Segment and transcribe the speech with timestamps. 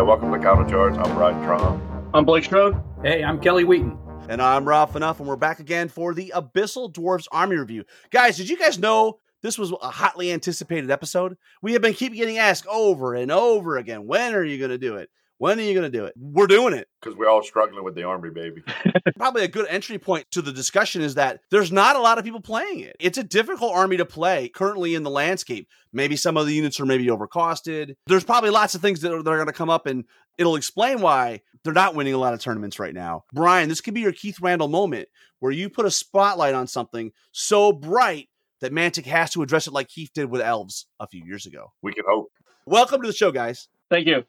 [0.00, 0.96] Yeah, welcome to Countercharge.
[0.96, 2.10] I'm Bryan Trahan.
[2.14, 2.82] I'm Blake Shrode.
[3.02, 3.98] Hey, I'm Kelly Wheaton.
[4.30, 7.84] And I'm Ralph Enough, and we're back again for the Abyssal Dwarves Army Review.
[8.10, 11.36] Guys, did you guys know this was a hotly anticipated episode?
[11.60, 14.78] We have been keep getting asked over and over again, when are you going to
[14.78, 15.10] do it?
[15.40, 16.12] When are you going to do it?
[16.18, 16.86] We're doing it.
[17.00, 18.62] Because we're all struggling with the army, baby.
[19.16, 22.24] Probably a good entry point to the discussion is that there's not a lot of
[22.26, 22.94] people playing it.
[23.00, 25.66] It's a difficult army to play currently in the landscape.
[25.94, 27.94] Maybe some of the units are maybe overcosted.
[28.06, 30.04] There's probably lots of things that are, that are going to come up, and
[30.36, 33.24] it'll explain why they're not winning a lot of tournaments right now.
[33.32, 37.12] Brian, this could be your Keith Randall moment where you put a spotlight on something
[37.32, 38.28] so bright
[38.60, 41.72] that Mantic has to address it like Keith did with elves a few years ago.
[41.80, 42.30] We can hope.
[42.66, 43.68] Welcome to the show, guys.
[43.88, 44.24] Thank you.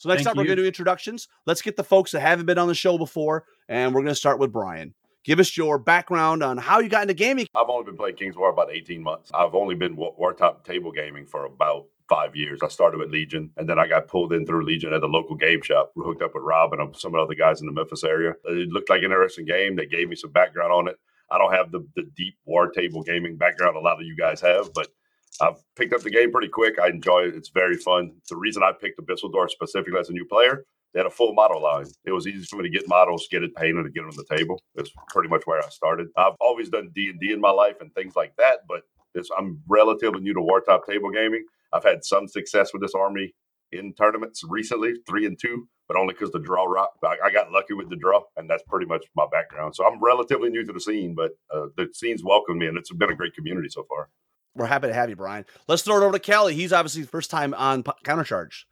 [0.00, 1.28] So next Thank up, we're going to do introductions.
[1.44, 4.14] Let's get the folks that haven't been on the show before, and we're going to
[4.14, 4.94] start with Brian.
[5.24, 7.46] Give us your background on how you got into gaming.
[7.54, 9.30] I've only been playing King's War about 18 months.
[9.34, 12.60] I've only been wa- Wartop table gaming for about five years.
[12.62, 15.36] I started with Legion, and then I got pulled in through Legion at the local
[15.36, 15.92] game shop.
[15.94, 18.02] We hooked up with Rob and um, some of the other guys in the Memphis
[18.02, 18.32] area.
[18.46, 19.76] It looked like an interesting game.
[19.76, 20.96] They gave me some background on it.
[21.30, 24.40] I don't have the, the deep war table gaming background a lot of you guys
[24.40, 24.88] have, but
[25.40, 26.78] I've picked up the game pretty quick.
[26.78, 27.34] I enjoy it.
[27.34, 28.12] It's very fun.
[28.28, 31.32] The reason I picked Abyssal Dwarf specifically as a new player, they had a full
[31.34, 31.86] model line.
[32.04, 34.16] It was easy for me to get models, get it painted, and get them on
[34.16, 34.60] the table.
[34.74, 36.08] That's pretty much where I started.
[36.16, 38.82] I've always done D and D in my life and things like that, but
[39.14, 41.44] this, I'm relatively new to Wartop table gaming.
[41.72, 43.34] I've had some success with this army
[43.72, 46.90] in tournaments recently, three and two, but only because the draw rock.
[47.04, 49.74] I, I got lucky with the draw, and that's pretty much my background.
[49.76, 52.92] So I'm relatively new to the scene, but uh, the scene's welcomed me, and it's
[52.92, 54.08] been a great community so far.
[54.54, 55.44] We're happy to have you, Brian.
[55.68, 56.54] Let's throw it over to Kelly.
[56.54, 58.64] He's obviously the first time on P- Countercharge.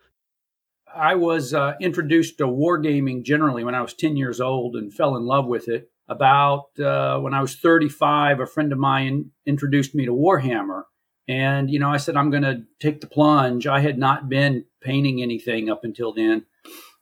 [0.94, 5.16] I was uh, introduced to wargaming generally when I was 10 years old and fell
[5.16, 5.90] in love with it.
[6.10, 10.84] About uh, when I was 35, a friend of mine introduced me to Warhammer.
[11.28, 13.66] And, you know, I said, I'm going to take the plunge.
[13.66, 16.46] I had not been painting anything up until then.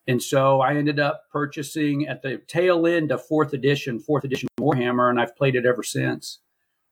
[0.08, 4.48] And so I ended up purchasing at the tail end of fourth edition, fourth edition
[4.60, 6.40] Warhammer, and I've played it ever since.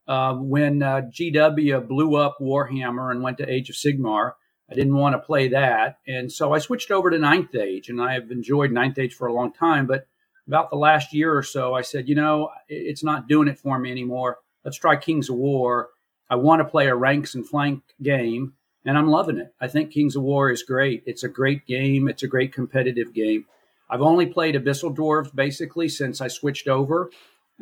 [0.06, 4.32] Uh, when uh, GW blew up Warhammer and went to Age of Sigmar,
[4.70, 5.98] I didn't want to play that.
[6.06, 9.26] And so I switched over to Ninth Age, and I have enjoyed Ninth Age for
[9.26, 9.87] a long time.
[9.87, 10.06] But
[10.47, 13.78] about the last year or so, I said, you know, it's not doing it for
[13.78, 14.38] me anymore.
[14.64, 15.91] Let's try Kings of War.
[16.31, 18.54] I want to play a ranks and flank game,
[18.84, 19.54] and I'm loving it.
[19.60, 21.03] I think Kings of War is great.
[21.06, 23.47] It's a great game, it's a great competitive game.
[23.91, 27.10] I've only played Abyssal Dwarves basically since I switched over.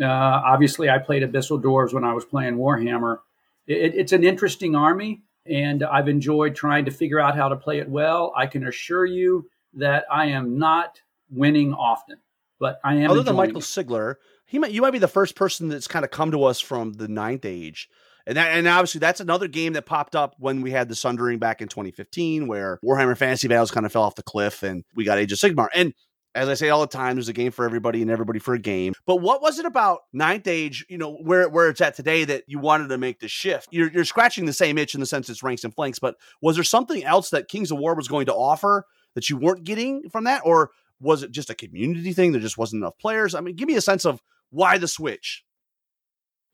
[0.00, 3.18] Uh, obviously, I played Abyssal Dwarves when I was playing Warhammer.
[3.66, 7.78] It, it's an interesting army, and I've enjoyed trying to figure out how to play
[7.78, 8.32] it well.
[8.36, 11.00] I can assure you that I am not
[11.30, 12.18] winning often,
[12.58, 13.10] but I am.
[13.10, 13.64] Other than Michael it.
[13.64, 14.16] Sigler,
[14.46, 16.92] he might you might be the first person that's kind of come to us from
[16.94, 17.88] the Ninth Age.
[18.26, 21.38] And that, and obviously that's another game that popped up when we had the Sundering
[21.38, 25.04] back in 2015, where Warhammer Fantasy Battles kind of fell off the cliff, and we
[25.04, 25.68] got Age of Sigmar.
[25.74, 25.92] And
[26.34, 28.58] as I say all the time, there's a game for everybody and everybody for a
[28.58, 28.94] game.
[29.06, 32.44] But what was it about Ninth Age, you know, where where it's at today that
[32.46, 33.68] you wanted to make the shift?
[33.70, 36.56] You're, you're scratching the same itch in the sense it's ranks and flanks, but was
[36.56, 40.08] there something else that Kings of War was going to offer that you weren't getting
[40.10, 40.70] from that, or
[41.00, 42.32] was it just a community thing?
[42.32, 43.34] There just wasn't enough players.
[43.34, 45.44] I mean, give me a sense of why the switch.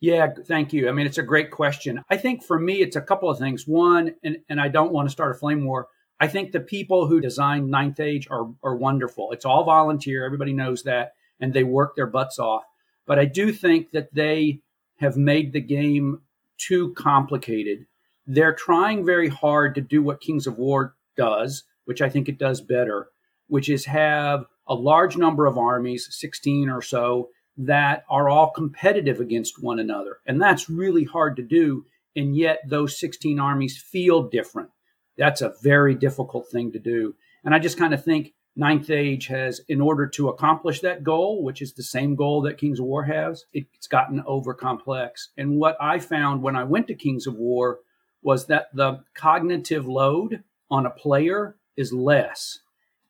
[0.01, 0.89] Yeah, thank you.
[0.89, 2.03] I mean, it's a great question.
[2.09, 3.67] I think for me, it's a couple of things.
[3.67, 5.89] One, and, and I don't want to start a flame war.
[6.21, 9.33] I think the people who designed Ninth Age are, are wonderful.
[9.33, 10.25] It's all volunteer.
[10.25, 11.13] Everybody knows that.
[11.41, 12.65] And they work their butts off.
[13.07, 14.61] But I do think that they
[14.97, 16.23] have made the game
[16.59, 17.87] too complicated.
[18.27, 22.39] They're trying very hard to do what Kings of War does, which I think it
[22.39, 23.09] does better,
[23.47, 29.21] which is have a large number of armies, 16 or so, that are all competitive
[29.21, 30.19] against one another.
[30.27, 31.85] And that's really hard to do.
[32.15, 34.71] And yet those 16 armies feel different.
[35.19, 37.15] That's a very difficult thing to do.
[37.45, 41.43] And I just kind of think Ninth Age has, in order to accomplish that goal,
[41.43, 45.31] which is the same goal that Kings of War has, it's gotten over complex.
[45.37, 47.81] And what I found when I went to Kings of War
[48.23, 52.59] was that the cognitive load on a player is less.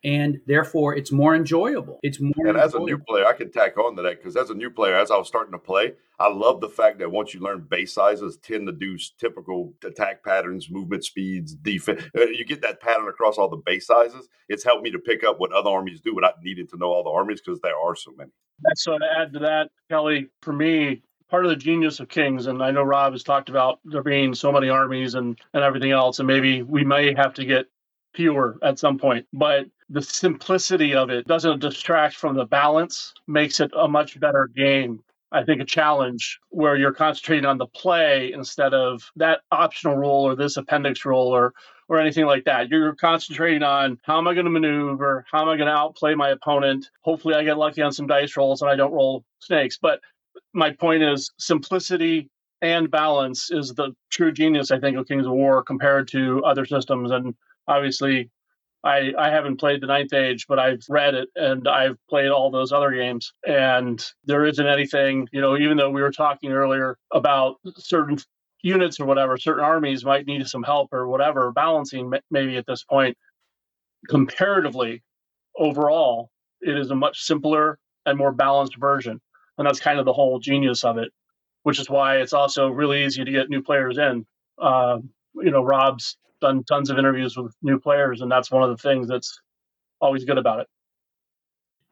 [0.05, 1.99] And therefore it's more enjoyable.
[2.03, 2.47] It's more.
[2.47, 4.71] And as a new player, I can tack on to that because as a new
[4.71, 7.67] player, as I was starting to play, I love the fact that once you learn
[7.69, 12.03] base sizes, tend to do typical attack patterns, movement speeds, defense.
[12.17, 14.29] Uh, you get that pattern across all the base sizes.
[14.49, 17.05] It's helped me to pick up what other armies do without needing to know all
[17.05, 18.31] the armies because there are so many.
[18.75, 22.63] So to add to that, Kelly, for me, part of the genius of Kings, and
[22.63, 26.19] I know Rob has talked about there being so many armies and, and everything else,
[26.19, 27.67] and maybe we may have to get
[28.15, 33.61] fewer at some point, but the simplicity of it doesn't distract from the balance, makes
[33.61, 35.01] it a much better game.
[35.31, 40.27] I think a challenge where you're concentrating on the play instead of that optional rule
[40.27, 41.53] or this appendix rule or
[41.89, 42.69] or anything like that.
[42.69, 45.25] You're concentrating on how am I going to maneuver?
[45.31, 46.91] How am I going to outplay my opponent?
[47.03, 49.79] Hopefully, I get lucky on some dice rolls and I don't roll snakes.
[49.81, 50.01] But
[50.53, 52.31] my point is simplicity
[52.61, 56.67] and balance is the true genius, I think, of Kings of War compared to other
[56.67, 57.11] systems.
[57.11, 57.35] And
[57.67, 58.31] obviously,
[58.85, 62.51] I, I haven't played the Ninth Age, but I've read it and I've played all
[62.51, 63.33] those other games.
[63.47, 68.19] And there isn't anything, you know, even though we were talking earlier about certain
[68.63, 72.85] units or whatever, certain armies might need some help or whatever, balancing maybe at this
[72.85, 73.17] point.
[74.09, 75.03] Comparatively,
[75.57, 76.31] overall,
[76.61, 79.21] it is a much simpler and more balanced version.
[79.59, 81.11] And that's kind of the whole genius of it,
[81.65, 84.25] which is why it's also really easy to get new players in.
[84.57, 84.99] Uh,
[85.35, 88.77] you know, Rob's done tons of interviews with new players, and that's one of the
[88.77, 89.41] things that's
[90.01, 90.67] always good about it.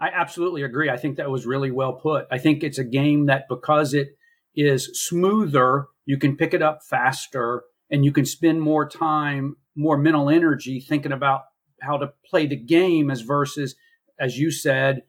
[0.00, 0.90] I absolutely agree.
[0.90, 2.26] I think that was really well put.
[2.30, 4.08] I think it's a game that because it
[4.54, 9.96] is smoother, you can pick it up faster and you can spend more time, more
[9.96, 11.42] mental energy thinking about
[11.80, 13.74] how to play the game as versus,
[14.18, 15.02] as you said,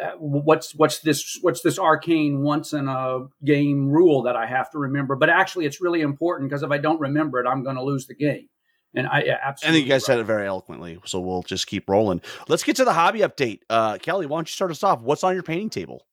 [0.00, 4.70] uh, what's what's this what's this arcane once in a game rule that I have
[4.70, 5.16] to remember.
[5.16, 8.06] But actually, it's really important because if I don't remember it, I'm going to lose
[8.06, 8.48] the game.
[8.94, 9.68] And I yeah, absolutely.
[9.68, 10.06] I think you guys right.
[10.06, 10.98] said it very eloquently.
[11.04, 12.20] So we'll just keep rolling.
[12.48, 13.60] Let's get to the hobby update.
[13.70, 15.02] Uh, Kelly, why don't you start us off?
[15.02, 16.06] What's on your painting table?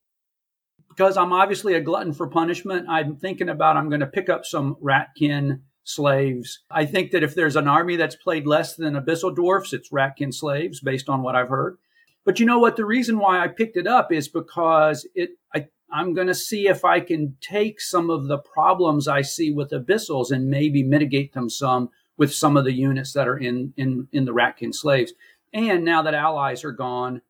[0.88, 4.46] Because I'm obviously a glutton for punishment, I'm thinking about I'm going to pick up
[4.46, 6.60] some Ratkin slaves.
[6.70, 10.34] I think that if there's an army that's played less than Abyssal Dwarfs, it's Ratkin
[10.34, 11.78] slaves, based on what I've heard.
[12.26, 12.76] But you know what?
[12.76, 15.32] The reason why I picked it up is because it.
[15.54, 19.50] I, I'm going to see if I can take some of the problems I see
[19.50, 23.74] with abyssals and maybe mitigate them some with some of the units that are in
[23.78, 25.14] in in the Ratkin slaves.
[25.52, 27.22] And now that allies are gone,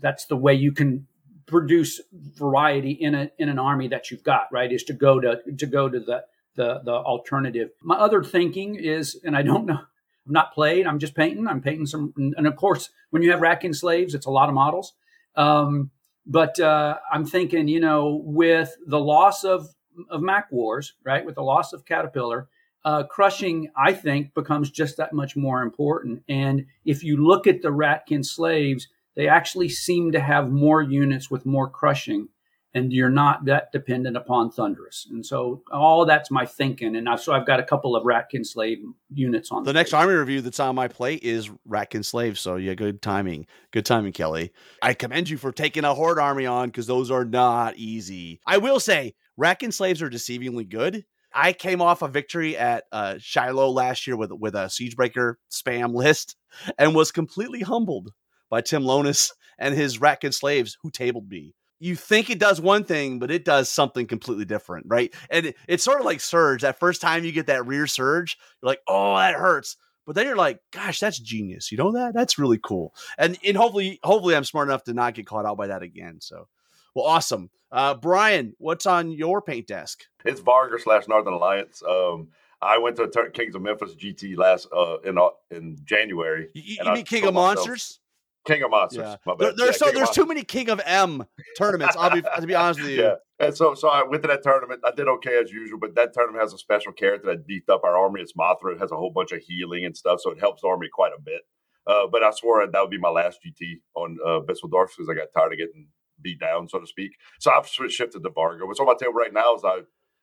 [0.00, 1.06] that's the way you can
[1.46, 4.46] produce variety in a in an army that you've got.
[4.50, 7.70] Right, is to go to to go to the the the alternative.
[7.82, 9.80] My other thinking is, and I don't know.
[10.26, 10.86] I'm not played.
[10.86, 11.46] I'm just painting.
[11.46, 14.54] I'm painting some, and of course, when you have Ratkin slaves, it's a lot of
[14.54, 14.94] models.
[15.36, 15.90] Um,
[16.26, 19.68] but uh, I'm thinking, you know, with the loss of
[20.10, 22.48] of Mac Wars, right, with the loss of Caterpillar,
[22.86, 26.22] uh, crushing, I think, becomes just that much more important.
[26.28, 28.86] And if you look at the Ratkin slaves,
[29.16, 32.28] they actually seem to have more units with more crushing,
[32.74, 35.08] and you're not that dependent upon Thunderous.
[35.10, 36.94] And so all that's my thinking.
[36.94, 38.78] And I, so I've got a couple of Ratkin slave
[39.12, 42.38] units on the, the next army review that's on my plate is Ratkin slaves.
[42.38, 44.52] So yeah, good timing, good timing, Kelly.
[44.80, 48.40] I commend you for taking a horde army on because those are not easy.
[48.46, 51.04] I will say Ratkin slaves are deceivingly good
[51.36, 55.94] I came off a victory at uh, Shiloh last year with with a Siegebreaker spam
[55.94, 56.34] list
[56.78, 58.10] and was completely humbled
[58.50, 61.54] by Tim Lonis and his Ratkin slaves who tabled me.
[61.78, 65.14] You think it does one thing, but it does something completely different, right?
[65.28, 66.62] And it, it's sort of like surge.
[66.62, 70.26] That first time you get that rear surge, you're like, "Oh, that hurts." But then
[70.26, 72.14] you're like, "Gosh, that's genius." You know that?
[72.14, 72.94] That's really cool.
[73.18, 76.18] And and hopefully, hopefully, I'm smart enough to not get caught out by that again.
[76.22, 76.48] So
[76.96, 77.50] well, awesome.
[77.70, 80.04] Uh, Brian, what's on your paint desk?
[80.24, 81.82] It's Vargr slash Northern Alliance.
[81.86, 82.28] Um,
[82.62, 86.48] I went to Kings of Memphis GT last uh, in uh, in January.
[86.54, 88.00] You, you mean King of Monsters?
[88.46, 89.18] King of Monsters.
[89.26, 89.34] Yeah.
[89.38, 91.26] There, there's yeah, so there's too many King of M
[91.58, 91.96] tournaments.
[91.98, 93.02] I'll be to be honest with you.
[93.02, 93.14] Yeah.
[93.38, 94.80] And so so I went to that tournament.
[94.82, 97.82] I did okay as usual, but that tournament has a special character that beefed up
[97.84, 98.22] our army.
[98.22, 98.72] It's Mothra.
[98.72, 101.12] It has a whole bunch of healing and stuff, so it helps the army quite
[101.12, 101.42] a bit.
[101.86, 105.10] Uh, but I swore that would be my last GT on uh, Abyssal Dwarf because
[105.10, 105.88] I got tired of getting
[106.26, 107.12] beat down, so to speak.
[107.38, 108.66] So I've shifted to Vargr.
[108.66, 109.80] What's on my table right now is I,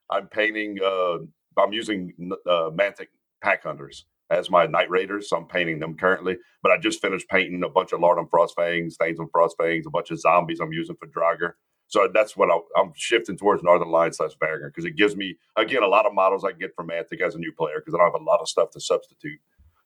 [0.10, 0.80] I'm painting.
[0.84, 1.20] Uh,
[1.58, 2.14] I'm using
[2.46, 3.08] uh, Mantic
[3.42, 5.30] pack hunters as my night raiders.
[5.30, 6.38] So I'm painting them currently.
[6.62, 9.92] But I just finished painting a bunch of Lord on Frostfangs, Thanes and Frostfangs, a
[9.92, 11.54] bunch of zombies I'm using for Draugr.
[11.88, 15.38] So that's what I, am shifting towards Northern Alliance slash Vargr because it gives me
[15.56, 17.94] again a lot of models I can get from Mantic as a new player because
[17.94, 19.40] I don't have a lot of stuff to substitute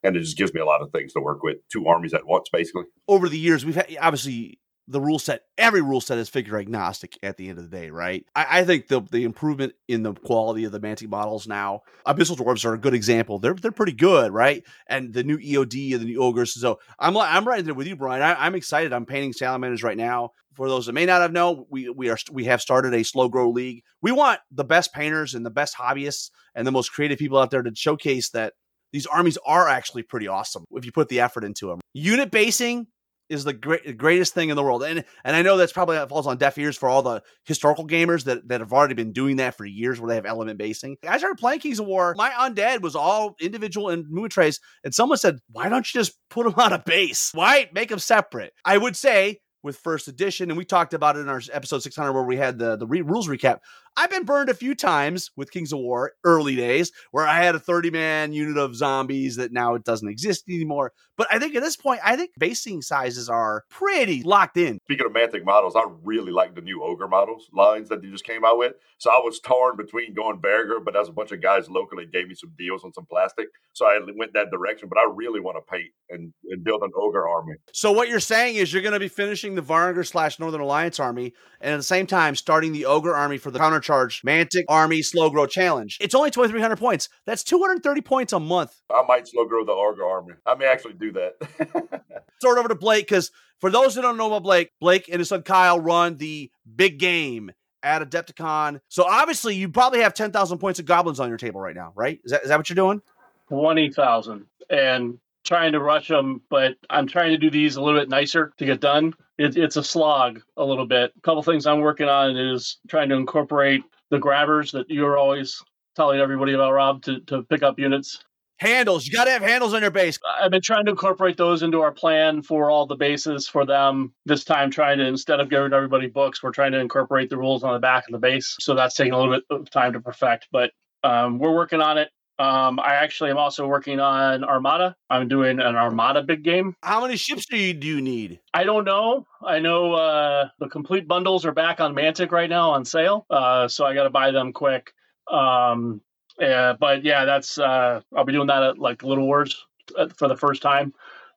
[0.04, 1.58] and it just gives me a lot of things to work with.
[1.70, 2.84] Two armies at once, basically.
[3.08, 7.18] Over the years, we've had obviously the rule set, every rule set is figure agnostic
[7.22, 8.26] at the end of the day, right?
[8.36, 12.38] I, I think the the improvement in the quality of the Mantic models now, Abyssal
[12.38, 13.40] Dwarves are a good example.
[13.40, 14.64] They're they're pretty good, right?
[14.88, 16.54] And the new EOD and the new ogres.
[16.54, 18.22] So I'm I'm right there with you, Brian.
[18.22, 18.94] I, I'm excited.
[18.94, 20.32] I'm painting salamanders right now.
[20.54, 23.28] For those that may not have known, we we are we have started a slow
[23.28, 23.84] grow league.
[24.02, 27.52] We want the best painters and the best hobbyists and the most creative people out
[27.52, 28.54] there to showcase that
[28.94, 31.82] these armies are actually pretty awesome if you put the effort into them.
[31.94, 32.88] Unit basing
[33.30, 34.84] is the great, greatest thing in the world.
[34.84, 38.26] And and I know that's probably falls on deaf ears for all the historical gamers
[38.26, 40.98] that, that have already been doing that for years where they have element basing.
[41.08, 42.14] I started playing Kings of War.
[42.18, 44.60] My undead was all individual and movement trays.
[44.84, 47.32] And someone said, why don't you just put them on a base?
[47.34, 48.54] Why make them separate?
[48.64, 52.14] I would say with first edition, and we talked about it in our episode 600
[52.14, 53.60] where we had the, the re- rules recap.
[54.00, 57.56] I've been burned a few times with Kings of War early days where I had
[57.56, 60.94] a 30 man unit of zombies that now it doesn't exist anymore.
[61.18, 64.78] But I think at this point, I think basing sizes are pretty locked in.
[64.84, 68.24] Speaking of Mantic models, I really like the new Ogre models lines that they just
[68.24, 68.74] came out with.
[69.00, 72.28] So I was torn between going Vargr, but as a bunch of guys locally gave
[72.28, 73.48] me some deals on some plastic.
[73.74, 74.90] So I went that direction.
[74.90, 77.56] But I really want to paint and, and build an Ogre army.
[77.74, 81.00] So what you're saying is you're going to be finishing the Varangur slash Northern Alliance
[81.00, 84.66] army and at the same time starting the Ogre army for the counter charge Mantic
[84.68, 85.98] Army Slow Grow Challenge.
[86.00, 87.10] It's only 2,300 points.
[87.26, 88.80] That's 230 points a month.
[88.92, 90.34] I might slow grow the Argo Army.
[90.46, 92.04] I may actually do that.
[92.42, 95.20] Throw it over to Blake because for those who don't know about Blake, Blake and
[95.20, 97.52] his son Kyle run the big game
[97.82, 98.82] at Adepticon.
[98.90, 102.20] So obviously, you probably have 10,000 points of goblins on your table right now, right?
[102.24, 103.02] Is that, is that what you're doing?
[103.50, 104.46] 20,000.
[104.70, 108.52] And trying to rush them, but I'm trying to do these a little bit nicer
[108.58, 109.14] to get done.
[109.38, 111.14] It, it's a slog a little bit.
[111.18, 115.62] A couple things I'm working on is trying to incorporate the grabbers that you're always
[115.96, 118.24] telling everybody about, Rob, to, to pick up units.
[118.60, 119.06] Handles.
[119.06, 120.18] You got to have handles on your base.
[120.40, 124.14] I've been trying to incorporate those into our plan for all the bases for them.
[124.26, 127.64] This time, trying to, instead of giving everybody books, we're trying to incorporate the rules
[127.64, 128.56] on the back of the base.
[128.60, 130.72] So that's taking a little bit of time to perfect, but
[131.04, 132.10] um, we're working on it.
[132.40, 134.96] Um, I actually am also working on Armada.
[135.10, 136.76] I'm doing an Armada big game.
[136.84, 138.40] How many ships do you do you need?
[138.54, 139.26] I don't know.
[139.44, 143.68] I know uh, the complete bundles are back on Mantic right now on sale, uh,
[143.68, 144.94] so I got to buy them quick.
[145.32, 146.02] Um,
[146.40, 149.66] yeah, but yeah, that's uh, I'll be doing that at like Little Wars
[149.98, 150.94] uh, for the first time,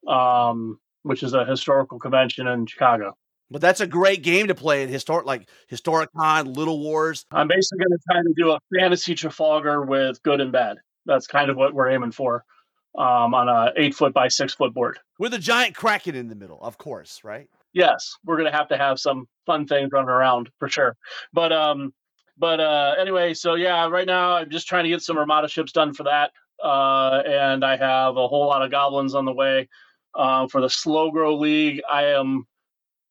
[0.06, 3.16] um, which is a historical convention in Chicago.
[3.50, 7.24] But that's a great game to play at historic, like Historicon, Little Wars.
[7.32, 10.76] I'm basically going to try to do a fantasy Trafalgar with good and bad
[11.06, 12.44] that's kind of what we're aiming for
[12.96, 16.34] um, on a eight foot by six foot board with a giant kraken in the
[16.34, 17.48] middle, of course, right?
[17.72, 20.96] Yes, we're gonna have to have some fun things running around for sure.
[21.32, 21.92] But um,
[22.36, 25.72] but uh, anyway, so yeah, right now I'm just trying to get some Armada ships
[25.72, 29.68] done for that, uh, and I have a whole lot of goblins on the way.
[30.12, 32.46] Uh, for the slow grow league, I am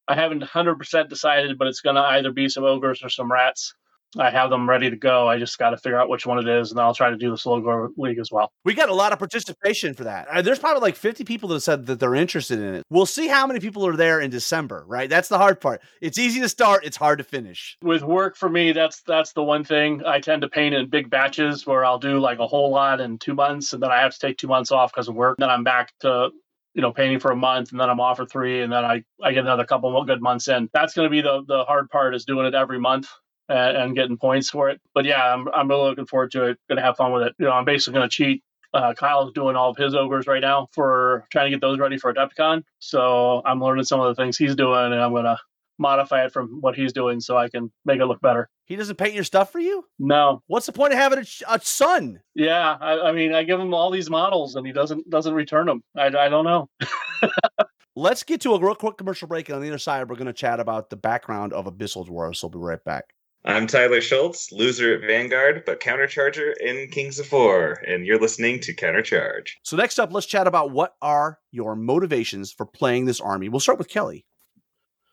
[0.10, 3.76] I haven't 100% decided, but it's going to either be some ogres or some rats.
[4.18, 5.28] I have them ready to go.
[5.28, 7.30] I just got to figure out which one it is, and I'll try to do
[7.30, 8.52] the slow league as well.
[8.66, 10.28] We got a lot of participation for that.
[10.28, 12.84] Uh, there's probably like 50 people that said that they're interested in it.
[12.90, 15.10] We'll see how many people are there in December, right?
[15.10, 15.82] That's the hard part.
[16.02, 17.78] It's easy to start, it's hard to finish.
[17.84, 20.02] With work for me, that's that's the one thing.
[20.06, 23.20] I tend to paint in big batches where I'll do like a whole lot in
[23.20, 25.38] two months, and then I have to take two months off because of work.
[25.38, 26.30] Then I'm back to
[26.74, 29.04] you know painting for a month and then i'm off for three and then i
[29.24, 31.90] i get another couple of good months in that's going to be the the hard
[31.90, 33.08] part is doing it every month
[33.50, 34.80] and, and, getting points for it.
[34.94, 36.60] But yeah, I'm I'm really looking forward to it.
[36.70, 37.34] Going to have fun with it.
[37.40, 38.44] You know, I'm basically going to cheat.
[38.74, 41.98] Uh, Kyle's doing all of his ogres right now for trying to get those ready
[41.98, 42.64] for Adepticon.
[42.78, 45.38] So I'm learning some of the things he's doing, and I'm going to
[45.80, 48.50] modify it from what he's doing so I can make it look better.
[48.66, 49.86] He doesn't paint your stuff for you?
[49.98, 50.44] No.
[50.46, 52.20] What's the point of having a, a son?
[52.36, 55.66] Yeah, I, I, mean, I give him all these models and he doesn't doesn't return
[55.66, 55.82] them.
[55.98, 56.70] I, I don't know.
[57.96, 60.28] Let's get to a real quick commercial break, and on the other side, we're going
[60.28, 62.38] to chat about the background of Abyssal Dwarves.
[62.38, 63.06] So we'll be right back.
[63.46, 68.60] I'm Tyler Schultz, loser at Vanguard, but countercharger in Kings of War, and you're listening
[68.60, 69.52] to Countercharge.
[69.64, 73.48] So next up, let's chat about what are your motivations for playing this army.
[73.48, 74.26] We'll start with Kelly.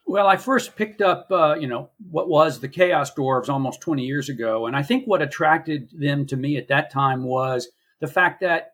[0.06, 4.04] Well, I first picked up, uh, you know, what was the Chaos Dwarves almost 20
[4.04, 7.68] years ago, and I think what attracted them to me at that time was
[8.00, 8.72] the fact that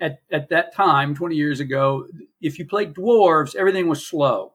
[0.00, 2.06] at, at that time, 20 years ago,
[2.40, 4.54] if you played dwarves, everything was slow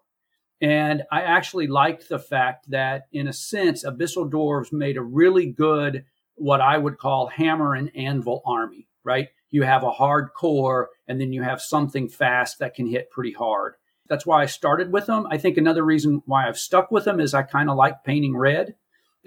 [0.62, 5.46] and I actually liked the fact that, in a sense, Abyssal Dwarves made a really
[5.46, 9.30] good, what I would call hammer and anvil army, right?
[9.52, 13.32] You have a hard core, and then you have something fast that can hit pretty
[13.32, 13.76] hard.
[14.10, 15.28] That's why I started with them.
[15.30, 18.36] I think another reason why I've stuck with them is I kind of like painting
[18.36, 18.76] red.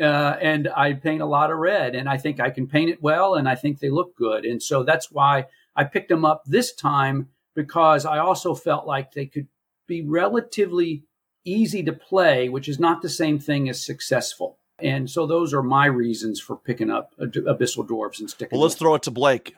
[0.01, 3.03] Uh, and I paint a lot of red, and I think I can paint it
[3.03, 4.45] well, and I think they look good.
[4.45, 5.47] And so that's why
[5.77, 9.49] I picked them up this time because I also felt like they could
[9.87, 11.05] be relatively
[11.45, 14.59] easy to play, which is not the same thing as successful.
[14.79, 18.57] And so those are my reasons for picking up Abyssal Dwarves and sticking.
[18.57, 19.55] Well, let's throw it to Blake.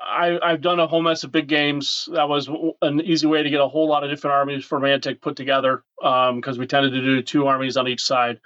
[0.00, 2.08] I, have done a whole mess of big games.
[2.12, 2.48] That was
[2.82, 5.82] an easy way to get a whole lot of different armies for Mantic put together
[5.98, 8.40] because um, we tended to do two armies on each side.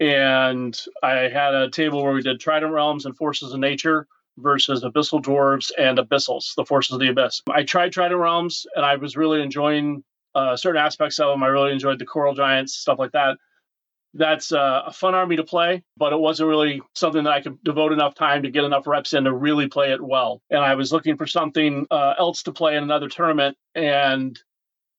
[0.00, 4.06] And I had a table where we did Trident Realms and Forces of Nature
[4.38, 7.42] versus Abyssal Dwarves and Abyssals, the Forces of the Abyss.
[7.48, 10.02] I tried Trident Realms and I was really enjoying
[10.34, 11.42] uh, certain aspects of them.
[11.42, 13.36] I really enjoyed the Coral Giants, stuff like that
[14.14, 17.62] that's uh, a fun army to play, but it wasn't really something that I could
[17.64, 20.42] devote enough time to get enough reps in to really play it well.
[20.50, 23.56] And I was looking for something uh, else to play in another tournament.
[23.74, 24.38] And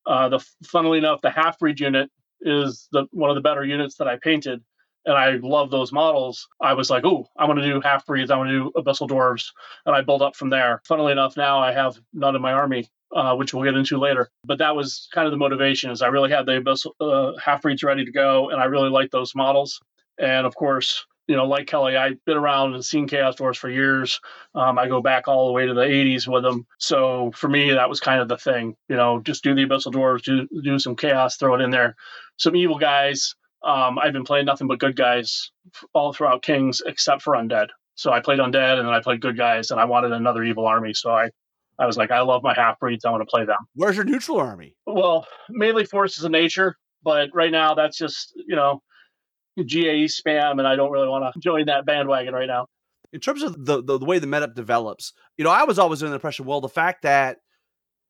[0.05, 2.09] uh, the funnily enough, the half breed unit
[2.41, 4.63] is the one of the better units that I painted.
[5.05, 6.47] And I love those models.
[6.61, 8.31] I was like, oh, I want to do half breeds.
[8.31, 9.49] I want to do abyssal dwarves.
[9.85, 10.81] And I build up from there.
[10.87, 14.29] Funnily enough, now I have none in my army uh, which we'll get into later.
[14.45, 17.83] But that was kind of the motivation is I really had the uh, half breeds
[17.83, 19.79] ready to go, and I really liked those models.
[20.19, 23.69] And of course, you know, like Kelly, I've been around and seen Chaos Dwarfs for
[23.69, 24.19] years.
[24.55, 26.67] Um, I go back all the way to the 80s with them.
[26.79, 28.75] So for me, that was kind of the thing.
[28.89, 31.95] You know, just do the Abyssal Dwarves, do, do some Chaos, throw it in there.
[32.37, 33.35] Some evil guys.
[33.63, 35.51] Um, I've been playing nothing but good guys
[35.93, 37.67] all throughout Kings except for Undead.
[37.95, 40.65] So I played Undead and then I played good guys, and I wanted another evil
[40.65, 40.93] army.
[40.93, 41.29] So I
[41.79, 43.05] I was like, I love my half breeds.
[43.05, 43.57] I want to play them.
[43.75, 44.75] Where's your neutral army?
[44.85, 48.81] Well, mainly forces of nature, but right now that's just you know
[49.57, 52.67] GAE spam, and I don't really want to join that bandwagon right now.
[53.11, 56.01] In terms of the, the, the way the meta develops, you know, I was always
[56.01, 57.37] under the impression, well, the fact that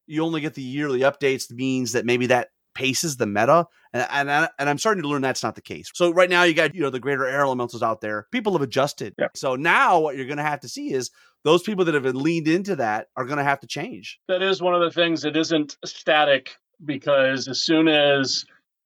[0.08, 4.32] you only get the yearly updates means that maybe that paces the meta, and and,
[4.32, 5.90] I, and I'm starting to learn that's not the case.
[5.94, 8.28] So right now you got you know the greater air elementals out there.
[8.32, 9.14] People have adjusted.
[9.18, 9.28] Yeah.
[9.36, 11.12] So now what you're going to have to see is
[11.44, 14.20] those people that have leaned into that are going to have to change.
[14.28, 18.46] That is one of the things that isn't static because as soon as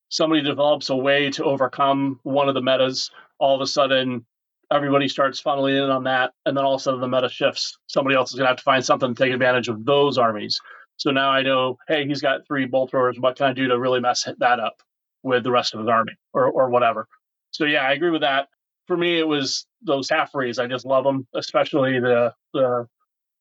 [0.10, 4.26] somebody develops a way to overcome one of the metas, all of a sudden
[4.72, 7.78] everybody starts funneling in on that, and then all of a sudden the meta shifts.
[7.88, 10.60] Somebody else is going to have to find something to take advantage of those armies.
[10.98, 13.20] So now I know, hey, he's got three bolt throwers.
[13.20, 14.82] What can I do to really mess that up
[15.24, 17.08] with the rest of his army or, or whatever?
[17.52, 18.50] So yeah, I agree with that
[18.88, 20.60] for me, it was those half breeds.
[20.60, 22.88] I just love them, especially the the,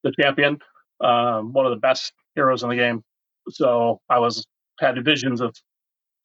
[0.02, 0.58] the champion,
[1.00, 3.02] um, one of the best heroes in the game.
[3.50, 4.46] So I was
[4.80, 5.54] had visions of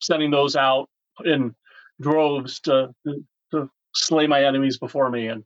[0.01, 0.89] sending those out
[1.23, 1.55] in
[2.01, 5.43] droves to to slay my enemies before me, and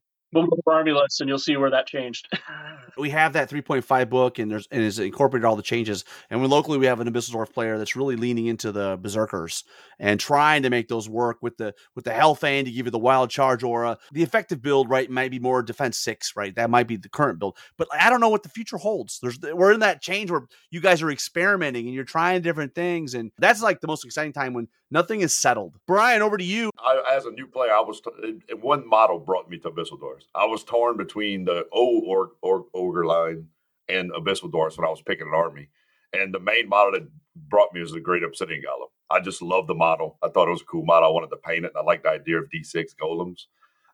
[0.67, 2.27] Army list, and you'll see where that changed.
[2.97, 6.03] we have that 3.5 book, and there's and it's incorporated all the changes.
[6.29, 9.63] And when locally we have an Abyssal Dwarf player that's really leaning into the Berserkers
[9.99, 12.99] and trying to make those work with the with the Hellfang to give you the
[12.99, 13.97] Wild Charge aura.
[14.11, 16.55] The effective build, right, might be more Defense Six, right?
[16.55, 19.19] That might be the current build, but I don't know what the future holds.
[19.21, 23.13] There's we're in that change where you guys are experimenting and you're trying different things,
[23.13, 25.75] and that's like the most exciting time when nothing is settled.
[25.87, 26.69] Brian, over to you.
[26.79, 30.27] I, as a new player, I was t- one model brought me to Abyssal Dwarfs.
[30.35, 33.47] I was torn between the old or, or ogre line
[33.89, 35.69] and Abyssal Dwarfs when I was picking an army.
[36.13, 38.87] And the main model that brought me was the Great Obsidian Golem.
[39.09, 40.17] I just loved the model.
[40.23, 41.09] I thought it was a cool model.
[41.09, 41.71] I wanted to paint it.
[41.75, 43.43] And I liked the idea of D6 golems.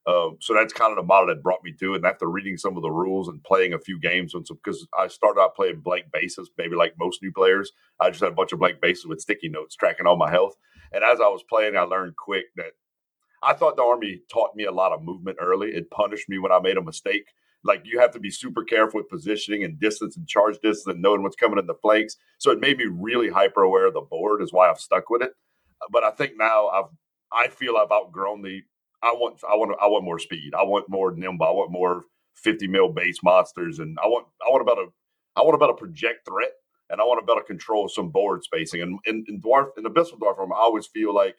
[0.07, 1.97] Um, so that's kind of the model that brought me to it.
[1.97, 5.39] And after reading some of the rules and playing a few games, because I started
[5.39, 8.59] out playing blank bases, maybe like most new players, I just had a bunch of
[8.59, 10.55] blank bases with sticky notes tracking all my health.
[10.91, 12.73] And as I was playing, I learned quick that
[13.43, 15.69] I thought the Army taught me a lot of movement early.
[15.69, 17.25] It punished me when I made a mistake.
[17.63, 21.01] Like you have to be super careful with positioning and distance and charge distance and
[21.01, 22.17] knowing what's coming in the flanks.
[22.39, 25.21] So it made me really hyper aware of the board, is why I've stuck with
[25.21, 25.33] it.
[25.91, 26.85] But I think now I've
[27.31, 28.61] I feel I've outgrown the
[29.03, 30.53] I want I want I want more speed.
[30.57, 31.45] I want more nimble.
[31.45, 32.03] I want more
[32.35, 34.87] 50 mil base monsters and I want I want about a
[35.35, 36.51] I want about a project threat
[36.91, 38.81] and I want to better control some board spacing.
[38.81, 41.35] And in, in dwarf in Abyssal Dwarf, I always feel like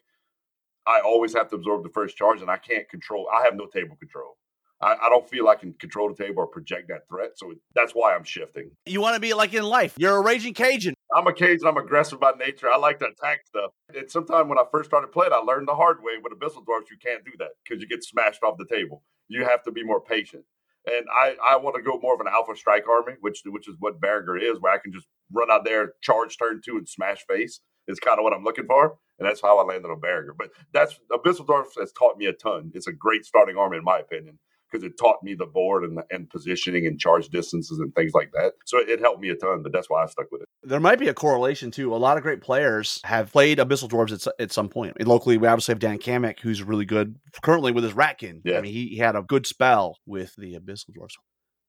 [0.86, 3.28] I always have to absorb the first charge, and I can't control.
[3.32, 4.36] I have no table control.
[4.80, 7.32] I, I don't feel I can control the table or project that threat.
[7.36, 8.70] So that's why I'm shifting.
[8.84, 9.94] You want to be like in life.
[9.96, 10.94] You're a raging Cajun.
[11.14, 11.66] I'm a Cajun.
[11.66, 12.70] I'm aggressive by nature.
[12.70, 13.70] I like to attack stuff.
[13.96, 16.90] And sometimes when I first started playing, I learned the hard way with Abyssal Dwarfs,
[16.90, 19.04] you can't do that because you get smashed off the table.
[19.28, 20.44] You have to be more patient.
[20.84, 23.76] And I, I want to go more of an alpha strike army, which which is
[23.78, 27.24] what Varangur is, where I can just run out there, charge turn two, and smash
[27.28, 27.60] face.
[27.88, 30.36] Is kind of what I'm looking for, and that's how I landed on Varangur.
[30.38, 32.70] But that's Abyssal Dwarf has taught me a ton.
[32.74, 34.38] It's a great starting army, in my opinion
[34.72, 38.30] because it taught me the board and, and positioning and charge distances and things like
[38.32, 38.52] that.
[38.64, 40.48] So it, helped me a ton, but that's why I stuck with it.
[40.62, 41.94] There might be a correlation too.
[41.94, 44.96] A lot of great players have played Abyssal Dwarves at, at some point.
[44.98, 48.42] Mean, locally, we obviously have Dan Kamek, who's really good currently with his Ratkin.
[48.44, 48.58] Yeah.
[48.58, 51.16] I mean, he, he had a good spell with the Abyssal Dwarves.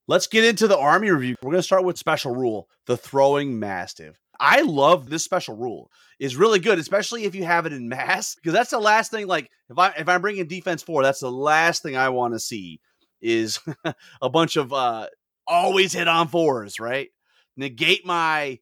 [0.08, 1.36] Let's get into the army review.
[1.42, 4.20] We're going to start with special rule the throwing mastiff.
[4.40, 5.90] I love this special rule.
[6.20, 9.28] It's really good, especially if you have it in mass, because that's the last thing.
[9.28, 12.40] Like if I if I'm bringing defense four, that's the last thing I want to
[12.40, 12.82] see
[13.22, 13.60] is
[14.22, 15.08] a bunch of uh
[15.48, 17.10] always hit on fours, right?
[17.56, 18.60] Negate my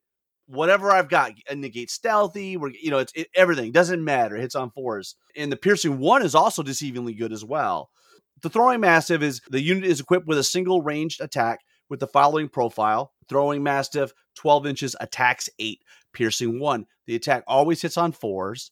[0.48, 2.58] whatever I've got, uh, negate stealthy.
[2.58, 4.36] We're you know it's it, everything doesn't matter.
[4.36, 7.90] It hits on fours, and the piercing one is also deceivingly good as well.
[8.44, 12.08] The throwing mastiff is the unit is equipped with a single ranged attack with the
[12.08, 15.80] following profile: throwing mastiff, 12 inches, attacks eight,
[16.14, 16.86] piercing one.
[17.06, 18.72] The attack always hits on fours.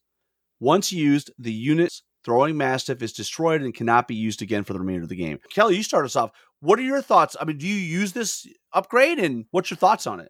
[0.60, 4.80] Once used, the unit's throwing mastiff is destroyed and cannot be used again for the
[4.80, 5.40] remainder of the game.
[5.54, 6.32] Kelly, you start us off.
[6.60, 7.38] What are your thoughts?
[7.40, 10.30] I mean, do you use this upgrade, and what's your thoughts on it?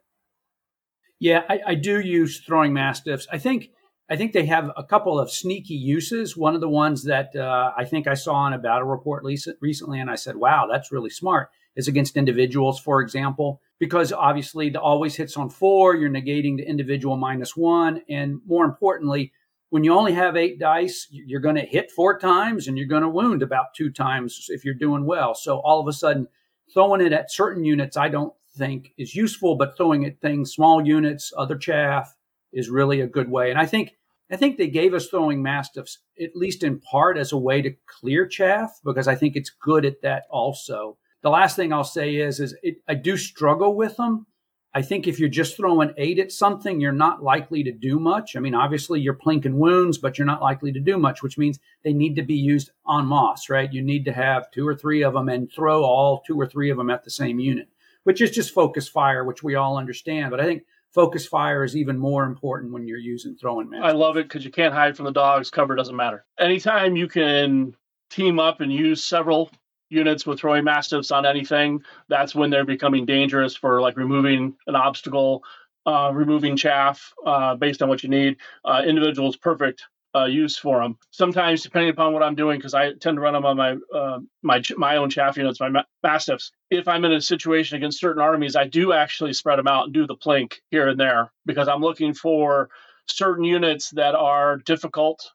[1.20, 3.28] Yeah, I, I do use throwing mastiffs.
[3.32, 3.72] I think
[4.10, 6.36] I think they have a couple of sneaky uses.
[6.36, 10.00] One of the ones that uh, I think I saw on a battle report recently,
[10.00, 14.82] and I said, "Wow, that's really smart." Is against individuals, for example, because obviously the
[14.82, 15.96] always hits on four.
[15.96, 19.32] You're negating the individual minus one, and more importantly,
[19.70, 23.04] when you only have eight dice, you're going to hit four times and you're going
[23.04, 25.36] to wound about two times if you're doing well.
[25.36, 26.28] So all of a sudden,
[26.74, 30.86] throwing it at certain units, I don't think is useful, but throwing at things, small
[30.86, 32.16] units, other chaff
[32.52, 33.52] is really a good way.
[33.52, 33.92] And I think
[34.32, 37.76] I think they gave us throwing mastiffs at least in part as a way to
[37.88, 40.98] clear chaff because I think it's good at that also.
[41.22, 44.28] The last thing I'll say is is it, I do struggle with them
[44.74, 48.36] I think if you're just throwing eight at something, you're not likely to do much.
[48.36, 51.60] I mean, obviously you're plinking wounds, but you're not likely to do much, which means
[51.84, 53.72] they need to be used en masse, right?
[53.74, 56.70] You need to have two or three of them and throw all two or three
[56.70, 57.68] of them at the same unit,
[58.04, 60.30] which is just focus fire, which we all understand.
[60.30, 60.64] But I think
[60.94, 63.84] focus fire is even more important when you're using throwing man.
[63.84, 65.50] I love it because you can't hide from the dogs.
[65.50, 66.26] Cover doesn't matter.
[66.40, 67.76] Anytime you can
[68.10, 69.52] team up and use several
[69.90, 74.76] units with throwing mastiffs on anything, that's when they're becoming dangerous for like removing an
[74.76, 75.44] obstacle,
[75.86, 78.38] uh, removing chaff uh, based on what you need.
[78.66, 80.98] Uh, individuals perfect uh, use for them.
[81.12, 84.20] Sometimes, depending upon what I'm doing, because I tend to run them on my uh,
[84.42, 86.52] my my own chaff units, my ma- mastiffs.
[86.70, 89.94] If I'm in a situation against certain armies, I do actually spread them out and
[89.94, 92.70] do the plink here and there because I'm looking for
[93.08, 95.32] certain units that are difficult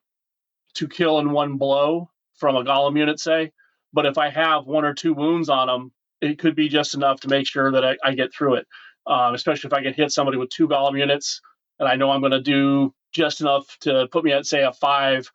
[0.74, 3.52] to kill in one blow from a golem unit, say
[3.94, 7.20] but if I have one or two wounds on them, it could be just enough
[7.20, 8.66] to make sure that I, I get through it.
[9.06, 11.40] Um, especially if I can hit somebody with two golem units,
[11.78, 14.72] and I know I'm going to do just enough to put me at say a
[14.72, 15.30] five.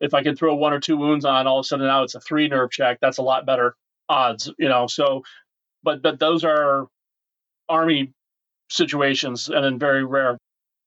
[0.00, 2.14] If I can throw one or two wounds on, all of a sudden now it's
[2.14, 2.98] a three nerve check.
[3.00, 3.76] That's a lot better
[4.08, 4.86] odds, you know.
[4.86, 5.22] So,
[5.82, 6.86] but but those are
[7.68, 8.12] army
[8.68, 10.38] situations, and then very rare.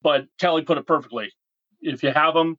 [0.01, 1.31] But Kelly put it perfectly.
[1.81, 2.58] If you have them,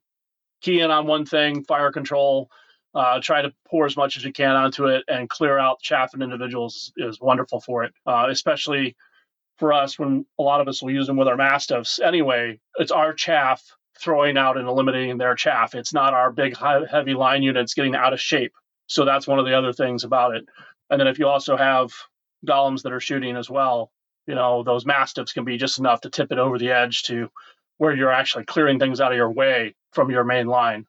[0.61, 2.49] key in on one thing, fire control,
[2.93, 6.13] uh, try to pour as much as you can onto it and clear out chaff
[6.13, 8.95] and individuals is, is wonderful for it, uh, especially
[9.57, 11.99] for us when a lot of us will use them with our mastiffs.
[11.99, 13.63] Anyway, it's our chaff
[13.99, 15.75] throwing out and eliminating their chaff.
[15.75, 18.53] It's not our big heavy line units getting out of shape.
[18.87, 20.45] So that's one of the other things about it.
[20.89, 21.91] And then if you also have
[22.47, 23.91] golems that are shooting as well,
[24.27, 27.29] you know, those mastiffs can be just enough to tip it over the edge to
[27.77, 30.85] where you're actually clearing things out of your way from your main line.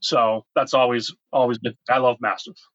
[0.00, 1.74] So that's always always been.
[1.88, 2.66] I love Mastiffs.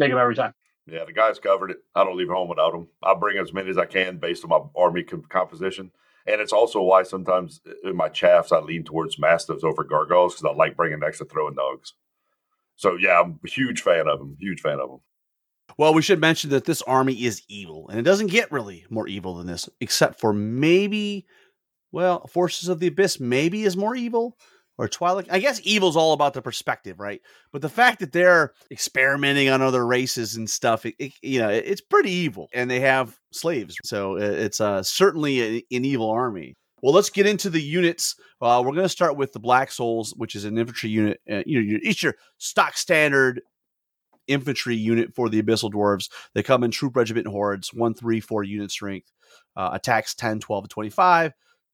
[0.00, 0.52] Take them every time.
[0.86, 1.78] Yeah, the guys covered it.
[1.94, 2.88] I don't leave home without them.
[3.02, 5.90] I bring as many as I can based on my army composition.
[6.26, 10.52] And it's also why sometimes in my chaffs I lean towards mastiffs over gargoyles because
[10.52, 11.94] I like bringing extra throwing dogs.
[12.74, 14.36] So yeah, I'm a huge fan of them.
[14.40, 15.00] Huge fan of them.
[15.78, 19.06] Well, we should mention that this army is evil, and it doesn't get really more
[19.08, 21.26] evil than this, except for maybe,
[21.92, 24.38] well, Forces of the Abyss maybe is more evil
[24.78, 25.26] or Twilight.
[25.30, 27.20] I guess evil's all about the perspective, right?
[27.52, 31.48] But the fact that they're experimenting on other races and stuff, it, it, you know,
[31.48, 32.48] it's pretty evil.
[32.52, 36.54] And they have slaves, so it's uh, certainly a, an evil army.
[36.82, 38.16] Well, let's get into the units.
[38.40, 41.20] Uh, we're going to start with the Black Souls, which is an infantry unit.
[41.30, 43.40] Uh, you know, it's your stock standard
[44.26, 46.10] infantry unit for the Abyssal Dwarves.
[46.34, 49.10] They come in troop regiment hordes, one, three, four unit strength,
[49.56, 51.32] uh, attacks 10, 12, and 25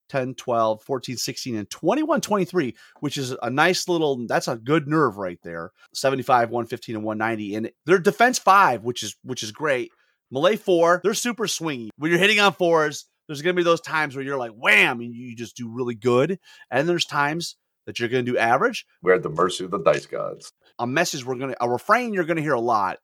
[0.08, 4.86] 10, 12, 14, 16, and 21, 23, which is a nice little, that's a good
[4.88, 5.72] nerve right there.
[5.94, 7.54] 75, 115, and 190.
[7.54, 9.90] And they're defense five, which is, which is great.
[10.30, 11.90] Melee four, they're super swingy.
[11.96, 15.00] When you're hitting on fours, there's going to be those times where you're like, wham,
[15.00, 16.38] and you just do really good.
[16.70, 18.86] And there's times that you're going to do average.
[19.02, 20.52] We're at the mercy of the dice gods.
[20.78, 22.98] A message we're going to, a refrain you're going to hear a lot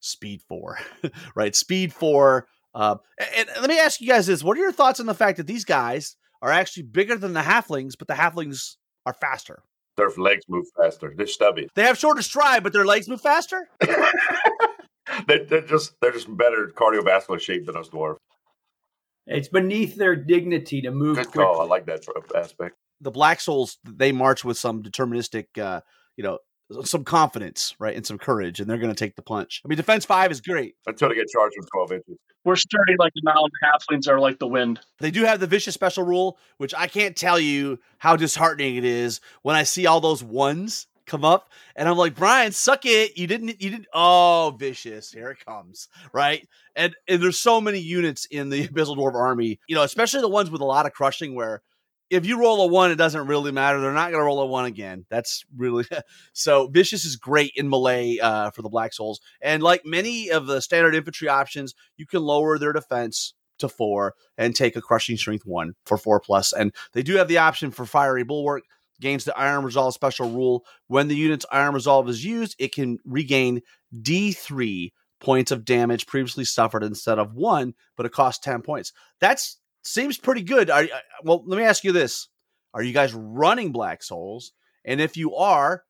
[0.00, 0.78] speed four,
[1.34, 1.54] right?
[1.54, 2.46] Speed four.
[2.74, 2.96] Uh,
[3.36, 5.38] and, and let me ask you guys this: What are your thoughts on the fact
[5.38, 9.62] that these guys are actually bigger than the halflings, but the halflings are faster.
[9.96, 11.12] Their legs move faster.
[11.16, 11.68] They're stubby.
[11.74, 13.68] They have shorter stride, but their legs move faster.
[13.80, 18.18] they, are just they're just better cardiovascular shape than us dwarves.
[19.26, 21.44] It's beneath their dignity to move Good quickly.
[21.44, 21.60] call.
[21.60, 22.76] I like that aspect.
[23.00, 25.80] The Black Souls they march with some deterministic, uh,
[26.16, 26.38] you know,
[26.84, 29.62] some confidence, right, and some courage, and they're going to take the punch.
[29.64, 30.74] I mean, defense five is great.
[30.86, 32.16] Until they get charged with 12 inches.
[32.44, 33.50] We're sturdy like the mountain.
[33.62, 34.80] Halflings are like the wind.
[35.00, 38.84] They do have the vicious special rule, which I can't tell you how disheartening it
[38.84, 43.18] is when I see all those ones come up and I'm like, Brian, suck it.
[43.18, 45.10] You didn't you didn't oh vicious.
[45.10, 45.88] Here it comes.
[46.12, 46.46] Right.
[46.76, 50.28] And and there's so many units in the Abyssal Dwarf army, you know, especially the
[50.28, 51.62] ones with a lot of crushing where
[52.10, 53.80] if you roll a one, it doesn't really matter.
[53.80, 55.04] They're not going to roll a one again.
[55.10, 55.84] That's really
[56.32, 56.68] so.
[56.68, 60.60] Vicious is great in melee uh, for the Black Souls, and like many of the
[60.60, 65.44] standard infantry options, you can lower their defense to four and take a crushing strength
[65.44, 66.52] one for four plus.
[66.52, 68.62] And they do have the option for fiery bulwark.
[69.00, 70.64] Gains the Iron Resolve special rule.
[70.88, 73.62] When the unit's Iron Resolve is used, it can regain
[73.94, 74.90] D3
[75.20, 78.92] points of damage previously suffered instead of one, but it costs 10 points.
[79.20, 80.70] That's seems pretty good.
[80.70, 80.86] Are,
[81.22, 82.28] well, let me ask you this:
[82.74, 84.52] Are you guys running Black Souls?
[84.84, 85.84] And if you are,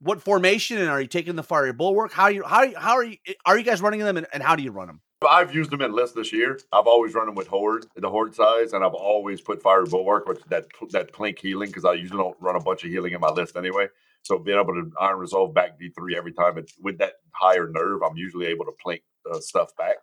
[0.00, 2.12] what formation and are you taking the fiery bulwark?
[2.12, 4.56] How you how you how are you are you guys running them and, and how
[4.56, 5.00] do you run them?
[5.26, 6.60] I've used them in lists this year.
[6.72, 10.28] I've always run them with horde, the horde size, and I've always put fiery bulwark
[10.28, 13.20] with that that plink healing because I usually don't run a bunch of healing in
[13.20, 13.88] my list anyway.
[14.22, 17.68] So being able to iron resolve back D three every time it's with that higher
[17.68, 19.96] nerve, I'm usually able to plink uh, stuff back.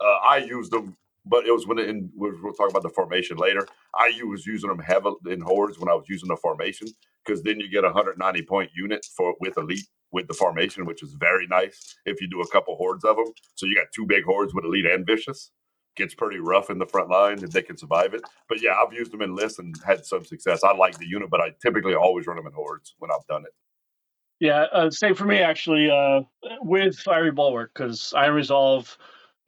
[0.00, 0.96] Uh, I use them
[1.26, 3.66] but it was when in, we'll talk about the formation later.
[3.94, 6.88] I was using them heavily in hordes when I was using the formation
[7.24, 11.02] because then you get a 190 point unit for with elite with the formation, which
[11.02, 13.26] is very nice if you do a couple hordes of them.
[13.54, 15.52] So you got two big hordes with elite and vicious.
[15.96, 18.22] Gets pretty rough in the front line if they can survive it.
[18.48, 20.64] But yeah, I've used them in lists and had some success.
[20.64, 23.42] I like the unit, but I typically always run them in hordes when I've done
[23.44, 23.52] it.
[24.38, 26.22] Yeah, uh, same for me actually uh,
[26.62, 28.96] with Fiery Bulwark because I resolve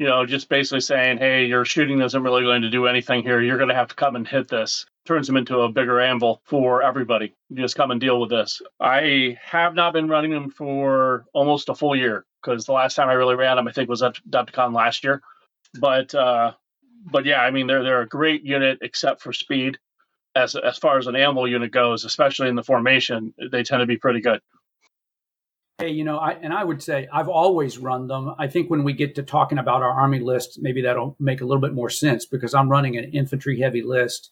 [0.03, 3.41] you know, just basically saying, hey, your shooting isn't really going to do anything here.
[3.41, 4.85] You're going to have to come and hit this.
[5.07, 7.37] Turns them into a bigger anvil for everybody.
[7.55, 8.61] Just come and deal with this.
[8.81, 13.11] I have not been running them for almost a full year because the last time
[13.11, 15.23] I really ran them, I think, was at Adepticon last year.
[15.79, 16.55] But uh,
[17.09, 19.79] but yeah, I mean, they're they're a great unit except for speed.
[20.35, 23.87] As as far as an anvil unit goes, especially in the formation, they tend to
[23.87, 24.41] be pretty good.
[25.83, 28.37] Hey, you know, I, and I would say I've always run them.
[28.39, 31.45] I think when we get to talking about our army list, maybe that'll make a
[31.45, 34.31] little bit more sense because I'm running an infantry heavy list.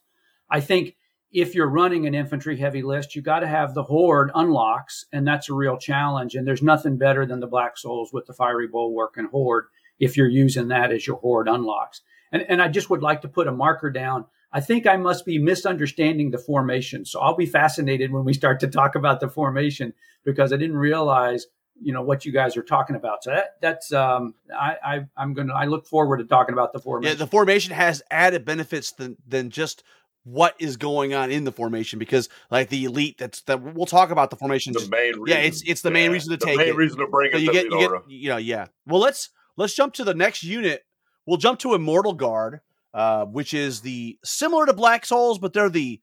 [0.48, 0.94] I think
[1.32, 5.26] if you're running an infantry heavy list, you got to have the horde unlocks, and
[5.26, 6.36] that's a real challenge.
[6.36, 9.64] And there's nothing better than the Black Souls with the fiery bulwark and horde
[9.98, 12.00] if you're using that as your horde unlocks.
[12.30, 14.26] And, and I just would like to put a marker down.
[14.52, 17.04] I think I must be misunderstanding the formation.
[17.04, 19.92] So I'll be fascinated when we start to talk about the formation
[20.24, 21.46] because I didn't realize
[21.82, 23.24] you know what you guys are talking about.
[23.24, 26.78] So that that's um I, I I'm gonna I look forward to talking about the
[26.78, 27.16] formation.
[27.16, 29.82] Yeah, the formation has added benefits than than just
[30.24, 34.10] what is going on in the formation because like the elite that's that we'll talk
[34.10, 36.44] about the formation the main reason, yeah it's it's the yeah, main reason to the
[36.44, 36.76] take main it.
[36.76, 39.30] reason to bring so it you to get, you get you know yeah well let's
[39.56, 40.84] let's jump to the next unit
[41.24, 42.60] we'll jump to immortal guard
[42.94, 46.00] uh which is the similar to black souls but they're the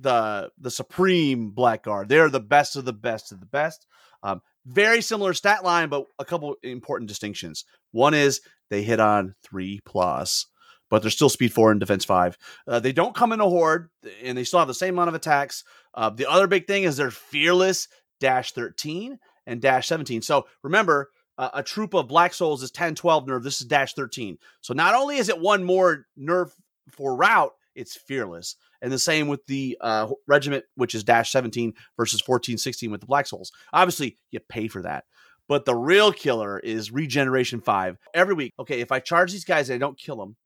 [0.00, 2.08] the the supreme blackguard.
[2.08, 3.86] They're the best of the best of the best.
[4.22, 7.64] Um, very similar stat line, but a couple important distinctions.
[7.92, 10.46] One is they hit on three plus,
[10.90, 12.36] but they're still speed four and defense five.
[12.66, 13.88] Uh, they don't come in a horde,
[14.22, 15.64] and they still have the same amount of attacks.
[15.94, 17.88] Uh, the other big thing is they're fearless
[18.20, 20.22] dash 13 and dash 17.
[20.22, 23.42] So remember, uh, a troop of Black Souls is 10, 12 nerve.
[23.42, 24.36] This is dash 13.
[24.60, 26.54] So not only is it one more nerve
[26.90, 28.56] for route, it's fearless.
[28.82, 33.00] And the same with the uh, regiment, which is dash 17 versus 14, 16 with
[33.00, 33.52] the Black Souls.
[33.72, 35.04] Obviously, you pay for that.
[35.48, 38.52] But the real killer is regeneration five every week.
[38.58, 40.36] Okay, if I charge these guys and I don't kill them,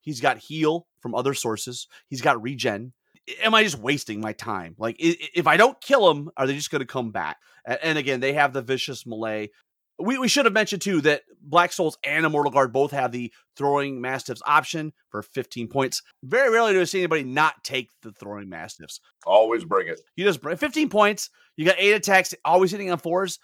[0.00, 1.86] he's got heal from other sources.
[2.08, 2.92] He's got regen.
[3.40, 4.74] Am I just wasting my time?
[4.78, 7.36] Like, if I don't kill them, are they just going to come back?
[7.64, 9.50] And again, they have the vicious melee
[9.98, 13.32] we, we should have mentioned too that Black Souls and Immortal Guard both have the
[13.56, 16.02] throwing mastiffs option for 15 points.
[16.22, 19.00] Very rarely do I see anybody not take the throwing mastiffs.
[19.26, 20.00] Always bring it.
[20.16, 21.30] You just bring 15 points.
[21.56, 23.38] You got eight attacks, always hitting on fours.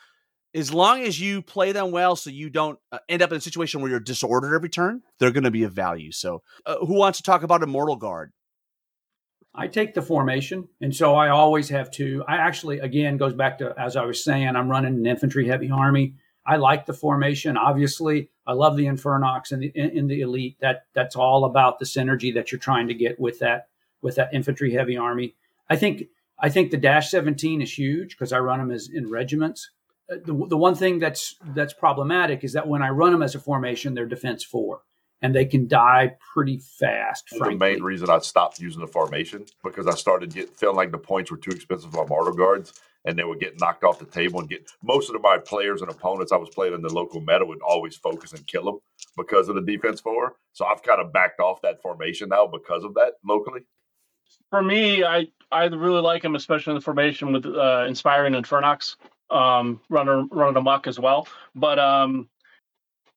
[0.55, 3.41] As long as you play them well, so you don't uh, end up in a
[3.41, 6.13] situation where you're disordered every turn, they're going to be of value.
[6.13, 8.33] So, uh, who wants to talk about Immortal Guard?
[9.53, 12.23] I take the formation, and so I always have two.
[12.29, 15.71] I actually, again, goes back to as I was saying, I'm running an infantry heavy
[15.71, 16.15] army.
[16.47, 17.57] I like the formation.
[17.57, 20.57] Obviously, I love the Infernox and the in, in, the elite.
[20.61, 23.69] That that's all about the synergy that you're trying to get with that
[24.03, 25.35] with that infantry heavy army.
[25.71, 26.05] I think
[26.39, 29.71] I think the Dash 17 is huge because I run them as in regiments.
[30.11, 33.35] Uh, the, the one thing that's that's problematic is that when I run them as
[33.35, 34.83] a formation, they're defense four,
[35.23, 37.31] and they can die pretty fast.
[37.31, 40.99] The main reason I stopped using the formation because I started getting feeling like the
[40.99, 44.07] points were too expensive for my mortal guards, and they would get knocked off the
[44.07, 47.21] table and get most of my players and opponents I was playing in the local
[47.21, 48.79] meta would always focus and kill them
[49.17, 50.37] because of the defense four.
[50.53, 53.63] So I've kind of backed off that formation now because of that locally.
[54.51, 58.97] For me, I I really like him, especially in the formation with uh, inspiring Infernox,
[59.31, 61.29] um, running running amok as well.
[61.55, 62.29] But um,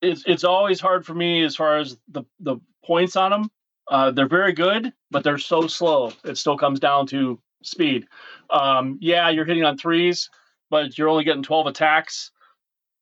[0.01, 3.51] it's it's always hard for me as far as the the points on them.
[3.89, 6.11] Uh, they're very good, but they're so slow.
[6.25, 8.05] It still comes down to speed.
[8.49, 10.29] Um, yeah, you're hitting on threes,
[10.69, 12.31] but you're only getting 12 attacks.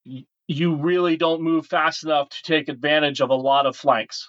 [0.04, 4.28] You really don't move fast enough to take advantage of a lot of flanks.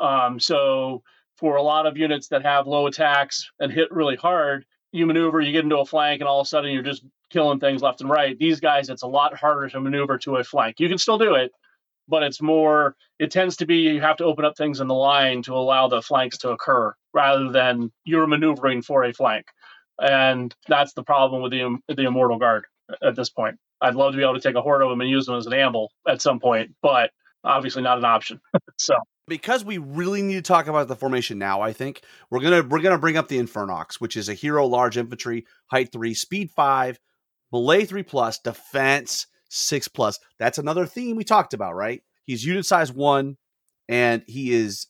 [0.00, 1.02] Um, so
[1.36, 5.40] for a lot of units that have low attacks and hit really hard, you maneuver,
[5.40, 8.00] you get into a flank, and all of a sudden you're just killing things left
[8.00, 8.38] and right.
[8.38, 10.78] These guys, it's a lot harder to maneuver to a flank.
[10.78, 11.50] You can still do it,
[12.06, 14.94] but it's more it tends to be you have to open up things in the
[14.94, 19.46] line to allow the flanks to occur rather than you're maneuvering for a flank
[20.00, 22.64] and that's the problem with the the immortal guard
[23.02, 25.08] at this point i'd love to be able to take a horde of them and
[25.08, 27.10] use them as an amble at some point but
[27.44, 28.40] obviously not an option
[28.78, 28.94] so
[29.26, 32.80] because we really need to talk about the formation now i think we're gonna we're
[32.80, 36.98] gonna bring up the infernox which is a hero large infantry height three speed five
[37.52, 40.18] melee three plus defense six plus.
[40.38, 42.02] That's another theme we talked about, right?
[42.24, 43.36] He's unit size one,
[43.88, 44.86] and he is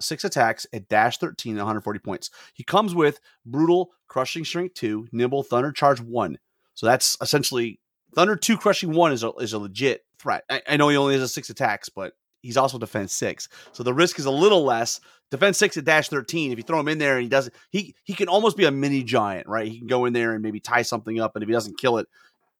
[0.00, 2.30] six attacks at dash 13 and 140 points.
[2.54, 6.38] He comes with brutal, crushing strength two, nimble, thunder charge one.
[6.74, 7.80] So that's essentially
[8.14, 10.44] thunder two, crushing one is a, is a legit threat.
[10.50, 13.48] I, I know he only has a six attacks, but he's also defense six.
[13.72, 15.00] So the risk is a little less.
[15.30, 16.52] Defense six at dash 13.
[16.52, 18.70] If you throw him in there and he doesn't, he he can almost be a
[18.70, 19.66] mini giant, right?
[19.66, 21.98] He can go in there and maybe tie something up, and if he doesn't kill
[21.98, 22.06] it,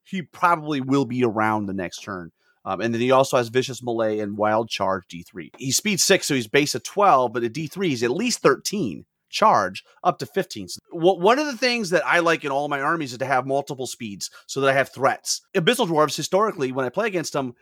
[0.05, 2.33] he probably will be around the next turn.
[2.64, 5.51] Um, and then he also has Vicious Melee and Wild Charge D3.
[5.59, 9.05] He's speed six, so he's base of 12, but at D3, he's at least 13
[9.33, 10.68] charge up to 15.
[10.68, 13.46] So one of the things that I like in all my armies is to have
[13.46, 15.40] multiple speeds so that I have threats.
[15.57, 17.55] Abyssal Dwarves, historically, when I play against them,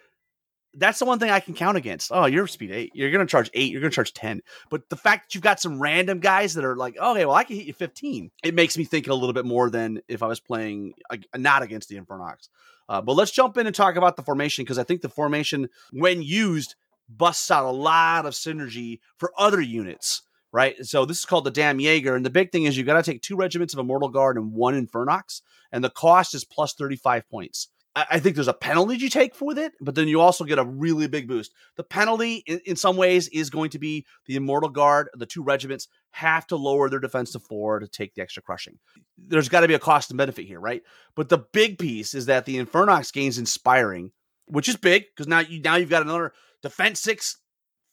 [0.74, 2.12] that's the one thing I can count against.
[2.12, 2.92] Oh, you're speed eight.
[2.94, 3.72] You're going to charge eight.
[3.72, 4.40] You're going to charge 10.
[4.70, 7.44] But the fact that you've got some random guys that are like, okay, well, I
[7.44, 10.26] can hit you 15, it makes me think a little bit more than if I
[10.26, 12.48] was playing uh, not against the Infernox.
[12.90, 15.68] Uh, but let's jump in and talk about the formation because I think the formation,
[15.92, 16.74] when used,
[17.08, 20.22] busts out a lot of synergy for other units,
[20.52, 20.74] right?
[20.84, 22.16] So this is called the Damn Jaeger.
[22.16, 24.52] And the big thing is you've got to take two regiments of Immortal Guard and
[24.52, 25.40] one Infernox.
[25.70, 27.68] And the cost is plus 35 points.
[27.96, 30.64] I think there's a penalty you take for it, but then you also get a
[30.64, 31.52] really big boost.
[31.76, 35.42] The penalty, in, in, some ways, is going to be the Immortal Guard, the two
[35.42, 38.78] regiments have to lower their defense to four to take the extra crushing.
[39.16, 40.82] There's got to be a cost and benefit here, right?
[41.14, 44.12] But the big piece is that the Infernox gains inspiring,
[44.46, 47.38] which is big because now you now you've got another defense six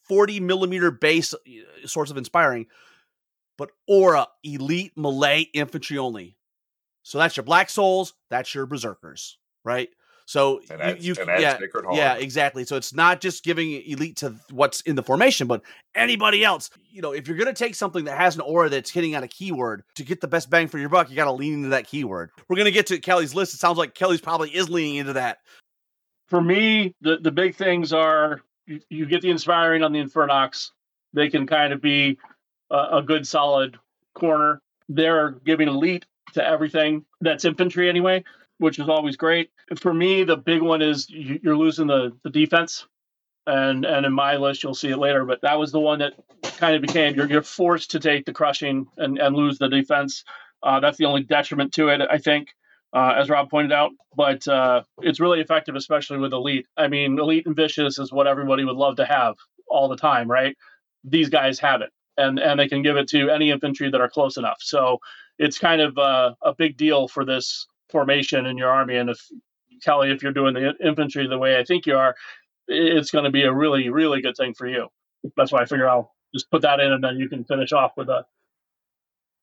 [0.04, 1.38] 40 millimeter base uh,
[1.86, 2.68] source of inspiring,
[3.58, 6.38] but aura elite melee infantry only.
[7.04, 9.90] So that's your Black Souls, that's your Berserkers right?
[10.28, 11.58] So adds, you, you yeah,
[11.94, 12.66] yeah, exactly.
[12.66, 15.62] So it's not just giving elite to what's in the formation, but
[15.96, 16.70] anybody else.
[16.92, 19.24] You know, if you're going to take something that has an aura that's hitting on
[19.24, 21.70] a keyword to get the best bang for your buck, you got to lean into
[21.70, 22.32] that keyword.
[22.50, 23.54] We're going to get to Kelly's list.
[23.54, 25.38] It sounds like Kelly's probably is leaning into that.
[26.28, 30.72] For me, the the big things are you, you get the inspiring on the Infernox.
[31.14, 32.18] They can kind of be
[32.70, 33.80] a, a good solid
[34.14, 34.62] corner.
[34.90, 38.26] They're giving elite to everything that's infantry anyway
[38.60, 39.52] which is always great.
[39.80, 42.86] For me, the big one is you're losing the, the defense.
[43.50, 46.16] And and in my list, you'll see it later, but that was the one that
[46.58, 50.26] kind of became you're, you're forced to take the crushing and, and lose the defense.
[50.62, 52.50] Uh, that's the only detriment to it, I think,
[52.92, 53.92] uh, as Rob pointed out.
[54.18, 56.68] But uh, it's really effective, especially with elite.
[56.76, 60.30] I mean, elite and vicious is what everybody would love to have all the time,
[60.30, 60.58] right?
[61.06, 64.10] These guys have it, and and they can give it to any infantry that are
[64.10, 64.58] close enough.
[64.60, 65.00] So
[65.40, 68.96] it's kind of uh, a big deal for this formation in your army.
[68.96, 69.20] And if
[69.84, 72.16] Kelly, if you're doing the infantry the way I think you are,
[72.68, 74.88] it's going to be a really, really good thing for you.
[75.36, 77.92] That's why I figure I'll just put that in, and then you can finish off
[77.98, 78.26] with a.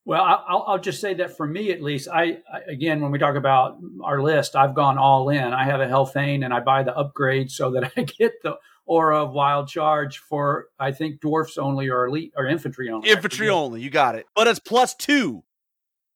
[0.06, 3.18] Well, I'll, I'll just say that for me at least, I, I, again when we
[3.18, 5.52] talk about our list, I've gone all in.
[5.54, 9.24] I have a Hellfane, and I buy the upgrade so that I get the aura
[9.24, 13.08] of wild charge for I think dwarfs only or elite or infantry only.
[13.08, 14.26] Infantry only, you got it.
[14.34, 15.42] But it's plus two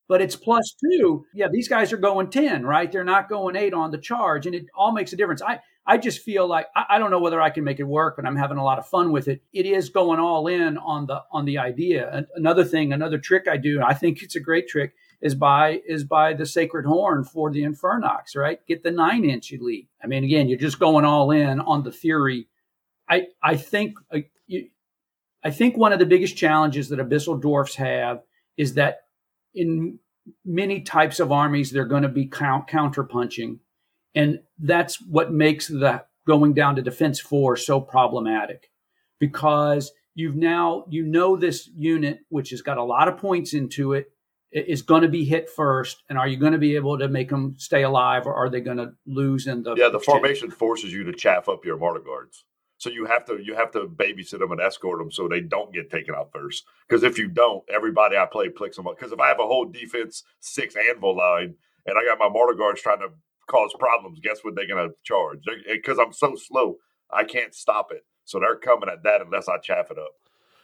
[0.08, 1.26] but it's plus two.
[1.34, 2.90] Yeah, these guys are going 10, right?
[2.90, 5.42] They're not going eight on the charge, and it all makes a difference.
[5.42, 8.16] I, I just feel like I, I, don't know whether I can make it work,
[8.16, 9.42] but I'm having a lot of fun with it.
[9.52, 12.26] It is going all in on the on the idea.
[12.34, 15.80] Another thing, another trick I do, and I think it's a great trick, is by
[15.86, 18.58] is by the sacred horn for the Infernox, right?
[18.66, 19.88] Get the nine inch elite.
[20.02, 22.48] I mean, again, you're just going all in on the theory
[23.08, 24.68] I I think uh, you,
[25.42, 28.22] I think one of the biggest challenges that abyssal dwarfs have
[28.56, 29.02] is that
[29.58, 29.98] in
[30.44, 33.60] many types of armies they're going to be count, counter punching,
[34.14, 38.70] and that's what makes the going down to defense four so problematic.
[39.18, 43.92] Because you've now you know this unit which has got a lot of points into
[43.92, 44.12] it
[44.50, 46.02] is going to be hit first.
[46.08, 48.60] And are you going to be able to make them stay alive or are they
[48.60, 52.00] going to lose in the yeah the formation forces you to chaff up your mortar
[52.00, 52.44] guards
[52.78, 55.72] so you have to you have to babysit them and escort them so they don't
[55.72, 59.12] get taken out first because if you don't everybody i play picks them up because
[59.12, 61.54] if i have a whole defense six anvil line
[61.86, 63.08] and i got my mortar guards trying to
[63.46, 66.76] cause problems guess what they're to charge because i'm so slow
[67.12, 70.12] i can't stop it so they're coming at that unless i chaff it up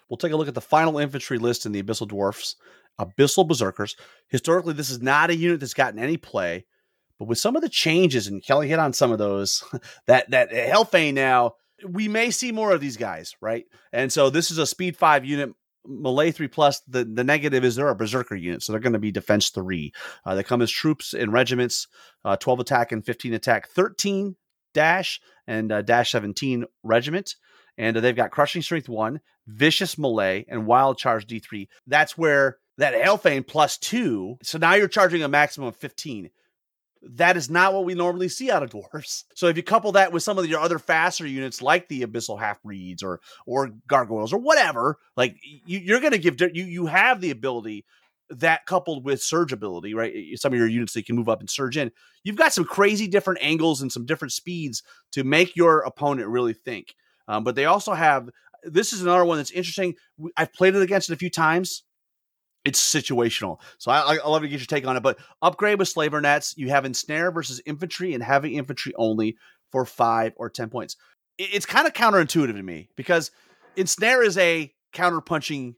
[0.09, 2.57] We'll take a look at the final infantry list in the Abyssal Dwarfs.
[3.01, 3.97] Abyssal Berserkers.
[4.29, 6.65] Historically, this is not a unit that's gotten any play,
[7.19, 9.65] but with some of the changes, and Kelly hit on some of those,
[10.07, 11.55] that that eh, Hellfane now,
[11.89, 13.66] we may see more of these guys, right?
[13.93, 15.51] And so this is a speed five unit.
[15.87, 16.81] Melee three plus.
[16.89, 19.93] The the negative is they're a berserker unit, so they're going to be defense three.
[20.25, 21.89] Uh, they come as troops in regiments,
[22.25, 24.37] uh, twelve attack and fifteen attack, thirteen
[24.72, 27.35] dash and uh, dash seventeen regiment
[27.77, 31.68] and they've got crushing strength one, vicious melee, and wild charge D3.
[31.87, 34.37] That's where that Hellfane plus two.
[34.43, 36.31] So now you're charging a maximum of 15.
[37.12, 39.24] That is not what we normally see out of dwarves.
[39.34, 42.38] So if you couple that with some of your other faster units like the abyssal
[42.38, 46.86] half breeds or or gargoyles or whatever, like you, are going to give you you
[46.86, 47.84] have the ability
[48.30, 50.14] that coupled with surge ability, right?
[50.36, 51.92] Some of your units that can move up and surge in.
[52.22, 54.82] You've got some crazy different angles and some different speeds
[55.12, 56.94] to make your opponent really think.
[57.28, 58.30] Um, but they also have
[58.62, 59.94] this is another one that's interesting.
[60.36, 61.84] I've played it against it a few times.
[62.65, 63.61] It's situational.
[63.79, 65.03] So I, I love to get your take on it.
[65.03, 66.55] But upgrade with slaver nets.
[66.57, 69.37] You have ensnare versus infantry and heavy infantry only
[69.71, 70.97] for five or 10 points.
[71.37, 73.31] It's kind of counterintuitive to me because
[73.77, 75.75] ensnare is a counterpunching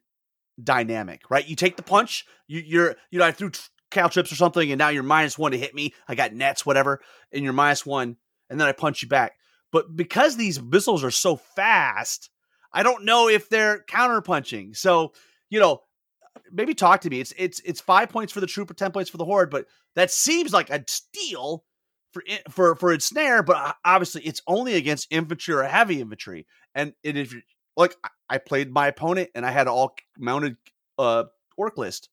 [0.62, 1.46] dynamic, right?
[1.46, 3.50] You take the punch, you, you're, you know, I threw
[3.90, 5.94] caltrops or something, and now you're minus one to hit me.
[6.08, 7.00] I got nets, whatever,
[7.32, 8.16] and you're minus one,
[8.50, 9.32] and then I punch you back.
[9.72, 12.30] But because these missiles are so fast,
[12.72, 14.76] I don't know if they're counterpunching.
[14.76, 15.12] So,
[15.50, 15.80] you know,
[16.50, 17.20] maybe talk to me.
[17.20, 20.10] It's it's it's five points for the trooper, ten points for the horde, but that
[20.10, 21.64] seems like a steal
[22.12, 23.42] for for for its snare.
[23.42, 26.46] But obviously, it's only against infantry or heavy infantry.
[26.74, 27.42] And, and if you
[27.76, 27.94] like
[28.28, 30.56] I played my opponent and I had all mounted
[30.98, 31.24] uh
[31.56, 32.08] orc list,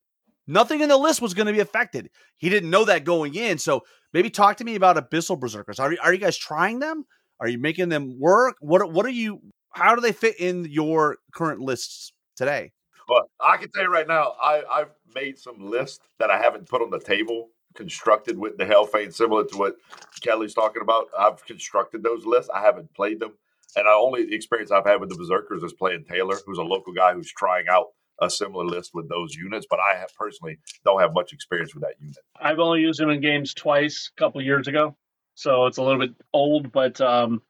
[0.47, 2.09] nothing in the list was going to be affected.
[2.35, 3.57] He didn't know that going in.
[3.57, 5.79] So maybe talk to me about abyssal berserkers.
[5.79, 7.05] Are are you guys trying them?
[7.39, 8.55] Are you making them work?
[8.59, 9.41] What what are you?
[9.71, 12.71] How do they fit in your current lists today?
[13.07, 16.67] But I can tell you right now, I, I've made some lists that I haven't
[16.67, 19.75] put on the table, constructed with the Hellfane, similar to what
[20.21, 21.07] Kelly's talking about.
[21.17, 22.49] I've constructed those lists.
[22.53, 23.33] I haven't played them.
[23.75, 26.63] And the only the experience I've had with the Berserkers is playing Taylor, who's a
[26.63, 27.87] local guy who's trying out
[28.21, 29.65] a similar list with those units.
[29.67, 32.17] But I have personally don't have much experience with that unit.
[32.39, 34.95] I've only used them in games twice, a couple years ago
[35.35, 36.71] so it's a little bit old.
[36.71, 37.41] But um,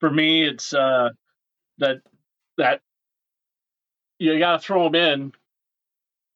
[0.00, 1.10] for me, it's uh,
[1.78, 1.98] that
[2.56, 2.80] that
[4.18, 5.32] you got to throw them in,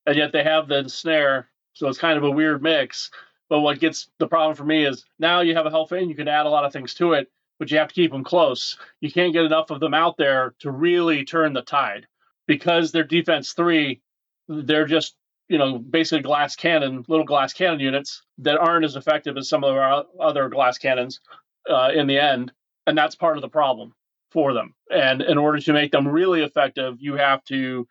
[0.06, 3.10] and yet they have the snare, so it's kind of a weird mix.
[3.48, 6.28] But what gets the problem for me is now you have a Hellfane, you can
[6.28, 8.78] add a lot of things to it, but you have to keep them close.
[9.00, 12.06] You can't get enough of them out there to really turn the tide
[12.46, 14.00] because they're defense three.
[14.48, 15.16] They're just
[15.48, 19.64] you know, basically glass cannon, little glass cannon units that aren't as effective as some
[19.64, 21.20] of our other glass cannons
[21.68, 22.50] uh, in the end.
[22.86, 23.92] And that's part of the problem
[24.32, 24.74] for them.
[24.90, 27.86] And in order to make them really effective, you have to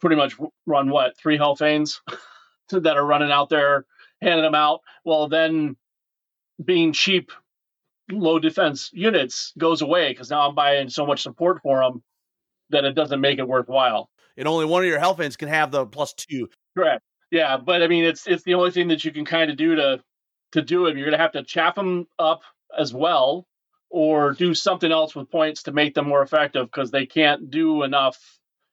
[0.00, 0.34] pretty much
[0.66, 2.00] run what three Hellfanes
[2.70, 3.86] that are running out there,
[4.20, 4.80] handing them out.
[5.04, 5.76] Well, then
[6.64, 7.32] being cheap,
[8.10, 12.02] low defense units goes away because now I'm buying so much support for them
[12.70, 15.86] that it doesn't make it worthwhile and only one of your Hellfanes can have the
[15.86, 16.48] plus two.
[16.76, 17.02] Correct.
[17.30, 19.74] Yeah, but I mean, it's it's the only thing that you can kind of do
[19.76, 20.02] to
[20.52, 20.96] to do it.
[20.96, 22.42] You're going to have to chaff them up
[22.76, 23.46] as well,
[23.94, 27.84] or do something else with points to make them more effective because they can't do
[27.84, 28.18] enough.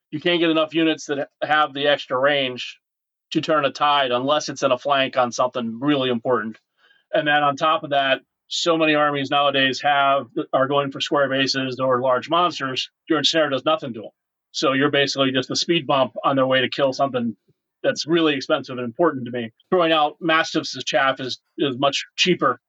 [0.10, 2.80] You can't get enough units that have the extra range
[3.30, 6.58] to turn a tide unless it's in a flank on something really important.
[7.14, 11.30] And then on top of that, so many armies nowadays have are going for square
[11.30, 12.90] bases or large monsters.
[13.08, 14.12] Your ensnare does nothing to them.
[14.54, 17.38] So you're basically just a speed bump on their way to kill something
[17.84, 19.52] that's really expensive and important to me.
[19.70, 22.60] Throwing out mastiffs as chaff is, is much cheaper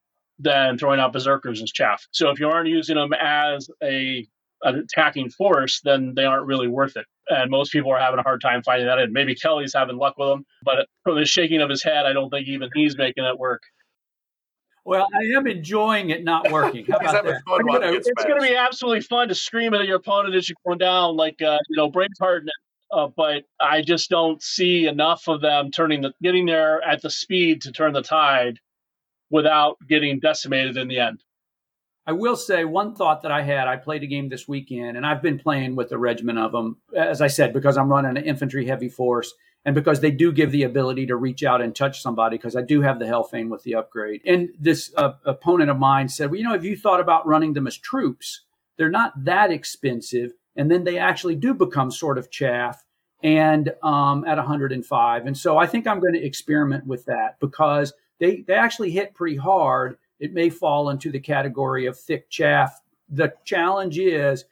[0.42, 2.06] than throwing out berserkers as chaff.
[2.10, 4.26] So if you aren't using them as a
[4.64, 7.06] an attacking force, then they aren't really worth it.
[7.28, 9.12] And most people are having a hard time finding that in.
[9.12, 12.30] Maybe Kelly's having luck with them, but from the shaking of his head, I don't
[12.30, 13.62] think even he's making it work.
[14.84, 16.86] Well, I am enjoying it not working.
[16.86, 17.42] How about that?
[17.46, 20.78] Gonna, it's going to be absolutely fun to scream at your opponent as you're going
[20.78, 22.42] down, like uh, you know, Braveheart.
[22.92, 27.10] Uh, but I just don't see enough of them turning the getting there at the
[27.10, 28.58] speed to turn the tide
[29.32, 31.24] without getting decimated in the end.
[32.06, 33.68] I will say one thought that I had.
[33.68, 36.78] I played a game this weekend, and I've been playing with a regiment of them,
[36.96, 39.32] as I said, because I'm running an infantry heavy force,
[39.64, 42.36] and because they do give the ability to reach out and touch somebody.
[42.36, 44.20] Because I do have the Hellfane with the upgrade.
[44.26, 47.52] And this uh, opponent of mine said, "Well, you know, have you thought about running
[47.52, 48.42] them as troops?
[48.76, 52.84] They're not that expensive, and then they actually do become sort of chaff."
[53.22, 57.92] And um, at 105, and so I think I'm going to experiment with that because
[58.22, 62.80] they they actually hit pretty hard it may fall into the category of thick chaff.
[63.08, 64.44] The challenge is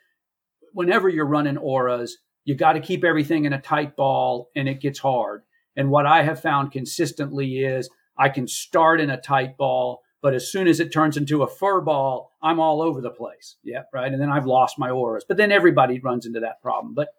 [0.73, 4.81] whenever you're running auras, you got to keep everything in a tight ball and it
[4.81, 5.43] gets hard.
[5.77, 10.35] And what I have found consistently is I can start in a tight ball, but
[10.35, 13.55] as soon as it turns into a fur ball, I'm all over the place.
[13.63, 14.11] Yeah, right.
[14.11, 15.25] And then I've lost my auras.
[15.27, 16.95] But then everybody runs into that problem.
[16.95, 17.11] But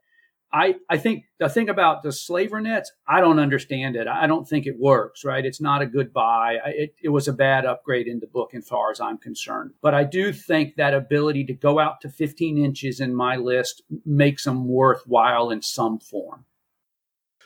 [0.54, 4.08] I, I think the thing about the slaver nets, I don't understand it.
[4.08, 5.46] I don't think it works, right?
[5.46, 6.58] It's not a good buy.
[6.66, 9.72] It, it was a bad upgrade in the book as far as I'm concerned.
[9.82, 13.82] But I do think that ability to go out to 15 inches in my list
[14.06, 16.46] makes them worthwhile in some form.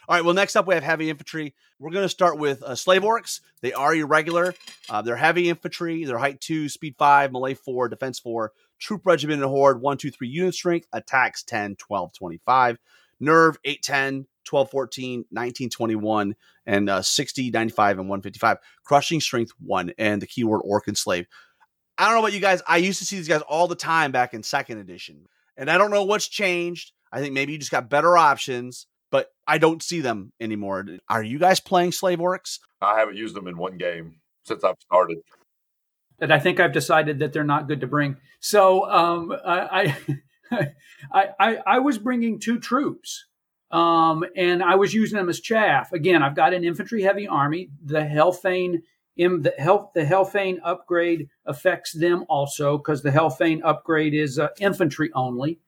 [0.07, 0.25] All right.
[0.25, 1.55] Well, next up we have heavy infantry.
[1.79, 3.41] We're going to start with uh, slave orcs.
[3.61, 4.53] They are irregular.
[4.87, 6.05] Uh, they're heavy infantry.
[6.05, 10.11] They're height two, speed five, melee four, defense four, troop regiment and horde one, two,
[10.11, 12.77] three unit strength, attacks 10, 12, 25.
[13.19, 18.57] Nerve 810, 12, 14, 19, 21, and uh, 60, 95, and 155.
[18.83, 21.27] Crushing strength one, and the keyword orc and slave.
[21.97, 22.61] I don't know about you guys.
[22.67, 25.77] I used to see these guys all the time back in second edition, and I
[25.77, 26.91] don't know what's changed.
[27.11, 30.85] I think maybe you just got better options, but I don't see them anymore.
[31.07, 32.59] Are you guys playing slave orcs?
[32.81, 35.19] I haven't used them in one game since I've started.
[36.19, 38.17] And I think I've decided that they're not good to bring.
[38.39, 39.97] So um, I,
[41.11, 43.25] I, I, I was bringing two troops,
[43.71, 45.91] um, and I was using them as chaff.
[45.91, 47.69] Again, I've got an infantry heavy army.
[47.83, 48.83] The Hellfane,
[49.17, 55.11] the Hell, the Hellfane upgrade affects them also because the Hellfane upgrade is uh, infantry
[55.13, 55.59] only.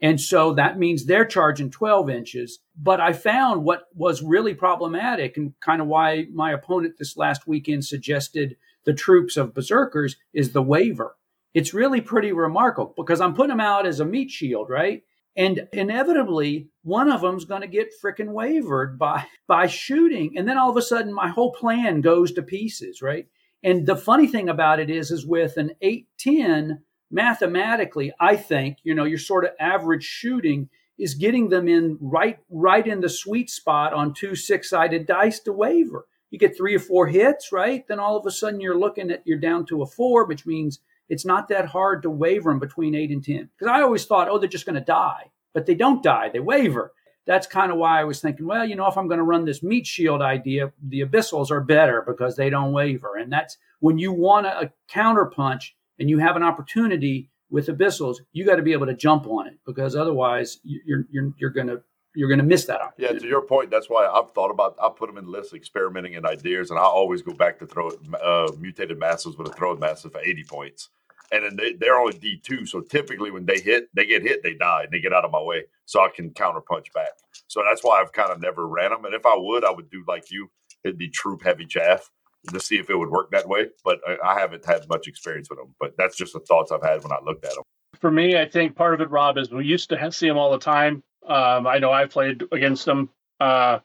[0.00, 2.58] And so that means they're charging 12 inches.
[2.76, 7.46] But I found what was really problematic and kind of why my opponent this last
[7.46, 11.16] weekend suggested the troops of berserkers is the waver
[11.54, 15.02] it's really pretty remarkable because I'm putting them out as a meat shield, right?
[15.36, 20.58] And inevitably, one of them's going to get freaking wavered by by shooting, and then
[20.58, 23.26] all of a sudden, my whole plan goes to pieces, right?
[23.62, 28.78] And the funny thing about it is, is with an eight ten, mathematically, I think
[28.82, 30.68] you know your sort of average shooting
[30.98, 35.40] is getting them in right right in the sweet spot on two six sided dice
[35.40, 36.06] to waver.
[36.34, 37.86] You get three or four hits, right?
[37.86, 40.80] Then all of a sudden, you're looking at you're down to a four, which means
[41.08, 43.50] it's not that hard to waver them between eight and 10.
[43.56, 45.30] Because I always thought, oh, they're just going to die.
[45.52, 46.92] But they don't die, they waver.
[47.24, 49.44] That's kind of why I was thinking, well, you know, if I'm going to run
[49.44, 53.16] this meat shield idea, the abyssals are better because they don't waver.
[53.16, 57.68] And that's when you want a, a counter punch and you have an opportunity with
[57.68, 61.50] abyssals, you got to be able to jump on it because otherwise you're you're you're
[61.50, 61.80] going to
[62.14, 63.14] you're going to miss that opportunity.
[63.14, 64.76] Yeah, to your point, that's why I've thought about.
[64.82, 67.90] I put them in lists, experimenting in ideas, and I always go back to throw
[68.22, 70.90] uh, mutated mastiffs with a throw mastiff for eighty points,
[71.32, 72.66] and then they, they're only D two.
[72.66, 75.32] So typically, when they hit, they get hit, they die, and they get out of
[75.32, 77.10] my way, so I can counter punch back.
[77.48, 79.04] So that's why I've kind of never ran them.
[79.04, 80.50] And if I would, I would do like you,
[80.84, 82.10] it'd be troop heavy chaff
[82.52, 83.68] to see if it would work that way.
[83.84, 85.74] But I, I haven't had much experience with them.
[85.80, 87.64] But that's just the thoughts I've had when I looked at them.
[88.00, 90.52] For me, I think part of it, Rob, is we used to see them all
[90.52, 93.10] the time um, I know I've played against them,
[93.40, 93.78] uh,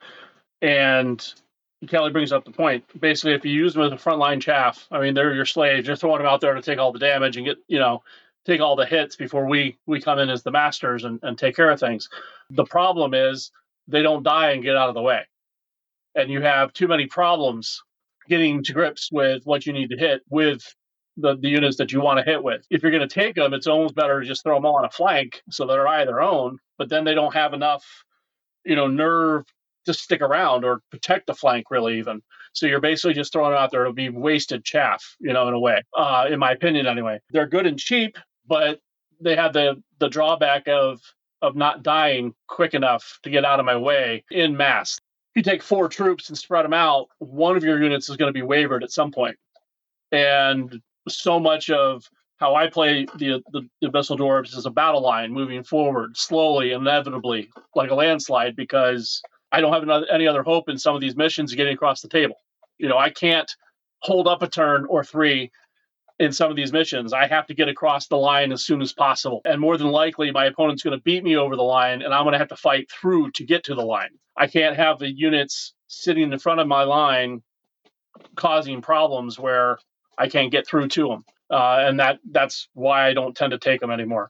[0.62, 1.34] and
[1.88, 2.84] Kelly brings up the point.
[3.00, 5.88] Basically, if you use them as a frontline chaff, I mean, they're your slaves.
[5.88, 8.04] You're throwing them out there to take all the damage and get, you know,
[8.46, 11.56] take all the hits before we we come in as the masters and, and take
[11.56, 12.10] care of things.
[12.50, 13.52] The problem is
[13.88, 15.26] they don't die and get out of the way,
[16.16, 17.82] and you have too many problems
[18.28, 20.76] getting to grips with what you need to hit with
[21.20, 22.66] the, the units that you want to hit with.
[22.70, 24.86] If you're going to take them, it's almost better to just throw them all on
[24.86, 27.86] a flank so they're either own, but then they don't have enough,
[28.66, 29.46] you know, nerve
[29.86, 32.22] to stick around or protect the flank really even.
[32.54, 35.54] So you're basically just throwing them out there It'll be wasted chaff, you know, in
[35.54, 37.20] a way, uh, in my opinion anyway.
[37.30, 38.18] They're good and cheap,
[38.48, 38.80] but
[39.22, 41.00] they have the the drawback of
[41.42, 45.00] of not dying quick enough to get out of my way in mass.
[45.34, 48.30] If you take four troops and spread them out, one of your units is going
[48.30, 49.38] to be wavered at some point.
[50.12, 55.02] And so much of how I play the, the, the Abyssal Dwarves is a battle
[55.02, 60.44] line moving forward slowly, inevitably, like a landslide, because I don't have another, any other
[60.44, 62.36] hope in some of these missions getting across the table.
[62.78, 63.52] You know, I can't
[64.02, 65.52] hold up a turn or three
[66.20, 67.14] in some of these missions.
[67.14, 69.42] I have to get across the line as soon as possible.
[69.46, 72.24] And more than likely, my opponent's going to beat me over the line, and I'm
[72.24, 74.10] going to have to fight through to get to the line.
[74.38, 77.42] I can't have the units sitting in the front of my line
[78.36, 79.78] causing problems where
[80.20, 81.26] I can't get through to them.
[81.52, 84.30] Uh, and that that's why I don't tend to take them anymore.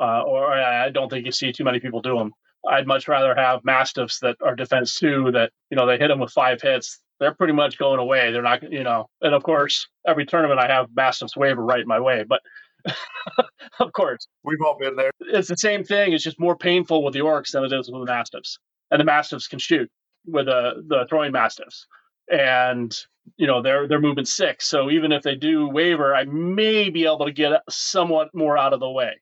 [0.00, 2.32] Uh, or I don't think you see too many people do them.
[2.68, 6.18] I'd much rather have mastiffs that are defense two that you know they hit them
[6.18, 8.30] with five hits they're pretty much going away.
[8.32, 11.86] They're not, you know, and of course, every tournament I have Mastiff's waver right in
[11.86, 12.40] my way, but
[13.80, 15.10] of course, we've all been there.
[15.20, 16.12] It's the same thing.
[16.12, 18.58] It's just more painful with the orcs than it is with the Mastiffs,
[18.90, 19.90] and the Mastiffs can shoot
[20.26, 21.86] with the the throwing Mastiffs,
[22.30, 22.96] and
[23.36, 24.66] you know they're they're moving six.
[24.66, 28.72] So even if they do waver, I may be able to get somewhat more out
[28.72, 29.20] of the way.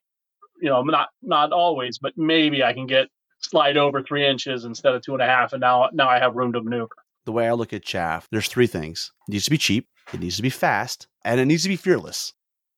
[0.61, 3.09] You know, not not always, but maybe I can get
[3.41, 6.35] slide over three inches instead of two and a half, and now now I have
[6.35, 6.89] room to maneuver
[7.25, 9.13] the way I look at chaff, there's three things.
[9.29, 11.77] It needs to be cheap, it needs to be fast, and it needs to be
[11.77, 12.33] fearless.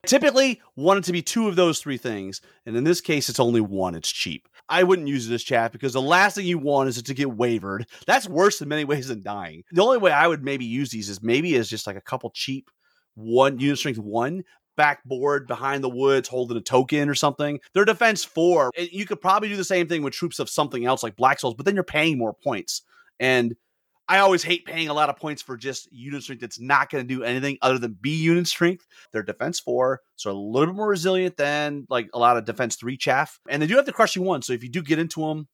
[0.05, 3.39] Typically, want it to be two of those three things, and in this case, it's
[3.39, 3.95] only one.
[3.95, 4.47] It's cheap.
[4.69, 7.85] I wouldn't use this chaff because the last thing you want is to get wavered.
[8.05, 9.63] That's worse in many ways than dying.
[9.71, 12.29] The only way I would maybe use these is maybe as just like a couple
[12.31, 12.69] cheap
[13.15, 14.43] one unit strength one
[14.75, 17.59] backboard behind the woods holding a token or something.
[17.73, 18.71] They're defense four.
[18.77, 21.55] You could probably do the same thing with troops of something else like Black Souls,
[21.55, 22.83] but then you're paying more points.
[23.19, 23.55] And
[24.09, 27.05] I always hate paying a lot of points for just unit strength that's not going
[27.05, 28.85] to do anything other than be unit strength.
[29.11, 32.77] They're defense four, so a little bit more resilient than like a lot of defense
[32.77, 33.39] three chaff.
[33.49, 35.47] And they do have the crushing one, so if you do get into them,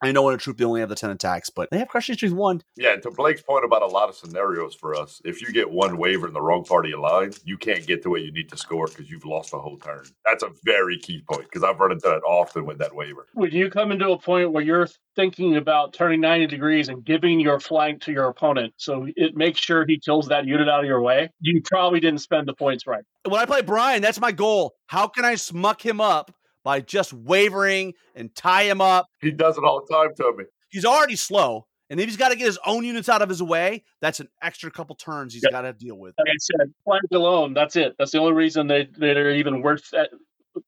[0.00, 2.14] I know in a troop they only have the 10 attacks, but they have crushing
[2.14, 2.62] strength one.
[2.76, 5.70] Yeah, and to Blake's point about a lot of scenarios for us, if you get
[5.70, 8.32] one waver in the wrong part of your line, you can't get to where you
[8.32, 10.04] need to score because you've lost a whole turn.
[10.24, 13.26] That's a very key point because I've run into that often with that waver.
[13.34, 17.40] When you come into a point where you're thinking about turning 90 degrees and giving
[17.40, 20.86] your flank to your opponent so it makes sure he kills that unit out of
[20.86, 23.02] your way, you probably didn't spend the points right.
[23.24, 24.74] When I play Bryan, that's my goal.
[24.86, 26.32] How can I smuck him up
[26.68, 29.08] by just wavering and tie him up.
[29.22, 30.44] He does it all the time to me.
[30.68, 31.66] He's already slow.
[31.88, 34.28] And if he's got to get his own units out of his way, that's an
[34.42, 35.50] extra couple turns he's yeah.
[35.50, 36.12] got to deal with.
[36.18, 37.94] Like I said, flank alone, that's it.
[37.98, 40.04] That's the only reason they, they're even worth uh,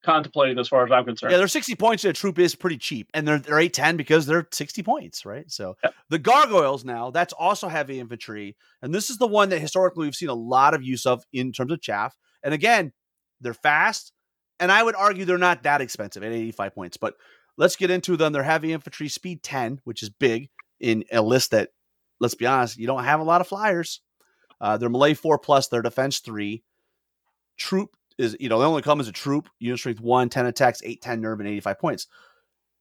[0.03, 1.33] contemplating as far as I'm concerned.
[1.33, 3.11] Yeah, their 60 points in a troop is pretty cheap.
[3.13, 5.51] And they're, they're 810 because they're 60 points, right?
[5.51, 5.91] So yeah.
[6.09, 8.57] the gargoyles now, that's also heavy infantry.
[8.81, 11.53] And this is the one that historically we've seen a lot of use of in
[11.53, 12.17] terms of chaff.
[12.43, 12.95] And again,
[13.43, 14.15] they're fast,
[14.61, 16.97] and I would argue they're not that expensive at 85 points.
[16.99, 17.15] But
[17.57, 18.33] let's get into them.
[18.33, 21.71] They're heavy infantry, speed 10, which is big in a list that,
[22.21, 24.03] let's be honest, you don't have a lot of flyers.
[24.61, 26.63] Uh, they're melee four plus, their defense three.
[27.57, 30.83] Troop is, you know, they only come as a troop, unit strength one, 10 attacks,
[30.85, 32.07] 8, 10 nerve, and 85 points.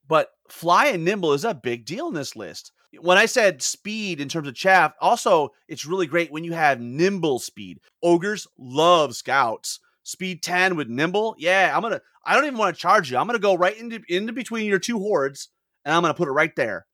[0.07, 2.73] But fly and nimble is a big deal in this list.
[2.99, 6.81] When I said speed in terms of chaff, also it's really great when you have
[6.81, 7.79] nimble speed.
[8.01, 11.35] Ogres love scouts speed 10 with nimble.
[11.37, 13.17] Yeah, I'm gonna I don't even want to charge you.
[13.17, 15.49] I'm gonna go right into into between your two hordes
[15.85, 16.85] and I'm gonna put it right there.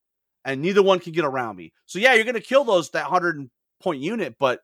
[0.43, 1.74] And neither one can get around me.
[1.86, 3.49] So yeah, you're gonna kill those that hundred
[3.82, 4.59] point unit, but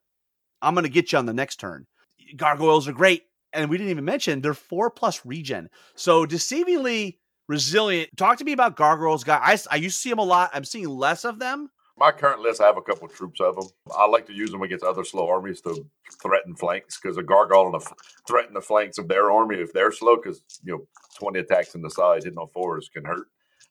[0.61, 1.87] I'm gonna get you on the next turn.
[2.35, 3.23] Gargoyles are great.
[3.53, 5.69] And we didn't even mention they're four plus regen.
[5.95, 7.17] So deceivingly
[7.49, 8.09] resilient.
[8.15, 9.39] Talk to me about gargoyles, guy.
[9.41, 10.51] I, I used to see them a lot.
[10.53, 11.69] I'm seeing less of them
[12.01, 13.67] my current list, I have a couple of troops of them.
[13.95, 15.85] I like to use them against other slow armies to
[16.19, 17.83] threaten flanks because a gargoyle and
[18.27, 20.87] threaten the flanks of their army if they're slow because you know
[21.19, 23.27] twenty attacks in the side hitting on fours can hurt.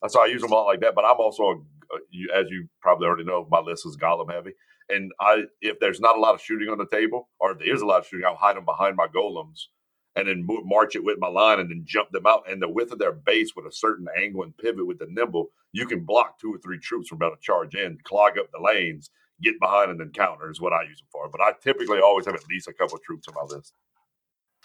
[0.07, 0.95] So I use them a lot like that.
[0.95, 1.55] But I'm also, a,
[1.93, 4.53] uh, as you probably already know, my list is golem heavy.
[4.89, 7.75] And I, if there's not a lot of shooting on the table, or if there
[7.75, 9.67] is a lot of shooting, I'll hide them behind my golems
[10.17, 12.51] and then march it with my line and then jump them out.
[12.51, 15.51] And the width of their base with a certain angle and pivot with the nimble,
[15.73, 18.61] you can block two or three troops from about to charge in, clog up the
[18.63, 19.11] lanes,
[19.43, 21.29] get behind, and then counter is what I use them for.
[21.31, 23.73] But I typically always have at least a couple of troops on my list.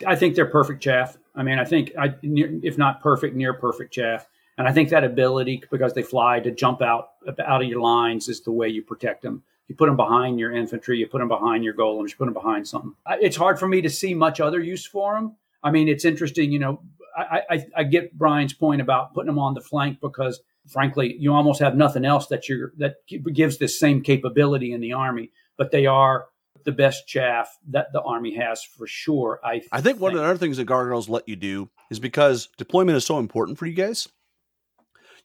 [0.06, 1.18] I think they're perfect chaff.
[1.36, 4.28] I mean, I think I, if not perfect, near perfect chaff.
[4.58, 7.10] And I think that ability, because they fly, to jump out
[7.46, 9.44] out of your lines is the way you protect them.
[9.68, 12.34] You put them behind your infantry, you put them behind your golems, you put them
[12.34, 12.94] behind something.
[13.20, 15.36] It's hard for me to see much other use for them.
[15.64, 16.52] I mean, it's interesting.
[16.52, 16.82] You know,
[17.18, 21.34] I, I, I get Bryan's point about putting them on the flank because, frankly, you
[21.34, 22.98] almost have nothing else that you that
[23.34, 25.32] gives this same capability in the army.
[25.58, 26.28] But they are
[26.64, 29.40] the best chaff that the army has for sure.
[29.44, 32.50] I I think one of the other things that gargoyles let you do is because
[32.58, 34.08] deployment is so important for you guys.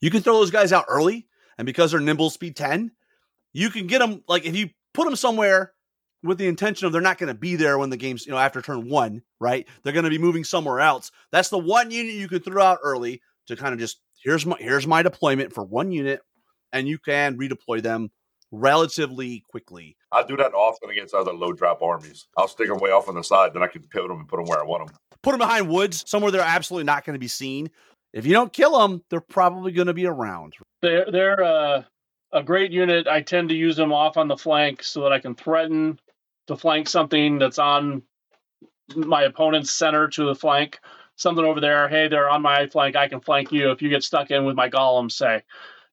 [0.01, 1.27] You can throw those guys out early,
[1.59, 2.93] and because they're nimble speed ten,
[3.53, 5.73] you can get them like if you put them somewhere
[6.23, 8.39] with the intention of they're not going to be there when the game's you know
[8.39, 9.67] after turn one, right?
[9.83, 11.11] They're going to be moving somewhere else.
[11.33, 14.57] That's the one unit you can throw out early to kind of just here's my
[14.59, 16.21] here's my deployment for one unit,
[16.73, 18.11] and you can redeploy them
[18.53, 19.97] relatively quickly.
[20.13, 22.27] I do that often against other low drop armies.
[22.37, 24.39] I'll stick them way off on the side, then I can pivot them and put
[24.39, 24.97] them where I want them.
[25.23, 27.71] Put them behind woods, somewhere they're absolutely not going to be seen.
[28.13, 30.55] If you don't kill them, they're probably going to be around.
[30.83, 31.83] They're they're uh,
[32.33, 33.07] a great unit.
[33.07, 35.99] I tend to use them off on the flank so that I can threaten
[36.47, 38.03] to flank something that's on
[38.95, 40.79] my opponent's center to the flank.
[41.17, 41.89] Something over there.
[41.89, 42.97] Hey, they're on my flank.
[42.97, 45.43] I can flank you if you get stuck in with my golems, say,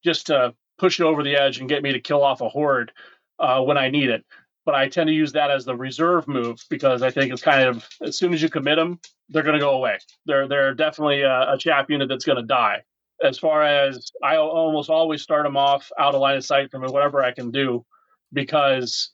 [0.03, 2.91] just to push it over the edge and get me to kill off a horde
[3.39, 4.23] uh, when I need it.
[4.65, 7.67] But I tend to use that as the reserve move because I think it's kind
[7.67, 9.97] of as soon as you commit them, they're going to go away.
[10.25, 12.83] They're they're definitely a, a chaff unit that's going to die.
[13.23, 16.83] As far as I almost always start them off out of line of sight from
[16.83, 17.85] whatever I can do
[18.33, 19.11] because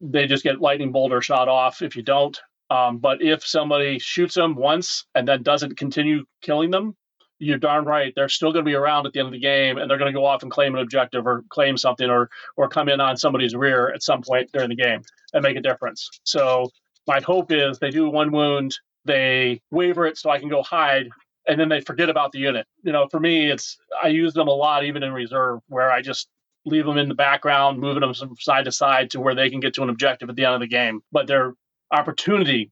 [0.00, 2.38] they just get lightning bolt or shot off if you don't.
[2.70, 6.96] Um, but if somebody shoots them once and then doesn't continue killing them,
[7.38, 8.12] you're darn right.
[8.14, 10.12] They're still going to be around at the end of the game, and they're going
[10.12, 13.16] to go off and claim an objective or claim something or or come in on
[13.16, 16.08] somebody's rear at some point during the game and make a difference.
[16.22, 16.70] So
[17.06, 21.08] my hope is they do one wound, they waver it so I can go hide,
[21.48, 22.66] and then they forget about the unit.
[22.82, 26.02] You know, for me, it's I use them a lot even in reserve where I
[26.02, 26.28] just
[26.64, 29.60] leave them in the background, moving them from side to side to where they can
[29.60, 31.00] get to an objective at the end of the game.
[31.10, 31.54] But their
[31.90, 32.70] opportunity,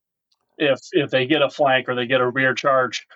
[0.59, 3.07] if if they get a flank or they get a rear charge,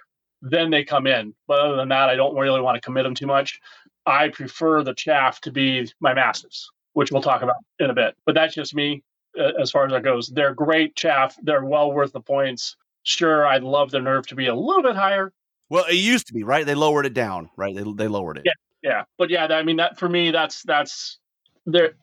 [0.43, 1.35] then they come in.
[1.47, 3.61] But other than that, I don't really want to commit them too much.
[4.07, 8.15] I prefer the chaff to be my mastiffs, which we'll talk about in a bit.
[8.27, 9.03] But that's just me
[9.39, 10.29] uh, as far as that goes.
[10.29, 11.37] They're great chaff.
[11.43, 12.77] They're well worth the points.
[13.05, 15.33] Sure, I'd love the nerve to be a little bit higher.
[15.71, 16.65] Well, it used to be right.
[16.67, 17.75] They lowered it down, right?
[17.75, 18.45] They they lowered it.
[18.45, 18.53] Yeah,
[18.83, 19.05] yeah.
[19.19, 21.19] But yeah, I mean that for me, that's that's
[21.67, 21.95] there.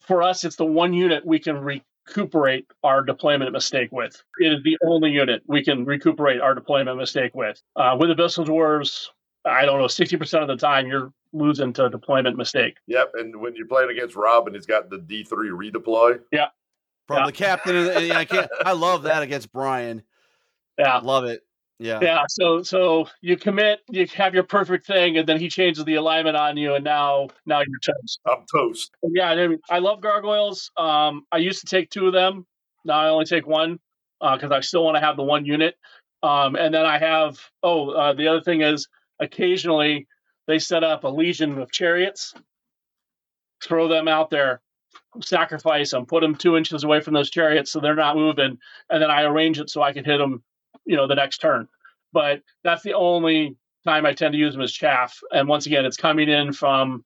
[0.00, 4.22] For us, it's the one unit we can recuperate our deployment mistake with.
[4.38, 7.60] It is the only unit we can recuperate our deployment mistake with.
[7.76, 9.06] Uh, with Abyssal Dwarves,
[9.44, 12.76] I don't know, 60% of the time you're losing to deployment mistake.
[12.86, 13.12] Yep.
[13.14, 16.20] And when you're playing against Rob and he's got the D3 redeploy.
[16.32, 16.48] Yeah.
[17.06, 17.26] From yeah.
[17.26, 17.76] the captain.
[17.76, 20.02] And I can't, I love that against Bryan.
[20.78, 20.98] Yeah.
[20.98, 21.42] Love it.
[21.78, 21.98] Yeah.
[22.00, 22.24] Yeah.
[22.28, 26.36] So so you commit, you have your perfect thing, and then he changes the alignment
[26.36, 28.20] on you, and now now you're toast.
[28.26, 28.92] I'm toast.
[29.02, 29.30] Yeah.
[29.30, 30.70] I, mean, I love gargoyles.
[30.76, 32.46] Um, I used to take two of them.
[32.84, 33.78] Now I only take one
[34.20, 35.76] because uh, I still want to have the one unit.
[36.22, 38.88] Um, and then I have oh uh, the other thing is
[39.20, 40.06] occasionally
[40.46, 42.34] they set up a legion of chariots,
[43.62, 44.60] throw them out there,
[45.20, 48.58] sacrifice them, put them two inches away from those chariots so they're not moving,
[48.90, 50.42] and then I arrange it so I can hit them
[50.84, 51.68] you know the next turn.
[52.12, 55.18] But that's the only time I tend to use them as chaff.
[55.32, 57.04] And once again, it's coming in from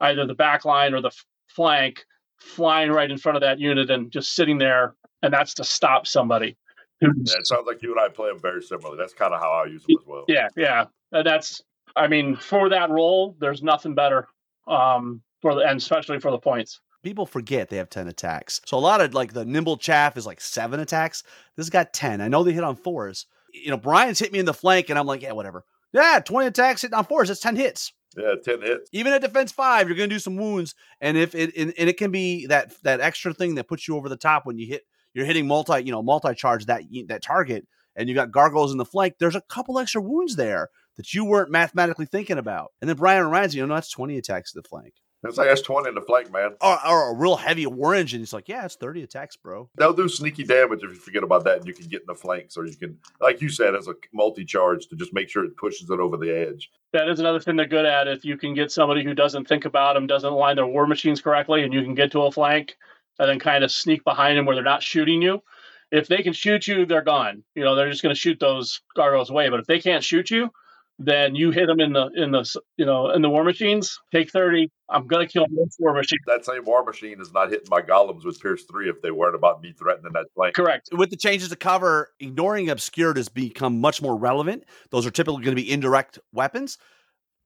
[0.00, 2.04] either the back line or the f- flank,
[2.38, 6.06] flying right in front of that unit and just sitting there, and that's to stop
[6.06, 6.56] somebody.
[7.00, 8.98] Yeah, it sounds like you and I play them very similarly.
[8.98, 10.24] That's kind of how I use them as well.
[10.26, 10.86] Yeah, yeah.
[11.12, 11.62] And that's,
[11.94, 14.26] I mean, for that role, there's nothing better
[14.66, 18.60] um, for the, and especially for the points people forget they have 10 attacks.
[18.66, 21.22] So a lot of like the nimble chaff is like seven attacks.
[21.56, 22.20] This has got 10.
[22.20, 23.26] I know they hit on fours.
[23.52, 25.64] You know, Bryan's hit me in the flank and I'm like, yeah, whatever.
[25.92, 27.28] Yeah, 20 attacks hitting on fours.
[27.28, 27.92] That's 10 hits.
[28.16, 28.90] Yeah, 10 hits.
[28.92, 30.74] Even at defense five, you're going to do some wounds.
[31.00, 33.96] And if it, and, and, it can be that, that extra thing that puts you
[33.96, 34.82] over the top when you hit,
[35.14, 38.78] you're hitting multi, you know, multi charge that, that target and you got gargoyles in
[38.78, 39.14] the flank.
[39.18, 42.72] There's a couple extra wounds there that you weren't mathematically thinking about.
[42.80, 44.94] And then Bryan reminds you, you know, that's 20 attacks to the flank.
[45.24, 46.50] It's like that's 20 in the flank, man.
[46.60, 49.68] Or, or, a real heavy orange, and it's like, yeah, it's 30 attacks, bro.
[49.76, 52.14] They'll do sneaky damage if you forget about that, and you can get in the
[52.14, 55.44] flanks, or you can, like you said, as a multi charge to just make sure
[55.44, 56.70] it pushes it over the edge.
[56.92, 58.06] That is another thing they're good at.
[58.06, 61.20] If you can get somebody who doesn't think about them, doesn't line their war machines
[61.20, 62.76] correctly, and you can get to a flank
[63.18, 65.42] and then kind of sneak behind them where they're not shooting you.
[65.90, 67.42] If they can shoot you, they're gone.
[67.56, 69.48] You know, they're just going to shoot those gargoyles away.
[69.48, 70.50] But if they can't shoot you,
[70.98, 73.98] then you hit them in the in the you know in the war machines.
[74.12, 74.70] Take thirty.
[74.90, 76.18] I'm gonna kill this war machine.
[76.26, 79.36] That same war machine is not hitting my golems with Pierce three if they weren't
[79.36, 80.52] about me threatening that plane.
[80.54, 80.88] Correct.
[80.92, 84.64] With the changes to cover, ignoring obscured has become much more relevant.
[84.90, 86.78] Those are typically going to be indirect weapons.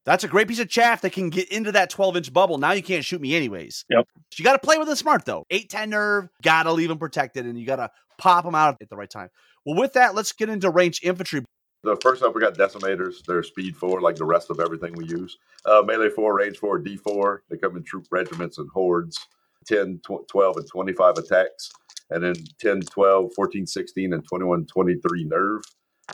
[0.05, 2.59] That's a great piece of chaff that can get into that 12 inch bubble.
[2.59, 3.85] Now you can't shoot me anyways.
[3.91, 4.07] Yep.
[4.37, 5.45] You got to play with it smart though.
[5.51, 8.89] 810 nerve, got to leave them protected, and you got to pop them out at
[8.89, 9.29] the right time.
[9.65, 11.45] Well, with that, let's get into range infantry.
[11.85, 13.24] The first up, we got decimators.
[13.26, 15.37] They're speed four, like the rest of everything we use.
[15.64, 17.39] Uh, melee four, range four, D4.
[17.51, 19.18] They come in troop regiments and hordes.
[19.66, 21.70] 10, 12, and 25 attacks.
[22.11, 25.62] And then 10, 12, 14, 16, and 21, 23 nerve.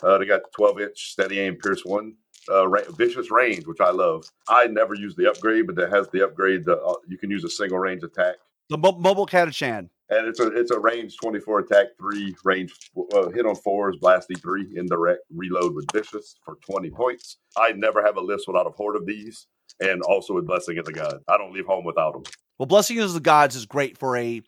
[0.02, 2.14] Uh, they got 12 inch steady aim Pierce one.
[2.50, 4.24] Uh, ra- vicious range, which I love.
[4.48, 6.64] I never use the upgrade, but that has the upgrade.
[6.64, 8.36] The, uh, you can use a single range attack.
[8.70, 12.72] The mo- mobile Catachan and it's a it's a range 24 attack three range
[13.14, 17.38] uh, hit on fours blasty three indirect reload with vicious for 20 points.
[17.56, 19.46] I never have a list without a horde of these
[19.80, 21.18] and also with blessing of the god.
[21.28, 22.22] I don't leave home without them
[22.58, 24.42] Well, Blessing of the Gods is great for a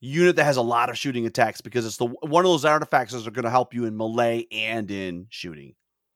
[0.00, 3.12] unit that has a lot of shooting attacks because it's the one of those artifacts
[3.12, 5.74] that are going to help you in melee and in shooting.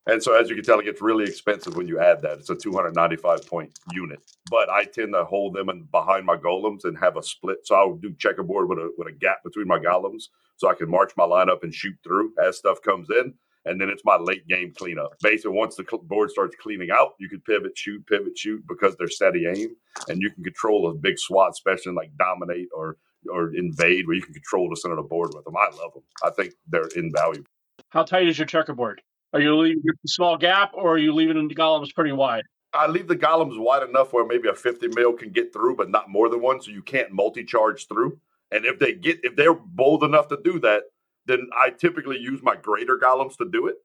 [0.09, 2.38] And so, as you can tell, it gets really expensive when you add that.
[2.38, 6.84] It's a 295 point unit, but I tend to hold them in behind my golems
[6.84, 7.66] and have a split.
[7.66, 10.24] So I'll do checkerboard with a with a gap between my golems,
[10.57, 13.34] so I can march my lineup and shoot through as stuff comes in.
[13.64, 15.14] And then it's my late game cleanup.
[15.22, 19.09] Basically, once the board starts cleaning out, you can pivot, shoot, pivot, shoot because they're
[19.09, 19.74] steady aim,
[20.09, 22.96] and you can control a big SWAT, especially like dominate or
[23.28, 25.57] or invade, where you can control the center of the board with them.
[25.57, 26.04] I love them.
[26.22, 27.50] I think they're invaluable.
[27.88, 29.02] How tight is your checkerboard?
[29.33, 32.45] Are you leaving a small gap or are you leaving the golems pretty wide?
[32.72, 35.91] I leave the golems wide enough where maybe a 50 mil can get through, but
[35.91, 38.18] not more than one, so you can't multi-charge through.
[38.51, 40.85] And if they get if they're bold enough to do that,
[41.27, 43.77] then I typically use my greater golems to do it.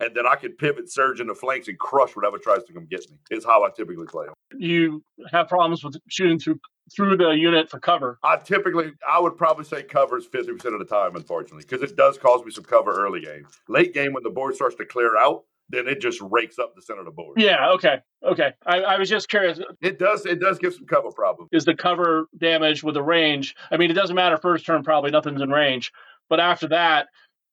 [0.00, 2.86] And then I can pivot, surge in the flanks, and crush whatever tries to come
[2.86, 3.18] get me.
[3.30, 4.34] Is how I typically play them.
[4.56, 6.58] You have problems with shooting through
[6.94, 8.18] through the unit for cover.
[8.22, 12.18] I typically, I would probably say covers 50% of the time, unfortunately, because it does
[12.18, 13.46] cause me some cover early game.
[13.68, 16.82] Late game, when the board starts to clear out, then it just rakes up the
[16.82, 17.40] center of the board.
[17.40, 17.70] Yeah.
[17.72, 17.98] Okay.
[18.24, 18.52] Okay.
[18.66, 19.60] I, I, was just curious.
[19.82, 20.24] It does.
[20.24, 21.50] It does give some cover problems.
[21.52, 23.54] Is the cover damage with the range?
[23.70, 24.82] I mean, it doesn't matter first turn.
[24.82, 25.92] Probably nothing's in range,
[26.30, 27.08] but after that,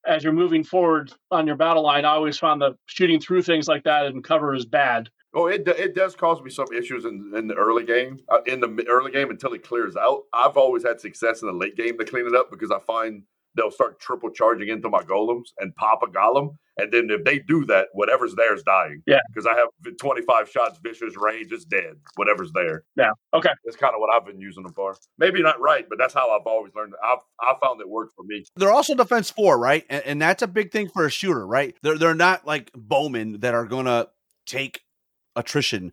[0.06, 3.68] as you're moving forward on your battle line, I always found that shooting through things
[3.68, 5.10] like that and cover is bad.
[5.36, 8.20] Oh, it it does cause me some issues in, in the early game.
[8.30, 11.54] Uh, in the early game until it clears out, I've always had success in the
[11.54, 13.24] late game to clean it up because I find
[13.56, 17.40] they'll start triple charging into my golems and pop a golem, and then if they
[17.40, 19.02] do that, whatever's there is dying.
[19.08, 19.70] Yeah, because I have
[20.00, 21.96] 25 shots, vicious range, it's dead.
[22.16, 22.84] Whatever's there.
[22.98, 23.12] Yeah.
[23.34, 23.52] Okay.
[23.64, 24.96] That's kind of what I've been using them for.
[25.18, 26.94] Maybe not right, but that's how I've always learned.
[27.04, 28.46] I've I found it worked for me.
[28.56, 29.86] They're also defense four, right?
[29.90, 31.76] And, and that's a big thing for a shooter, right?
[31.82, 34.08] They're they're not like bowmen that are gonna
[34.46, 34.82] take
[35.36, 35.92] attrition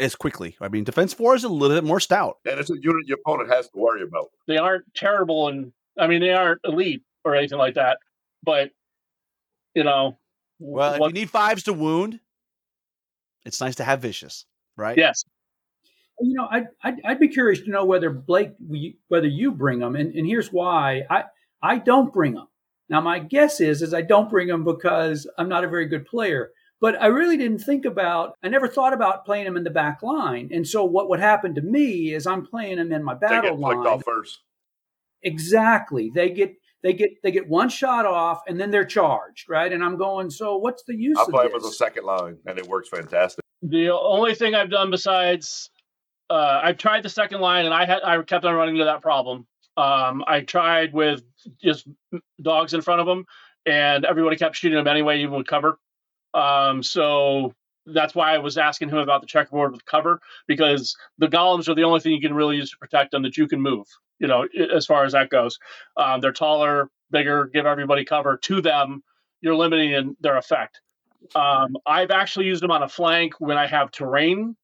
[0.00, 0.56] as quickly.
[0.60, 2.38] I mean, defense four is a little bit more stout.
[2.44, 4.30] And it's a unit your opponent has to worry about.
[4.46, 7.98] They aren't terrible and I mean they aren't elite or anything like that.
[8.42, 8.70] But
[9.74, 10.18] you know
[10.58, 12.20] Well, what, if you need fives to wound,
[13.44, 14.46] it's nice to have vicious,
[14.76, 14.96] right?
[14.96, 15.24] Yes.
[16.20, 18.52] You know, I'd, I'd, I'd be curious to know whether Blake,
[19.08, 21.24] whether you bring them, and, and here's why: I
[21.60, 22.46] I don't bring them.
[22.88, 26.06] Now, my guess is is I don't bring them because I'm not a very good
[26.06, 26.50] player.
[26.84, 30.02] But I really didn't think about, I never thought about playing them in the back
[30.02, 30.50] line.
[30.52, 33.48] And so what would happen to me is I'm playing them in my battle they
[33.48, 33.86] get line.
[33.86, 34.40] off first.
[35.22, 36.12] Exactly.
[36.14, 39.72] They get they get they get one shot off and then they're charged, right?
[39.72, 41.34] And I'm going, so what's the use of it?
[41.34, 43.42] I play them as a second line and it works fantastic.
[43.62, 45.70] The only thing I've done besides
[46.28, 49.00] uh, I've tried the second line and I had I kept on running into that
[49.00, 49.46] problem.
[49.78, 51.22] Um, I tried with
[51.62, 51.88] just
[52.42, 53.24] dogs in front of them
[53.64, 55.78] and everybody kept shooting them anyway, even with cover.
[56.34, 57.54] Um, so
[57.86, 61.74] that's why I was asking him about the checkerboard with cover because the golems are
[61.74, 63.86] the only thing you can really use to protect them that you can move.
[64.18, 65.58] You know, as far as that goes,
[65.96, 68.36] um, they're taller, bigger, give everybody cover.
[68.36, 69.02] To them,
[69.40, 70.80] you're limiting their effect.
[71.34, 74.56] Um, I've actually used them on a flank when I have terrain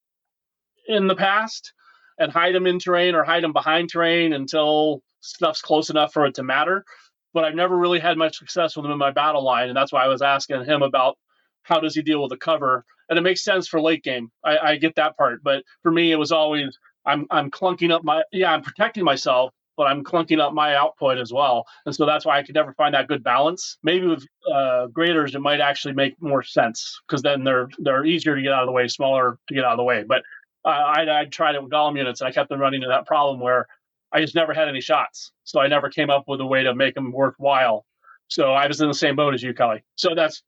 [0.89, 1.73] in the past
[2.19, 6.27] and hide them in terrain or hide them behind terrain until stuff's close enough for
[6.27, 6.85] it to matter.
[7.33, 9.93] But I've never really had much success with them in my battle line, and that's
[9.93, 11.17] why I was asking him about
[11.63, 12.85] how does he deal with the cover?
[13.09, 14.31] And it makes sense for late game.
[14.45, 18.05] I, I get that part, but for me, it was always I'm I'm clunking up
[18.05, 21.65] my yeah I'm protecting myself, but I'm clunking up my output as well.
[21.87, 23.79] And so that's why I could never find that good balance.
[23.83, 28.37] Maybe with uh, graders, it might actually make more sense because then they're they're easier
[28.37, 30.05] to get out of the way, smaller to get out of the way.
[30.07, 30.23] But
[30.65, 33.07] uh, I I tried it with golem units, and I kept on running into that
[33.07, 33.67] problem where
[34.13, 36.75] I just never had any shots, so I never came up with a way to
[36.75, 37.87] make them worthwhile.
[38.29, 39.83] So I was in the same boat as you, Kelly.
[39.97, 40.43] So that's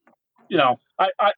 [0.52, 1.32] you know, I, I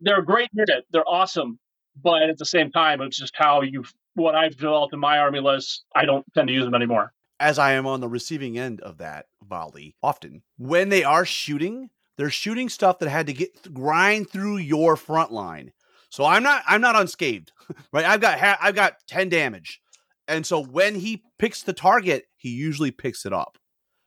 [0.00, 0.84] they're great unit.
[0.92, 1.58] They're awesome,
[2.00, 5.40] but at the same time, it's just how you've what I've developed in my army
[5.40, 5.84] list.
[5.94, 7.12] I don't tend to use them anymore.
[7.40, 11.90] As I am on the receiving end of that volley, often when they are shooting,
[12.16, 15.72] they're shooting stuff that had to get grind through your front line.
[16.08, 17.50] So I'm not I'm not unscathed,
[17.92, 18.04] right?
[18.04, 19.80] I've got ha- I've got ten damage,
[20.28, 23.58] and so when he picks the target, he usually picks it up,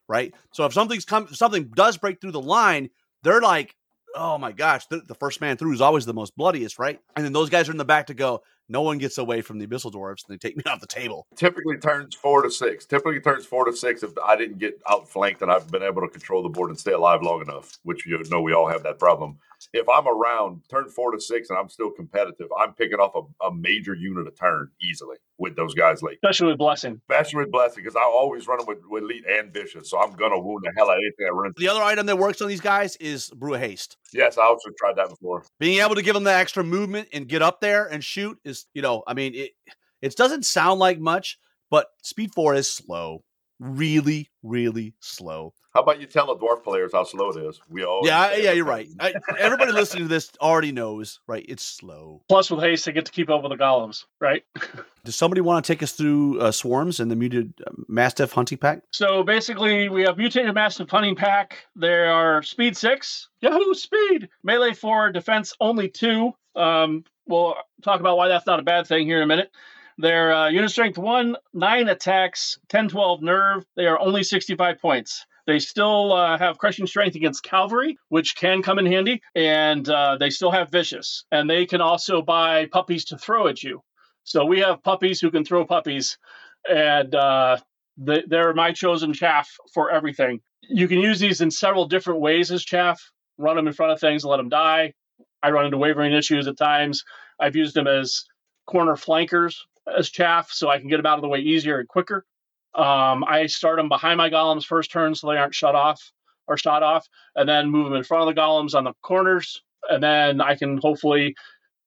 [0.07, 0.33] right?
[0.53, 2.89] So if something's come something does break through the line,
[3.23, 3.75] they're like
[4.15, 6.99] oh my gosh, the, the, first man through is always the most bloodiest, right?
[7.15, 9.59] And then those guys are in the back to go, no one gets away from
[9.59, 11.27] the abyssal dwarves and they take me off the table.
[11.35, 12.85] Typically turns four to six.
[12.85, 16.09] Typically turns four to six if I didn't get outflanked and I've been able to
[16.09, 18.99] control the board and stay alive long enough, which you know we all have that
[18.99, 19.37] problem
[19.71, 23.47] if I'm around turn four to six and I'm still competitive, I'm picking off a,
[23.47, 26.17] a major unit a turn easily with those guys late.
[26.23, 27.01] Especially with Blessing.
[27.09, 29.89] Especially with Blessing, because I always run them with, with Elite and Vicious.
[29.89, 31.53] So I'm going to wound the hell out of anything I run.
[31.57, 33.97] The other item that works on these guys is Brew of Haste.
[34.13, 35.43] Yes, I also tried that before.
[35.59, 38.62] Being able to give them the extra movement and get up there and shoot is,
[38.73, 39.51] you know, I mean, it
[40.01, 41.37] it doesn't sound like much,
[41.69, 43.23] But Speed Four is slow,
[43.59, 45.53] really, really slow.
[45.73, 47.59] How about you tell the dwarf players how slow it is?
[47.67, 48.87] We all Yeah, I- yeah, you're right.
[48.99, 51.43] I, everybody listening to this already knows, right?
[51.47, 52.21] It's slow.
[52.29, 54.43] Plus, with haste, they get to keep up with the golems, right?
[55.03, 58.59] Does somebody want to take us through uh, swarms and the muted uh, mastiff hunting
[58.59, 58.81] pack?
[58.91, 61.57] So basically, we have mutated mastiff hunting pack.
[61.75, 66.33] They are speed six, Yahoo speed, melee four, defense only two.
[66.55, 69.51] Um, we'll talk about why that's not a bad thing here in a minute.
[69.97, 73.65] They're uh, unit strength one, nine attacks, 10, 12 nerve.
[73.75, 75.25] They are only 65 points.
[75.45, 80.17] They still uh, have crushing strength against cavalry, which can come in handy, and uh,
[80.17, 81.25] they still have vicious.
[81.31, 83.81] And they can also buy puppies to throw at you.
[84.23, 86.17] So we have puppies who can throw puppies,
[86.67, 87.57] and uh,
[87.97, 90.39] they, they're my chosen chaff for everything.
[90.61, 93.01] You can use these in several different ways as chaff.
[93.37, 94.93] Run them in front of things let them die.
[95.43, 97.03] I run into wavering issues at times.
[97.39, 98.23] I've used them as
[98.65, 99.67] corner flankers
[99.97, 102.25] as chaff, so I can get them out of the way easier and quicker.
[102.73, 106.01] Um, I start them behind my golems first turn so they aren't shut off
[106.47, 109.61] or shot off, and then move them in front of the golems on the corners,
[109.89, 111.35] and then I can hopefully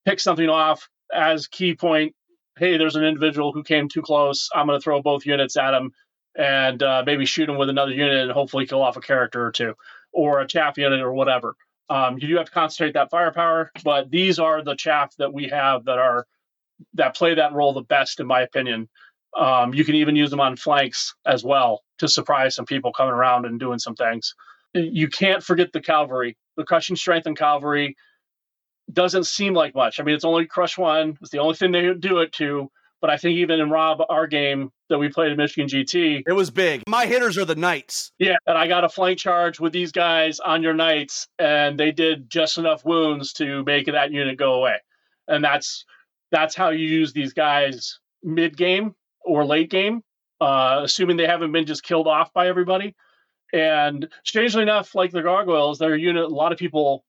[0.07, 2.15] pick something off as key point.
[2.59, 4.49] Hey, there's an individual who came too close.
[4.55, 5.93] I'm going to throw both units at him
[6.35, 9.53] and uh, maybe shoot him with another unit and hopefully kill off a character or
[9.53, 9.75] two
[10.13, 11.55] or a chaff unit or whatever.
[11.89, 15.49] Um, you do have to concentrate that firepower, but these are the chaff that we
[15.49, 16.27] have that are
[16.95, 18.89] that play that role the best, in my opinion.
[19.39, 23.15] Um, you can even use them on flanks as well to surprise some people coming
[23.15, 24.35] around and doing some things.
[24.75, 26.37] You can't forget the cavalry.
[26.57, 27.97] The crushing strength and cavalry
[28.93, 30.01] doesn't seem like much.
[30.01, 31.17] I mean, it's only crush one.
[31.21, 32.71] It's the only thing they do it to.
[33.01, 36.33] But I think even in Rob, our game that we played at Michigan GT, It
[36.33, 36.83] was big.
[36.89, 38.13] My hitters are the knights.
[38.19, 41.91] yeah, and I got a flank charge with these guys on your knights, and they
[41.93, 44.77] did just enough wounds to make that unit go away.
[45.29, 45.85] And that's
[46.31, 50.03] that's how you use these guys mid game or late game,
[50.41, 52.95] uh, assuming they haven't been just killed off by everybody.
[53.53, 57.05] And strangely enough, like the gargoyles, their unit, a lot of people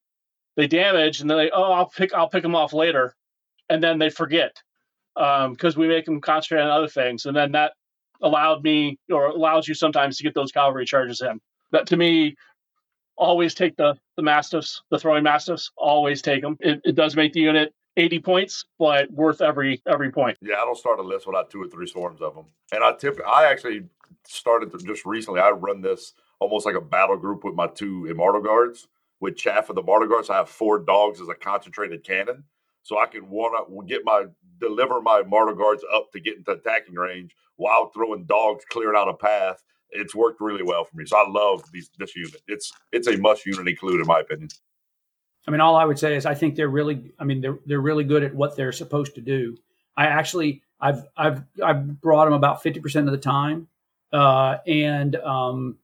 [0.56, 3.16] they damage, and they're like, "Oh, I'll pick, I'll pick them off later,"
[3.70, 4.56] and then they forget
[5.18, 7.74] Um, because we make them concentrate on other things, and then that
[8.22, 11.40] allowed me or allows you sometimes to get those cavalry charges in.
[11.72, 12.36] That to me,
[13.18, 16.58] always take the the mastiffs, the throwing mastiffs, always take them.
[16.60, 20.38] It, it does make the unit 80 points, but worth every every point.
[20.42, 22.46] Yeah, I don't start a list without two or three swarms of them.
[22.72, 23.20] And I tip.
[23.28, 23.86] I actually
[24.26, 25.40] started just recently.
[25.40, 28.88] I run this almost like a battle group with my two immortal guards.
[29.20, 32.44] With chaff of the immortal guards, I have four dogs as a concentrated cannon,
[32.84, 34.26] so I can one up get my
[34.60, 39.10] deliver my immortal guards up to get into attacking range while throwing dogs clearing out
[39.10, 39.64] a path.
[39.90, 41.06] It's worked really well for me.
[41.06, 42.42] So I love these, this unit.
[42.48, 44.50] It's it's a must unit include in my opinion.
[45.48, 47.14] I mean, all I would say is I think they're really.
[47.18, 49.58] I mean, they're they're really good at what they're supposed to do.
[49.96, 53.70] I actually, I've I've I've brought them about fifty percent of the time,
[54.12, 55.78] uh, and um,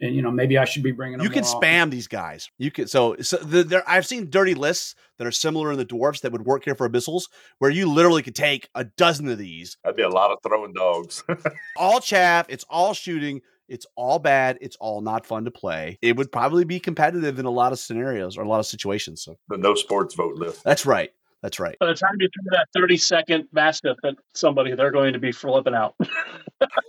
[0.00, 1.24] and you know maybe I should be bringing them.
[1.24, 1.68] You can more often.
[1.68, 2.50] spam these guys.
[2.58, 3.82] You can so so the, there.
[3.86, 6.88] I've seen dirty lists that are similar in the dwarfs that would work here for
[6.88, 7.24] abyssals,
[7.58, 10.72] where you literally could take a dozen of these, That'd be a lot of throwing
[10.72, 11.24] dogs.
[11.76, 12.46] all chaff.
[12.48, 13.40] It's all shooting.
[13.68, 14.58] It's all bad.
[14.60, 15.98] It's all not fun to play.
[16.00, 19.22] It would probably be competitive in a lot of scenarios or a lot of situations.
[19.22, 20.64] So the no sports vote list.
[20.64, 21.10] that's right.
[21.42, 21.76] That's right.
[21.78, 25.32] By the time you throw that 30 second mastiff at somebody, they're going to be
[25.32, 25.94] flipping out.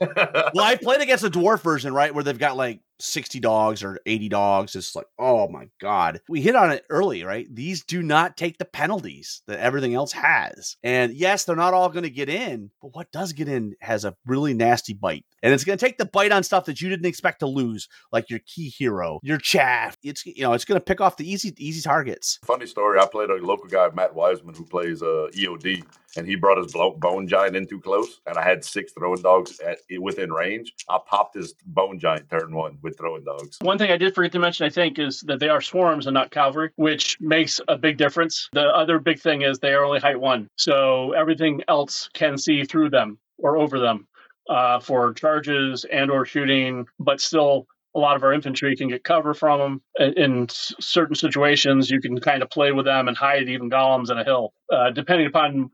[0.02, 4.00] Well, I played against a dwarf version, right, where they've got like 60 dogs or
[4.06, 4.76] 80 dogs.
[4.76, 6.22] It's like, oh my God.
[6.30, 7.48] We hit on it early, right?
[7.54, 10.78] These do not take the penalties that everything else has.
[10.84, 14.06] And yes, they're not all going to get in, but what does get in has
[14.06, 15.26] a really nasty bite.
[15.42, 17.88] And it's going to take the bite on stuff that you didn't expect to lose,
[18.12, 19.98] like your key hero, your chaff.
[20.04, 22.40] It's, you know, it's going to pick off the easy, easy targets.
[22.44, 23.00] Funny story.
[23.00, 25.84] I played a local guy, Matt Wiseman, who plays uh, EOD,
[26.16, 29.60] and he brought his bone giant in too close, and I had six throwing dogs
[29.60, 30.74] at, within range.
[30.90, 33.58] I popped his bone giant turn one with throwing dogs.
[33.62, 36.14] One thing I did forget to mention, I think, is that they are swarms and
[36.14, 38.50] not cavalry, which makes a big difference.
[38.54, 42.64] The other big thing is they are only height one, so everything else can see
[42.64, 44.08] through them or over them
[44.50, 47.68] uh, for charges and or shooting, but still.
[47.96, 49.82] A lot of our infantry can get cover from them.
[49.98, 54.12] In, in certain situations, you can kind of play with them and hide even golems
[54.12, 55.72] in a hill, uh, depending upon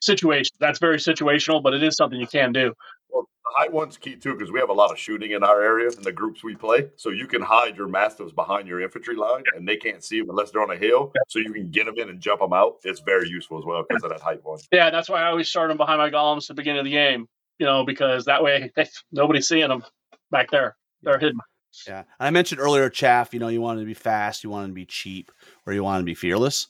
[0.00, 0.56] situation.
[0.60, 2.72] That's very situational, but it is something you can do.
[3.10, 5.62] Well, the high one's key too because we have a lot of shooting in our
[5.62, 6.90] area and the groups we play.
[6.96, 10.30] So you can hide your mastiffs behind your infantry line, and they can't see them
[10.30, 11.12] unless they're on a hill.
[11.28, 12.76] So you can get them in and jump them out.
[12.84, 14.58] It's very useful as well because of that height one.
[14.72, 16.92] Yeah, that's why I always start them behind my golems at the beginning of the
[16.92, 17.26] game.
[17.58, 18.70] You know, because that way
[19.12, 19.82] nobody's seeing them
[20.30, 20.76] back there.
[21.02, 21.38] They're hidden.
[21.86, 22.04] Yeah.
[22.18, 24.86] I mentioned earlier, chaff, you know, you wanted to be fast, you wanted to be
[24.86, 25.30] cheap,
[25.66, 26.66] or you wanted to be fearless.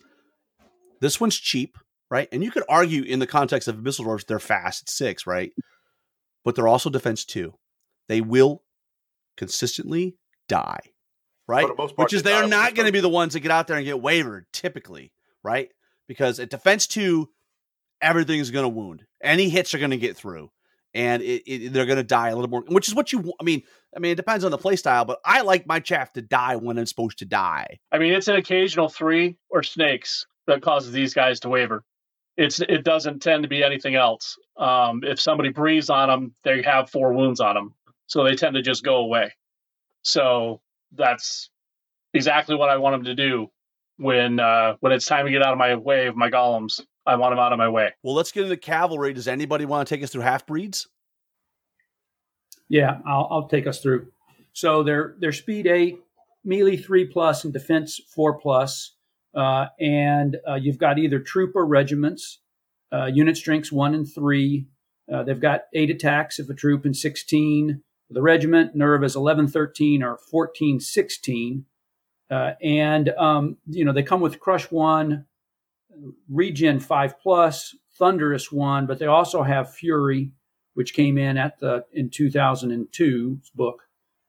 [1.00, 1.78] This one's cheap,
[2.10, 2.28] right?
[2.32, 5.52] And you could argue in the context of Abyssal Dwarfs, they're fast at six, right?
[6.48, 7.52] but they're also defense two.
[8.08, 8.62] They will
[9.36, 10.16] consistently
[10.48, 10.80] die,
[11.46, 11.66] right?
[11.66, 13.40] For the most part, Which is they they're not going to be the ones that
[13.40, 15.12] get out there and get wavered typically,
[15.44, 15.68] right?
[16.06, 17.28] Because at defense two,
[18.00, 19.04] everything's going to wound.
[19.22, 20.50] Any hits are going to get through,
[20.94, 22.64] and it, it, they're going to die a little more.
[22.66, 23.30] Which is what you.
[23.38, 23.62] I mean,
[23.94, 26.56] I mean, it depends on the play style, but I like my chaff to die
[26.56, 27.78] when it's supposed to die.
[27.92, 31.84] I mean, it's an occasional three or snakes that causes these guys to waver.
[32.38, 34.38] It's it doesn't tend to be anything else.
[34.56, 37.74] Um, if somebody breathes on them, they have four wounds on them,
[38.06, 39.34] so they tend to just go away.
[40.02, 40.60] So
[40.92, 41.50] that's
[42.14, 43.48] exactly what I want them to do
[43.96, 46.80] when uh, when it's time to get out of my way of my golems.
[47.04, 47.92] I want them out of my way.
[48.04, 49.12] Well, let's get into cavalry.
[49.12, 50.86] Does anybody want to take us through half breeds?
[52.68, 54.08] Yeah, I'll, I'll take us through.
[54.52, 55.98] So they're they're speed eight,
[56.44, 58.94] melee three plus, and defense four plus.
[59.34, 62.40] Uh, and uh, you've got either troop or regiments,
[62.92, 64.66] uh, unit strengths one and three.
[65.12, 67.82] Uh, they've got eight attacks if a troop and 16.
[68.10, 71.64] The regiment, nerve is 11, 13, or 14, 16.
[72.30, 75.26] Uh, and, um, you know, they come with crush one,
[76.28, 80.32] regen five plus, thunderous one, but they also have fury,
[80.74, 83.82] which came in at the in 2002's book,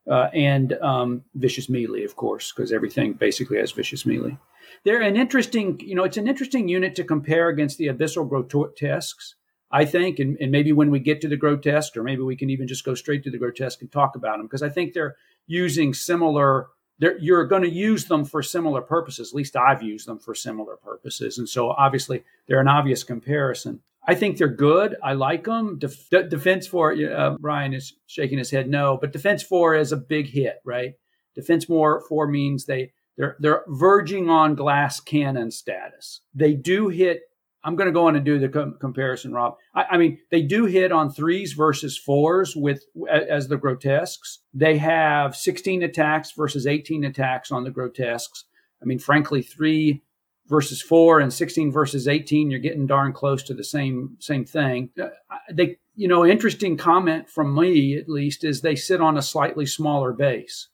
[0.09, 4.37] uh, and um, vicious melee, of course, because everything basically has vicious melee.
[4.83, 9.35] They're an interesting, you know, it's an interesting unit to compare against the abyssal grotesques,
[9.71, 12.49] I think, and, and maybe when we get to the grotesque, or maybe we can
[12.49, 15.15] even just go straight to the grotesque and talk about them, because I think they're
[15.47, 16.67] using similar.
[16.97, 19.29] You're going to use them for similar purposes.
[19.29, 23.81] At least I've used them for similar purposes, and so obviously they're an obvious comparison.
[24.05, 24.95] I think they're good.
[25.03, 25.77] I like them.
[25.77, 29.91] Def- de- defense four, uh, Bryan is shaking his head no, but defense four is
[29.91, 30.95] a big hit, right?
[31.35, 36.21] Defense more four means they they're they're verging on glass cannon status.
[36.33, 37.23] They do hit.
[37.65, 39.57] I'm going to go on and do the com- comparison, Rob.
[39.75, 44.39] I, I mean, they do hit on threes versus fours with as the grotesques.
[44.53, 48.45] They have 16 attacks versus 18 attacks on the grotesques.
[48.81, 50.01] I mean, frankly, three
[50.47, 54.89] versus four and 16 versus 18 you're getting darn close to the same same thing
[54.99, 55.09] Uh,
[55.53, 59.67] they you know interesting comment from me at least is they sit on a slightly
[59.67, 60.69] smaller base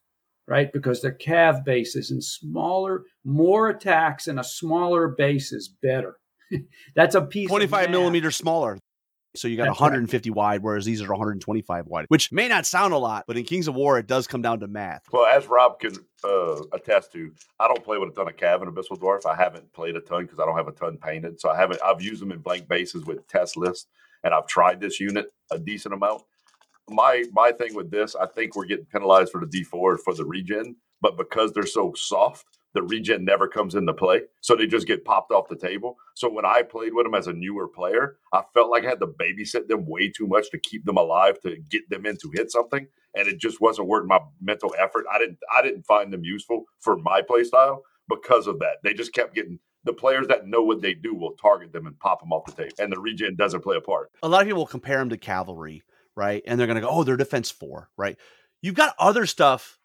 [0.48, 6.18] right because their cav bases and smaller more attacks and a smaller base is better
[6.96, 7.90] that's a piece 25 math.
[7.92, 8.78] millimeters smaller.
[9.36, 9.88] So you got That's right.
[9.88, 13.44] 150 wide, whereas these are 125 wide, which may not sound a lot, but in
[13.44, 15.02] Kings of War, it does come down to math.
[15.12, 15.94] Well, as Rob can
[16.24, 19.26] uh, attest to, I don't play with a ton of Cav and Abyssal Dwarf.
[19.26, 21.42] I haven't played a ton because I don't have a ton painted.
[21.42, 21.82] So I haven't.
[21.84, 23.88] I've used them in blank bases with test lists,
[24.24, 26.22] and I've tried this unit a decent amount.
[26.90, 30.26] My my thing with this, I think we're getting penalized for the D4 for the
[30.26, 34.22] regen, but because they're so soft, the regen never comes into play.
[34.42, 35.98] So they just get popped off the table.
[36.14, 39.00] So when I played with them as a newer player, I felt like I had
[39.00, 42.32] to babysit them way too much to keep them alive to get them in to
[42.34, 42.86] hit something.
[43.16, 45.06] And it just wasn't worth my mental effort.
[45.12, 48.78] I didn't I didn't find them useful for my play style because of that.
[48.84, 51.98] They just kept getting the players that know what they do will target them and
[52.00, 52.76] pop them off the table.
[52.80, 54.12] And the regen doesn't play a part.
[54.24, 55.84] A lot of people compare them to cavalry,
[56.16, 56.44] right?
[56.48, 58.18] And they're going to go, oh, they're defense four, right?
[58.62, 59.78] You've got other stuff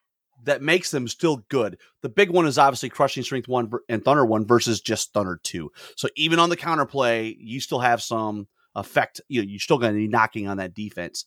[0.44, 1.78] that makes them still good.
[2.02, 5.70] The big one is obviously crushing strength one and thunder one versus just thunder two.
[5.96, 9.20] So even on the counterplay, you still have some effect.
[9.28, 11.26] You know, you're still going to be knocking on that defense.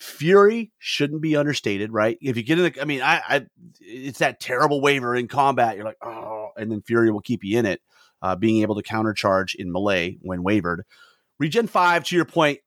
[0.00, 2.18] Fury shouldn't be understated, right?
[2.20, 3.46] If you get in the, I mean, I, I,
[3.80, 5.76] it's that terrible waiver in combat.
[5.76, 7.80] You're like, oh, and then Fury will keep you in it,
[8.20, 10.82] uh, being able to countercharge in melee when wavered.
[11.38, 12.58] Regen five, to your point,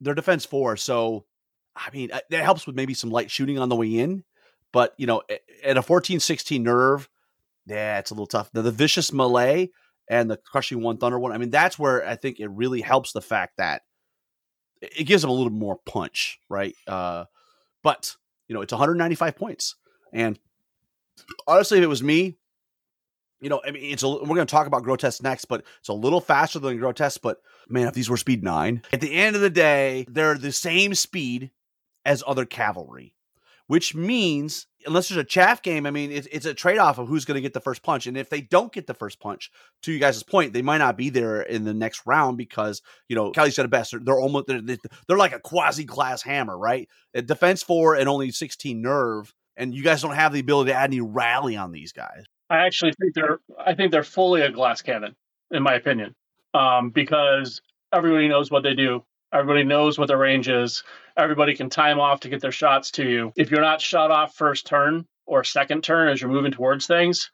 [0.00, 1.24] they're defense four, so
[1.74, 4.24] I mean uh, that helps with maybe some light shooting on the way in.
[4.72, 5.22] But you know,
[5.64, 7.08] at a 14, 16 nerve,
[7.66, 8.50] yeah, it's a little tough.
[8.52, 9.70] The, the vicious melee
[10.08, 11.32] and the crushing one thunder one.
[11.32, 13.82] I mean, that's where I think it really helps the fact that
[14.80, 16.74] it it gives them a little more punch, right?
[16.86, 17.24] Uh,
[17.82, 19.76] but you know, it's 195 points,
[20.12, 20.38] and
[21.46, 22.36] honestly, if it was me,
[23.40, 25.88] you know, I mean, it's a, we're going to talk about grotesque next, but it's
[25.88, 27.20] a little faster than grotesque.
[27.22, 27.38] But
[27.68, 30.94] man, if these were speed nine, at the end of the day, they're the same
[30.94, 31.50] speed
[32.04, 33.14] as other cavalry,
[33.66, 37.08] which means unless there's a chaff game, I mean, it's, it's a trade off of
[37.08, 38.06] who's going to get the first punch.
[38.06, 39.50] And if they don't get the first punch,
[39.82, 43.16] to you guys' point, they might not be there in the next round because, you
[43.16, 43.90] know, Kelly said it best.
[43.90, 46.88] They're, they're almost, they're, they're like a quasi class hammer, right?
[47.12, 49.34] Defense four and only 16 nerve.
[49.56, 52.24] And you guys don't have the ability to add any rally on these guys.
[52.50, 55.14] I actually think they're I think they're fully a glass cannon,
[55.50, 56.14] in my opinion,
[56.54, 57.60] um, because
[57.92, 59.04] everybody knows what they do.
[59.32, 60.82] Everybody knows what their range is.
[61.16, 63.32] Everybody can time off to get their shots to you.
[63.36, 67.30] If you're not shot off first turn or second turn as you're moving towards things,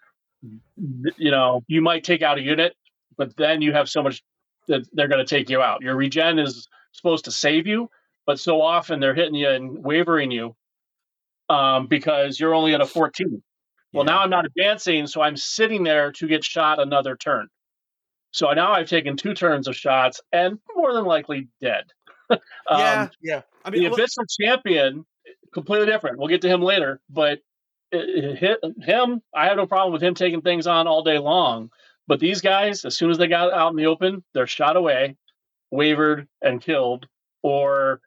[1.17, 2.75] you know you might take out a unit,
[3.17, 4.23] but then you have so much
[4.67, 5.83] that they're going to take you out.
[5.83, 7.89] Your regen is supposed to save you,
[8.27, 10.57] but so often they're hitting you and wavering you
[11.49, 13.43] um, because you're only at a 14.
[13.95, 14.13] Well, Yeah.
[14.13, 17.49] now I'm not advancing, so I'm sitting there to get shot another turn.
[18.33, 21.85] So now I've taken two turns of shots and more than likely dead.
[22.31, 22.39] um,
[22.71, 23.43] yeah, yeah.
[23.65, 25.07] I mean, the look- Abyssal Champion,
[25.53, 26.19] completely different.
[26.19, 27.39] We'll get to him later, but
[27.93, 29.23] it, it hit him.
[29.33, 31.71] I have no problem with him taking things on all day long.
[32.09, 35.17] But these guys, as soon as they got out in the open, they're shot away,
[35.71, 37.07] wavered, and killed.
[37.43, 38.01] Or,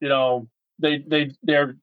[0.00, 0.48] you know,
[0.78, 1.76] they they they're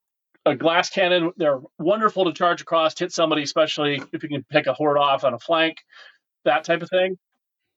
[0.45, 1.31] a glass cannon.
[1.37, 5.23] They're wonderful to charge across, hit somebody, especially if you can pick a horde off
[5.23, 5.77] on a flank,
[6.45, 7.17] that type of thing.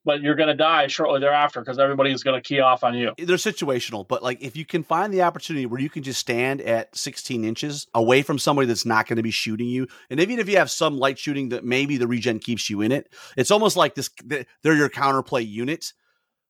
[0.07, 3.13] But you're going to die shortly thereafter because everybody's going to key off on you.
[3.17, 6.61] they're situational, but like if you can find the opportunity where you can just stand
[6.61, 10.39] at 16 inches away from somebody that's not going to be shooting you, and even
[10.39, 13.09] if you have some light shooting that maybe the regen keeps you in it,
[13.39, 15.95] it's almost like this they're your counterplay unit.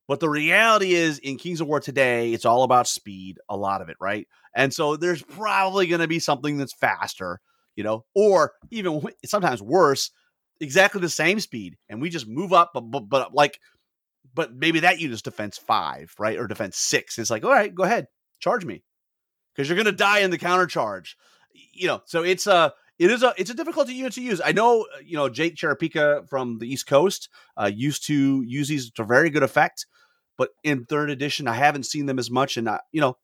[0.06, 3.81] But the reality is, in Kings of War today, it's all about speed, a lot
[3.81, 4.28] of it, right?
[4.55, 7.40] And so there's probably going to be something that's faster,
[7.74, 10.10] you know, or even sometimes worse,
[10.60, 13.59] exactly the same speed, and we just move up, but but, but like
[14.35, 16.39] but maybe that unit's defense five, right?
[16.39, 17.18] Or defense six.
[17.18, 18.09] It's like, all right, go ahead,
[18.40, 18.82] charge me.
[19.55, 21.16] Because you're gonna die in the counter charge.
[21.72, 24.40] You know, so it's a it is a it's a difficult unit to use.
[24.44, 28.68] I know, uh, you know, Jake Cherapika from the East Coast uh, used to use
[28.68, 29.86] these to very good effect,
[30.38, 32.56] but in third edition, I haven't seen them as much.
[32.56, 33.16] And I, you know,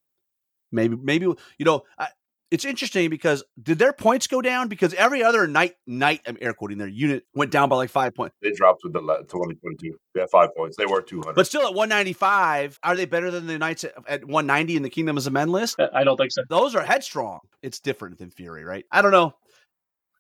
[0.73, 2.09] maybe maybe you know, I,
[2.51, 4.67] it's interesting because did their points go down?
[4.69, 8.15] Because every other night night I'm air quoting their unit went down by like five
[8.15, 8.35] points.
[8.43, 9.97] They dropped with the 2022.
[10.15, 10.77] They had five points.
[10.77, 11.35] They were 200.
[11.35, 14.91] But still at 195, are they better than the Knights at, at 190 in the
[14.91, 15.77] Kingdom of Men list?
[15.95, 16.43] I don't think so.
[16.49, 17.41] Those are headstrong.
[17.63, 18.85] It's different than Fury, right?
[18.91, 19.35] I don't know.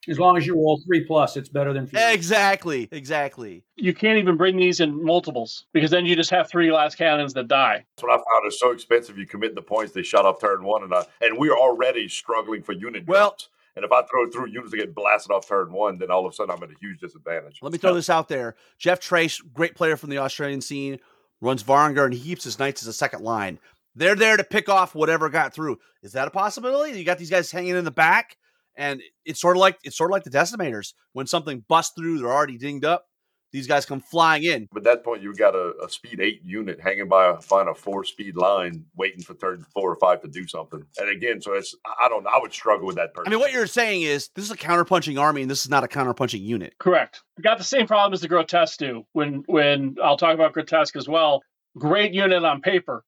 [0.09, 2.13] As long as you roll three plus, it's better than Fury.
[2.13, 2.89] Exactly.
[2.91, 3.63] Exactly.
[3.77, 7.35] you can't even bring these in multiples because then you just have three glass cannons
[7.35, 7.85] that die.
[7.97, 8.47] That's what I found.
[8.47, 9.19] It's so expensive.
[9.19, 12.63] You commit the points, they shut off turn one, and I, and we're already struggling
[12.63, 13.49] for unit Well- drops.
[13.77, 16.33] And if I throw through units that get blasted off turn one, then all of
[16.33, 17.61] a sudden I'm at a huge disadvantage.
[17.63, 18.57] Let me throw this out there.
[18.79, 20.99] Jeff Trace, great player from the Australian scene,
[21.41, 23.61] runs Varangur and he keeps his Knights as a second line.
[23.95, 25.79] They're there to pick off whatever got through.
[26.03, 26.99] Is that a possibility?
[26.99, 28.37] You got these guys hanging in the back,
[28.77, 30.95] and it's sort of like it's sort of like the decimators.
[31.13, 33.07] When something busts through, they're already dinged up.
[33.53, 34.69] These guys come flying in.
[34.73, 37.69] But at that point, you've got a, a speed eight unit hanging by a find
[37.69, 40.85] a four speed line, waiting for turn four or five to do something.
[40.99, 42.31] And again, so it's I don't know.
[42.33, 43.27] I would struggle with that person.
[43.27, 45.83] I mean, what you're saying is this is a counterpunching army, and this is not
[45.83, 46.75] a counterpunching unit.
[46.79, 47.23] Correct.
[47.37, 49.05] We Got the same problem as the grotesque do.
[49.13, 51.43] When when I'll talk about grotesque as well.
[51.79, 53.05] Great unit on paper,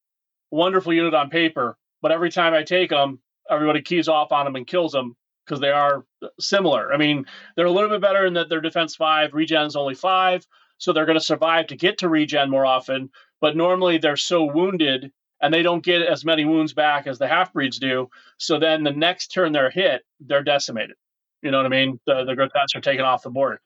[0.50, 1.76] wonderful unit on paper.
[2.00, 5.60] But every time I take them, everybody keys off on them and kills them because
[5.60, 6.04] they are
[6.38, 6.92] similar.
[6.92, 7.24] I mean,
[7.56, 10.46] they're a little bit better in that their defense five, regen's only five,
[10.78, 13.10] so they're going to survive to get to regen more often.
[13.40, 17.26] But normally they're so wounded and they don't get as many wounds back as the
[17.26, 18.08] half breeds do.
[18.38, 20.96] So then the next turn they're hit, they're decimated.
[21.42, 22.00] You know what I mean?
[22.06, 23.58] The the grotesques are taken off the board,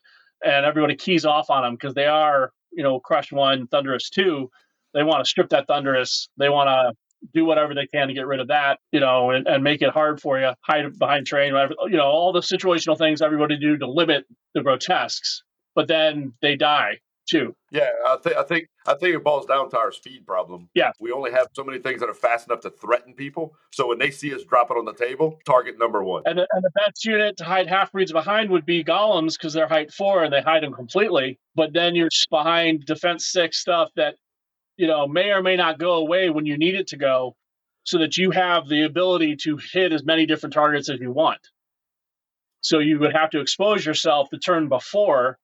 [0.43, 4.51] and everybody keys off on them because they are, you know, crush one, thunderous two.
[4.95, 6.31] They want to strip that thunderous.
[6.39, 6.97] They want to
[7.35, 9.91] do whatever they can to get rid of that, you know, and, and make it
[9.91, 13.77] hard for you, hide behind train, whatever, you know, all the situational things everybody do
[13.77, 14.25] to limit
[14.55, 15.43] the grotesques.
[15.75, 17.55] But then they die too.
[17.73, 20.69] yeah, I think I think I think it boils down to our speed problem.
[20.75, 20.93] Yeah.
[21.01, 23.55] we only have so many things that are fast enough to threaten people.
[23.73, 26.23] So when they see us drop it on the table, target number one.
[26.25, 29.53] And the, and the best unit to hide half breeds behind would be golems because
[29.53, 31.39] they're height four and they hide them completely.
[31.55, 34.15] But then you're behind defense six stuff that
[34.77, 37.37] you know may or may not go away when you need it to go,
[37.85, 41.41] so that you have the ability to hit as many different targets as you want.
[42.63, 45.39] So you would have to expose yourself the turn before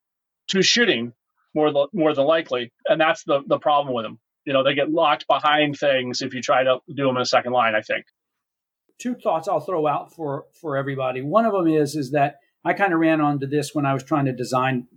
[0.51, 1.15] to shooting
[1.55, 4.21] more than, more than likely, and that's the the problem with them.
[4.47, 7.27] You know they get locked behind things if you try to do them in a
[7.27, 7.75] second line.
[7.77, 8.05] I think.
[8.99, 11.23] two thoughts I'll throw out for for everybody.
[11.23, 14.05] One of them is is that I kind of ran onto this when I was
[14.05, 14.89] trying to design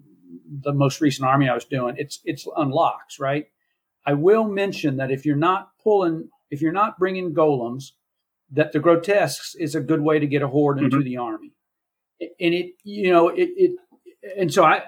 [0.50, 1.96] the most recent army I was doing.
[1.98, 3.48] It's it's unlocks, right?
[4.06, 7.92] I will mention that if you're not pulling, if you're not bringing golems,
[8.52, 11.06] that the grotesques is a good way to get a horde into mm-hmm.
[11.06, 11.54] the army,
[12.22, 13.72] and it you know it it
[14.38, 14.84] and so I, I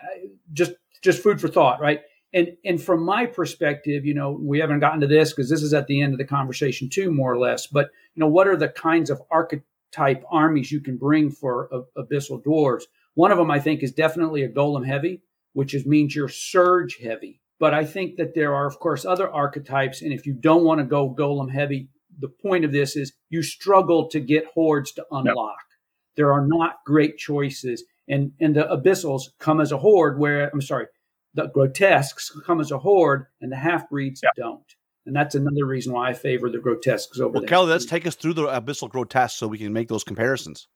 [0.53, 0.73] just
[1.03, 2.01] just food for thought, right?
[2.33, 5.73] And and from my perspective, you know, we haven't gotten to this because this is
[5.73, 7.67] at the end of the conversation too, more or less.
[7.67, 12.01] But you know, what are the kinds of archetype armies you can bring for a,
[12.01, 12.83] abyssal dwarves?
[13.15, 15.21] One of them, I think, is definitely a golem heavy,
[15.53, 17.41] which is means you're surge heavy.
[17.59, 20.79] But I think that there are, of course, other archetypes, and if you don't want
[20.79, 21.89] to go golem heavy,
[22.19, 25.57] the point of this is you struggle to get hordes to unlock.
[26.15, 30.19] There are not great choices, and and the abyssals come as a horde.
[30.19, 30.87] Where I'm sorry,
[31.33, 34.29] the grotesques come as a horde, and the half breeds Yeah.
[34.35, 34.75] don't.
[35.05, 38.05] And that's another reason why I favor the grotesques over well, the Kelly, let's take
[38.05, 40.67] us through the abyssal grotesque so we can make those comparisons.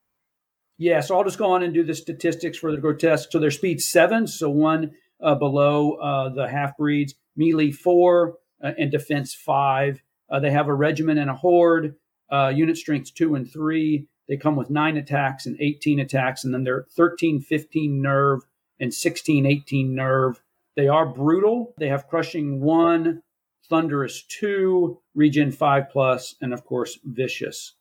[0.78, 3.30] Yeah, so I'll just go on and do the statistics for the grotesque.
[3.32, 4.92] So their speed seven, so one
[5.22, 10.02] uh, below uh, the half breeds, melee four, uh, and defense five.
[10.30, 11.96] Uh, they have a regiment and a horde,
[12.32, 14.08] uh, unit strengths two and three.
[14.28, 18.42] They come with nine attacks and 18 attacks, and then they're 13, 15 nerve
[18.80, 20.42] and 16, 18 nerve.
[20.76, 21.74] They are brutal.
[21.78, 23.24] They have crushing one,
[23.70, 27.74] thunderous two, regen five plus, and of course, vicious.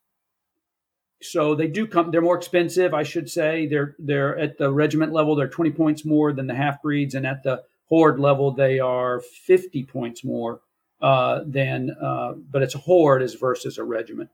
[1.22, 2.10] So they do come.
[2.10, 3.66] They're more expensive, I should say.
[3.66, 5.36] They're they're at the regiment level.
[5.36, 9.20] They're 20 points more than the half breeds, and at the horde level, they are
[9.20, 10.60] 50 points more
[11.02, 11.90] uh, than.
[11.90, 14.30] Uh, but it's a horde as versus a regiment.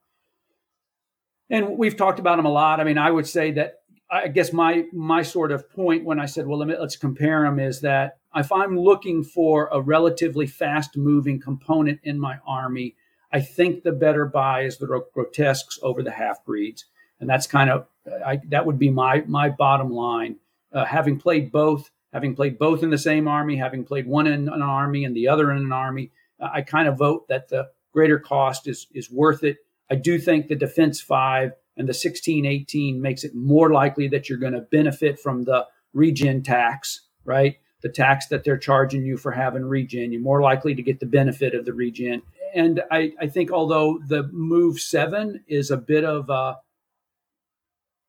[1.51, 2.81] And we've talked about them a lot.
[2.81, 3.81] I mean, I would say that
[4.11, 7.43] I guess my my sort of point when I said, well, let me, let's compare
[7.43, 12.95] them is that if I'm looking for a relatively fast moving component in my army,
[13.37, 16.87] I think the better buy is the grotesques over the half breeds,
[17.21, 17.87] and that's kind of
[18.25, 20.37] I, that would be my my bottom line.
[20.73, 24.49] Uh, having played both, having played both in the same army, having played one in
[24.49, 27.69] an army and the other in an army, uh, I kind of vote that the
[27.93, 29.59] greater cost is is worth it.
[29.91, 34.31] I do think the defense five and the 16 18 makes it more likely that
[34.31, 37.57] you're going to benefit from the regen tax, right?
[37.83, 40.11] The tax that they're charging you for having regen.
[40.11, 42.23] You're more likely to get the benefit of the regen
[42.55, 46.57] and I, I think although the move seven is a bit of a,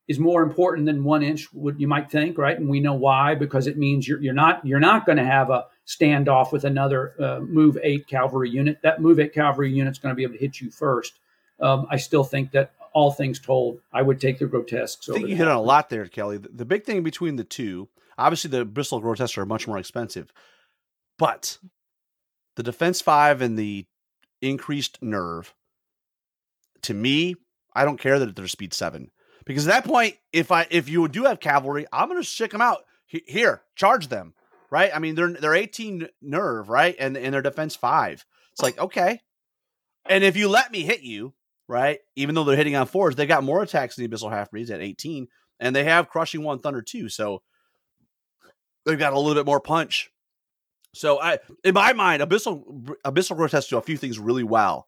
[0.08, 2.58] is more important than one inch what you might think right?
[2.58, 5.50] And we know why because it means you're, you're not you're not going to have
[5.50, 8.80] a standoff with another uh, move eight cavalry unit.
[8.84, 11.20] That move eight cavalry unit's going to be able to hit you first.
[11.60, 15.28] Um, i still think that all things told i would take the grotesques i think
[15.28, 16.38] you hit on a lot there kelly.
[16.38, 20.32] The, the big thing between the two obviously the abyssal grotesques are much more expensive
[21.18, 21.58] but
[22.58, 23.88] the defense five and the
[24.42, 25.54] increased nerve.
[26.84, 27.36] To me,
[27.74, 29.12] I don't care that they're speed seven
[29.46, 32.52] because at that point, if I if you do have cavalry, I'm going to stick
[32.52, 34.34] them out here, charge them,
[34.70, 34.92] right?
[34.94, 38.26] I mean, they're they're 18 nerve, right, and and their defense five.
[38.52, 39.22] It's like okay,
[40.10, 41.34] and if you let me hit you,
[41.68, 44.52] right, even though they're hitting on fours, they got more attacks than the abyssal half
[44.52, 45.28] breeds at 18,
[45.60, 47.42] and they have crushing one thunder too, so
[48.86, 50.12] they've got a little bit more punch.
[50.98, 54.88] So I, in my mind, Abyssal Abyssal Grotesque do a few things really well.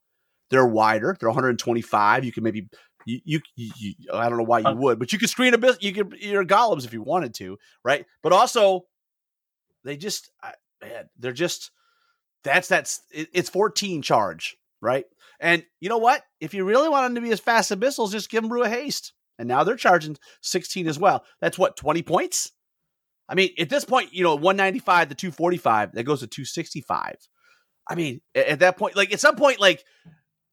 [0.50, 1.16] They're wider.
[1.20, 2.26] They're 125.
[2.26, 2.68] You can maybe
[3.06, 3.22] you,
[3.56, 5.82] you, you I don't know why you would, but you could screen a bit.
[5.82, 8.06] You could your golems if you wanted to, right?
[8.22, 8.86] But also,
[9.84, 10.32] they just
[10.82, 11.72] man, they're just
[12.44, 15.06] that's that's it, it's 14 charge, right?
[15.40, 16.24] And you know what?
[16.40, 18.64] If you really want them to be as fast as abyssals, just give them brew
[18.64, 19.14] a haste.
[19.38, 21.24] And now they're charging 16 as well.
[21.40, 22.52] That's what 20 points.
[23.30, 27.16] I mean, at this point, you know, 195 to 245, that goes to 265.
[27.88, 29.86] I mean, at that point, like at some point, like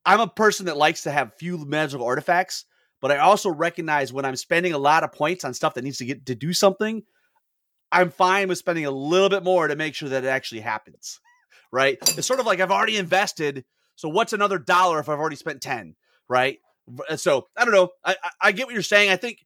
[0.04, 2.66] I'm a person that likes to have few magical artifacts,
[3.00, 5.98] but I also recognize when I'm spending a lot of points on stuff that needs
[5.98, 7.02] to get to do something,
[7.90, 11.20] I'm fine with spending a little bit more to make sure that it actually happens.
[11.72, 11.98] Right?
[12.16, 13.64] It's sort of like I've already invested.
[13.96, 15.96] So what's another dollar if I've already spent 10?
[16.28, 16.58] Right?
[17.16, 17.90] So I don't know.
[18.04, 19.10] I, I get what you're saying.
[19.10, 19.44] I think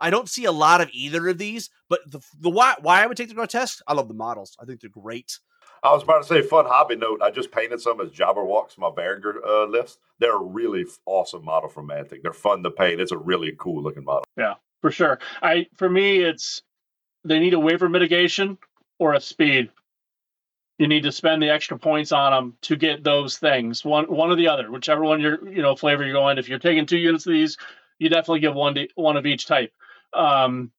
[0.00, 3.06] I don't see a lot of either of these, but the, the why why I
[3.06, 4.56] would take the grotesque, I love the models.
[4.60, 5.38] I think they're great.
[5.82, 7.20] I was about to say, fun hobby note.
[7.22, 9.98] I just painted some as Jabberwocks, my Vanguard uh, lifts.
[10.18, 12.22] They're a really awesome model from Mantic.
[12.22, 13.02] They're fun to paint.
[13.02, 14.24] It's a really cool looking model.
[14.36, 15.18] Yeah, for sure.
[15.42, 16.62] I for me, it's
[17.24, 18.56] they need a waiver mitigation
[18.98, 19.70] or a speed.
[20.78, 23.84] You need to spend the extra points on them to get those things.
[23.84, 26.38] One one or the other, whichever one you're you know flavor you're going.
[26.38, 27.58] If you're taking two units of these,
[27.98, 29.72] you definitely give one to, one of each type.
[30.14, 30.70] Um,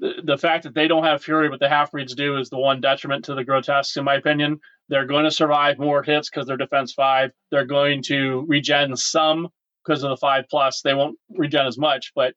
[0.00, 2.58] the, the fact that they don't have Fury, but the half breeds do, is the
[2.58, 4.60] one detriment to the grotesques, in my opinion.
[4.88, 7.32] They're going to survive more hits because they're defense five.
[7.50, 9.48] They're going to regen some
[9.84, 10.80] because of the five plus.
[10.82, 12.34] They won't regen as much, but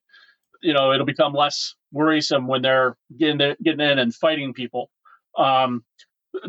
[0.61, 4.89] you know it'll become less worrisome when they're getting getting in and fighting people.
[5.37, 5.83] Um,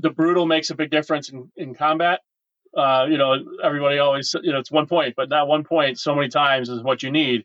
[0.00, 2.20] the brutal makes a big difference in, in combat.
[2.76, 6.14] Uh, you know, everybody always, you know, it's one point, but that one point so
[6.14, 7.44] many times is what you need.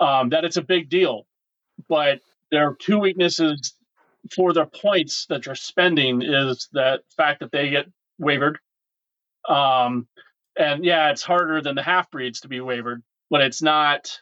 [0.00, 1.26] Um, that it's a big deal
[1.88, 2.20] but
[2.50, 3.74] there are two weaknesses
[4.34, 7.86] for their points that you're spending is that fact that they get
[8.18, 8.58] wavered.
[9.48, 10.06] Um,
[10.58, 14.18] and yeah, it's harder than the half breeds to be wavered, but it's not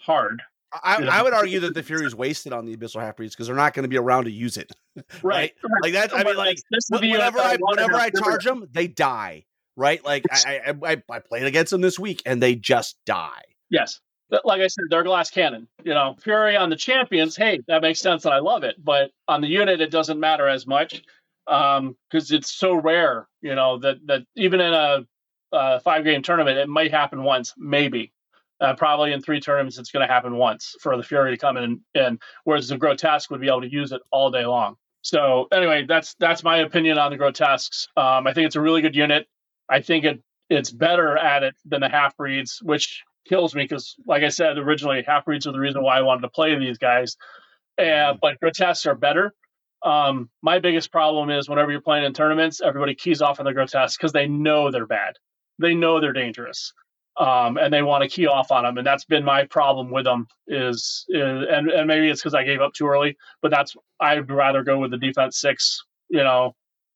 [0.00, 0.42] hard.
[0.72, 3.46] I, I, would argue that the Fury is wasted on the Abyssal half breeds because
[3.46, 4.72] they're not going to be around to use it.
[4.96, 5.04] right?
[5.22, 5.52] right?
[5.82, 6.12] Like that.
[6.12, 6.58] I mean, like
[6.90, 9.44] whenever I whenever I charge them, they die.
[9.76, 10.04] Right?
[10.04, 13.42] Like I, I I played against them this week and they just die.
[13.70, 14.00] Yes
[14.44, 15.68] like I said, they're glass cannon.
[15.84, 18.76] You know, Fury on the champions, hey, that makes sense and I love it.
[18.82, 21.02] But on the unit, it doesn't matter as much
[21.46, 23.28] because um, it's so rare.
[23.40, 25.06] You know that that even in a
[25.52, 28.12] uh, five game tournament, it might happen once, maybe.
[28.58, 31.58] Uh, probably in three tournaments, it's going to happen once for the Fury to come
[31.58, 34.76] in, and whereas the grotesque would be able to use it all day long.
[35.02, 37.86] So anyway, that's that's my opinion on the grotesques.
[37.96, 39.28] Um, I think it's a really good unit.
[39.68, 43.94] I think it it's better at it than the half breeds, which kills me because,
[44.06, 46.78] like I said originally, half breeds are the reason why I wanted to play these
[46.78, 47.16] guys.
[47.78, 49.32] And but grotesques are better.
[49.82, 53.52] Um, my biggest problem is whenever you're playing in tournaments, everybody keys off on the
[53.52, 55.14] grotesque because they know they're bad.
[55.58, 56.72] They know they're dangerous
[57.18, 58.78] um, and they want to key off on them.
[58.78, 62.44] And that's been my problem with them is, is and, and maybe it's because I
[62.44, 66.54] gave up too early, but that's, I'd rather go with the defense six, you know,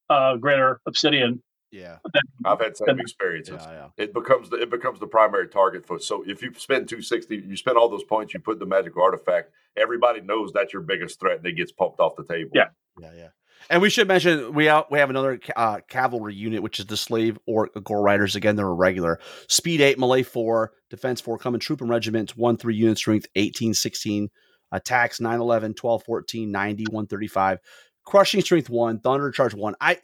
[0.09, 1.43] uh, greater obsidian.
[1.71, 1.99] Yeah,
[2.45, 3.61] I've had same experiences.
[3.61, 3.89] yeah, yeah.
[3.97, 5.99] It becomes the it becomes the primary target for.
[6.01, 9.03] So if you spend two sixty, you spend all those points, you put the magical
[9.03, 9.53] artifact.
[9.77, 12.51] Everybody knows that's your biggest threat, and it gets pumped off the table.
[12.55, 12.69] Yeah.
[13.01, 13.29] Yeah, yeah.
[13.69, 16.97] And we should mention we out we have another uh, cavalry unit, which is the
[16.97, 18.35] slave or gore riders.
[18.35, 22.57] Again, they're a regular speed eight, melee four, defense four, coming troop and regiments, one
[22.57, 24.31] three unit strength, 18, 16,
[24.73, 27.59] attacks 9, 11, 12, 14, 90, 135,
[28.05, 29.75] crushing strength one, thunder charge one.
[29.81, 29.99] I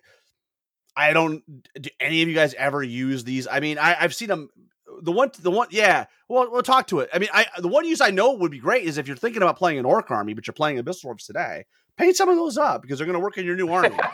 [0.96, 1.42] I don't
[1.80, 3.46] do any of you guys ever use these?
[3.46, 4.50] I mean, I, I've seen them.
[5.02, 6.06] The one, the one, yeah.
[6.28, 7.10] Well, we'll talk to it.
[7.12, 9.42] I mean, I the one use I know would be great is if you're thinking
[9.42, 11.64] about playing an orc army, but you're playing abyssal dwarfs today
[11.96, 13.96] paint some of those up because they're going to work in your new army.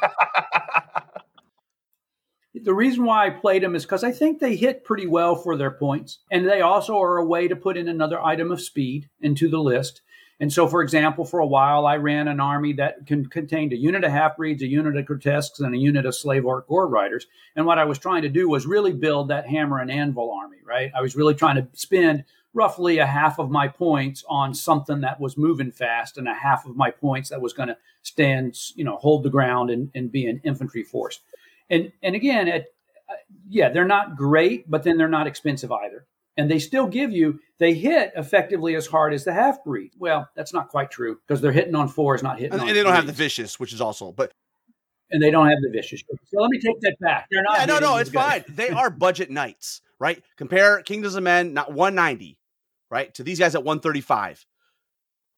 [2.55, 5.57] The reason why I played them is because I think they hit pretty well for
[5.57, 6.19] their points.
[6.31, 9.59] And they also are a way to put in another item of speed into the
[9.59, 10.03] list.
[10.41, 13.77] And so, for example, for a while, I ran an army that con- contained a
[13.77, 16.89] unit of half breeds, a unit of grotesques, and a unit of slave orc gore
[16.89, 17.27] riders.
[17.55, 20.59] And what I was trying to do was really build that hammer and anvil army,
[20.65, 20.91] right?
[20.97, 25.21] I was really trying to spend roughly a half of my points on something that
[25.21, 28.85] was moving fast and a half of my points that was going to stand, you
[28.85, 31.21] know, hold the ground and, and be an infantry force.
[31.71, 32.75] And and again, it,
[33.09, 33.15] uh,
[33.49, 36.05] yeah, they're not great, but then they're not expensive either.
[36.37, 39.93] And they still give you they hit effectively as hard as the half breed.
[39.99, 42.83] Well, that's not quite true because they're hitting on fours, not hitting and, and they
[42.83, 44.33] don't have the vicious, which is also, but
[45.13, 46.03] and they don't have the vicious.
[46.27, 47.29] So let me take that back.
[47.31, 47.59] They're not.
[47.59, 48.45] yeah, no, no, it's fine.
[48.49, 50.23] They are budget knights, right?
[50.37, 52.39] Compare Kingdoms of Men, not 190,
[52.91, 54.45] right, to these guys at 135.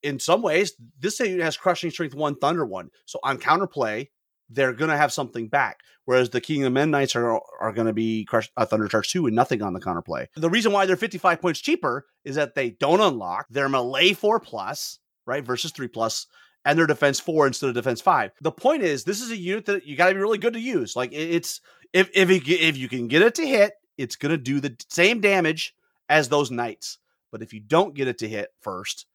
[0.05, 2.91] In some ways, this unit has crushing strength one, thunder one.
[3.07, 4.09] So on counterplay,
[4.51, 5.81] they're going to have something back.
[6.05, 9.11] Whereas the King of Men Knights are are going to be crush, uh, Thunder Charge
[9.11, 10.27] 2 and nothing on the counterplay.
[10.37, 13.47] The reason why they're 55 points cheaper is that they don't unlock.
[13.49, 16.27] They're melee 4 plus, right, versus 3 plus,
[16.65, 18.33] and they're defense 4 instead of defense 5.
[18.43, 20.61] The point is, this is a unit that you got to be really good to
[20.61, 20.95] use.
[20.95, 21.61] Like, it's,
[21.93, 24.77] if, if, it, if you can get it to hit, it's going to do the
[24.89, 25.75] same damage
[26.09, 26.99] as those Knights.
[27.33, 29.07] But if you don't get it to hit first,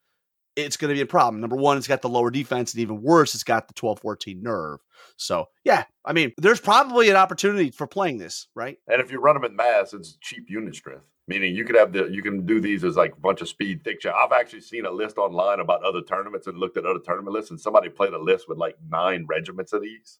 [0.63, 1.41] it's going to be a problem.
[1.41, 4.41] Number one, it's got the lower defense, and even worse, it's got the 12 14
[4.41, 4.79] nerve.
[5.17, 8.77] So, yeah, I mean, there's probably an opportunity for playing this, right?
[8.87, 11.05] And if you run them in mass, it's cheap unit strength.
[11.27, 13.83] Meaning you could have the you can do these as like a bunch of speed
[13.83, 13.99] thick.
[14.03, 17.51] I've actually seen a list online about other tournaments and looked at other tournament lists,
[17.51, 20.17] and somebody played a list with like nine regiments of these,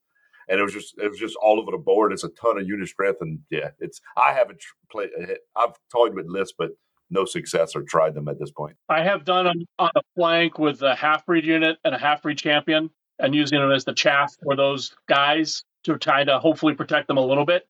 [0.47, 2.13] and it was just it was just all over the board.
[2.13, 4.61] It's a ton of unit strength, and yeah, it's I haven't
[4.91, 5.09] played.
[5.55, 6.73] I've toyed with lists, but
[7.09, 8.75] no success or tried them at this point.
[8.87, 12.21] I have done them on a flank with a half breed unit and a half
[12.21, 16.73] breed champion and using them as the chaff for those guys to try to hopefully
[16.73, 17.67] protect them a little bit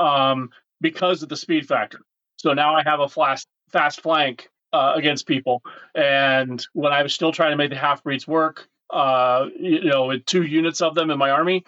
[0.00, 0.50] um,
[0.80, 2.00] because of the speed factor.
[2.36, 5.62] So now I have a fast, fast flank uh, against people.
[5.94, 10.06] And when I was still trying to make the half breeds work, uh, you know,
[10.06, 11.64] with two units of them in my army,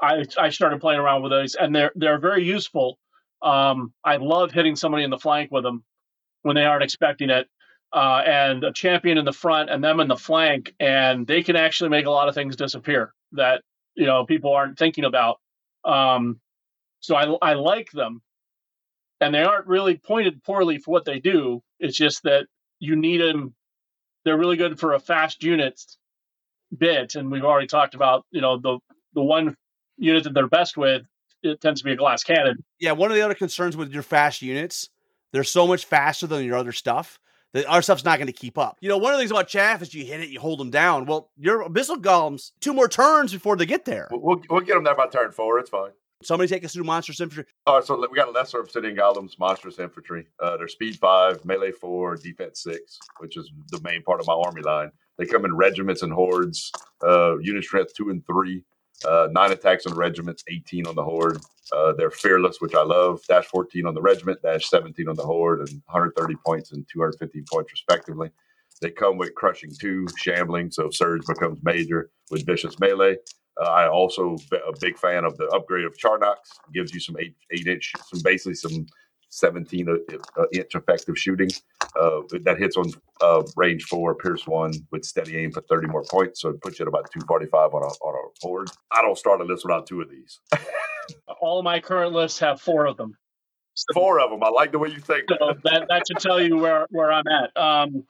[0.00, 2.98] I, I started playing around with those and they're, they're very useful.
[3.42, 5.84] Um, I love hitting somebody in the flank with them
[6.46, 7.48] when they aren't expecting it
[7.92, 11.56] uh, and a champion in the front and them in the flank, and they can
[11.56, 13.62] actually make a lot of things disappear that
[13.96, 15.40] you know people aren't thinking about.
[15.84, 16.38] Um,
[17.00, 18.22] so I I like them,
[19.20, 21.62] and they aren't really pointed poorly for what they do.
[21.80, 22.46] It's just that
[22.78, 23.56] you need them.
[24.24, 25.80] They're really good for a fast unit
[26.78, 28.78] bit, and we've already talked about you know the
[29.14, 29.56] the one
[29.96, 31.02] unit that they're best with.
[31.42, 32.62] It tends to be a glass cannon.
[32.78, 34.88] Yeah, one of the other concerns with your fast units,
[35.32, 37.18] they're so much faster than your other stuff
[37.52, 38.76] that our stuff's not going to keep up.
[38.80, 40.70] You know, one of the things about chaff is you hit it, you hold them
[40.70, 41.06] down.
[41.06, 44.08] Well, your abyssal golems, two more turns before they get there.
[44.10, 45.58] We'll, we'll, we'll get them there by turn four.
[45.58, 45.92] It's fine.
[46.22, 47.44] Somebody take us through monstrous infantry.
[47.66, 50.26] All right, so we got lesser obsidian golems, monstrous infantry.
[50.40, 54.32] Uh, they're speed five, melee four, defense six, which is the main part of my
[54.32, 54.90] army line.
[55.18, 56.72] They come in regiments and hordes,
[57.06, 58.64] uh, unit strength two and three,
[59.04, 61.38] uh, nine attacks on the regiments, 18 on the horde.
[61.72, 63.20] Uh, they're fearless, which I love.
[63.28, 67.44] Dash 14 on the regiment, dash 17 on the horde, and 130 points and 215
[67.50, 68.30] points respectively.
[68.80, 73.16] They come with crushing two, shambling, so surge becomes major with vicious melee.
[73.60, 76.36] Uh, I also a big fan of the upgrade of Charnox.
[76.74, 78.86] Gives you some eight eight inch, some basically some
[79.28, 81.50] 17 uh, inch effective shooting.
[81.98, 82.90] Uh, that hits on
[83.20, 86.40] uh, range four, Pierce one with steady aim for 30 more points.
[86.40, 88.70] So it puts you at about 245 on a, on a board.
[88.92, 90.40] I don't start a list without two of these.
[91.40, 93.16] All my current lists have four of them.
[93.92, 94.42] Four of them.
[94.42, 95.24] I like the way you think.
[95.28, 97.56] So that, that should tell you where, where I'm at.
[97.56, 98.04] Um,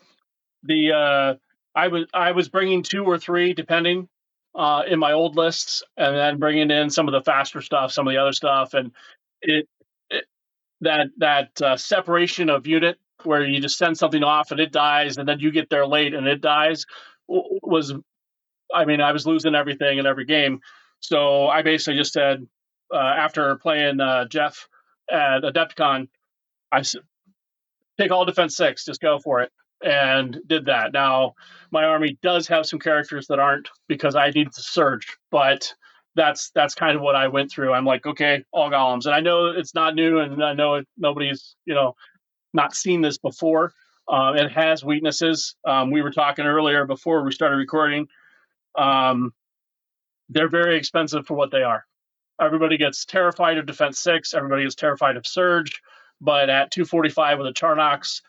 [0.63, 1.35] the uh,
[1.75, 4.09] I was I was bringing two or three depending
[4.55, 8.07] uh, in my old lists, and then bringing in some of the faster stuff, some
[8.07, 8.93] of the other stuff, and
[9.43, 9.69] it
[10.81, 15.17] that that uh, separation of unit where you just send something off and it dies,
[15.19, 16.85] and then you get there late and it dies
[17.29, 17.93] was,
[18.73, 20.61] I mean, I was losing everything in every game,
[21.01, 22.47] so I basically just said
[22.93, 24.69] uh, after playing uh, Jeff
[25.11, 26.09] at Adepticon,
[26.71, 27.03] I said,
[27.99, 29.51] take all defense six, just go for it
[29.83, 30.93] and did that.
[30.93, 31.35] Now,
[31.71, 35.75] my army does have some characters that aren't because I need to surge, but
[36.17, 37.73] that's that's kind of what I went through.
[37.73, 40.89] I'm like, okay, all golems, and I know it's not new, and I know it,
[40.97, 41.95] nobody's you know
[42.53, 43.73] not seen this before.
[44.09, 45.57] Um, it has weaknesses.
[45.67, 48.09] Um, we were talking earlier before we started recording.
[48.77, 49.33] Um,
[50.31, 51.85] they're very expensive for what they are.
[52.41, 54.33] Everybody gets terrified of Defense Six.
[54.35, 55.81] Everybody gets terrified of Surge,
[56.21, 58.23] but at 245 with a Charnox,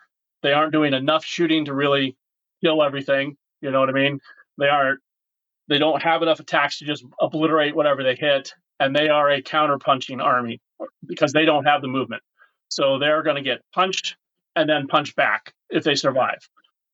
[0.43, 2.18] they aren't doing enough shooting to really
[2.64, 3.38] kill everything.
[3.61, 4.19] You know what I mean?
[4.57, 4.99] They aren't.
[5.69, 9.41] They don't have enough attacks to just obliterate whatever they hit, and they are a
[9.41, 10.61] counter-punching army
[11.06, 12.22] because they don't have the movement.
[12.69, 14.15] So they're going to get punched
[14.56, 16.39] and then punch back if they survive.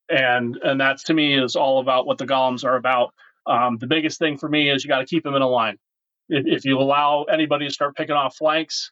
[0.09, 3.13] And and that's to me is all about what the golems are about.
[3.47, 5.77] Um, the biggest thing for me is you got to keep them in a line.
[6.29, 8.91] If, if, you allow anybody to start picking off flanks,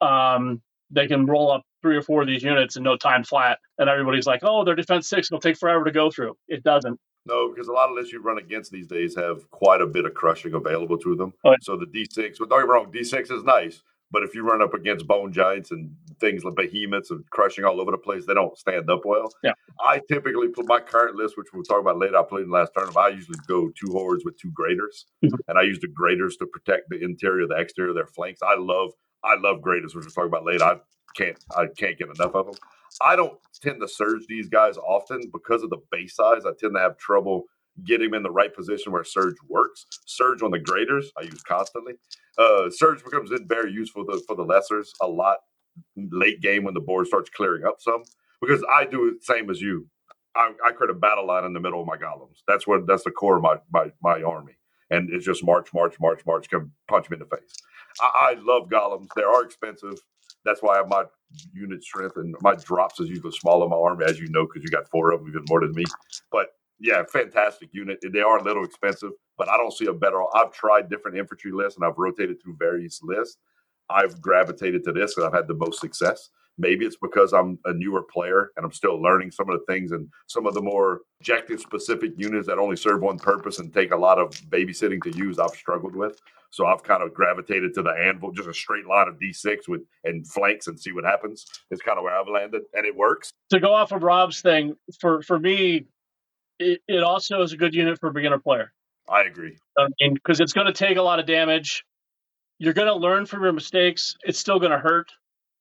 [0.00, 0.60] um,
[0.90, 3.88] they can roll up three or four of these units in no time flat, and
[3.88, 6.98] everybody's like, "Oh, their defense six it'll take forever to go through." It doesn't.
[7.26, 10.04] No, because a lot of lists you run against these days have quite a bit
[10.06, 11.32] of crushing available to them.
[11.44, 14.42] Oh, So the D6, but don't get me wrong, D6 is nice, but if you
[14.42, 18.24] run up against bone giants and things like behemoths and crushing all over the place,
[18.26, 19.30] they don't stand up well.
[19.44, 19.52] Yeah.
[19.80, 22.16] I typically put my current list, which we'll talk about later.
[22.18, 22.96] I played in the last tournament.
[22.98, 25.38] I usually go two hordes with two greaters, Mhm.
[25.48, 28.40] and I use the greaters to protect the interior, the exterior their flanks.
[28.42, 28.92] I love,
[29.22, 30.64] I love greaters, which we'll talk about later.
[30.64, 30.80] I
[31.16, 32.54] can't, I can't get enough of them.
[33.02, 36.44] I don't tend to surge these guys often because of the base size.
[36.46, 37.44] I tend to have trouble
[37.84, 39.86] getting them in the right position where surge works.
[40.06, 41.94] Surge on the greaters, I use constantly.
[42.38, 45.38] Uh, surge becomes very useful to, for the lessers a lot
[45.96, 48.02] late game when the board starts clearing up some
[48.40, 49.86] because I do it same as you.
[50.36, 52.38] I, I create a battle line in the middle of my golems.
[52.46, 54.54] That's what that's the core of my my, my army,
[54.90, 56.48] and it's just march, march, march, march.
[56.50, 57.54] Come punch me in the face.
[58.00, 59.08] I, I love golems.
[59.16, 59.98] They are expensive.
[60.44, 61.04] That's why my
[61.52, 64.62] unit strength and my drops is usually small in my arm, as you know, because
[64.62, 65.84] you got four of them, even more than me.
[66.32, 66.48] But
[66.80, 67.98] yeah, fantastic unit.
[68.02, 70.22] They are a little expensive, but I don't see a better.
[70.34, 73.36] I've tried different infantry lists and I've rotated through various lists.
[73.90, 76.30] I've gravitated to this and I've had the most success.
[76.60, 79.92] Maybe it's because I'm a newer player and I'm still learning some of the things
[79.92, 83.92] and some of the more objective specific units that only serve one purpose and take
[83.92, 85.38] a lot of babysitting to use.
[85.38, 86.20] I've struggled with.
[86.50, 89.82] So I've kind of gravitated to the anvil, just a straight line of D6 with
[90.04, 91.46] and flanks and see what happens.
[91.70, 93.32] It's kind of where I've landed and it works.
[93.50, 95.86] To go off of Rob's thing, for for me,
[96.58, 98.72] it, it also is a good unit for a beginner player.
[99.08, 99.56] I agree.
[99.78, 101.84] I mean, because it's going to take a lot of damage.
[102.58, 104.14] You're going to learn from your mistakes.
[104.22, 105.10] It's still going to hurt,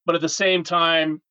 [0.05, 1.21] but at the same time,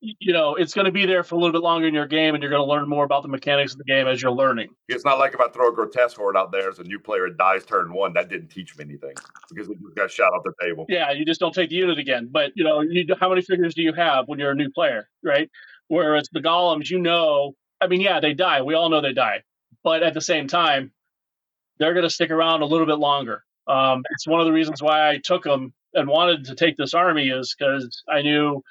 [0.00, 2.34] you know, it's going to be there for a little bit longer in your game,
[2.34, 4.68] and you're going to learn more about the mechanics of the game as you're learning.
[4.88, 7.26] It's not like if I throw a grotesque horde out there as a new player
[7.26, 9.14] and dies turn one, that didn't teach me anything
[9.48, 10.86] because it just got shot off the table.
[10.88, 12.28] Yeah, you just don't take the unit again.
[12.30, 15.08] But you know, you how many figures do you have when you're a new player,
[15.22, 15.50] right?
[15.88, 18.62] Whereas the golems, you know, I mean, yeah, they die.
[18.62, 19.42] We all know they die,
[19.82, 20.92] but at the same time,
[21.78, 23.44] they're going to stick around a little bit longer.
[23.66, 26.94] Um, it's one of the reasons why I took them and wanted to take this
[26.94, 28.62] army is because I knew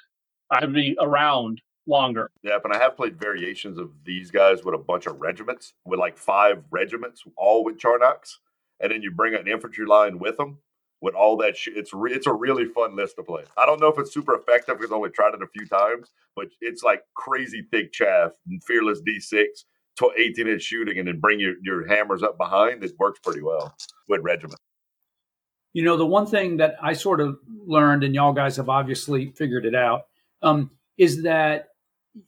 [0.50, 2.30] I'd be around longer.
[2.42, 6.00] Yeah, but I have played variations of these guys with a bunch of regiments, with
[6.00, 8.36] like five regiments, all with Charnox,
[8.80, 10.58] and then you bring an infantry line with them
[11.00, 11.54] with all that.
[11.66, 13.44] It's re- it's a really fun list to play.
[13.56, 16.10] I don't know if it's super effective because I only tried it a few times,
[16.34, 19.44] but it's like crazy thick chaff, and fearless D6,
[19.98, 22.82] tw- 18 inch shooting, and then bring your, your hammers up behind.
[22.84, 23.74] It works pretty well
[24.08, 24.60] with regiment.
[25.76, 29.32] You know, the one thing that I sort of learned, and y'all guys have obviously
[29.32, 30.06] figured it out,
[30.40, 31.68] um, is that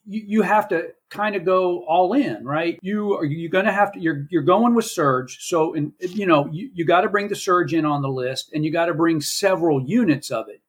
[0.04, 2.78] you, you have to kind of go all in, right?
[2.82, 6.26] You are you're going to have to you're you're going with surge, so in, you
[6.26, 8.84] know you, you got to bring the surge in on the list, and you got
[8.84, 10.60] to bring several units of it.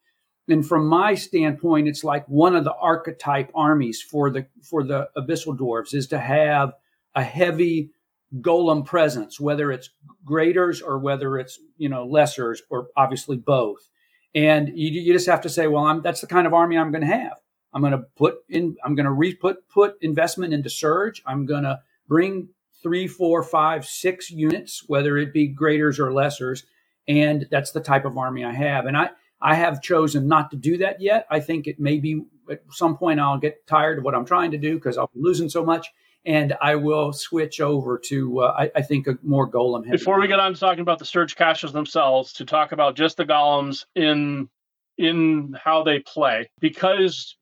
[0.48, 5.10] And from my standpoint, it's like one of the archetype armies for the for the
[5.18, 6.72] abyssal dwarves is to have
[7.14, 7.90] a heavy
[8.38, 9.90] golem presence, whether it's
[10.26, 13.90] greaters or whether it's you know lessers or obviously both.
[14.36, 16.92] And you, you just have to say, well, I'm, that's the kind of army I'm
[16.92, 17.38] going to have.
[17.74, 21.22] I'm going to put in, I'm going to re put, put investment into surge.
[21.26, 22.50] I'm going to bring
[22.82, 26.64] three, four, five, six units, whether it be greaters or lessers.
[27.08, 28.86] And that's the type of army I have.
[28.86, 29.10] And I,
[29.42, 31.26] I have chosen not to do that yet.
[31.30, 34.52] I think it may be at some point I'll get tired of what I'm trying
[34.52, 35.88] to do because I'll be losing so much.
[36.26, 39.90] And I will switch over to, uh, I, I, think, a more golem.
[39.90, 43.18] Before we get on to talking about the surge caches themselves, to talk about just
[43.18, 44.50] the golems in
[44.98, 47.38] in how they play, because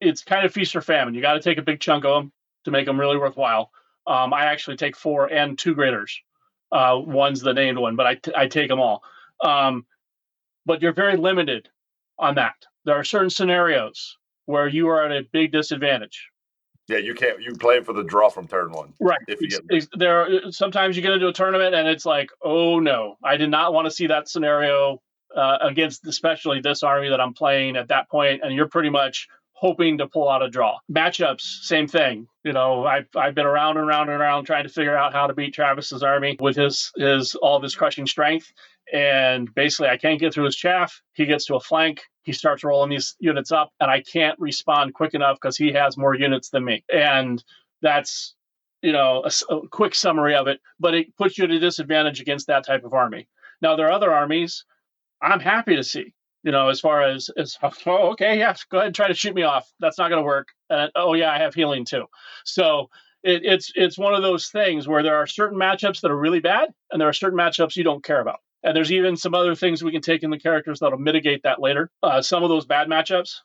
[0.00, 1.14] it's kind of feast or famine.
[1.14, 2.32] You got to take a big chunk of them
[2.64, 3.70] to make them really worthwhile.
[4.06, 6.20] Um, I actually take four and two greaters.
[6.70, 9.02] Uh, one's the named one, but I, t- I take them all.
[9.42, 9.86] Um,
[10.66, 11.68] but you're very limited
[12.18, 12.54] on that.
[12.84, 16.28] There are certain scenarios where you are at a big disadvantage.
[16.88, 17.40] Yeah, you can't.
[17.42, 19.18] You play for the draw from turn one, right?
[19.28, 22.80] If you get there, are, sometimes you get into a tournament and it's like, oh
[22.80, 25.02] no, I did not want to see that scenario
[25.36, 29.28] uh, against, especially this army that I'm playing at that point, and you're pretty much
[29.52, 30.78] hoping to pull out a draw.
[30.90, 32.26] Matchups, same thing.
[32.44, 35.26] You know, I've I've been around and around and around trying to figure out how
[35.26, 38.50] to beat Travis's army with his his all of his crushing strength.
[38.92, 41.02] And basically I can't get through his chaff.
[41.12, 44.94] He gets to a flank, he starts rolling these units up, and I can't respond
[44.94, 46.84] quick enough because he has more units than me.
[46.92, 47.42] And
[47.82, 48.34] that's
[48.82, 52.20] you know a, a quick summary of it, but it puts you at a disadvantage
[52.20, 53.28] against that type of army.
[53.62, 54.64] Now there are other armies
[55.20, 57.56] I'm happy to see you know, as far as as
[57.86, 59.70] oh, okay, yeah, go ahead and try to shoot me off.
[59.80, 60.48] That's not going to work.
[60.70, 62.06] And oh yeah, I have healing too.
[62.44, 62.90] So
[63.22, 66.40] it, it's it's one of those things where there are certain matchups that are really
[66.40, 68.40] bad, and there are certain matchups you don't care about.
[68.62, 71.60] And there's even some other things we can take in the characters that'll mitigate that
[71.60, 71.90] later.
[72.02, 73.36] Uh, some of those bad matchups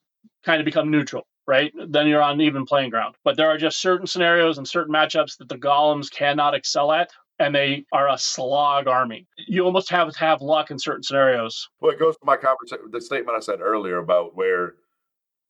[0.44, 1.72] kind of become neutral, right?
[1.88, 3.16] Then you're on even playing ground.
[3.24, 7.12] But there are just certain scenarios and certain matchups that the golems cannot excel at
[7.40, 9.28] and they are a slog army.
[9.38, 11.70] You almost have to have luck in certain scenarios.
[11.82, 14.76] Well, it goes to my conversation, the statement I said earlier about where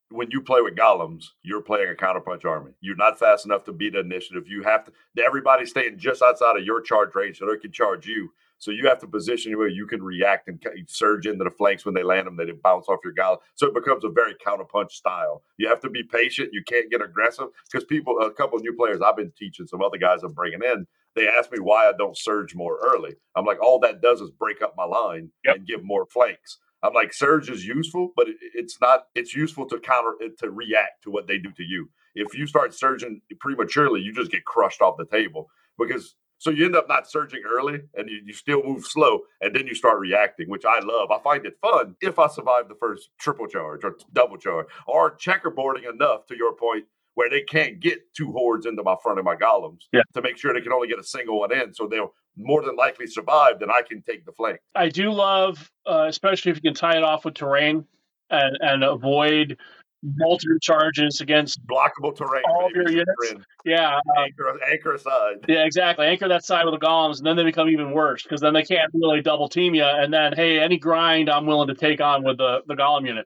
[0.10, 2.72] when you play with golems, you're playing a counterpunch army.
[2.81, 4.48] You're not fast enough to beat an initiative.
[4.48, 4.91] You have to.
[5.23, 8.31] Everybody's staying just outside of your charge range, so they can charge you.
[8.64, 10.57] So you have to position where you can react and
[10.88, 12.38] surge into the flanks when they land them.
[12.38, 13.35] They bounce off your guy.
[13.56, 15.44] So it becomes a very counterpunch style.
[15.57, 16.49] You have to be patient.
[16.53, 19.81] You can't get aggressive because people, a couple of new players I've been teaching, some
[19.81, 23.15] other guys I'm bringing in, they ask me why I don't surge more early.
[23.35, 25.57] I'm like, all that does is break up my line yep.
[25.57, 26.57] and give more flanks.
[26.81, 29.07] I'm like, surge is useful, but it's not.
[29.14, 31.90] It's useful to counter eh, to react to what they do to you.
[32.15, 36.65] If you start surging prematurely, you just get crushed off the table because so you
[36.65, 39.97] end up not surging early and you, you still move slow and then you start
[39.97, 41.09] reacting, which I love.
[41.09, 45.15] I find it fun if I survive the first triple charge or double charge or
[45.15, 46.83] checkerboarding enough to your point
[47.13, 50.01] where they can't get two hordes into my front of my golems yeah.
[50.15, 51.73] to make sure they can only get a single one in.
[51.73, 54.59] So they'll more than likely survive, then I can take the flank.
[54.75, 57.85] I do love, uh, especially if you can tie it off with terrain
[58.29, 59.57] and, and avoid
[60.03, 62.43] multiple charges against blockable terrain.
[62.49, 63.45] All your units.
[63.65, 63.99] Yeah.
[64.17, 65.45] Anchor, anchor aside.
[65.47, 66.05] Yeah, exactly.
[66.05, 68.63] Anchor that side with the golems, and then they become even worse because then they
[68.63, 69.84] can't really double team you.
[69.84, 73.25] And then, hey, any grind I'm willing to take on with the, the golem unit.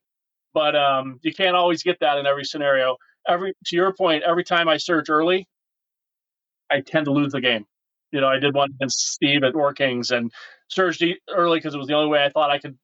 [0.54, 2.98] But um, you can't always get that in every scenario
[3.28, 5.48] every to your point, every time I search early,
[6.72, 7.66] I tend to lose the game.
[8.12, 10.32] You know, I did one against Steve at War Kings and
[10.70, 12.78] surged early because it was the only way I thought I could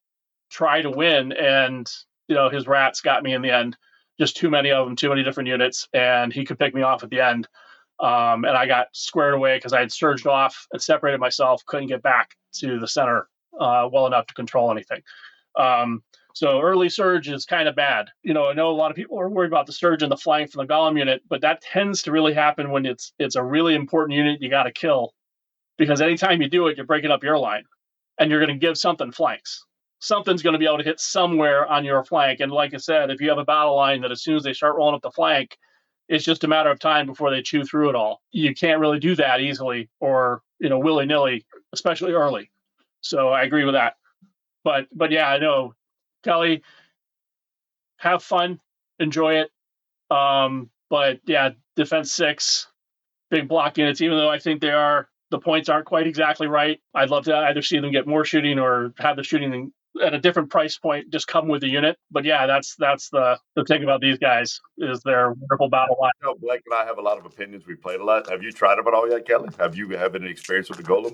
[0.52, 1.32] try to win.
[1.32, 1.90] And
[2.28, 3.78] you know, his rats got me in the end.
[4.20, 7.04] Just too many of them, too many different units, and he could pick me off
[7.04, 7.48] at the end.
[8.00, 11.88] Um, and I got squared away because I had surged off and separated myself, couldn't
[11.88, 13.28] get back to the center
[13.60, 15.02] uh, well enough to control anything.
[15.58, 16.04] Um,
[16.36, 18.10] so early surge is kind of bad.
[18.24, 20.18] You know, I know a lot of people are worried about the surge and the
[20.18, 23.44] flank from the golem unit, but that tends to really happen when it's it's a
[23.44, 25.14] really important unit you got to kill,
[25.78, 27.64] because anytime you do it, you're breaking up your line,
[28.20, 29.64] and you're going to give something flanks.
[30.04, 32.42] Something's going to be able to hit somewhere on your flank.
[32.42, 34.52] And like I said, if you have a battle line that as soon as they
[34.52, 35.58] start rolling up the flank,
[36.10, 38.22] it's just a matter of time before they chew through it all.
[38.34, 42.52] You can't really do that easily or you know willy nilly, especially early.
[43.00, 43.94] So I agree with that.
[44.66, 45.74] But but yeah, I know
[46.26, 46.64] Kelly,
[47.96, 48.60] have fun,
[49.00, 49.52] enjoy it.
[50.14, 52.68] Um, but yeah, defense six,
[53.32, 54.02] big block units.
[54.02, 56.82] Even though I think they are the points aren't quite exactly right.
[56.94, 59.72] I'd love to either see them get more shooting or have the shooting
[60.02, 61.98] at a different price point just come with the unit.
[62.12, 66.12] But yeah, that's that's the the thing about these guys is their wonderful battle line.
[66.22, 67.66] You know, Blake and I have a lot of opinions.
[67.68, 68.30] We played a lot.
[68.30, 69.50] Have you tried them at all yet, Kelly?
[69.60, 71.14] Have you have any experience with the golem?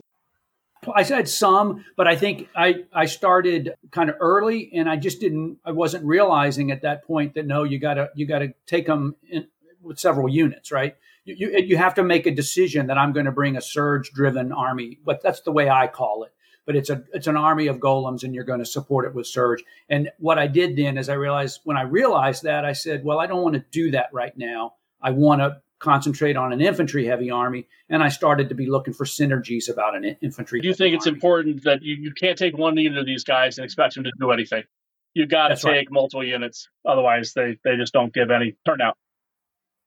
[0.96, 5.20] I said some, but I think I, I started kind of early and I just
[5.20, 9.16] didn't, I wasn't realizing at that point that no, you gotta, you gotta take them
[9.30, 9.48] in,
[9.82, 10.96] with several units, right?
[11.26, 14.12] You, you, you have to make a decision that I'm going to bring a surge
[14.12, 16.34] driven army, but that's the way I call it.
[16.70, 19.26] But it's a it's an army of golems, and you're going to support it with
[19.26, 19.64] surge.
[19.90, 23.20] And what I did then is I realized when I realized that I said, well,
[23.20, 24.76] I don't want to do that right now.
[25.02, 28.94] I want to concentrate on an infantry heavy army, and I started to be looking
[28.94, 30.62] for synergies about an infantry.
[30.62, 31.16] Do you think it's army.
[31.16, 34.12] important that you, you can't take one unit of these guys and expect them to
[34.20, 34.62] do anything?
[35.16, 35.88] You got to take right.
[35.90, 38.96] multiple units, otherwise they they just don't give any turnout.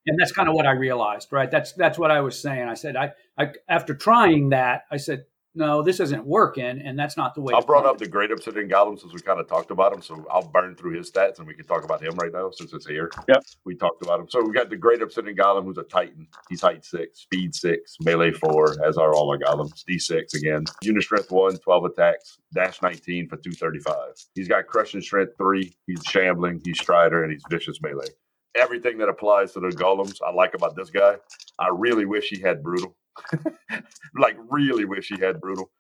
[0.07, 1.49] and that's kind of what I realized, right?
[1.49, 2.69] That's that's what I was saying.
[2.69, 7.17] I said, I, I after trying that, I said, no, this isn't working, and that's
[7.17, 7.53] not the way.
[7.55, 10.01] I brought going up the Great Obsidian Golem since we kind of talked about him,
[10.01, 12.73] so I'll burn through his stats and we can talk about him right now since
[12.73, 13.11] it's here.
[13.29, 13.45] Yep.
[13.65, 14.29] We talked about him.
[14.31, 16.27] So we got the Great Obsidian Golem, who's a Titan.
[16.49, 19.85] He's height six, speed six, melee four, as are all our golems.
[19.85, 20.65] D6 again.
[20.83, 23.95] Unit strength one, 12 attacks, dash 19 for 235.
[24.35, 25.75] He's got crushing strength three.
[25.87, 28.07] He's shambling, he's strider, and he's vicious melee.
[28.55, 31.17] Everything that applies to the golems, I like about this guy.
[31.59, 32.97] I really wish he had brutal.
[34.19, 35.71] like, really wish he had brutal.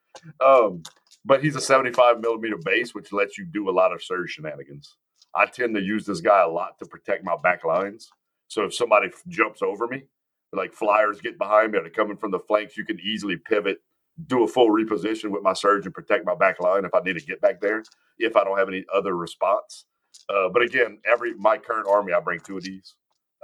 [0.44, 0.82] Um,
[1.24, 4.96] but he's a 75 millimeter base, which lets you do a lot of surge shenanigans.
[5.34, 8.10] I tend to use this guy a lot to protect my back lines.
[8.48, 10.04] So if somebody f- jumps over me,
[10.52, 13.78] like flyers get behind me or they're coming from the flanks, you can easily pivot,
[14.26, 17.18] do a full reposition with my surge and protect my back line if I need
[17.18, 17.82] to get back there,
[18.18, 19.86] if I don't have any other response.
[20.28, 22.94] Uh, but again, every my current army, I bring two of these.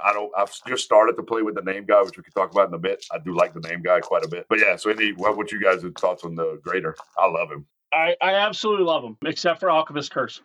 [0.03, 0.31] I don't.
[0.37, 2.75] I've just started to play with the name guy, which we can talk about in
[2.75, 3.05] a bit.
[3.13, 4.47] I do like the name guy quite a bit.
[4.49, 6.97] But yeah, so any what what you guys' thoughts on the greater?
[7.19, 7.67] I love him.
[7.93, 10.43] I, I absolutely love him, except for Alchemist Curse.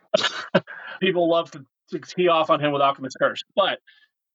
[1.01, 3.43] People love to, to tee off on him with Alchemist Curse.
[3.55, 3.79] But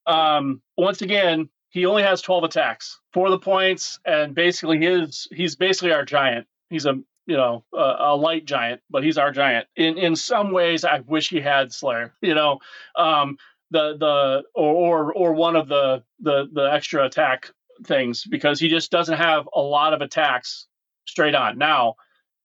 [0.06, 5.56] um, once again, he only has 12 attacks for the points, and basically his he's
[5.56, 6.46] basically our giant.
[6.70, 6.94] He's a
[7.26, 9.66] you know a, a light giant, but he's our giant.
[9.76, 12.14] In in some ways, I wish he had Slayer.
[12.22, 12.60] You know,
[12.96, 13.36] um,
[13.70, 17.50] the the or or or one of the the the extra attack
[17.84, 20.66] things because he just doesn't have a lot of attacks
[21.06, 21.58] straight on.
[21.58, 21.94] Now,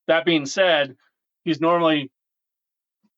[0.07, 0.95] that being said,
[1.43, 2.11] he's normally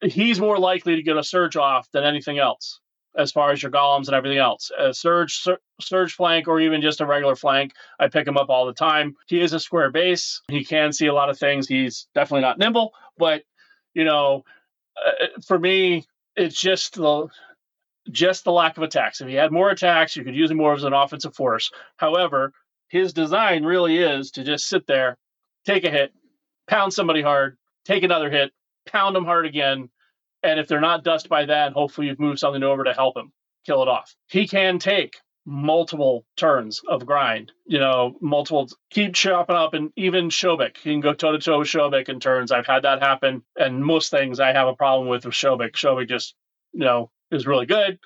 [0.01, 2.79] he's more likely to get a surge off than anything else
[3.17, 4.71] as far as your golems and everything else.
[4.77, 8.49] A surge sur- surge flank or even just a regular flank, I pick him up
[8.49, 9.15] all the time.
[9.27, 10.41] He is a square base.
[10.49, 11.67] He can see a lot of things.
[11.67, 13.43] He's definitely not nimble, but
[13.93, 14.43] you know,
[15.03, 16.05] uh, for me,
[16.35, 17.27] it's just the
[18.09, 19.21] just the lack of attacks.
[19.21, 21.71] If he had more attacks, you could use him more as an offensive force.
[21.97, 22.51] However,
[22.87, 25.17] his design really is to just sit there,
[25.65, 26.13] take a hit,
[26.67, 28.51] pound somebody hard, take another hit,
[28.85, 29.89] pound them hard again,
[30.43, 33.31] and if they're not dust by then, hopefully you've moved something over to help him
[33.65, 34.15] kill it off.
[34.27, 40.29] He can take multiple turns of grind, you know, multiple keep chopping up and even
[40.29, 40.77] Shobik.
[40.77, 42.51] He can go toe to toe with Shobik in turns.
[42.51, 43.43] I've had that happen.
[43.55, 45.73] And most things I have a problem with with Shobik.
[45.73, 46.35] Shobik just,
[46.73, 47.99] you know, is really good.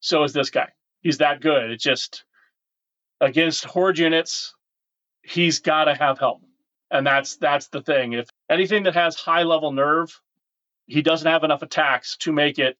[0.00, 0.68] So is this guy.
[1.02, 1.70] He's that good.
[1.70, 2.24] It's just
[3.20, 4.54] against horde units,
[5.22, 6.42] he's gotta have help.
[6.90, 8.14] And that's that's the thing.
[8.14, 10.18] If anything that has high level nerve
[10.90, 12.76] he doesn't have enough attacks to make it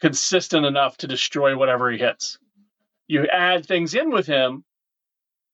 [0.00, 2.38] consistent enough to destroy whatever he hits.
[3.08, 4.64] You add things in with him,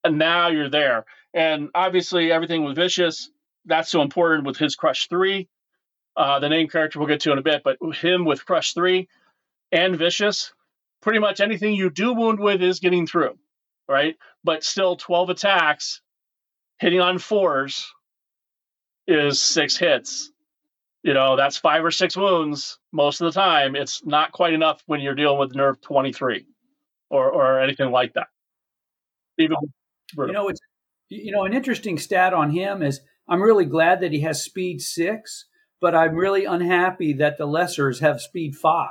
[0.05, 1.07] and now you're there.
[1.33, 3.31] And obviously, everything with Vicious,
[3.65, 5.49] that's so important with his Crush 3.
[6.15, 9.09] Uh, the name character we'll get to in a bit, but him with Crush 3
[9.73, 10.53] and Vicious,
[11.03, 13.39] pretty much anything you do wound with is getting through,
[13.89, 14.17] right?
[14.45, 16.01] But still, 12 attacks,
[16.79, 17.87] hitting on fours
[19.07, 20.31] is six hits.
[21.03, 23.77] You know that's five or six wounds most of the time.
[23.77, 26.45] It's not quite enough when you're dealing with nerve 23
[27.09, 28.27] or or anything like that.
[29.39, 29.57] Even
[30.29, 30.61] You know, it's
[31.09, 34.81] you know an interesting stat on him is I'm really glad that he has speed
[34.81, 35.47] six,
[35.81, 38.91] but I'm really unhappy that the lessers have speed five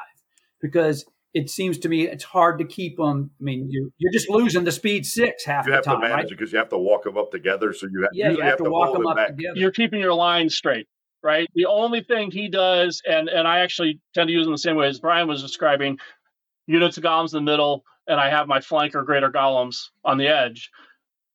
[0.62, 3.30] because it seems to me it's hard to keep them.
[3.40, 6.02] I mean, you're you're just losing the speed six half You the have to time,
[6.02, 6.26] manage right?
[6.26, 7.74] it because you have to walk them up together.
[7.74, 9.28] So you have, Yeah, you usually have to walk them up back.
[9.30, 9.54] together.
[9.60, 10.88] you're keeping your line straight
[11.24, 14.58] right the only thing he does and and i actually tend to use them the
[14.58, 15.98] same way as bryan was describing
[16.68, 20.28] units of golems in the middle and i have my flanker greater golems on the
[20.28, 20.70] edge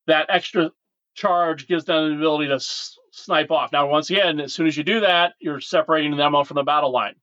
[0.07, 0.71] that extra
[1.15, 4.77] charge gives them the ability to s- snipe off now once again as soon as
[4.77, 7.15] you do that you're separating them off from the battle line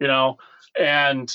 [0.00, 0.36] you know
[0.78, 1.32] and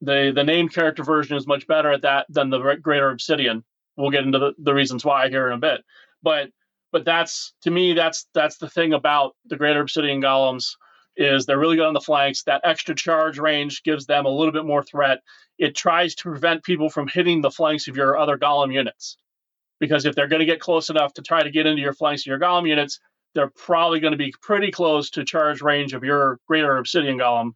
[0.00, 3.64] the the named character version is much better at that than the greater obsidian.
[3.96, 5.82] We'll get into the, the reasons why here in a bit.
[6.22, 6.50] But
[6.90, 10.76] but that's to me that's that's the thing about the greater obsidian golems
[11.16, 12.44] is they're really good on the flanks.
[12.44, 15.18] That extra charge range gives them a little bit more threat.
[15.58, 19.18] It tries to prevent people from hitting the flanks of your other golem units.
[19.80, 22.22] Because if they're going to get close enough to try to get into your flanks
[22.22, 23.00] of your golem units
[23.34, 27.52] they're probably going to be pretty close to charge range of your greater obsidian golem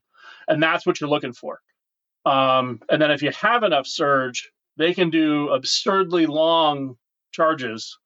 [0.49, 1.61] and that's what you're looking for
[2.27, 6.97] um, and then if you have enough surge they can do absurdly long
[7.33, 7.99] charges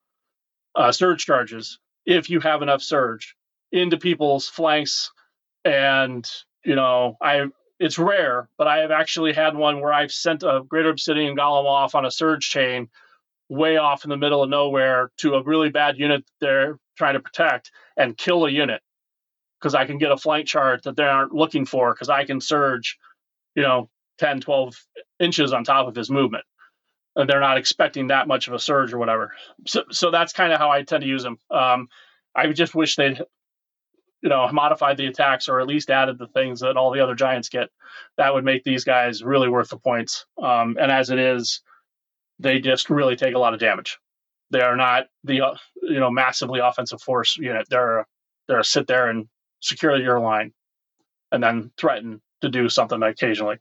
[0.74, 1.78] uh, surge charges
[2.08, 3.36] if you have enough surge.
[3.70, 5.12] into people's flanks.
[5.64, 6.26] And,
[6.64, 7.48] you know, I
[7.78, 11.66] it's rare, but I have actually had one where I've sent a greater obsidian golem
[11.66, 12.88] off on a surge chain
[13.48, 17.20] way off in the middle of nowhere to a really bad unit they're trying to
[17.20, 18.82] protect and kill a unit
[19.60, 22.40] because I can get a flank chart that they aren't looking for because I can
[22.40, 22.98] surge,
[23.54, 24.74] you know, 10, 12
[25.20, 26.44] inches on top of his movement.
[27.16, 29.32] And they're not expecting that much of a surge or whatever.
[29.66, 31.38] So, so that's kind of how I tend to use them.
[31.50, 31.88] Um,
[32.34, 33.20] I just wish they'd,
[34.22, 37.16] you know, modified the attacks or at least added the things that all the other
[37.16, 37.68] giants get.
[38.16, 40.26] That would make these guys really worth the points.
[40.40, 41.62] Um, and as it is,
[42.38, 43.98] they just really take a lot of damage.
[44.50, 47.66] They are not the uh, you know massively offensive force unit.
[47.68, 48.06] They're
[48.46, 49.28] they're a sit there and
[49.60, 50.52] secure your line,
[51.32, 53.56] and then threaten to do something occasionally.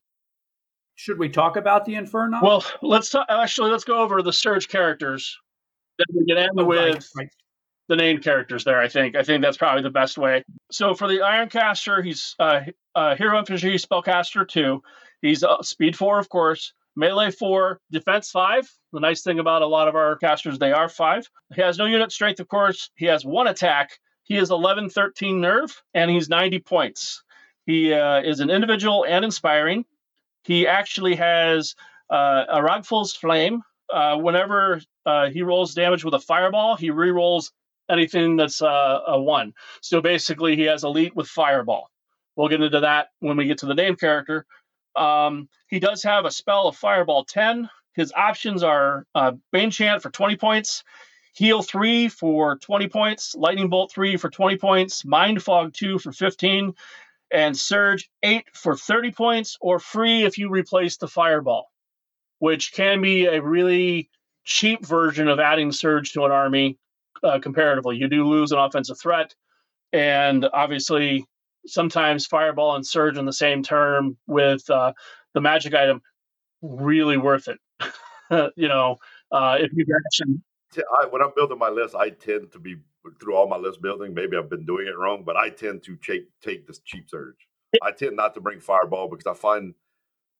[0.95, 2.39] Should we talk about the Inferno?
[2.41, 5.37] Well, let's talk, actually let's go over the surge characters.
[5.97, 7.29] Then we can end oh, with right, right.
[7.87, 8.79] the named characters there.
[8.79, 10.43] I think I think that's probably the best way.
[10.71, 12.61] So for the Ironcaster, he's uh,
[12.95, 14.81] uh, hero infantry spellcaster two.
[15.21, 18.69] He's uh, speed four, of course melee four, defense five.
[18.91, 21.29] The nice thing about a lot of our casters, they are five.
[21.55, 22.89] He has no unit strength, of course.
[22.95, 23.91] He has one attack.
[24.27, 27.23] He is 11, 13 nerve, and he's 90 points.
[27.65, 29.85] He uh, is an individual and inspiring.
[30.43, 31.75] He actually has
[32.09, 33.61] uh, a Ragful's Flame.
[33.91, 37.53] Uh, whenever uh, he rolls damage with a fireball, he re-rolls
[37.89, 39.53] anything that's uh, a one.
[39.81, 41.89] So basically, he has elite with fireball.
[42.35, 44.45] We'll get into that when we get to the name character.
[44.95, 47.69] Um, he does have a spell of Fireball 10.
[47.93, 50.83] His options are uh, Bane Chant for 20 points,
[51.37, 56.11] Heal 3 for 20 points, Lightning Bolt 3 for 20 points, Mind Fog 2 for
[56.11, 56.73] 15,
[57.29, 61.71] and Surge 8 for 30 points, or free if you replace the Fireball,
[62.39, 64.09] which can be a really
[64.45, 66.79] cheap version of adding Surge to an army
[67.23, 67.97] uh, comparatively.
[67.97, 69.35] You do lose an offensive threat,
[69.93, 71.23] and obviously
[71.67, 74.91] sometimes fireball and surge in the same term with uh,
[75.35, 76.01] the magic item
[76.63, 77.59] really worth it
[78.55, 78.95] you know
[79.31, 79.85] uh, if you
[80.77, 82.77] I, when i'm building my list i tend to be
[83.19, 85.95] through all my list building maybe i've been doing it wrong but i tend to
[85.97, 87.47] take take this cheap surge
[87.83, 89.73] i tend not to bring fireball because i find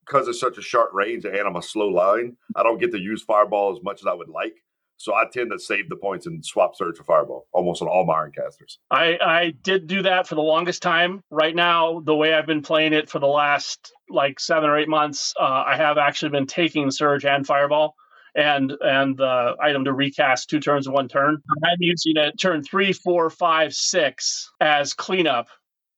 [0.05, 2.99] because it's such a short range and i'm a slow line i don't get to
[2.99, 4.55] use fireball as much as i would like
[4.97, 8.05] so I tend to save the points and swap surge for fireball almost on all
[8.05, 8.79] my iron casters.
[8.89, 11.21] I, I did do that for the longest time.
[11.29, 14.89] Right now, the way I've been playing it for the last like seven or eight
[14.89, 17.95] months, uh, I have actually been taking surge and fireball
[18.38, 21.41] and and the item to recast two turns in one turn.
[21.65, 25.47] I'm using it turn three, four, five, six as cleanup.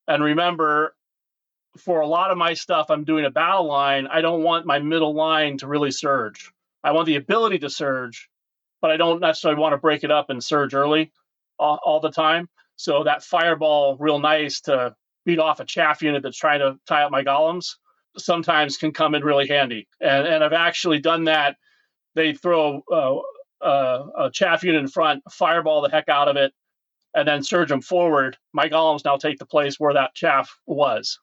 [0.08, 0.96] And remember,
[1.78, 4.08] for a lot of my stuff, I'm doing a battle line.
[4.08, 6.52] I don't want my middle line to really surge.
[6.84, 8.30] I want the ability to surge,
[8.82, 11.12] but I don't necessarily want to break it up and surge early
[11.60, 12.48] all, all the time.
[12.78, 14.96] So that fireball, real nice to
[15.26, 17.76] beat off a chaff unit that's trying to tie up my golems,
[18.18, 19.90] sometimes can come in really handy.
[20.00, 21.58] And and I've actually done that.
[22.20, 26.52] They throw uh, uh, a chaff unit in front, fireball the heck out of it,
[27.16, 28.36] and then surge them forward.
[28.52, 31.18] My golems now take the place where that chaff was.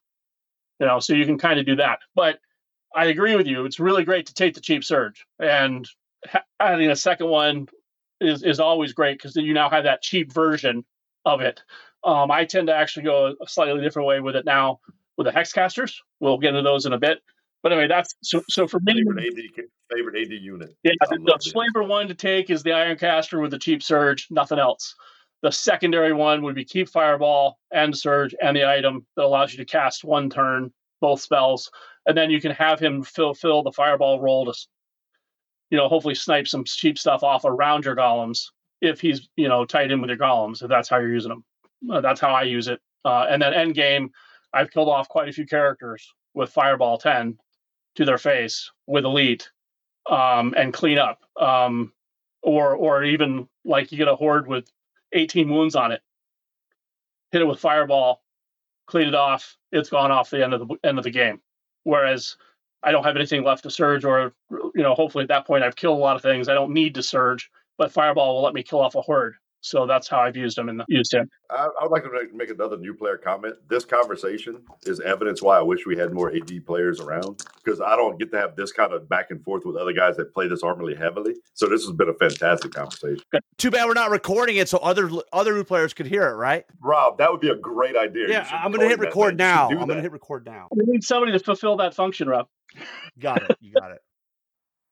[0.81, 1.99] You know, so you can kind of do that.
[2.15, 2.39] But
[2.95, 3.67] I agree with you.
[3.67, 5.87] It's really great to take the cheap surge, and
[6.59, 7.67] adding a second one
[8.23, 10.83] is is always great because you now have that cheap version
[11.27, 11.61] of it.
[12.05, 14.81] Um, I tend to actually go a slightly different way with it now
[15.19, 15.97] with the hexcasters.
[16.21, 17.19] We'll get into those in a bit.
[17.63, 18.43] But anyway, that's so.
[18.49, 20.77] So for me, favorite AD, favorite AD unit.
[20.83, 24.29] Yeah, the, the flavor one to take is the Ironcaster with the cheap surge.
[24.31, 24.95] Nothing else.
[25.43, 29.59] The secondary one would be keep fireball and surge and the item that allows you
[29.59, 31.71] to cast one turn both spells,
[32.07, 34.55] and then you can have him fulfill the fireball roll to
[35.71, 38.47] you know, hopefully snipe some cheap stuff off around your golems
[38.81, 41.45] if he's, you know, tied in with your golems, if that's how you're using them.
[41.91, 42.81] Uh, that's how I use it.
[43.05, 44.11] Uh, and then end game,
[44.53, 47.39] I've killed off quite a few characters with Fireball 10
[47.97, 49.51] to their face with Elite
[50.09, 51.23] um, and clean up.
[51.41, 51.93] Um,
[52.43, 54.71] or, or even like you get a horde with
[55.13, 56.01] 18 wounds on it,
[57.33, 58.23] hit it with Fireball,
[58.87, 61.41] clean it off, it's gone off the end of the end of the game.
[61.83, 62.37] Whereas
[62.83, 65.77] I don't have anything left to surge, or you know, hopefully at that point I've
[65.77, 66.49] killed a lot of things.
[66.49, 69.35] I don't need to surge, but Fireball will let me kill off a horde.
[69.61, 71.29] So that's how I've used him and used him.
[71.51, 73.57] I, I would like to make another new player comment.
[73.69, 77.97] This conversation is evidence why I wish we had more AD players around because I
[77.97, 80.47] don't get to have this kind of back and forth with other guys that play
[80.47, 81.35] this arm really heavily.
[81.55, 83.23] So this has been a fantastic conversation.
[83.59, 86.65] Too bad we're not recording it so other other new players could hear it, right?
[86.81, 88.29] Rob, that would be a great idea.
[88.29, 89.69] Yeah, I'm going to hit record now.
[89.69, 90.69] I'm going to hit record now.
[90.71, 92.47] We need somebody to fulfill that function, Rob.
[93.19, 93.57] Got it.
[93.61, 94.01] You got it.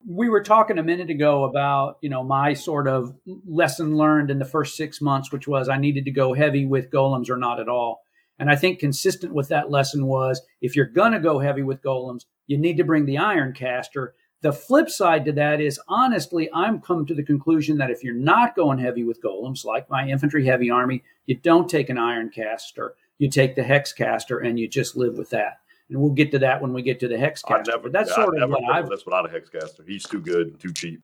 [0.07, 3.15] We were talking a minute ago about you know my sort of
[3.47, 6.91] lesson learned in the first six months which was i needed to go heavy with
[6.91, 8.03] golems or not at all.
[8.39, 11.83] And i think consistent with that lesson was if you're going to go heavy with
[11.83, 14.15] golems you need to bring the iron caster.
[14.43, 18.15] The flip side to that is honestly i'm come to the conclusion that if you're
[18.15, 22.31] not going heavy with golems like my infantry heavy army you don't take an iron
[22.31, 22.95] caster.
[23.17, 25.61] You take the hex caster and you just live with that
[25.91, 27.67] and we'll get to that when we get to the hexcaster.
[27.67, 28.89] Never, that's yeah, sort I of never what I've.
[28.89, 29.87] That's without a hexcaster.
[29.87, 31.03] He's too good, too cheap.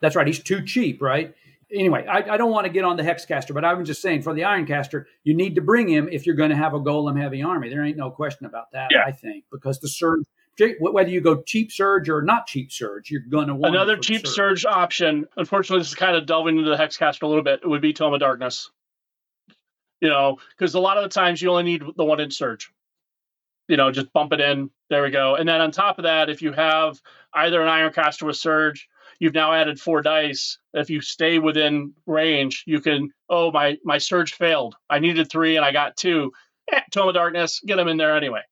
[0.00, 0.26] That's right.
[0.26, 1.34] He's too cheap, right?
[1.72, 4.22] Anyway, I, I don't want to get on the hexcaster, but I was just saying
[4.22, 7.18] for the ironcaster, you need to bring him if you're going to have a golem
[7.18, 7.70] heavy army.
[7.70, 8.88] There ain't no question about that.
[8.90, 9.04] Yeah.
[9.06, 10.24] I think because the surge,
[10.80, 14.26] whether you go cheap surge or not cheap surge, you're going to want another cheap
[14.26, 14.62] surge.
[14.62, 15.26] surge option.
[15.36, 17.60] Unfortunately, this is kind of delving into the hexcaster a little bit.
[17.62, 18.70] It would be Tome of Darkness.
[20.00, 22.70] You know, because a lot of the times you only need the one inch surge
[23.68, 24.70] you know, just bump it in.
[24.90, 25.36] There we go.
[25.36, 27.00] And then on top of that, if you have
[27.34, 30.58] either an iron caster with surge, you've now added four dice.
[30.74, 34.74] If you stay within range, you can, oh, my my surge failed.
[34.90, 36.32] I needed three and I got two.
[36.72, 38.42] Eh, Tome of Darkness, get them in there anyway.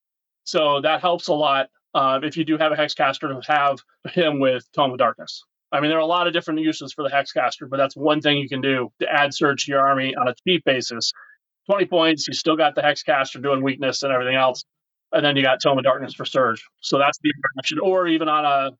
[0.44, 3.78] So that helps a lot uh, if you do have a hexcaster to have
[4.12, 5.44] him with Tome of Darkness.
[5.72, 8.20] I mean, there are a lot of different uses for the hexcaster, but that's one
[8.20, 11.12] thing you can do to add surge to your army on a cheap basis.
[11.66, 14.64] 20 points, you still got the hexcaster doing weakness and everything else
[15.12, 16.64] and then you got Tome of Darkness for Surge.
[16.80, 18.70] So that's the option, or even on a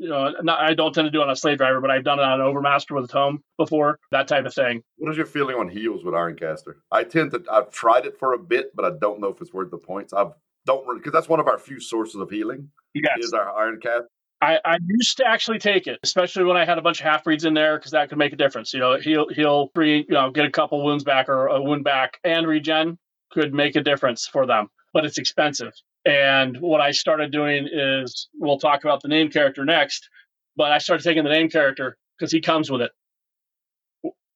[0.00, 2.04] you know, not, I don't tend to do it on a slave driver, but I've
[2.04, 4.82] done it on an Overmaster with a tome before, that type of thing.
[4.96, 6.76] What is your feeling on heals with Ironcaster?
[6.90, 9.52] I tend to, I've tried it for a bit, but I don't know if it's
[9.52, 10.14] worth the points.
[10.14, 10.32] I've
[10.66, 12.70] don't because that's one of our few sources of healing.
[12.94, 13.18] Yes.
[13.20, 14.04] Is our Ironcast.
[14.42, 17.24] I, I used to actually take it, especially when I had a bunch of half
[17.24, 18.72] breeds in there, because that could make a difference.
[18.72, 21.84] You know, he'll he'll free, you know, get a couple wounds back or a wound
[21.84, 22.98] back and regen
[23.30, 25.72] could make a difference for them, but it's expensive.
[26.04, 30.08] And what I started doing is we'll talk about the name character next,
[30.56, 32.92] but I started taking the name character because he comes with it.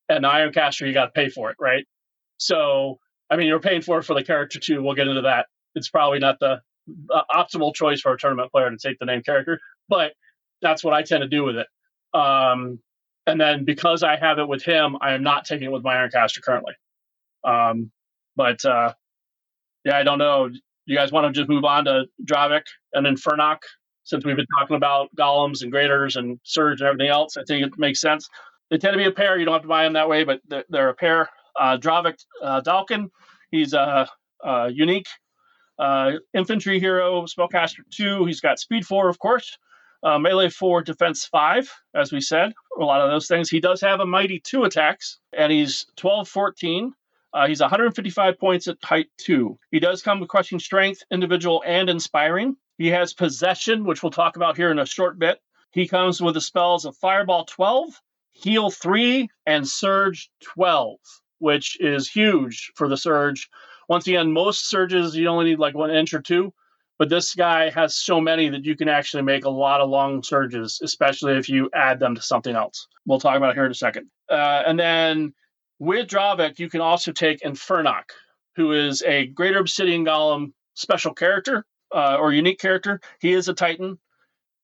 [0.09, 1.87] And Ironcaster, you got to pay for it, right?
[2.37, 2.99] So,
[3.31, 4.83] I mean, you're paying for it for the character too.
[4.83, 5.47] We'll get into that.
[5.75, 6.61] It's probably not the
[7.11, 9.59] uh, optimal choice for a tournament player to take the name character,
[9.89, 10.13] but
[10.61, 11.67] that's what I tend to do with it.
[12.19, 12.79] Um,
[13.27, 15.95] and then because I have it with him, I am not taking it with my
[15.95, 16.75] Ironcaster currently.
[17.43, 17.91] Um,
[18.37, 18.93] but uh,
[19.85, 20.51] yeah, I don't know
[20.87, 23.59] you guys want to just move on to Dravik and Infernoc
[24.05, 27.37] since we've been talking about golems and greaters and surge and everything else?
[27.37, 28.29] I think it makes sense.
[28.71, 29.39] They tend to be a pair.
[29.39, 31.29] You don't have to buy them that way, but they're, they're a pair.
[31.59, 33.09] Uh, Dravik uh, Dalkin,
[33.51, 34.09] he's a,
[34.43, 35.07] a unique
[35.79, 38.25] uh, infantry hero, spellcaster two.
[38.27, 39.57] He's got speed four, of course,
[40.03, 42.53] uh, melee four, defense five, as we said.
[42.79, 43.49] A lot of those things.
[43.49, 46.93] He does have a mighty two attacks, and he's 12 14.
[47.35, 49.59] Uh, he's 155 points at height two.
[49.73, 52.57] He does come with crushing strength, individual and inspiring.
[52.79, 55.41] He has possession, which we'll talk about here in a short bit.
[55.73, 58.01] He comes with the spells of Fireball 12,
[58.31, 60.99] Heal 3, and Surge 12,
[61.41, 63.51] which is huge for the Surge.
[63.89, 66.55] Once again, most surges you only need like one inch or two,
[66.99, 70.23] but this guy has so many that you can actually make a lot of long
[70.23, 72.87] surges, especially if you add them to something else.
[73.05, 74.09] We'll talk about it here in a second.
[74.31, 75.35] Uh, and then
[75.79, 78.05] with Dravik, you can also take Infernoc,
[78.57, 81.65] who is a Greater Obsidian Golem special character
[81.95, 83.01] uh, or unique character.
[83.21, 83.99] He is a Titan.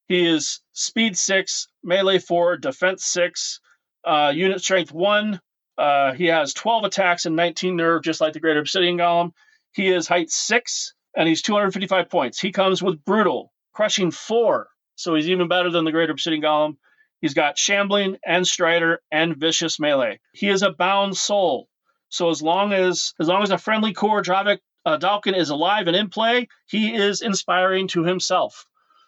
[0.07, 3.59] He is speed six, melee four, defense six,
[4.05, 5.39] uh, unit strength one.
[5.77, 9.31] Uh, he has 12 attacks and 19 nerve, just like the Greater Obsidian Golem.
[9.73, 12.39] He is height six, and he's 255 points.
[12.39, 16.75] He comes with brutal, crushing four, so he's even better than the Greater Obsidian Golem.
[17.21, 20.19] He's got shambling and strider and vicious melee.
[20.33, 21.67] He is a bound soul.
[22.09, 25.87] So as long as as long as a friendly core Dravik uh, Dalkin is alive
[25.87, 28.65] and in play, he is inspiring to himself.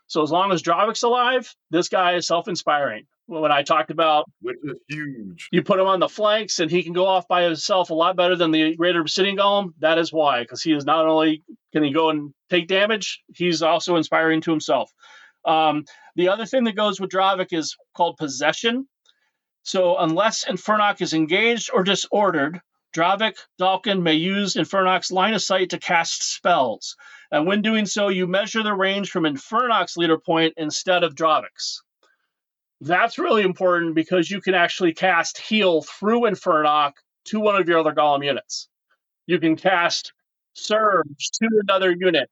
[0.07, 3.05] So as long as Dravik's alive, this guy is self-inspiring.
[3.25, 6.83] When I talked about which is huge, you put him on the flanks and he
[6.83, 9.69] can go off by himself a lot better than the Greater Obsidian Golem.
[9.79, 11.41] That is why, because he is not only
[11.71, 14.91] can he go and take damage, he's also inspiring to himself.
[15.45, 15.85] Um,
[16.15, 18.87] the other thing that goes with Dravik is called possession.
[19.63, 22.59] So unless Infernoc is engaged or disordered,
[22.95, 26.95] Dravik Dalkin may use Infernoc's line of sight to cast spells.
[27.31, 31.81] And when doing so, you measure the range from Infernoc's leader point instead of Dravik's.
[32.81, 36.93] That's really important because you can actually cast heal through Infernoc
[37.25, 38.67] to one of your other Golem units.
[39.25, 40.13] You can cast
[40.55, 42.29] Surge to another unit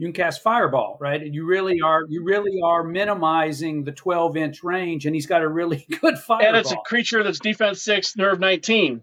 [0.00, 1.20] you can cast fireball, right?
[1.20, 5.42] And you really are you really are minimizing the 12 inch range, and he's got
[5.42, 6.48] a really good fireball.
[6.48, 9.02] And it's a creature that's defense six, nerve 19.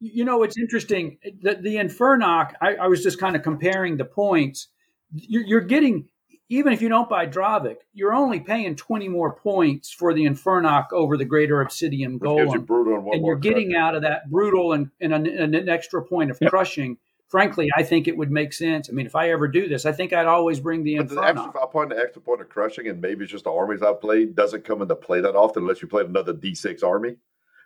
[0.00, 1.18] You know, it's interesting.
[1.42, 4.66] The, the Infernoc, I, I was just kind of comparing the points.
[5.12, 6.08] You're, you're getting
[6.48, 10.86] even if you don't buy Dravik, you're only paying 20 more points for the Infernoc
[10.92, 12.52] over the Greater Obsidian Golem.
[12.52, 13.76] and, and you're getting crushing.
[13.76, 16.50] out of that brutal and, and an, an extra point of yep.
[16.50, 16.98] crushing.
[17.34, 18.88] Frankly, I think it would make sense.
[18.88, 21.08] I mean, if I ever do this, I think I'd always bring the Infernoc.
[21.08, 23.82] The extra five point, the extra point of crushing, and maybe it's just the armies
[23.82, 27.16] I've played, doesn't come into play that often unless you play another D6 army.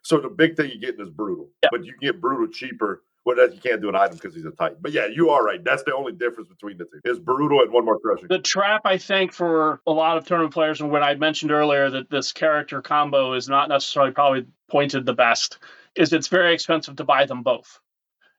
[0.03, 1.71] So the big thing you're getting is brutal, yep.
[1.71, 3.03] but you can get brutal cheaper
[3.37, 4.79] well, you can't do an item because he's a Titan.
[4.81, 5.63] But yeah, you are right.
[5.63, 7.01] That's the only difference between the two.
[7.05, 8.29] Is brutal and one more crushing.
[8.29, 11.91] The trap, I think, for a lot of tournament players, and what I mentioned earlier,
[11.91, 15.59] that this character combo is not necessarily probably pointed the best,
[15.95, 17.81] is it's very expensive to buy them both.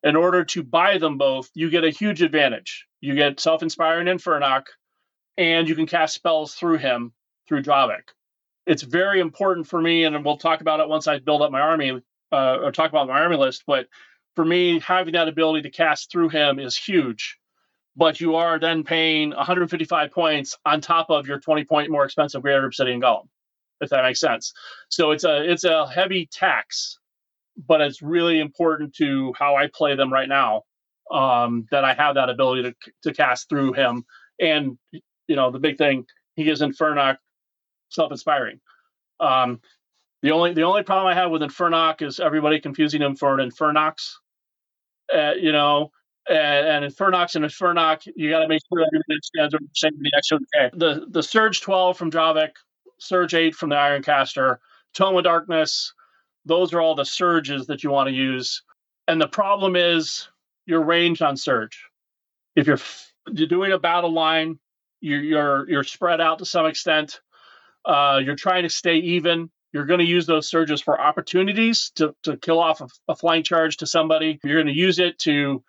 [0.03, 2.85] In order to buy them both, you get a huge advantage.
[3.01, 4.63] You get self-inspiring Infernoc,
[5.37, 7.13] and you can cast spells through him
[7.47, 8.09] through Dravik.
[8.65, 11.61] It's very important for me, and we'll talk about it once I build up my
[11.61, 12.01] army
[12.31, 13.63] uh, or talk about my army list.
[13.65, 13.87] But
[14.35, 17.37] for me, having that ability to cast through him is huge.
[17.95, 22.41] But you are then paying 155 points on top of your 20 point more expensive
[22.41, 23.27] Greater Obsidian Golem,
[23.81, 24.53] if that makes sense.
[24.89, 26.98] So it's a it's a heavy tax,
[27.67, 30.63] but it's really important to how I play them right now.
[31.11, 34.03] Um, that I have that ability to to cast through him,
[34.39, 36.05] and you know the big thing
[36.35, 37.17] he is Infernoc
[37.89, 38.59] self-inspiring.
[39.19, 39.59] Um,
[40.21, 43.49] the only the only problem I have with Infernoc is everybody confusing him for an
[43.49, 44.11] Infernox
[45.13, 45.91] uh, you know,
[46.29, 49.91] and, and Infernox and Infernoc, you got to make sure everybody stands over the same
[49.99, 50.69] the X or the.
[50.73, 52.51] The the Surge 12 from Dravik,
[52.99, 54.57] Surge 8 from the Ironcaster,
[54.93, 55.93] Tome of Darkness,
[56.49, 58.63] those are all the surges that you want to use.
[59.07, 60.27] And the problem is
[60.65, 61.85] your range on Surge.
[62.55, 62.79] If you're
[63.31, 64.59] you're doing a battle line,
[64.99, 67.21] you're you're, you're spread out to some extent.
[67.85, 69.49] Uh, you're trying to stay even.
[69.71, 73.43] You're going to use those surges for opportunities to, to kill off a, a flying
[73.43, 74.39] charge to somebody.
[74.43, 75.63] You're going to use it to,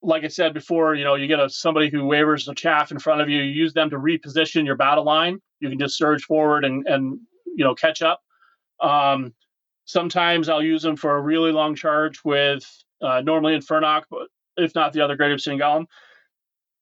[0.00, 3.00] like I said before, you know, you get a somebody who wavers the chaff in
[3.00, 3.38] front of you.
[3.42, 5.40] You use them to reposition your battle line.
[5.58, 8.20] You can just surge forward and and you know catch up.
[8.80, 9.34] Um,
[9.84, 12.64] sometimes I'll use them for a really long charge with
[13.00, 15.86] uh, normally Infernoc, but if not the other Great Obsidian Golem.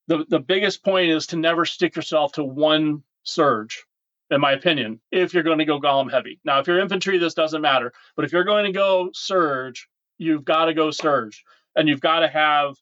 [0.09, 3.85] The the biggest point is to never stick yourself to one surge
[4.31, 6.39] in my opinion, if you're going to go golem heavy.
[6.45, 7.93] Now, if you're infantry, this doesn't matter.
[8.17, 11.45] But if you're going to go surge, you've got to go surge.
[11.77, 12.77] And you've got to have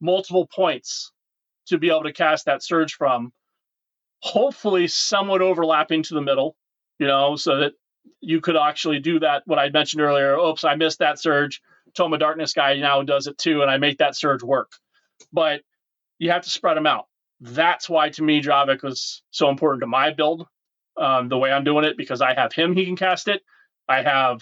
[0.00, 1.12] multiple points
[1.66, 3.32] to be able to cast that surge from.
[4.20, 6.56] Hopefully, somewhat overlapping to the middle,
[6.98, 7.72] you know, so that
[8.20, 9.42] you could actually do that.
[9.46, 11.60] What I mentioned earlier, oops, I missed that surge.
[11.94, 14.72] Tome of Darkness guy now does it too, and I make that surge work.
[15.32, 15.62] But
[16.18, 17.06] you have to spread them out.
[17.40, 20.46] That's why, to me, Dravik was so important to my build
[20.96, 23.42] um, the way I'm doing it because I have him, he can cast it.
[23.88, 24.40] I have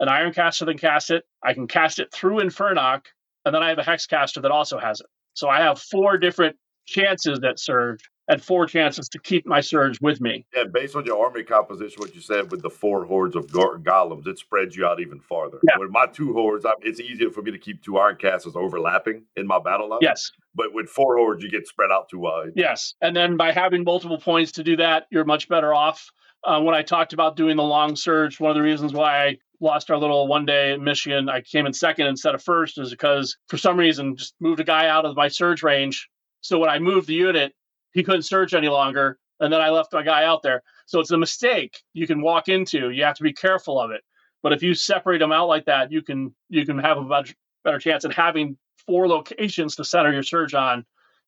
[0.00, 1.24] an Iron Caster that can cast it.
[1.42, 3.02] I can cast it through Infernoc,
[3.44, 5.06] and then I have a Hex Caster that also has it.
[5.34, 6.56] So I have four different
[6.86, 10.44] chances that surge and four chances to keep my surge with me.
[10.54, 13.78] Yeah, based on your army composition, what you said with the four hordes of go-
[13.78, 15.58] golems, it spreads you out even farther.
[15.62, 15.78] Yeah.
[15.78, 19.24] With my two hordes, I, it's easier for me to keep two iron casters overlapping
[19.36, 20.00] in my battle line.
[20.02, 20.30] Yes.
[20.54, 22.52] But with four hordes, you get spread out too wide.
[22.54, 22.94] Yes.
[23.00, 26.10] And then by having multiple points to do that, you're much better off.
[26.44, 29.38] Uh, when I talked about doing the long surge, one of the reasons why I
[29.60, 32.90] lost our little one day in Michigan, I came in second instead of first, is
[32.90, 36.08] because for some reason just moved a guy out of my surge range.
[36.40, 37.52] So when I moved the unit,
[37.92, 39.18] he couldn't surge any longer.
[39.40, 40.62] And then I left my guy out there.
[40.86, 42.90] So it's a mistake you can walk into.
[42.90, 44.02] You have to be careful of it.
[44.42, 47.34] But if you separate them out like that, you can you can have a much
[47.64, 48.04] better chance.
[48.04, 48.56] And having
[48.86, 50.84] four locations to center your surge on,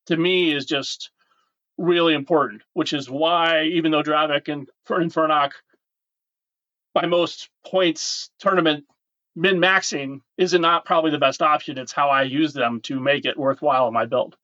[0.07, 1.11] to me, is just
[1.77, 2.63] really important.
[2.73, 5.51] Which is why, even though Dravik and Infernoc,
[6.93, 8.85] by most points tournament
[9.35, 11.77] min maxing is not probably the best option.
[11.77, 14.35] It's how I use them to make it worthwhile in my build.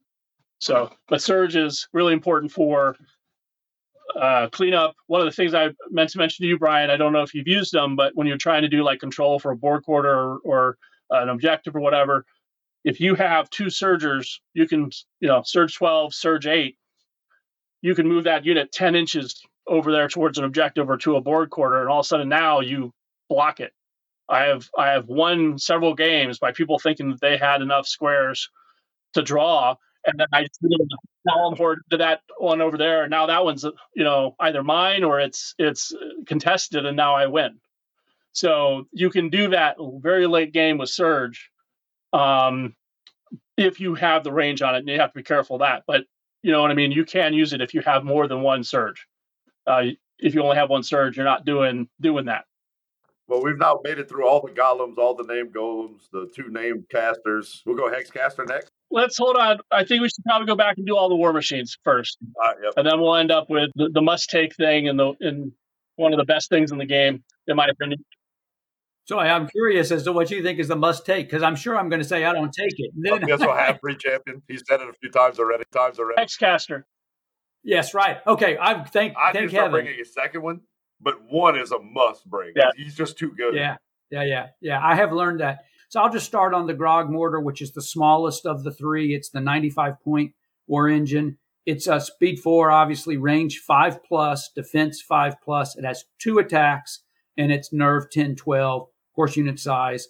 [0.60, 2.96] So, but surge is really important for
[4.20, 4.96] uh, cleanup.
[5.08, 7.34] One of the things I meant to mention to you, Bryan, I don't know if
[7.34, 10.10] you've used them, but when you're trying to do like control for a board quarter
[10.10, 10.78] or, or
[11.12, 12.26] an objective or whatever,
[12.84, 14.90] if you have two surgers, you can,
[15.20, 16.78] you know, surge 12, surge 8,
[17.82, 21.22] you can move that unit 10 inches over there towards an objective or to a
[21.22, 22.94] board quarter, and all of a sudden now you
[23.30, 23.74] block it.
[24.30, 28.50] I have I have won several games by people thinking that they had enough squares
[29.14, 29.76] to draw,
[30.08, 30.60] and then I just
[31.28, 33.04] column horde to that one over there.
[33.04, 33.64] And now that one's
[33.94, 35.94] you know either mine or it's it's
[36.26, 37.60] contested, and now I win.
[38.32, 41.50] So you can do that very late game with Surge,
[42.14, 42.76] um,
[43.58, 45.84] if you have the range on it, and you have to be careful of that.
[45.88, 46.06] But
[46.44, 46.92] you know what I mean.
[46.92, 49.08] You can use it if you have more than one Surge.
[49.66, 49.84] Uh,
[50.20, 52.46] if you only have one Surge, you're not doing doing that.
[53.28, 56.50] Well, we've now made it through all the golems, all the name golems, the two
[56.50, 57.62] name casters.
[57.66, 58.72] We'll go hex caster next.
[58.90, 59.60] Let's hold on.
[59.72, 62.44] I think we should probably go back and do all the war machines first, All
[62.48, 62.74] right, yep.
[62.78, 65.52] and then we'll end up with the, the must take thing and the and
[65.98, 68.04] one of the best things in the game, in my opinion.
[69.06, 71.78] So I'm curious as to what you think is the must take because I'm sure
[71.78, 72.92] I'm going to say I don't take it.
[72.96, 74.42] And I then- guess we'll have free champion.
[74.48, 75.64] He's said it a few times already.
[75.72, 76.22] Times already.
[76.22, 76.84] Hexcaster.
[77.64, 78.18] yes, right.
[78.28, 79.84] Okay, I'm thank I thank just start heaven.
[79.86, 80.62] bringing a second one,
[81.02, 82.54] but one is a must bring.
[82.56, 82.72] Yeah.
[82.78, 83.56] He's just too good.
[83.56, 83.78] Yeah,
[84.12, 84.80] yeah, yeah, yeah.
[84.86, 85.60] I have learned that.
[85.90, 89.14] So I'll just start on the Grog mortar, which is the smallest of the three.
[89.14, 90.34] It's the 95 point
[90.68, 91.38] war engine.
[91.66, 95.78] It's a speed four, obviously range five plus, defense five plus.
[95.78, 97.04] It has two attacks
[97.38, 100.08] and it's nerve 10, 12, horse unit size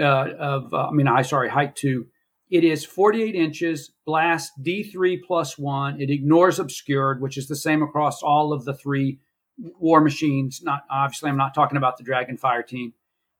[0.00, 2.06] uh, of, uh, I mean, I sorry, height two.
[2.50, 6.00] It is 48 inches, blast D3 plus one.
[6.00, 9.18] It ignores obscured, which is the same across all of the three
[9.58, 10.60] war machines.
[10.62, 12.92] Not obviously, I'm not talking about the Dragonfire team.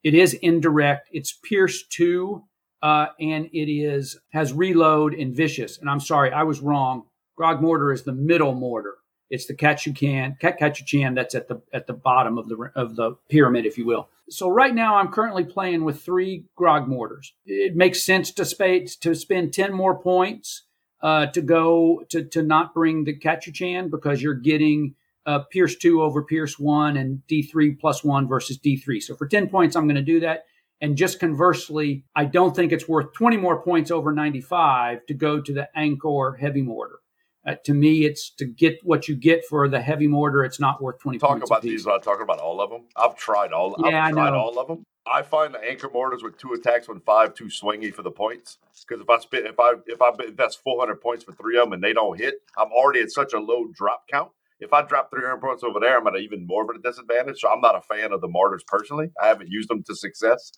[0.05, 1.09] It is indirect.
[1.13, 2.45] It's Pierce two,
[2.83, 5.79] uh, and it is has reload and vicious.
[5.79, 7.05] And I'm sorry, I was wrong.
[7.37, 8.97] Grog mortar is the middle mortar.
[9.31, 13.65] It's the Kachukan, Katsuchan that's at the at the bottom of the of the pyramid,
[13.65, 14.11] if you will.
[14.29, 17.33] So right now, I'm currently playing with three Grog mortars.
[17.47, 20.65] It makes sense to spend to spend ten more points
[21.03, 24.95] uh, to go to to not bring the Katsuchan because you're getting
[25.27, 29.03] uh, Pierce 2 over Pierce 1 and D3 plus 1 versus D3.
[29.03, 30.45] So for 10 points, I'm going to do that.
[30.81, 35.41] And just conversely, I don't think it's worth 20 more points over 95 to go
[35.41, 36.99] to the Angkor heavy mortar.
[37.47, 40.45] Uh, to me, it's to get what you get for the heavy mortar.
[40.45, 42.87] It's not worth 20 Talk about these without talking about all of them.
[42.97, 43.77] I've tried all.
[43.79, 44.85] Yeah, I've tried all of them.
[45.07, 48.59] I find the Angkor mortars with two attacks on five too swingy for the points.
[48.89, 51.75] Because if I spit, if I if I invest 400 points for three of them
[51.75, 54.31] and they don't hit, I'm already at such a low drop count.
[54.65, 57.41] If I drop 300 points over there, I'm at even more of a disadvantage.
[57.41, 59.11] So I'm not a fan of the mortars personally.
[59.23, 60.53] I haven't used them to success.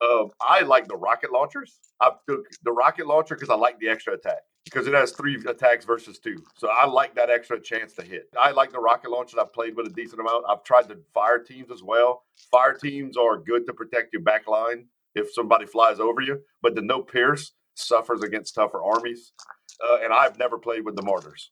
[0.00, 1.78] Um, I like the rocket launchers.
[2.00, 5.42] I took the rocket launcher because I like the extra attack because it has three
[5.48, 6.36] attacks versus two.
[6.56, 8.28] So I like that extra chance to hit.
[8.40, 9.38] I like the rocket launchers.
[9.38, 10.44] I've played with a decent amount.
[10.48, 12.22] I've tried the fire teams as well.
[12.52, 14.86] Fire teams are good to protect your back line
[15.16, 19.32] if somebody flies over you, but the no pierce suffers against tougher armies.
[19.82, 21.50] Uh, and I've never played with the mortars.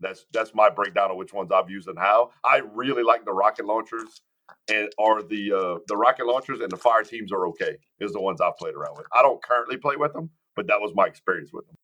[0.00, 2.30] That's that's my breakdown of which ones I've used and how.
[2.44, 4.22] I really like the rocket launchers
[4.68, 7.76] and are the uh, the rocket launchers and the fire teams are okay.
[8.00, 9.06] Is the ones I've played around with.
[9.16, 11.76] I don't currently play with them, but that was my experience with them.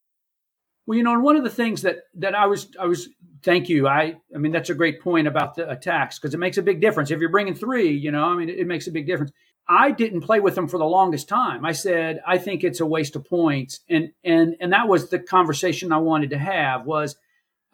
[0.86, 3.09] Well, you know, and one of the things that that I was I was
[3.43, 3.88] thank you.
[3.88, 6.80] I I mean that's a great point about the attacks because it makes a big
[6.80, 7.10] difference.
[7.10, 9.32] If you're bringing three, you know, I mean it, it makes a big difference.
[9.68, 11.64] I didn't play with them for the longest time.
[11.64, 15.18] I said I think it's a waste of points, and and and that was the
[15.18, 17.16] conversation I wanted to have was,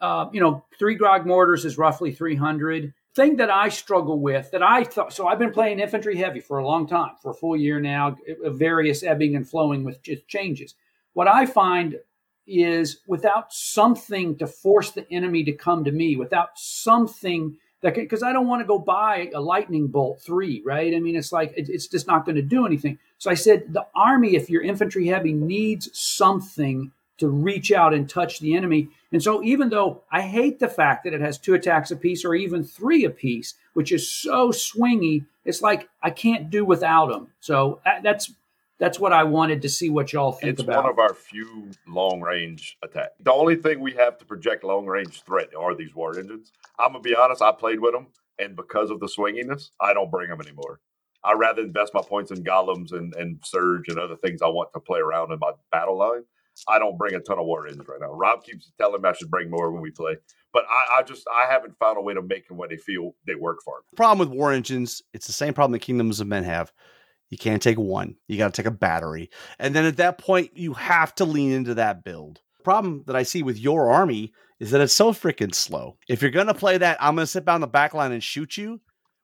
[0.03, 2.93] uh, you know, three grog mortars is roughly 300.
[3.15, 6.57] Thing that I struggle with that I thought so I've been playing infantry heavy for
[6.57, 10.75] a long time for a full year now, various ebbing and flowing with just changes.
[11.13, 11.99] What I find
[12.45, 18.03] is without something to force the enemy to come to me, without something that can,
[18.03, 20.93] because I don't want to go buy a lightning bolt three, right?
[20.93, 22.97] I mean, it's like it, it's just not going to do anything.
[23.19, 28.09] So I said the army, if you're infantry heavy, needs something to reach out and
[28.09, 28.89] touch the enemy.
[29.11, 32.35] And so, even though I hate the fact that it has two attacks apiece or
[32.35, 37.27] even three apiece, which is so swingy, it's like I can't do without them.
[37.39, 38.31] So uh, that's
[38.79, 40.83] that's what I wanted to see what y'all think It's about.
[40.83, 43.13] one of our few long range attacks.
[43.19, 46.51] The only thing we have to project long range threat are these war engines.
[46.79, 47.41] I'm gonna be honest.
[47.41, 48.07] I played with them,
[48.39, 50.79] and because of the swinginess, I don't bring them anymore.
[51.23, 54.73] I rather invest my points in golems and, and surge and other things I want
[54.73, 56.23] to play around in my battle line.
[56.67, 58.13] I don't bring a ton of war engines right now.
[58.13, 60.17] Rob keeps telling me I should bring more when we play,
[60.53, 63.15] but I, I just I haven't found a way to make them what they feel
[63.25, 63.73] they work for
[64.03, 66.71] problem with war engines, it's the same problem the Kingdoms of Men have.
[67.29, 68.15] You can't take one.
[68.27, 69.29] You got to take a battery.
[69.57, 72.41] And then at that point, you have to lean into that build.
[72.63, 75.97] Problem that I see with your army is that it's so freaking slow.
[76.07, 78.81] If you're to play that, I'm to sit down the back line and shoot you.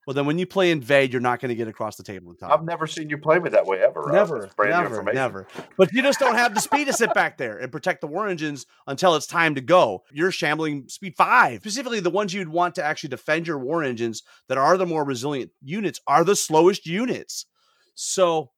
[0.10, 2.38] Well, then when you play invade, you're not going to get across the table in
[2.38, 2.52] time.
[2.52, 4.02] I've never seen you play me that way ever.
[4.02, 4.16] Rob.
[4.16, 5.48] Never, never, never.
[5.78, 8.28] But you just don't have the speed to sit back there and protect the war
[8.28, 10.02] engines until it's time to go.
[10.12, 11.60] You're shambling speed five.
[11.62, 15.04] Specifically, the ones you'd want to actually defend your war engines that are the more
[15.04, 17.46] resilient units are the slowest units.
[17.94, 18.50] So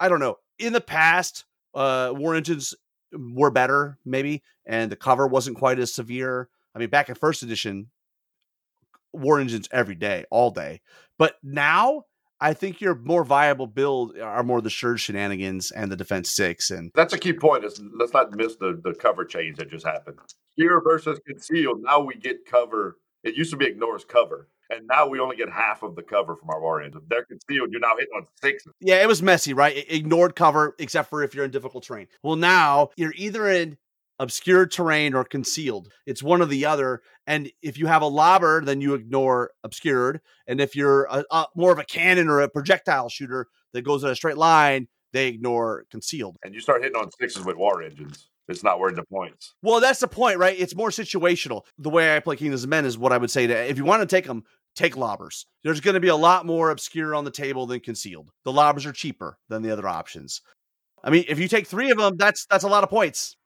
[0.00, 0.38] I don't know.
[0.58, 2.74] In the past, uh, war engines
[3.12, 6.48] were better, maybe, and the cover wasn't quite as severe.
[6.74, 7.92] I mean, back in first edition,
[9.16, 10.80] war engines every day, all day.
[11.18, 12.04] But now
[12.40, 16.30] I think your more viable build uh, are more the Surge shenanigans and the defense
[16.30, 16.70] six.
[16.70, 17.64] And That's a key point.
[17.64, 20.18] Is let's not miss the the cover change that just happened.
[20.54, 21.82] Here versus concealed.
[21.82, 22.98] Now we get cover.
[23.24, 24.48] It used to be ignores cover.
[24.68, 27.02] And now we only get half of the cover from our war engine.
[27.08, 27.68] They're concealed.
[27.70, 28.72] You're now hitting on sixes.
[28.80, 29.76] Yeah, it was messy, right?
[29.76, 32.08] It ignored cover except for if you're in difficult terrain.
[32.24, 33.78] Well, now you're either in
[34.18, 35.88] obscured terrain or concealed.
[36.06, 37.02] It's one or the other.
[37.26, 40.20] And if you have a lobber, then you ignore obscured.
[40.46, 44.04] And if you're a, a, more of a cannon or a projectile shooter that goes
[44.04, 46.36] in a straight line, they ignore concealed.
[46.44, 48.28] And you start hitting on sixes with war engines.
[48.48, 49.54] It's not worth the points.
[49.62, 50.58] Well, that's the point, right?
[50.58, 51.62] It's more situational.
[51.78, 53.84] The way I play Kingdoms of Men is what I would say to if you
[53.84, 54.44] want to take them,
[54.76, 55.46] take lobbers.
[55.64, 58.30] There's going to be a lot more obscure on the table than concealed.
[58.44, 60.42] The lobbers are cheaper than the other options.
[61.02, 63.36] I mean, if you take three of them, that's that's a lot of points.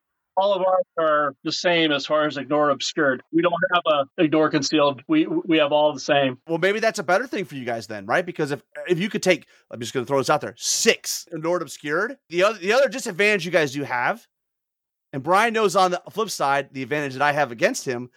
[0.40, 3.22] All of ours are the same as far as ignore obscured.
[3.30, 5.02] We don't have a ignore concealed.
[5.06, 6.38] We we have all the same.
[6.48, 8.24] Well, maybe that's a better thing for you guys then, right?
[8.24, 11.28] Because if if you could take, I'm just going to throw this out there, six
[11.30, 12.16] ignored obscured.
[12.30, 14.26] The other the other disadvantage you guys do have,
[15.12, 18.10] and Bryan knows on the flip side the advantage that I have against him.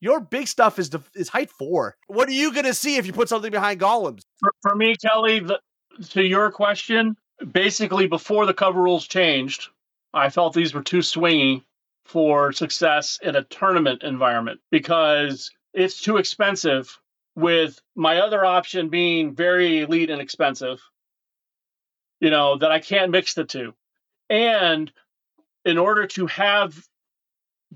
[0.00, 1.96] Your big stuff is is height four.
[2.08, 4.22] What are you going to see if you put something behind golems?
[4.40, 5.60] For, for me, Kelly, the,
[6.10, 7.16] to your question,
[7.52, 9.68] basically before the cover rules changed,
[10.14, 11.64] I felt these were too swingy
[12.04, 16.98] for success in a tournament environment because it's too expensive.
[17.34, 20.82] With my other option being very elite and expensive,
[22.20, 23.72] you know, that I can't mix the two.
[24.28, 24.92] And
[25.64, 26.78] in order to have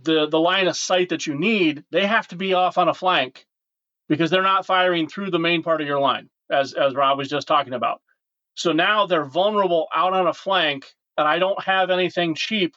[0.03, 2.95] the the line of sight that you need, they have to be off on a
[2.95, 3.47] flank
[4.09, 7.29] because they're not firing through the main part of your line, as as Rob was
[7.29, 8.03] just talking about.
[8.55, 12.75] So now they're vulnerable out on a flank, and I don't have anything cheap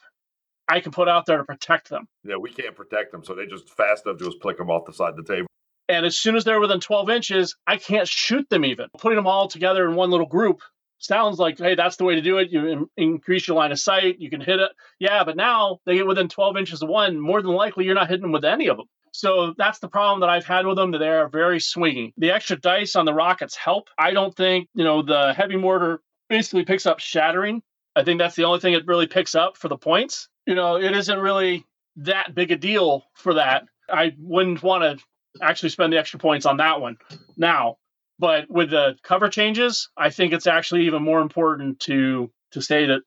[0.70, 2.06] I can put out there to protect them.
[2.22, 4.84] Yeah, we can't protect them, so they just fast enough to just flick them off
[4.86, 5.48] the side of the table.
[5.88, 8.86] And as soon as they're within 12 inches, I can't shoot them even.
[8.96, 10.60] Putting them all together in one little group
[10.98, 12.50] sounds like, hey, that's the way to do it.
[12.50, 14.70] You in- increase your line of sight, you can hit it.
[15.00, 17.18] Yeah, but now they get within 12 inches of one.
[17.18, 18.86] More than likely, you're not hitting them with any of them.
[19.12, 20.92] So that's the problem that I've had with them.
[20.92, 22.12] That they are very swingy.
[22.16, 23.88] The extra dice on the rockets help.
[23.98, 27.62] I don't think you know the heavy mortar basically picks up shattering.
[27.96, 30.28] I think that's the only thing it really picks up for the points.
[30.46, 31.64] You know, it isn't really
[31.96, 33.64] that big a deal for that.
[33.88, 35.04] I wouldn't want to
[35.42, 36.96] actually spend the extra points on that one
[37.36, 37.76] now.
[38.18, 42.86] But with the cover changes, I think it's actually even more important to to say
[42.86, 43.02] that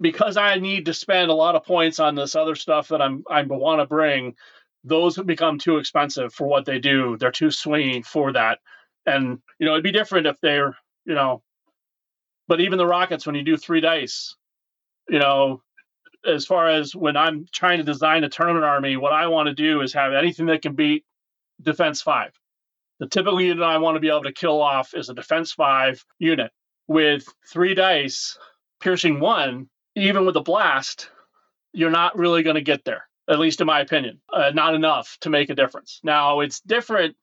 [0.00, 3.24] because I need to spend a lot of points on this other stuff that I'm
[3.28, 4.36] I want to bring,
[4.84, 7.16] those become too expensive for what they do.
[7.18, 8.60] They're too swingy for that.
[9.06, 11.42] And you know, it'd be different if they're, you know,
[12.48, 14.34] but even the rockets when you do three dice,
[15.08, 15.62] you know,
[16.26, 19.54] as far as when I'm trying to design a tournament army, what I want to
[19.54, 21.04] do is have anything that can beat
[21.62, 22.32] defense five.
[22.98, 26.04] The typical unit I want to be able to kill off is a defense five
[26.18, 26.50] unit
[26.88, 28.36] with three dice,
[28.80, 31.10] piercing one, even with a blast,
[31.72, 34.20] you're not really going to get there, at least in my opinion.
[34.32, 36.00] Uh, not enough to make a difference.
[36.02, 37.14] Now, it's different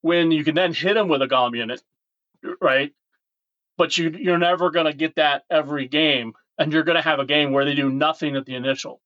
[0.00, 1.82] when you can then hit them with a golem unit,
[2.60, 2.92] right?
[3.78, 6.34] But you, you're never going to get that every game.
[6.58, 9.00] And you're going to have a game where they do nothing at the initial.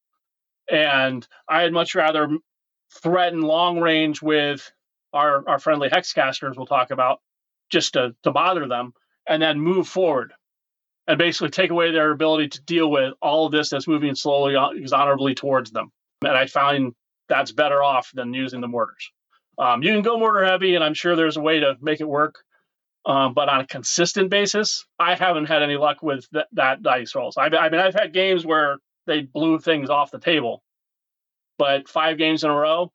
[0.70, 2.28] And I'd much rather
[3.02, 4.72] threaten long range with
[5.12, 7.20] our, our friendly hexcasters we'll talk about
[7.70, 8.94] just to, to bother them
[9.28, 10.32] and then move forward
[11.06, 14.54] and basically take away their ability to deal with all of this that's moving slowly,
[14.54, 15.90] exonerably towards them.
[16.24, 16.94] And I find
[17.28, 19.10] that's better off than using the mortars.
[19.58, 22.08] Um, you can go mortar heavy, and I'm sure there's a way to make it
[22.08, 22.36] work.
[23.06, 27.14] Um, but on a consistent basis, I haven't had any luck with th- that dice
[27.14, 27.36] rolls.
[27.36, 30.62] I, I mean, I've had games where they blew things off the table,
[31.58, 32.92] but five games in a row,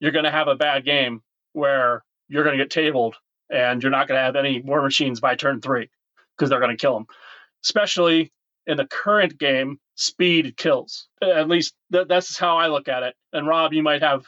[0.00, 1.22] you're going to have a bad game
[1.52, 3.16] where you're going to get tabled
[3.50, 5.90] and you're not going to have any war machines by turn three
[6.36, 7.06] because they're going to kill them
[7.64, 8.32] especially
[8.66, 11.08] in the current game, speed kills.
[11.22, 13.14] At least th- that's how I look at it.
[13.32, 14.26] And Rob, you might have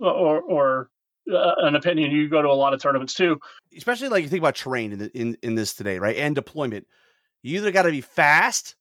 [0.00, 0.90] or or
[1.32, 2.10] uh, an opinion.
[2.10, 3.38] You go to a lot of tournaments too,
[3.76, 6.16] especially like you think about terrain in the, in in this today, right?
[6.16, 6.86] And deployment.
[7.42, 8.74] You either got to be fast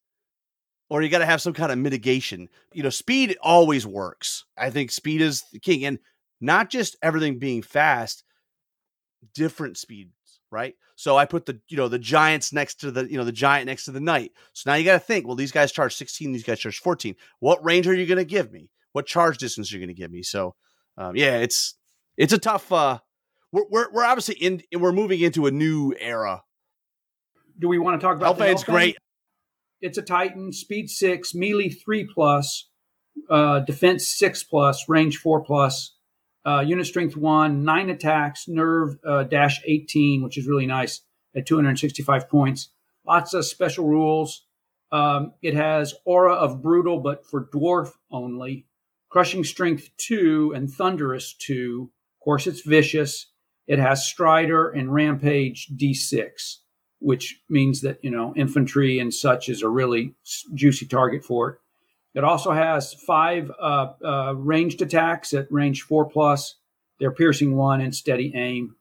[0.89, 2.49] or you got to have some kind of mitigation.
[2.73, 4.45] You know, speed always works.
[4.57, 5.99] I think speed is the king, and
[6.41, 8.23] not just everything being fast.
[9.33, 10.11] Different speeds,
[10.51, 10.75] right?
[10.95, 13.67] So I put the you know the giants next to the you know the giant
[13.67, 14.31] next to the knight.
[14.53, 17.15] So now you got to think, well, these guys charge 16, these guys charge 14.
[17.39, 18.69] What range are you going to give me?
[18.93, 20.23] What charge distance are you going to give me?
[20.23, 20.55] So
[20.97, 21.75] um, yeah, it's
[22.17, 22.71] it's a tough.
[22.71, 22.99] uh
[23.51, 26.43] We're we're, we're obviously in we're moving into a new era.
[27.59, 28.97] Do we want to talk about Hellfane's great.
[29.79, 32.69] It's a Titan, speed six, melee three plus,
[33.29, 35.97] uh, defense six plus, range four plus
[36.47, 41.01] uh, unit strength one, nine attacks, nerve uh, dash 18, which is really nice
[41.35, 42.69] at 265 points.
[43.05, 44.45] Lots of special rules.
[44.89, 48.65] Um, it has aura of brutal, but for dwarf only.
[49.09, 51.91] Crushing strength two and thunderous two,
[52.27, 53.27] course, it's vicious.
[53.67, 56.57] It has Strider and Rampage D6,
[56.99, 60.13] which means that, you know, infantry and such is a really
[60.53, 61.59] juicy target for it.
[62.15, 66.55] It also has five uh, uh, ranged attacks at range four plus.
[66.99, 68.75] They're piercing one and steady aim.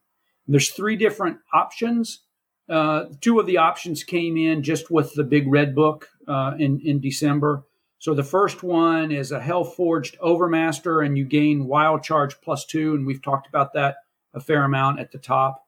[0.45, 2.21] And there's three different options.
[2.67, 6.81] Uh, two of the options came in just with the big red book uh, in
[6.83, 7.63] in December.
[7.99, 12.65] So the first one is a Hell Forged Overmaster, and you gain Wild Charge plus
[12.65, 13.97] two, and we've talked about that
[14.33, 15.65] a fair amount at the top.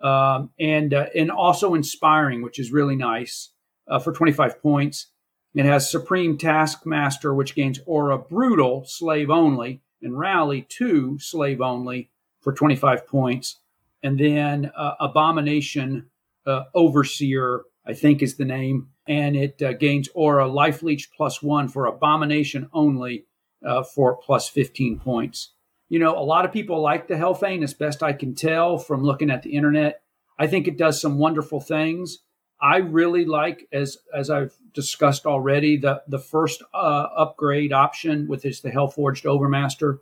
[0.00, 3.50] Um, and uh, and also inspiring, which is really nice
[3.86, 5.08] uh, for 25 points.
[5.54, 12.10] It has Supreme Taskmaster, which gains Aura Brutal, slave only, and Rally 2, slave only,
[12.40, 13.58] for 25 points.
[14.02, 16.08] And then uh, Abomination
[16.46, 21.42] uh, Overseer, I think is the name, and it uh, gains Aura Life Leech plus
[21.42, 23.24] one for Abomination only
[23.66, 25.50] uh, for plus 15 points.
[25.88, 29.02] You know, a lot of people like the Hellfane, as best I can tell from
[29.02, 30.02] looking at the internet.
[30.38, 32.18] I think it does some wonderful things.
[32.62, 38.44] I really like, as as I've discussed already, the the first uh, upgrade option, which
[38.44, 39.98] is the Hellforged Overmaster.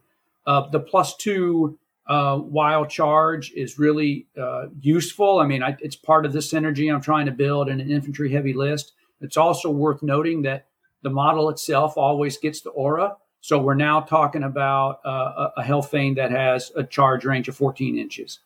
[0.47, 5.39] Uh, the plus two uh, wild charge is really uh, useful.
[5.39, 8.31] I mean, I, it's part of the synergy I'm trying to build in an infantry
[8.33, 8.93] heavy list.
[9.21, 10.67] It's also worth noting that
[11.03, 13.17] the model itself always gets the aura.
[13.41, 17.97] So we're now talking about uh, a, Hellfane that has a charge range of 14
[17.97, 18.41] inches.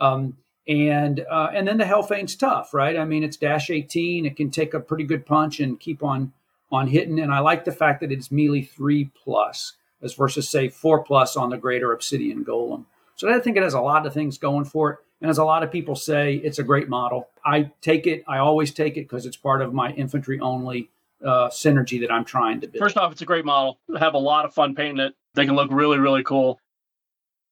[0.00, 0.36] Um,
[0.66, 2.96] and uh, and then the Hellfane's tough, right?
[2.96, 4.26] I mean, it's dash 18.
[4.26, 6.32] It can take a pretty good punch and keep on
[6.70, 7.18] on hitting.
[7.18, 11.36] And I like the fact that it's melee three plus, as versus say four plus
[11.36, 12.86] on the Greater Obsidian Golem.
[13.16, 14.98] So I think it has a lot of things going for it.
[15.22, 17.28] And as a lot of people say, it's a great model.
[17.44, 18.24] I take it.
[18.26, 20.90] I always take it because it's part of my infantry only
[21.24, 22.82] uh, synergy that I'm trying to build.
[22.82, 23.78] First off, it's a great model.
[23.94, 25.14] I have a lot of fun painting it.
[25.34, 26.58] They can look really, really cool.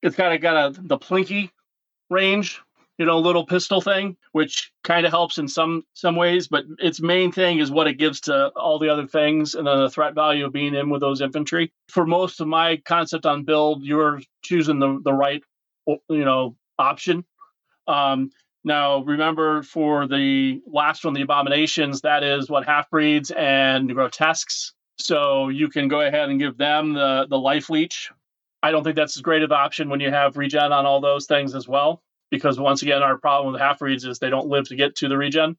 [0.02, 1.50] It's kind of got a the plinky
[2.10, 2.60] range
[2.98, 7.00] you know little pistol thing which kind of helps in some some ways but its
[7.00, 10.14] main thing is what it gives to all the other things and then the threat
[10.14, 14.20] value of being in with those infantry for most of my concept on build you're
[14.42, 15.42] choosing the, the right
[16.08, 17.24] you know option
[17.90, 18.30] um,
[18.64, 24.74] now remember for the last one the abominations that is what half breeds and grotesques
[24.98, 28.10] so you can go ahead and give them the the life leech
[28.62, 31.00] i don't think that's as great of an option when you have regen on all
[31.00, 34.48] those things as well because once again, our problem with half breeds is they don't
[34.48, 35.56] live to get to the regen.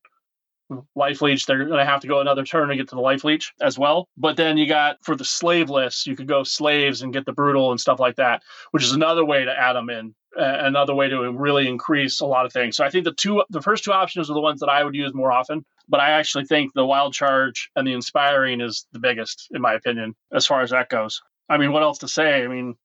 [0.95, 3.23] Life leech, they're going to have to go another turn to get to the life
[3.23, 4.07] leech as well.
[4.17, 7.33] But then you got for the slave list, you could go slaves and get the
[7.33, 8.41] brutal and stuff like that,
[8.71, 12.25] which is another way to add them in, uh, another way to really increase a
[12.25, 12.77] lot of things.
[12.77, 14.95] So I think the two, the first two options are the ones that I would
[14.95, 15.65] use more often.
[15.89, 19.73] But I actually think the wild charge and the inspiring is the biggest, in my
[19.73, 21.21] opinion, as far as that goes.
[21.49, 22.43] I mean, what else to say?
[22.43, 22.75] I mean,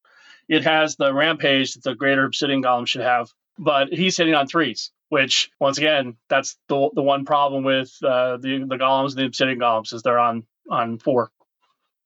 [0.49, 4.47] it has the rampage that the greater obsidian golem should have but he's hitting on
[4.47, 9.19] threes, which once again, that's the the one problem with uh, the the golems and
[9.19, 11.31] the obsidian golems is they're on on four.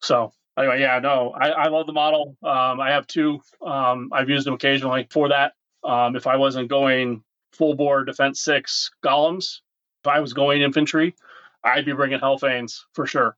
[0.03, 2.37] So anyway, yeah, no, I, I love the model.
[2.43, 3.41] Um, I have two.
[3.65, 5.55] Um, I've used them occasionally for that.
[5.83, 7.23] Um, if I wasn't going
[7.53, 9.61] full board defense six golems,
[10.03, 11.15] if I was going infantry,
[11.65, 13.37] I'd be bringing Hellfanes for sure.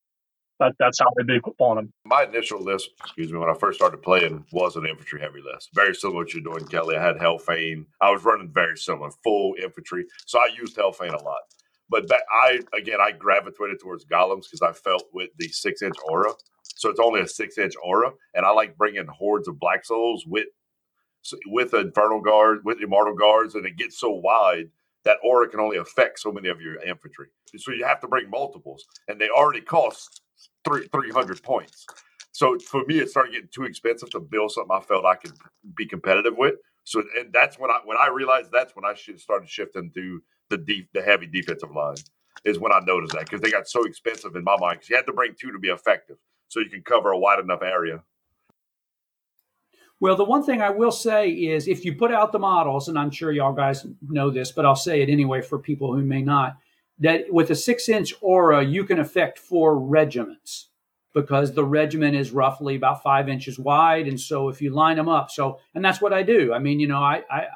[0.63, 1.93] That, that's how they've been pulling them.
[2.05, 5.71] My initial list, excuse me, when I first started playing was an infantry heavy list.
[5.75, 6.97] Very similar to what you're doing, Kelly.
[6.97, 7.87] I had Hellfane.
[8.01, 10.05] I was running very similar, full infantry.
[10.27, 11.41] So I used Hellfane a lot.
[11.91, 15.97] But that, I, again, I gravitated towards golems because I felt with the six inch
[16.09, 16.33] aura.
[16.63, 18.13] So it's only a six inch aura.
[18.35, 20.47] And I like bringing hordes of Black Souls with
[21.47, 24.71] with Infernal Guard, with Immortal Guards, and it gets so wide
[25.05, 27.29] that aura can only affect so many of your infantry.
[27.57, 30.22] So you have to bring multiples, and they already cost
[30.65, 31.87] three three hundred points.
[32.33, 35.33] So for me, it started getting too expensive to build something I felt I could
[35.77, 36.55] be competitive with.
[36.85, 40.23] So and that's when I when I realized that's when I should started shifting to
[40.51, 41.97] the deep the heavy defensive line
[42.45, 44.97] is when I noticed that because they got so expensive in my mind because you
[44.97, 46.17] had to bring two to be effective
[46.49, 48.03] so you can cover a wide enough area.
[50.01, 52.99] Well, the one thing I will say is if you put out the models, and
[52.99, 56.23] I'm sure y'all guys know this, but I'll say it anyway for people who may
[56.23, 56.57] not
[56.99, 60.69] that with a six inch aura, you can affect four regiments
[61.15, 64.09] because the regiment is roughly about five inches wide.
[64.09, 66.53] And so if you line them up, so, and that's what I do.
[66.53, 67.47] I mean, you know, I, I,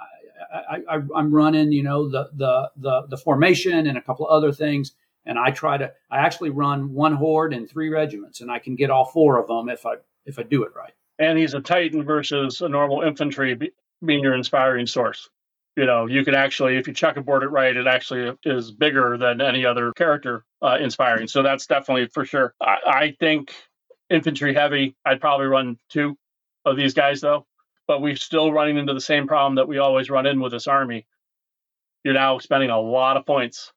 [0.53, 4.37] I, I am running, you know, the, the, the, the formation and a couple of
[4.37, 4.93] other things.
[5.25, 8.77] And I try to, I actually run one horde and three regiments and I can
[8.77, 9.95] get all four of them if I,
[10.25, 10.93] if I do it right.
[11.19, 13.73] And he's a Titan versus a normal infantry
[14.05, 15.31] being your inspiring source
[15.77, 19.41] you know, you can actually, if you checkerboard it right, it actually is bigger than
[19.41, 21.29] any other character uh, inspiring.
[21.29, 22.55] So that's definitely for sure.
[22.61, 23.53] I, I think
[24.09, 26.17] infantry heavy, I'd probably run two
[26.65, 27.47] of these guys though.
[27.87, 30.67] but we're still running into the same problem that we always run in with this
[30.67, 31.07] army.
[32.05, 33.73] You're now spending a lot of points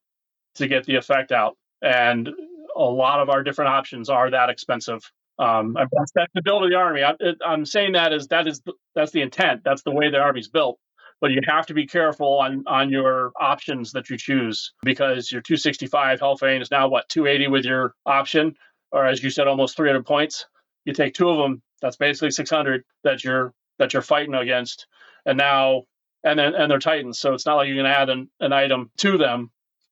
[0.55, 2.29] to get the effect out, and
[2.75, 5.11] a lot of our different options are that expensive.
[5.37, 7.03] Um, that's, that's the build of the army.
[7.03, 7.15] I,
[7.45, 8.61] am saying that is that is
[8.95, 9.63] that's the intent.
[9.63, 10.79] That's the way the army's built.
[11.21, 15.41] But you have to be careful on on your options that you choose because your
[15.41, 18.55] 265 Hellfane is now what 280 with your option,
[18.91, 20.45] or as you said, almost 300 points.
[20.85, 24.87] You take two of them, that's basically 600 that you're that you're fighting against,
[25.25, 25.83] and now
[26.23, 28.91] and then and they're titans, so it's not like you can add an, an item
[28.97, 29.51] to them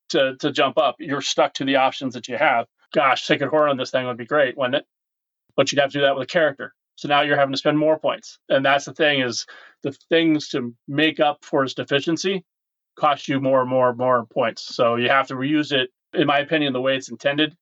[0.09, 0.95] to to jump up.
[0.99, 2.67] You're stuck to the options that you have.
[2.93, 4.85] Gosh, Sacred Horror on this thing would be great, wouldn't it?
[5.55, 6.73] But you'd have to do that with a character.
[6.97, 8.39] So now you're having to spend more points.
[8.49, 9.45] And that's the thing is
[9.83, 12.43] the things to make up for its deficiency
[12.97, 14.75] cost you more and more and more points.
[14.75, 17.55] So you have to reuse it, in my opinion, the way it's intended.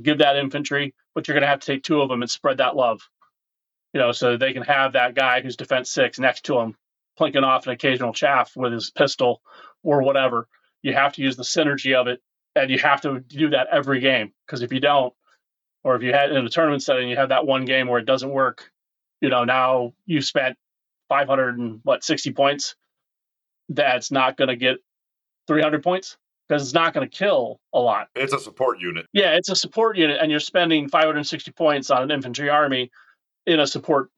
[0.00, 2.58] Give that infantry, but you're going to have to take two of them and spread
[2.58, 3.00] that love.
[3.94, 6.76] You know, so they can have that guy who's defense six next to him,
[7.18, 9.40] plinking off an occasional chaff with his pistol
[9.82, 10.46] or whatever.
[10.82, 12.20] You have to use the synergy of it,
[12.54, 14.34] and you have to do that every game.
[14.46, 15.14] Because if you don't,
[15.88, 18.04] or if you had in a tournament setting, you have that one game where it
[18.04, 18.70] doesn't work.
[19.22, 20.58] You know, now you spent
[21.08, 22.76] 500 and what 60 points.
[23.70, 24.76] That's not going to get
[25.46, 28.08] 300 points because it's not going to kill a lot.
[28.14, 29.06] It's a support unit.
[29.14, 32.90] Yeah, it's a support unit, and you're spending 560 points on an infantry army
[33.46, 34.10] in a support,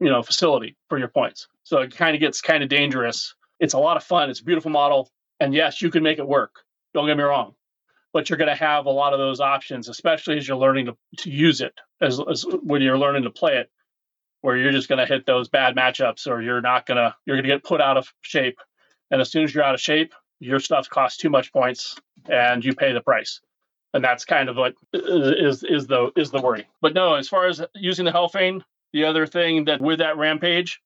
[0.00, 1.46] you know, facility for your points.
[1.62, 3.36] So it kind of gets kind of dangerous.
[3.60, 4.30] It's a lot of fun.
[4.30, 6.56] It's a beautiful model, and yes, you can make it work.
[6.92, 7.54] Don't get me wrong
[8.12, 10.96] but you're going to have a lot of those options, especially as you're learning to,
[11.18, 13.70] to use it, as, as when you're learning to play it,
[14.42, 17.36] where you're just going to hit those bad matchups, or you're not going to you're
[17.36, 18.58] going to get put out of shape,
[19.10, 21.96] and as soon as you're out of shape, your stuff costs too much points,
[22.28, 23.40] and you pay the price,
[23.94, 26.66] and that's kind of what is is the is the worry.
[26.80, 28.62] But no, as far as using the Hellfane,
[28.92, 30.80] the other thing that with that rampage,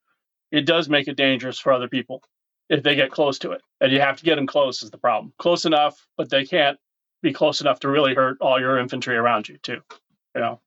[0.52, 2.22] it does make it dangerous for other people
[2.68, 3.62] if they get close to it.
[3.80, 5.32] And you have to get them close is the problem.
[5.38, 6.78] Close enough, but they can't
[7.22, 9.80] be close enough to really hurt all your infantry around you too.
[10.34, 10.60] You know,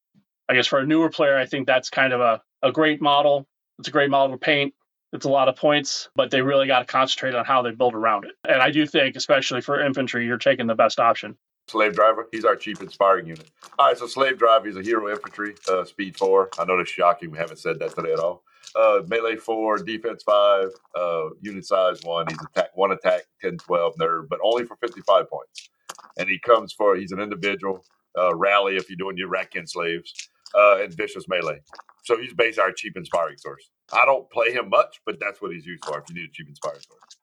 [0.47, 3.47] I guess for a newer player, I think that's kind of a, a great model.
[3.77, 4.73] It's a great model to paint.
[5.13, 7.95] It's a lot of points, but they really got to concentrate on how they build
[7.95, 8.31] around it.
[8.47, 11.37] And I do think, especially for infantry, you're taking the best option.
[11.67, 13.49] Slave driver, he's our chief inspiring unit.
[13.77, 16.49] All right, so slave driver, he's a hero infantry, uh, speed four.
[16.57, 17.31] I know that's shocking.
[17.31, 18.43] We haven't said that today at all.
[18.75, 22.25] Uh, melee four, defense five, uh, unit size one.
[22.27, 25.69] He's attack one attack, 10, 12 nerve, but only for 55 points
[26.17, 27.83] and he comes for he's an individual
[28.17, 30.13] uh, rally if you're doing your Ratkin slaves
[30.55, 31.61] uh, and vicious melee.
[32.03, 33.69] So he's basically our cheap inspiring source.
[33.93, 35.99] I don't play him much, but that's what he's used for.
[35.99, 37.17] If you need a cheap inspiring source,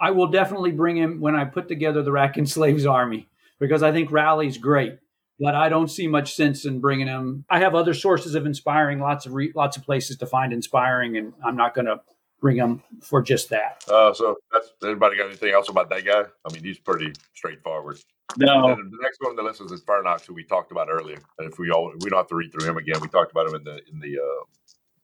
[0.00, 3.28] I will definitely bring him when I put together the Ratkin slaves army
[3.58, 4.98] because I think rally's great.
[5.40, 7.44] But I don't see much sense in bringing him.
[7.50, 11.16] I have other sources of inspiring, lots of re, lots of places to find inspiring,
[11.16, 12.00] and I'm not going to
[12.42, 13.82] bring them for just that.
[13.88, 16.24] Uh, so that's anybody got anything else about that guy?
[16.44, 17.98] I mean, he's pretty straightforward.
[18.36, 18.74] No.
[18.74, 21.18] the next one on the list is Infernoc, who we talked about earlier.
[21.38, 23.48] And if we all we don't have to read through him again, we talked about
[23.48, 24.44] him in the in the uh,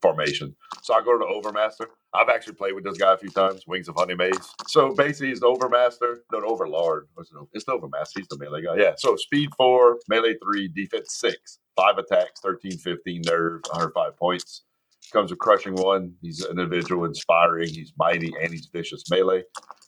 [0.03, 0.55] formation.
[0.83, 1.87] So I go to the Overmaster.
[2.13, 4.49] I've actually played with this guy a few times, Wings of Honeymaze.
[4.67, 7.09] So basically, he's the Overmaster, no, the Overlord.
[7.53, 8.17] It's the Overmaster.
[8.17, 8.77] He's the melee guy.
[8.79, 8.93] Yeah.
[8.97, 14.63] So speed four, melee three, defense six, five attacks, 13, 15 nerve, 105 points
[15.11, 16.15] comes a crushing one.
[16.21, 17.69] He's an individual, inspiring.
[17.69, 19.45] He's mighty and he's vicious melee.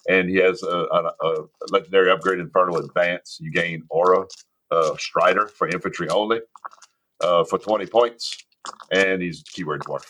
[0.09, 1.35] And he has a, a, a
[1.71, 3.39] legendary upgrade, Infernal Advance.
[3.41, 4.27] You gain Aura
[4.71, 6.41] uh, Strider for infantry only
[7.21, 8.37] uh, for 20 points.
[8.93, 10.07] And he's keyword dwarf.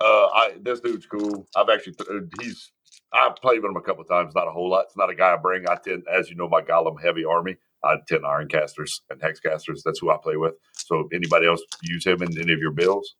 [0.00, 1.46] Uh, I this dude's cool.
[1.56, 1.94] I've actually
[2.40, 2.70] he's
[3.12, 4.84] I've played with him a couple times, not a whole lot.
[4.84, 5.68] It's not a guy I bring.
[5.68, 7.56] I tend, as you know, my Golem heavy army.
[7.82, 9.82] I tend Iron Casters and Hex Casters.
[9.84, 10.54] That's who I play with.
[10.74, 13.16] So anybody else use him in any of your builds?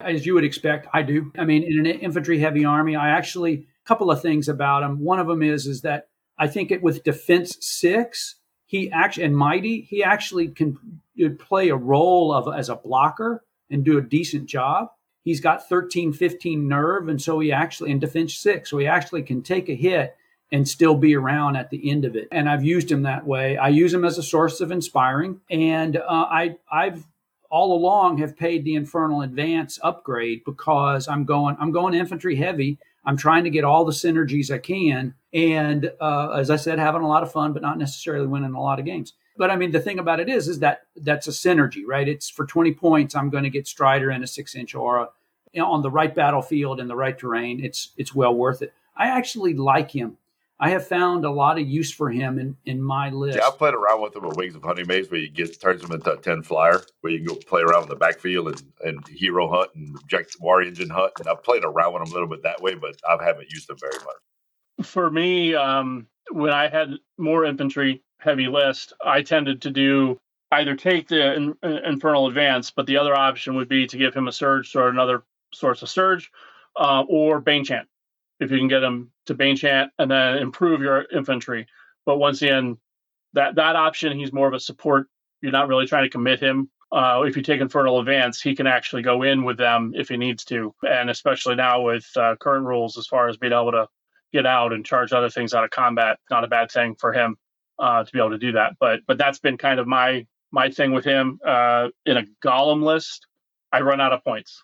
[0.00, 1.32] As you would expect, I do.
[1.38, 5.00] I mean, in an infantry heavy army, I actually a couple of things about him.
[5.00, 6.08] One of them is is that
[6.38, 8.36] I think it with defense six,
[8.66, 11.00] he actually and mighty, he actually can
[11.38, 14.88] play a role of as a blocker and do a decent job.
[15.22, 19.22] He's got 13, 15 nerve, and so he actually in defense six, so he actually
[19.22, 20.14] can take a hit
[20.52, 22.28] and still be around at the end of it.
[22.30, 23.56] And I've used him that way.
[23.56, 27.04] I use him as a source of inspiring, and uh, I I've
[27.56, 32.78] all along have paid the infernal advance upgrade because I'm going I'm going infantry heavy.
[33.06, 37.00] I'm trying to get all the synergies I can, and uh, as I said, having
[37.00, 39.14] a lot of fun, but not necessarily winning a lot of games.
[39.38, 42.06] But I mean, the thing about it is, is that that's a synergy, right?
[42.06, 45.08] It's for 20 points, I'm going to get Strider and a six inch aura
[45.58, 47.64] on the right battlefield in the right terrain.
[47.64, 48.74] It's it's well worth it.
[48.94, 50.18] I actually like him.
[50.58, 53.36] I have found a lot of use for him in, in my list.
[53.36, 55.92] Yeah, I've played around with him with Wings of Honeymaze where you get turns him
[55.92, 59.06] into a 10 flyer where you can go play around in the backfield and, and
[59.08, 61.12] hero hunt and object war engine hunt.
[61.18, 63.68] And I've played around with him a little bit that way, but I haven't used
[63.68, 64.86] him very much.
[64.86, 70.18] For me, um, when I had more infantry heavy list, I tended to do
[70.52, 74.26] either take the in, infernal advance, but the other option would be to give him
[74.26, 75.22] a surge or another
[75.52, 76.30] source of surge,
[76.76, 77.88] uh, or bane chant
[78.40, 81.66] if you can get him to bane chant and then improve your infantry.
[82.04, 82.78] But once again,
[83.34, 85.08] that that option, he's more of a support.
[85.42, 86.70] You're not really trying to commit him.
[86.92, 90.16] Uh, if you take Infernal Advance, he can actually go in with them if he
[90.16, 93.86] needs to, and especially now with uh, current rules as far as being able to
[94.32, 97.36] get out and charge other things out of combat, not a bad thing for him
[97.78, 98.74] uh, to be able to do that.
[98.78, 102.82] But but that's been kind of my my thing with him uh, in a Golem
[102.82, 103.26] list.
[103.72, 104.62] I run out of points,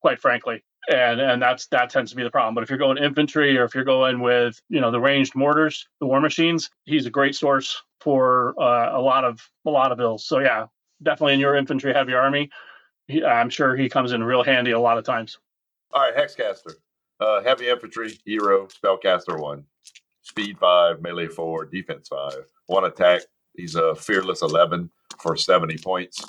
[0.00, 2.54] quite frankly and and that's that tends to be the problem.
[2.54, 5.86] But if you're going infantry or if you're going with you know the ranged mortars,
[6.00, 9.98] the war machines, he's a great source for uh, a lot of a lot of
[9.98, 10.26] bills.
[10.26, 10.66] So yeah,
[11.02, 12.50] definitely in your infantry heavy army,
[13.06, 15.38] he, I'm sure he comes in real handy a lot of times.
[15.92, 16.74] All right, hexcaster,
[17.20, 19.64] uh, heavy infantry hero, spellcaster one,
[20.22, 23.22] speed five, melee four, defense five, one attack.
[23.56, 26.24] He's a fearless eleven for seventy points.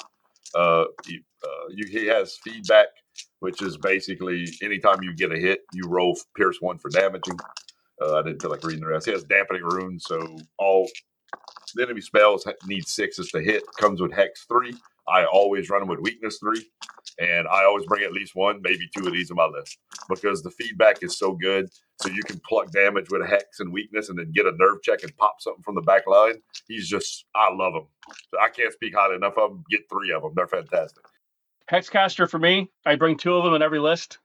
[0.55, 2.87] Uh, he, uh, you, he has feedback
[3.39, 7.37] which is basically anytime you get a hit, you roll Pierce one for damaging.
[8.01, 9.05] Uh, I didn't feel like reading the rest.
[9.05, 10.87] He has dampening runes, so all
[11.75, 13.63] the enemy spells need sixes to hit.
[13.79, 14.75] Comes with Hex three.
[15.07, 16.69] I always run them with Weakness three,
[17.19, 19.77] and I always bring at least one, maybe two of these on my list
[20.07, 21.69] because the feedback is so good.
[22.01, 24.81] So you can pluck damage with a Hex and Weakness, and then get a nerve
[24.83, 26.35] check and pop something from the back line.
[26.67, 27.87] He's just, I love him.
[28.41, 29.63] I can't speak highly enough of them.
[29.69, 31.03] Get three of them; they're fantastic.
[31.69, 34.17] Hexcaster for me, I bring two of them in every list,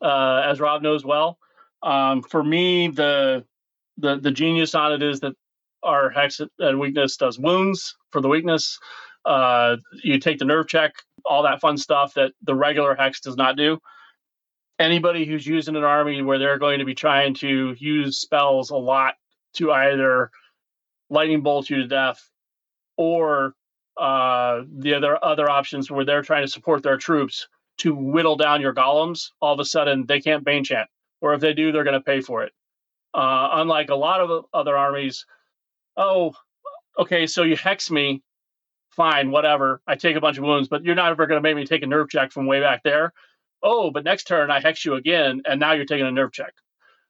[0.00, 1.38] uh, as Rob knows well.
[1.82, 3.44] Um, for me, the
[3.98, 5.34] the the genius on it is that
[5.82, 8.78] our hex and weakness does wounds for the weakness.
[9.24, 10.94] Uh, you take the nerve check,
[11.24, 13.78] all that fun stuff that the regular hex does not do.
[14.78, 18.76] Anybody who's using an army where they're going to be trying to use spells a
[18.76, 19.14] lot
[19.54, 20.30] to either
[21.10, 22.30] lightning bolt you to death
[22.96, 23.54] or
[23.98, 27.48] uh, the other other options where they're trying to support their troops
[27.78, 30.88] to whittle down your golems, all of a sudden they can't bane chant,
[31.20, 32.52] or if they do, they're going to pay for it.
[33.14, 35.26] Uh, unlike a lot of other armies,
[35.96, 36.32] oh,
[36.98, 38.22] okay, so you hex me,
[38.90, 39.80] fine, whatever.
[39.86, 41.82] I take a bunch of wounds, but you're not ever going to make me take
[41.82, 43.12] a nerve check from way back there.
[43.62, 46.52] Oh, but next turn I hex you again, and now you're taking a nerve check.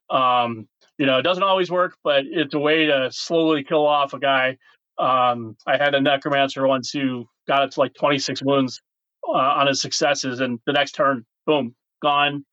[0.09, 4.15] Um, you know, it doesn't always work, but it's a way to slowly kill off
[4.15, 4.59] a guy
[4.99, 8.81] um, I had a necromancer once who got it to like 26 wounds
[9.27, 12.45] uh, on his successes, and the next turn, boom, gone.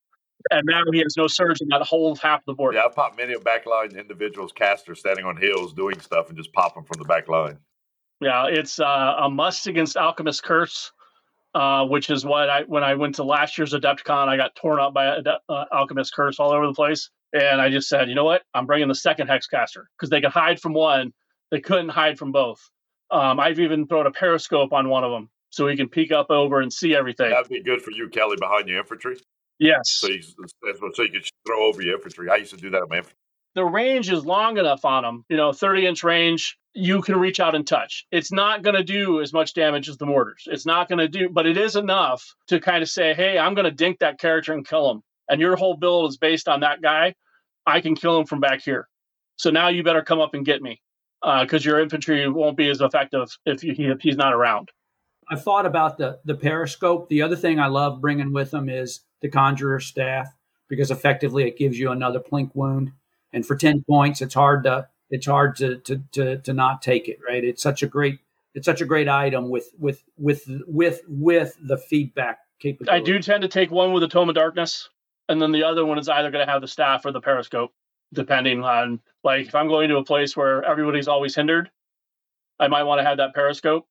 [0.51, 2.75] And now he has no surge in that whole half of the board.
[2.75, 6.53] Yeah, I pop many of backline individuals, casters standing on hills doing stuff, and just
[6.53, 7.57] pop them from the back line.
[8.21, 10.91] Yeah, it's uh, a must against Alchemist Curse,
[11.55, 14.79] uh, which is what I when I went to last year's Adepticon, I got torn
[14.79, 18.23] up by uh, Alchemist Curse all over the place, and I just said, you know
[18.23, 21.11] what, I'm bringing the second Hexcaster because they can hide from one
[21.51, 22.69] they couldn't hide from both.
[23.11, 26.31] Um, I've even thrown a periscope on one of them so he can peek up
[26.31, 27.29] over and see everything.
[27.29, 29.17] That'd be good for you, Kelly, behind your infantry.
[29.59, 29.89] Yes.
[29.89, 32.29] So you, so you can throw over your infantry.
[32.29, 33.17] I used to do that in my infantry.
[33.53, 36.57] The range is long enough on them, you know, 30 inch range.
[36.73, 38.05] You can reach out and touch.
[38.11, 40.43] It's not going to do as much damage as the mortars.
[40.47, 43.53] It's not going to do, but it is enough to kind of say, hey, I'm
[43.53, 45.01] going to dink that character and kill him.
[45.29, 47.15] And your whole build is based on that guy.
[47.65, 48.89] I can kill him from back here.
[49.37, 50.81] So now you better come up and get me
[51.41, 54.69] because uh, your infantry won't be as effective if, you, if he's not around.
[55.27, 57.09] I thought about the the periscope.
[57.09, 60.27] The other thing I love bringing with them is the conjurer staff
[60.67, 62.91] because effectively it gives you another plink wound,
[63.33, 67.07] and for ten points, it's hard to it's hard to to to, to not take
[67.07, 67.17] it.
[67.27, 67.43] Right?
[67.43, 68.19] It's such a great
[68.53, 73.01] it's such a great item with with with with with the feedback capability.
[73.01, 74.89] I do tend to take one with the Tome of Darkness,
[75.27, 77.73] and then the other one is either going to have the staff or the periscope
[78.13, 81.69] depending on like if I'm going to a place where everybody's always hindered,
[82.59, 83.85] I might want to have that periscope,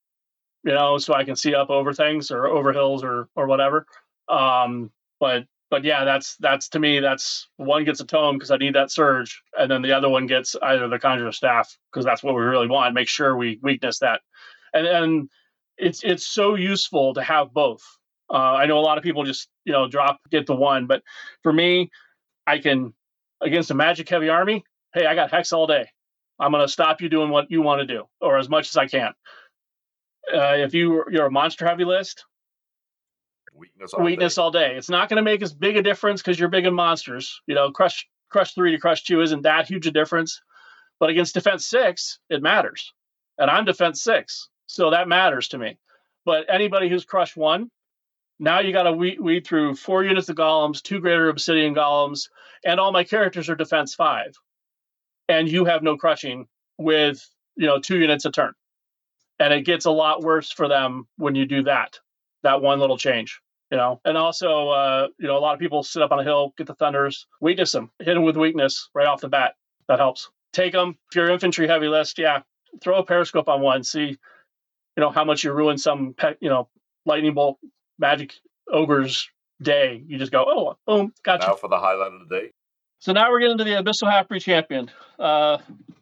[0.65, 3.87] you know, so I can see up over things or over hills or or whatever.
[4.29, 8.57] Um, but but yeah, that's that's to me that's one gets a tome because I
[8.57, 12.23] need that surge, and then the other one gets either the conjurer staff because that's
[12.23, 12.95] what we really want.
[12.95, 14.21] Make sure we weakness that,
[14.73, 15.29] and and
[15.77, 17.83] it's it's so useful to have both.
[18.31, 21.03] Uh, I know a lot of people just you know drop get the one, but
[21.43, 21.91] for me,
[22.47, 22.95] I can
[23.45, 25.89] against a magic heavy army, hey, I got hex all day.
[26.39, 28.77] I'm going to stop you doing what you want to do, or as much as
[28.77, 29.13] I can.
[30.33, 32.25] Uh, if you you're a monster heavy list,
[33.55, 34.43] weakness all weakness day.
[34.43, 34.75] all day.
[34.77, 37.41] It's not going to make as big a difference because you're big in monsters.
[37.47, 40.41] You know, crush crush three to crush two isn't that huge a difference.
[40.99, 42.93] But against defense six, it matters.
[43.39, 44.49] And I'm defense six.
[44.67, 45.79] So that matters to me.
[46.25, 47.71] But anybody who's crush one,
[48.39, 52.29] now you got to weed, weed through four units of golems, two greater obsidian golems,
[52.65, 54.35] and all my characters are defense five.
[55.29, 56.47] And you have no crushing
[56.79, 58.53] with, you know, two units a turn.
[59.39, 61.99] And it gets a lot worse for them when you do that,
[62.43, 63.41] that one little change
[63.75, 64.01] you know.
[64.05, 66.69] And also, uh, you know, a lot of people sit up on a hill, get
[66.69, 69.55] the thunders, weakness them, hit them with weakness right off the bat.
[69.89, 70.31] That helps.
[70.53, 70.97] Take them.
[71.11, 72.43] If you're infantry heavy list, yeah,
[72.81, 74.07] throw a periscope on one, see,
[74.97, 76.69] you know, how much you ruin some, you know,
[77.05, 77.59] lightning bolt
[77.99, 78.35] magic
[78.71, 79.29] ogre's
[79.63, 80.03] day.
[80.07, 81.49] You just go, oh, boom, gotcha.
[81.49, 82.51] Now for the highlight of the day.
[82.99, 84.91] So now we're getting to the Abyssal Half Breed Champion.
[85.19, 85.59] Uh,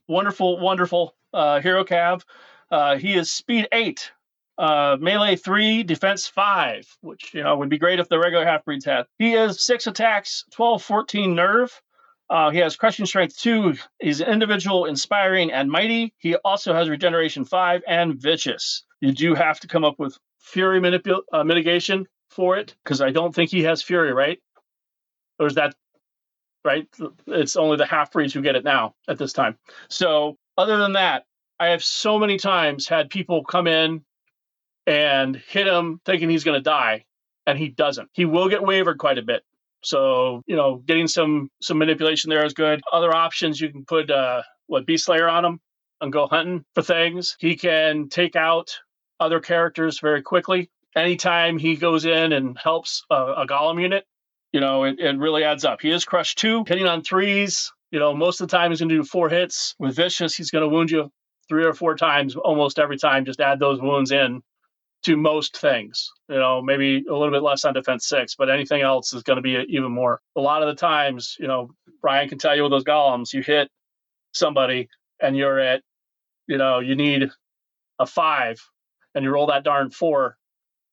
[0.09, 2.23] wonderful, wonderful uh, hero cav.
[2.71, 4.13] Uh, he is speed eight,
[4.59, 8.65] uh, melee three, defense five, which you know would be great if the regular half
[8.65, 9.07] breeds had.
[9.19, 11.83] He has six attacks, 12, 14 nerve.
[12.31, 13.75] Uh, he has crushing strength two.
[14.01, 16.15] He's individual, inspiring, and mighty.
[16.19, 18.85] He also has regeneration five and vicious.
[19.01, 23.11] You do have to come up with fury manipul- uh, mitigation for it because I
[23.11, 24.39] don't think he has fury, right?
[25.39, 25.75] Or is that
[26.65, 26.87] right?
[27.27, 29.57] It's only the half breeds who get it now at this time.
[29.89, 31.25] So other than that,
[31.59, 34.05] I have so many times had people come in
[34.87, 37.05] and hit him thinking he's going to die,
[37.47, 38.11] and he doesn't.
[38.13, 39.43] He will get wavered quite a bit.
[39.85, 42.81] So you know, getting some some manipulation there is good.
[42.93, 45.61] Other options you can put uh, what Beast Slayer on him
[46.01, 47.37] and go hunting for things.
[47.39, 48.77] He can take out
[49.23, 50.71] other characters very quickly.
[50.95, 54.05] Anytime he goes in and helps a, a golem unit,
[54.53, 55.81] you know, it, it really adds up.
[55.81, 57.73] He is crushed two, hitting on threes.
[57.91, 59.75] You know, most of the time he's going to do four hits.
[59.79, 61.11] With vicious, he's going to wound you
[61.49, 63.25] three or four times almost every time.
[63.25, 64.43] Just add those wounds in
[65.05, 66.11] to most things.
[66.29, 69.37] You know, maybe a little bit less on defense six, but anything else is going
[69.37, 70.21] to be even more.
[70.37, 71.71] A lot of the times, you know,
[72.01, 73.69] Bryan can tell you with those golems, you hit
[74.33, 74.89] somebody
[75.21, 75.83] and you're at,
[76.47, 77.31] you know, you need
[77.99, 78.61] a five
[79.15, 80.37] and you roll that darn four.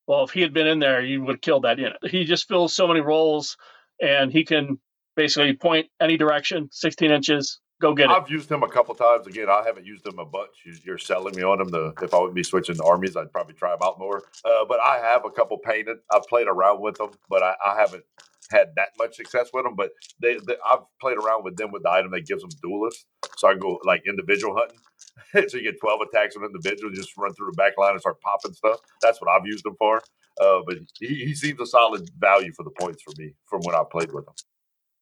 [0.08, 1.98] Well, if he had been in there, you would have killed that unit.
[2.10, 3.58] He just fills so many roles
[4.02, 4.80] and he can
[5.16, 8.12] basically point any direction, 16 inches, go get it.
[8.12, 9.28] I've used him a couple times.
[9.28, 10.52] Again, I haven't used him a bunch.
[10.86, 11.72] You're selling me on him.
[11.72, 14.24] To, if I would be switching armies, I'd probably try him out more.
[14.46, 15.98] Uh, but I have a couple painted.
[16.12, 18.04] I've played around with them, but I, I haven't
[18.52, 19.76] had that much success with them.
[19.76, 19.92] But
[20.22, 23.06] they, they, I've played around with them with the item that gives them duelist.
[23.38, 24.80] So I can go like individual hunting.
[25.48, 28.00] so you get 12 attacks on an individual, just run through the back line and
[28.00, 28.80] start popping stuff.
[29.02, 30.02] That's what I've used them for.
[30.42, 33.76] Uh, but he, he seems a solid value for the points for me from when
[33.76, 34.34] I played with him.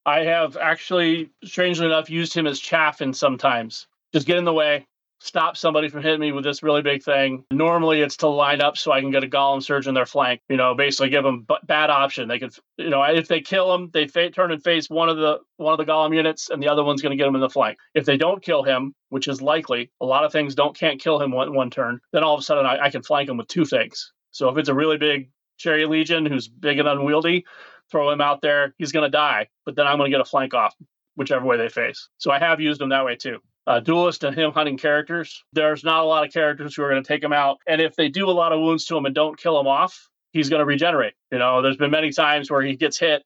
[0.06, 3.88] I have actually, strangely enough, used him as chaffing sometimes.
[4.14, 4.88] Just get in the way,
[5.20, 7.44] stop somebody from hitting me with this really big thing.
[7.52, 10.42] Normally, it's to line up so I can get a golem surge in their flank.
[10.50, 12.28] You know, basically give them b- bad option.
[12.28, 15.18] They could, you know, if they kill him, they fa- turn and face one of
[15.18, 17.42] the one of the golem units, and the other one's going to get him in
[17.42, 17.78] the flank.
[17.94, 21.22] If they don't kill him, which is likely, a lot of things don't can't kill
[21.22, 22.00] him one one turn.
[22.14, 24.12] Then all of a sudden, I, I can flank him with two things.
[24.32, 27.46] So if it's a really big Cherry Legion who's big and unwieldy,
[27.92, 28.76] throw him out there.
[28.78, 30.76] He's going to die, but then I'm going to get a flank off,
[31.16, 32.10] whichever way they face.
[32.18, 33.40] So I have used them that way too.
[33.68, 35.44] Uh, duelist and him hunting characters.
[35.52, 37.98] There's not a lot of characters who are going to take him out, and if
[37.98, 40.62] they do a lot of wounds to him and don't kill him off, he's going
[40.62, 41.16] to regenerate.
[41.32, 43.24] You know, there's been many times where he gets hit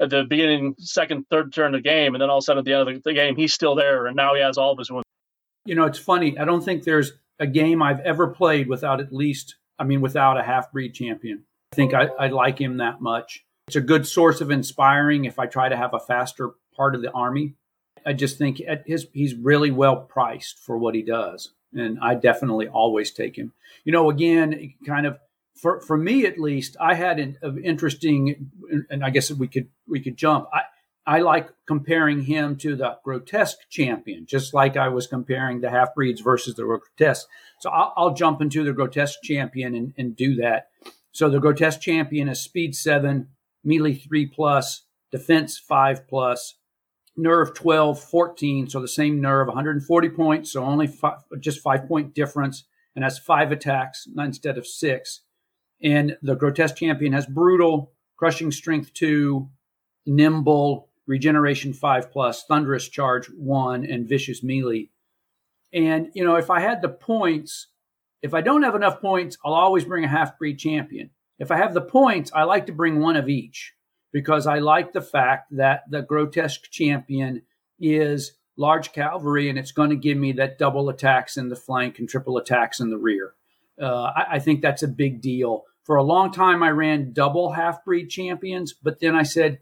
[0.00, 2.60] at the beginning, second, third turn of the game, and then all of a sudden
[2.60, 4.78] at the end of the game, he's still there, and now he has all of
[4.78, 5.04] his wounds.
[5.64, 6.38] You know, it's funny.
[6.38, 10.38] I don't think there's a game I've ever played without at least, I mean, without
[10.38, 11.44] a half breed champion.
[11.72, 13.44] I think I, I like him that much.
[13.66, 17.02] It's a good source of inspiring if I try to have a faster part of
[17.02, 17.54] the army.
[18.04, 21.50] I just think his, he's really well priced for what he does.
[21.74, 23.52] And I definitely always take him.
[23.84, 25.18] You know, again, kind of
[25.54, 28.50] for, for me at least, I had an, an interesting,
[28.90, 30.48] and I guess we could we could jump.
[30.52, 30.62] I
[31.06, 35.94] I like comparing him to the grotesque champion, just like I was comparing the half
[35.94, 37.26] breeds versus the grotesque.
[37.60, 40.68] So I'll, I'll jump into the grotesque champion and, and do that.
[41.10, 43.28] So the grotesque champion is speed seven,
[43.64, 46.54] melee 3 plus, defense 5 plus,
[47.16, 48.68] nerve 12, 14.
[48.68, 50.52] So the same nerve, 140 points.
[50.52, 52.64] So only five, just five point difference.
[52.94, 55.22] And has five attacks instead of six.
[55.82, 59.48] And the grotesque champion has brutal, crushing strength 2,
[60.04, 64.90] nimble, regeneration 5 plus, thunderous charge 1, and vicious melee.
[65.72, 67.68] And, you know, if I had the points,
[68.20, 71.10] if I don't have enough points, I'll always bring a half breed champion.
[71.38, 73.72] If I have the points, I like to bring one of each
[74.12, 77.42] because I like the fact that the grotesque champion
[77.80, 81.98] is large cavalry and it's going to give me that double attacks in the flank
[81.98, 83.34] and triple attacks in the rear.
[83.80, 85.64] Uh, I, I, think that's a big deal.
[85.84, 89.60] For a long time, I ran double half breed champions, but then I said,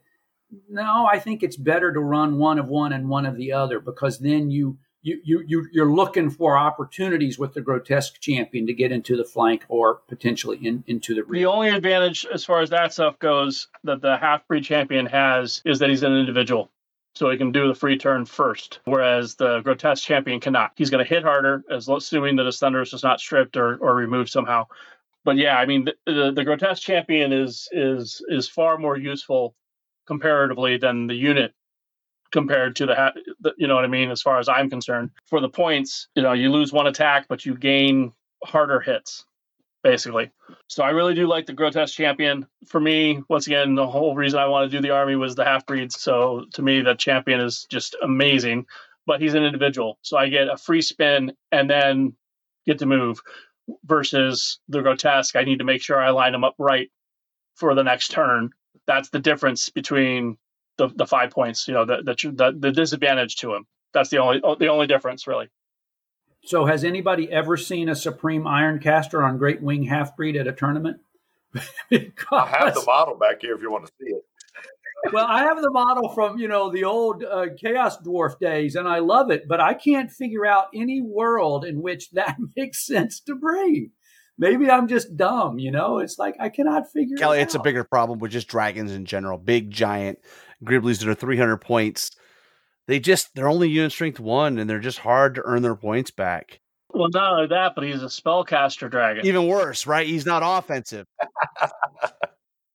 [0.68, 3.78] No, I think it's better to run one of one and one of the other
[3.78, 8.74] because then you you you you you're looking for opportunities with the grotesque champion to
[8.74, 11.40] get into the flank or potentially in, into the rear.
[11.40, 15.62] The only advantage as far as that stuff goes that the half breed champion has
[15.64, 16.70] is that he's an individual.
[17.16, 20.72] So he can do the free turn first, whereas the grotesque champion cannot.
[20.76, 23.76] He's going to hit harder, as assuming that his thunder is just not stripped or,
[23.78, 24.66] or removed somehow.
[25.24, 29.56] But yeah, I mean, the, the, the grotesque champion is is is far more useful
[30.06, 31.52] comparatively than the unit
[32.32, 35.10] compared to the, the, you know what I mean as far as I'm concerned.
[35.26, 38.12] For the points, you know, you lose one attack but you gain
[38.44, 39.24] harder hits
[39.82, 40.30] basically.
[40.68, 42.46] So I really do like the grotesque champion.
[42.66, 45.44] For me, once again, the whole reason I want to do the army was the
[45.44, 46.00] half breeds.
[46.00, 48.66] So to me, that champion is just amazing.
[49.06, 52.14] But he's an individual, so I get a free spin and then
[52.66, 53.20] get to move.
[53.84, 56.90] Versus the grotesque, I need to make sure I line him up right
[57.54, 58.50] for the next turn.
[58.86, 60.36] That's the difference between
[60.80, 61.68] the, the five points.
[61.68, 63.66] You know, the, the the disadvantage to him.
[63.92, 65.48] That's the only the only difference, really.
[66.44, 70.46] So, has anybody ever seen a Supreme Iron Caster on Great Wing Half Breed at
[70.46, 70.98] a tournament?
[71.90, 74.24] because, I have the model back here if you want to see it.
[75.12, 78.88] well, I have the model from you know the old uh, Chaos Dwarf days, and
[78.88, 79.48] I love it.
[79.48, 83.90] But I can't figure out any world in which that makes sense to bring.
[84.38, 85.98] Maybe I'm just dumb, you know.
[85.98, 87.18] It's like I cannot figure.
[87.18, 89.36] Kelly, it it's a bigger problem with just dragons in general.
[89.36, 90.18] Big giant
[90.64, 92.10] Gribblies that are 300 points.
[92.86, 96.10] They just they're only unit strength one, and they're just hard to earn their points
[96.10, 96.60] back.
[96.92, 99.24] Well, not only that, but he's a spellcaster dragon.
[99.24, 100.06] Even worse, right?
[100.06, 101.06] He's not offensive.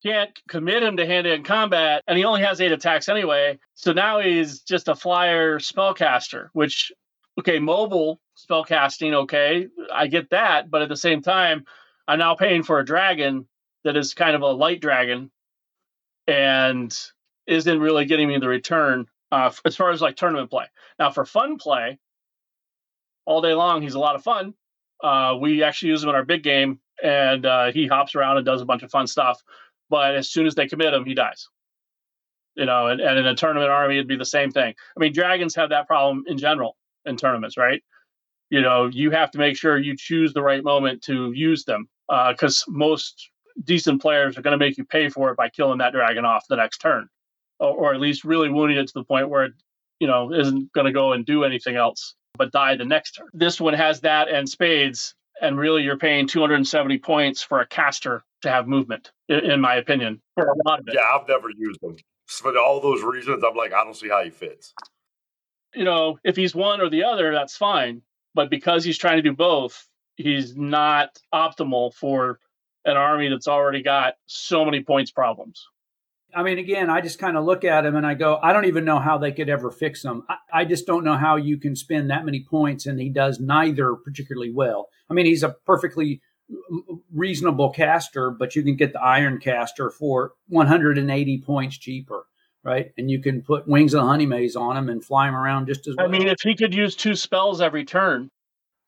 [0.03, 3.59] Can't commit him to hand-to-hand combat, and he only has eight attacks anyway.
[3.73, 6.91] So now he's just a flyer spellcaster, which
[7.39, 11.65] okay, mobile spellcasting, okay, I get that, but at the same time,
[12.07, 13.47] I'm now paying for a dragon
[13.83, 15.31] that is kind of a light dragon,
[16.27, 16.97] and
[17.47, 20.65] isn't really getting me the return uh, as far as like tournament play.
[20.99, 21.99] Now for fun play,
[23.25, 24.53] all day long he's a lot of fun.
[25.03, 28.45] Uh, we actually use him in our big game, and uh, he hops around and
[28.45, 29.43] does a bunch of fun stuff.
[29.89, 31.49] But as soon as they commit him, he dies.
[32.55, 34.73] You know, and, and in a tournament army, it'd be the same thing.
[34.95, 37.83] I mean, dragons have that problem in general in tournaments, right?
[38.49, 41.89] You know, you have to make sure you choose the right moment to use them
[42.07, 43.29] because uh, most
[43.63, 46.45] decent players are going to make you pay for it by killing that dragon off
[46.47, 47.09] the next turn
[47.59, 49.53] or, at least really wounding it to the point where it,
[49.99, 53.27] you know, isn't going to go and do anything else but die the next turn.
[53.33, 58.23] This one has that and spades, and really you're paying 270 points for a caster
[58.41, 60.95] to have movement, in, in my opinion, for a lot of it.
[60.95, 61.95] Yeah, I've never used them.
[62.27, 64.73] For all those reasons, I'm like, I don't see how he fits.
[65.73, 68.01] You know, if he's one or the other, that's fine.
[68.33, 72.39] But because he's trying to do both, he's not optimal for
[72.85, 75.65] an army that's already got so many points problems.
[76.35, 78.65] I mean, again, I just kind of look at him and I go, I don't
[78.65, 80.23] even know how they could ever fix him.
[80.27, 83.39] I, I, just don't know how you can spend that many points and he does
[83.39, 84.89] neither particularly well.
[85.09, 86.21] I mean, he's a perfectly
[87.13, 92.25] reasonable caster, but you can get the iron caster for 180 points cheaper,
[92.63, 92.91] right?
[92.97, 95.95] And you can put wings of honeymaze on him and fly him around just as
[95.95, 96.05] well.
[96.05, 98.29] I mean, if he could use two spells every turn,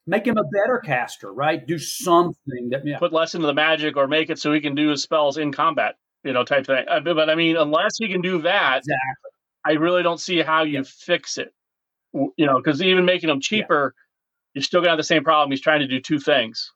[0.05, 1.65] make him a better caster, right?
[1.65, 2.99] Do something that yeah.
[2.99, 5.53] put less into the magic or make it so he can do his spells in
[5.53, 6.85] combat you know, type thing.
[6.87, 9.31] Uh, but I mean, unless he can do that, exactly.
[9.65, 10.83] I really don't see how you yeah.
[10.85, 11.53] fix it.
[12.13, 14.01] You know, because even making them cheaper, yeah.
[14.55, 15.51] you're still gonna have the same problem.
[15.51, 16.71] He's trying to do two things.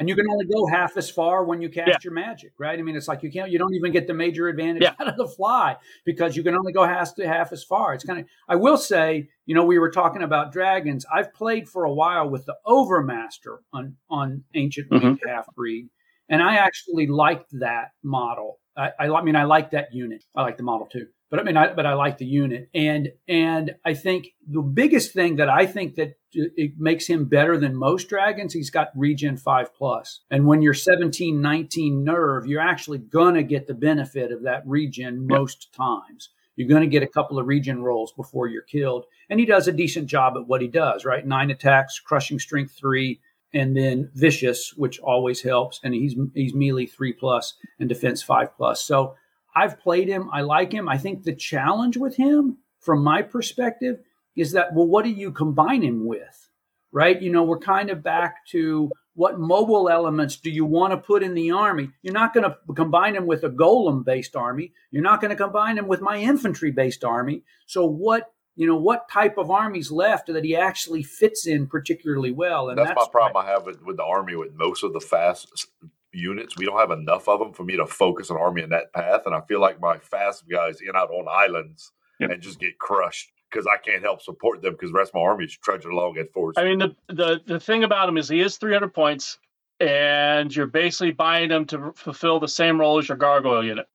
[0.00, 1.96] And you can only go half as far when you cast yeah.
[2.02, 2.78] your magic, right?
[2.78, 5.18] I mean, it's like you can't, you don't even get the major advantage out of
[5.18, 5.76] the fly
[6.06, 7.92] because you can only go half to half as far.
[7.92, 8.26] It's kind of.
[8.48, 11.04] I will say, you know, we were talking about dragons.
[11.12, 15.28] I've played for a while with the Overmaster on on Ancient mm-hmm.
[15.28, 15.90] Half Breed,
[16.30, 20.24] and I actually liked that model I, I, mean, I like that unit.
[20.34, 23.12] I like the model too, but I mean, I, but I like the unit, and
[23.28, 27.58] and I think the biggest thing that I think that uh, it makes him better
[27.58, 30.20] than most dragons, he's got regen five plus.
[30.30, 35.26] and when you're 17, 19 nerve, you're actually gonna get the benefit of that regen
[35.26, 36.30] most times.
[36.56, 39.66] You're going to get a couple of regen rolls before you're killed, and he does
[39.66, 41.06] a decent job at what he does.
[41.06, 43.20] Right, nine attacks, crushing strength three,
[43.52, 48.56] and then vicious, which always helps, and he's he's melee three plus and defense five
[48.56, 48.84] plus.
[48.84, 49.14] So
[49.54, 50.30] I've played him.
[50.32, 50.88] I like him.
[50.88, 54.00] I think the challenge with him, from my perspective,
[54.36, 56.48] is that well, what do you combine him with?
[56.92, 57.20] Right?
[57.20, 61.22] You know, we're kind of back to what mobile elements do you want to put
[61.22, 61.90] in the army?
[62.02, 64.72] You're not going to combine him with a golem based army.
[64.90, 67.42] You're not going to combine him with my infantry based army.
[67.66, 72.32] So what you know what type of armies left that he actually fits in particularly
[72.32, 72.68] well.
[72.68, 75.00] And that's, that's my problem I have with, with, the army with most of the
[75.00, 75.68] fast
[76.12, 76.56] units.
[76.56, 79.22] We don't have enough of them for me to focus an army in that path.
[79.26, 82.30] And I feel like my fast guys in out on islands yep.
[82.30, 85.22] and just get crushed because I can't help support them because the rest of my
[85.22, 86.56] army is trudging along at force.
[86.58, 89.38] I mean, the, the the thing about him is he is 300 points,
[89.78, 93.86] and you're basically buying him to fulfill the same role as your gargoyle unit.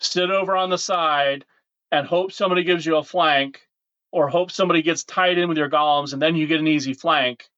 [0.00, 1.44] Sit over on the side
[1.92, 3.60] and hope somebody gives you a flank,
[4.10, 6.94] or hope somebody gets tied in with your golems, and then you get an easy
[6.94, 7.48] flank.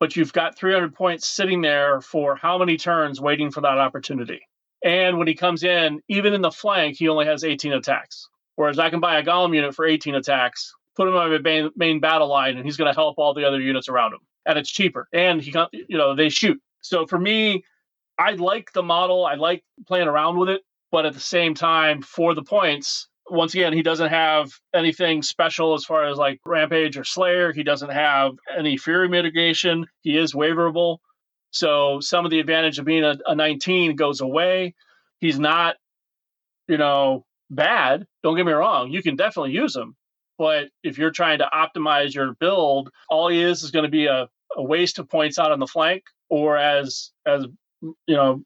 [0.00, 4.40] But you've got 300 points sitting there for how many turns waiting for that opportunity?
[4.82, 8.28] And when he comes in, even in the flank, he only has 18 attacks.
[8.56, 11.70] Whereas I can buy a golem unit for 18 attacks, put him on my main,
[11.76, 14.20] main battle line, and he's going to help all the other units around him.
[14.46, 15.08] And it's cheaper.
[15.12, 16.60] And he, you know, they shoot.
[16.80, 17.64] So for me,
[18.18, 19.26] I like the model.
[19.26, 20.62] I like playing around with it.
[20.90, 25.74] But at the same time, for the points, once again, he doesn't have anything special
[25.74, 27.52] as far as like Rampage or Slayer.
[27.52, 29.86] He doesn't have any Fury mitigation.
[30.02, 30.98] He is waverable.
[31.50, 34.74] So some of the advantage of being a, a 19 goes away.
[35.20, 35.76] He's not,
[36.68, 38.06] you know, bad.
[38.22, 38.90] Don't get me wrong.
[38.90, 39.96] You can definitely use him.
[40.38, 44.06] But if you're trying to optimize your build, all he is is going to be
[44.06, 47.46] a, a waste of points out on the flank, or as as
[47.82, 48.42] you know,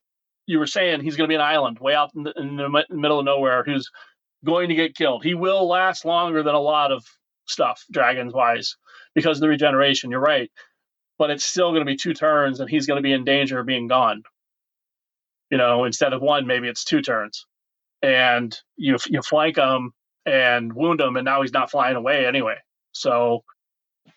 [0.46, 2.84] you were saying, he's going to be an island way out in the, in the
[2.90, 3.90] middle of nowhere who's
[4.44, 5.24] going to get killed.
[5.24, 7.04] He will last longer than a lot of
[7.46, 8.76] stuff, dragons wise,
[9.14, 10.10] because of the regeneration.
[10.10, 10.50] You're right.
[11.18, 13.60] But it's still going to be two turns, and he's going to be in danger
[13.60, 14.22] of being gone.
[15.50, 17.46] You know, instead of one, maybe it's two turns
[18.02, 19.92] and you you flank him
[20.26, 22.56] and wound him, and now he's not flying away anyway.
[22.92, 23.44] So,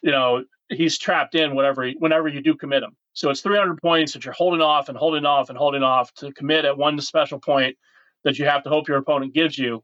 [0.02, 2.96] you know, he's trapped in whatever whenever you do commit him.
[3.14, 6.34] So it's 300 points that you're holding off and holding off and holding off to
[6.34, 7.78] commit at one special point
[8.26, 9.84] that you have to hope your opponent gives you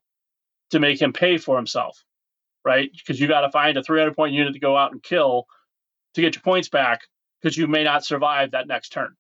[0.72, 2.04] to make him pay for himself,
[2.66, 2.90] right?
[2.92, 5.46] Because you got to find a 300 point unit to go out and kill
[6.16, 7.02] to get your points back
[7.42, 9.16] because you may not survive that next turn.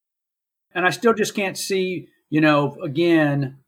[0.74, 3.60] And I still just can't see, you know, again,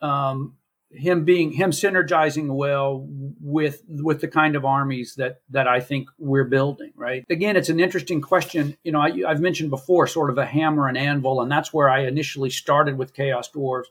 [0.00, 0.56] um,
[0.92, 3.06] him being him synergizing well
[3.40, 6.92] with with the kind of armies that that I think we're building.
[6.96, 7.24] Right.
[7.30, 8.76] Again, it's an interesting question.
[8.82, 11.88] You know, I, I've mentioned before, sort of a hammer and anvil, and that's where
[11.88, 13.84] I initially started with Chaos Dwarves.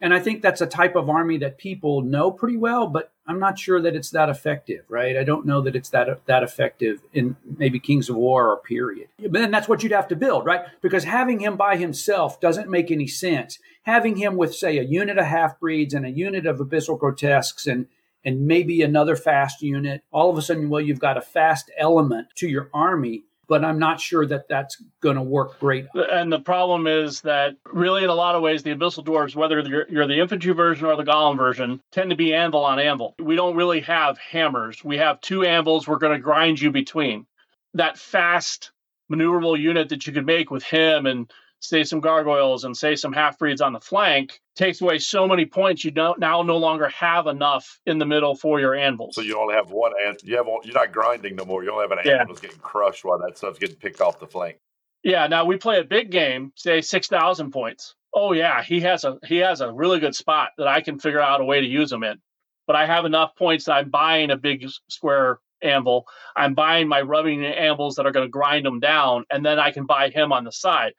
[0.00, 3.40] And I think that's a type of army that people know pretty well, but I'm
[3.40, 5.16] not sure that it's that effective, right?
[5.16, 9.08] I don't know that it's that that effective in maybe Kings of War or period.
[9.18, 10.62] But then that's what you'd have to build, right?
[10.80, 13.58] Because having him by himself doesn't make any sense.
[13.82, 17.66] Having him with, say, a unit of half breeds and a unit of abyssal grotesques
[17.66, 17.86] and
[18.24, 22.26] and maybe another fast unit, all of a sudden, well, you've got a fast element
[22.34, 25.86] to your army but I'm not sure that that's going to work great.
[25.94, 29.58] And the problem is that really, in a lot of ways, the Abyssal Dwarves, whether
[29.60, 33.14] you're, you're, the infantry version or the Golem version, tend to be anvil on anvil.
[33.18, 34.84] We don't really have hammers.
[34.84, 37.26] We have two anvils we're going to grind you between.
[37.74, 38.70] That fast,
[39.10, 43.12] maneuverable unit that you could make with him and say some gargoyles and say some
[43.12, 46.88] half breeds on the flank takes away so many points you don't now no longer
[46.88, 49.14] have enough in the middle for your anvils.
[49.14, 51.64] So you only have one and you have you're not grinding no more.
[51.64, 52.20] You only have an yeah.
[52.20, 54.58] anvil that's getting crushed while that stuff's getting picked off the flank.
[55.02, 57.94] Yeah, now we play a big game, say six thousand points.
[58.14, 61.20] Oh yeah, he has a he has a really good spot that I can figure
[61.20, 62.18] out a way to use him in.
[62.66, 66.06] But I have enough points that I'm buying a big square anvil.
[66.36, 69.70] I'm buying my rubbing anvils that are going to grind them down, and then I
[69.70, 70.92] can buy him on the side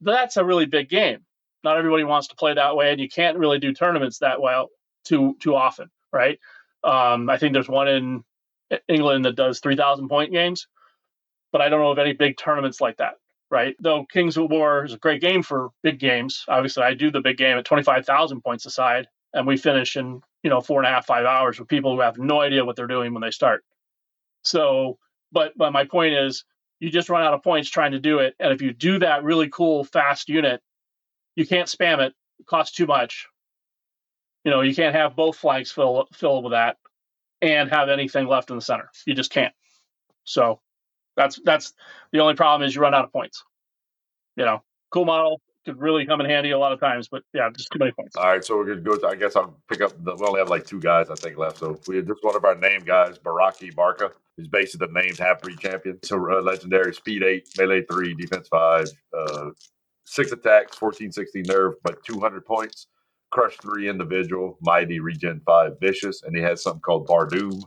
[0.00, 1.20] that's a really big game.
[1.62, 4.70] Not everybody wants to play that way, and you can't really do tournaments that well
[5.04, 6.38] too too often, right?
[6.82, 8.24] Um, I think there's one in
[8.88, 10.66] England that does 3,000 point games,
[11.52, 13.14] but I don't know of any big tournaments like that,
[13.50, 13.76] right?
[13.80, 16.44] Though Kings of War is a great game for big games.
[16.48, 20.50] Obviously, I do the big game at 25,000 points aside, and we finish in you
[20.50, 22.86] know four and a half five hours with people who have no idea what they're
[22.86, 23.64] doing when they start.
[24.42, 24.98] So,
[25.32, 26.44] but but my point is,
[26.80, 28.34] you just run out of points trying to do it.
[28.40, 30.60] And if you do that really cool fast unit,
[31.36, 32.14] you can't spam it.
[32.38, 33.26] It costs too much.
[34.44, 36.78] You know, you can't have both flanks fill fill with that
[37.42, 38.90] and have anything left in the center.
[39.06, 39.54] You just can't.
[40.24, 40.60] So
[41.16, 41.74] that's that's
[42.12, 43.44] the only problem is you run out of points.
[44.36, 47.08] You know, cool model, could really come in handy a lot of times.
[47.08, 48.16] But yeah, just too many points.
[48.16, 48.96] All right, so we're gonna go.
[48.96, 49.92] To, I guess I'll pick up.
[50.04, 51.58] The, we only have like two guys I think left.
[51.58, 55.42] So we just one of our name guys, Baraki Barca, who's basically the named half
[55.42, 55.98] breed champion.
[56.04, 59.50] So uh, legendary, speed eight, melee three, defense five, uh,
[60.04, 62.88] six attacks, 14, 16 nerve, but 200 points.
[63.30, 67.62] Crush three individual, mighty regen five, vicious, and he has something called Bardoom.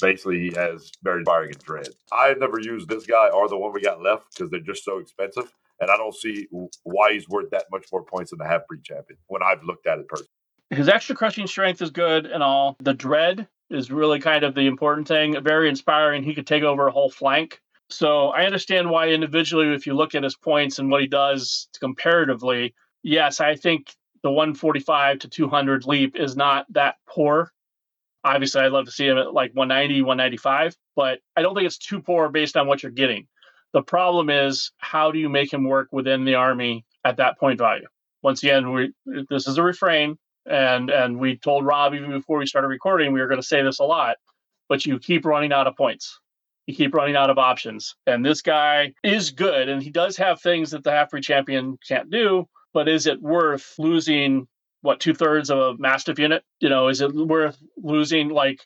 [0.00, 1.86] Basically, he has very firing and dread.
[2.10, 4.98] I've never used this guy or the one we got left because they're just so
[4.98, 5.48] expensive
[5.80, 6.46] and I don't see
[6.82, 9.86] why he's worth that much more points than the half breed champion when I've looked
[9.86, 10.30] at it personally.
[10.70, 12.76] His extra crushing strength is good and all.
[12.80, 15.40] The dread is really kind of the important thing.
[15.42, 16.22] Very inspiring.
[16.22, 17.60] He could take over a whole flank.
[17.88, 21.68] So I understand why individually, if you look at his points and what he does
[21.78, 27.52] comparatively, yes, I think the 145 to 200 leap is not that poor.
[28.24, 31.78] Obviously, I'd love to see him at like 190, 195, but I don't think it's
[31.78, 33.28] too poor based on what you're getting.
[33.72, 37.58] The problem is, how do you make him work within the army at that point
[37.58, 37.86] value?
[38.22, 38.92] Once again, we,
[39.28, 43.20] this is a refrain, and and we told Rob even before we started recording we
[43.20, 44.16] were going to say this a lot,
[44.68, 46.18] but you keep running out of points.
[46.66, 47.94] You keep running out of options.
[48.06, 51.78] And this guy is good, and he does have things that the half breed champion
[51.86, 54.48] can't do, but is it worth losing
[54.82, 56.42] what two thirds of a mastiff unit?
[56.60, 58.60] You know, is it worth losing like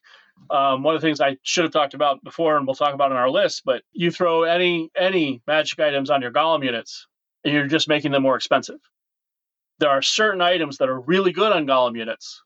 [0.48, 3.12] um, one of the things I should have talked about before, and we'll talk about
[3.12, 7.06] on our list, but you throw any any magic items on your golem units,
[7.44, 8.78] and you're just making them more expensive.
[9.78, 12.42] There are certain items that are really good on golem units,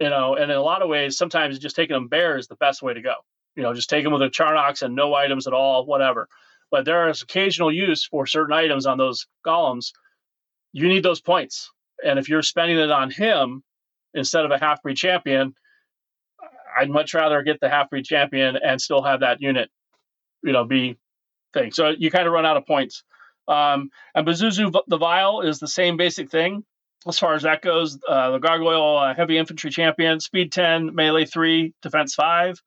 [0.00, 2.56] you know, and in a lot of ways, sometimes just taking them bare is the
[2.56, 3.14] best way to go.
[3.56, 6.28] You know, just take them with a Charnox and no items at all, whatever.
[6.70, 9.92] But there is occasional use for certain items on those golems
[10.72, 11.70] you need those points.
[12.04, 13.62] And if you're spending it on him
[14.14, 15.54] instead of a half breed champion,
[16.78, 19.70] I'd much rather get the half breed champion and still have that unit,
[20.42, 20.98] you know, be
[21.52, 21.72] thing.
[21.72, 23.02] So you kind of run out of points.
[23.46, 26.64] Um, and Pazuzu the Vile is the same basic thing
[27.06, 27.98] as far as that goes.
[28.06, 32.62] Uh, the Gargoyle uh, Heavy Infantry Champion, Speed 10, Melee 3, Defense 5.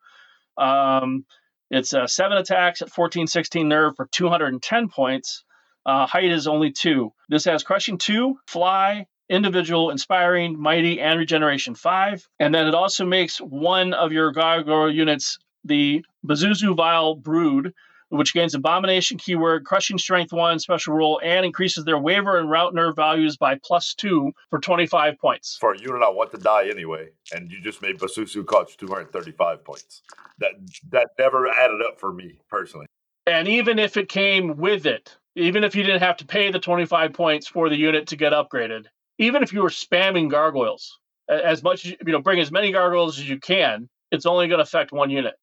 [0.58, 1.26] Um,
[1.70, 5.44] it's uh, seven attacks at 14, 16 nerve for 210 points.
[5.86, 7.12] Uh, height is only two.
[7.30, 12.28] This has crushing two, fly, individual, inspiring, mighty, and regeneration five.
[12.40, 17.74] And then it also makes one of your gargoyle units the Pazuzu Vile Brood,
[18.10, 22.74] which gains abomination keyword, crushing strength one, special rule, and increases their waver and rout
[22.74, 25.58] nerve values by plus two for 25 points.
[25.62, 29.64] For a unit I want to die anyway, and you just made Pazuzu cost 235
[29.64, 30.02] points.
[30.40, 30.54] That
[30.90, 32.88] that never added up for me personally.
[33.28, 36.60] And even if it came with it, even if you didn't have to pay the
[36.60, 38.88] 25 points for the unit to get upgraded,
[39.22, 40.98] even if you were spamming gargoyles,
[41.30, 44.58] as much as you know, bring as many gargoyles as you can, it's only going
[44.58, 45.36] to affect one unit,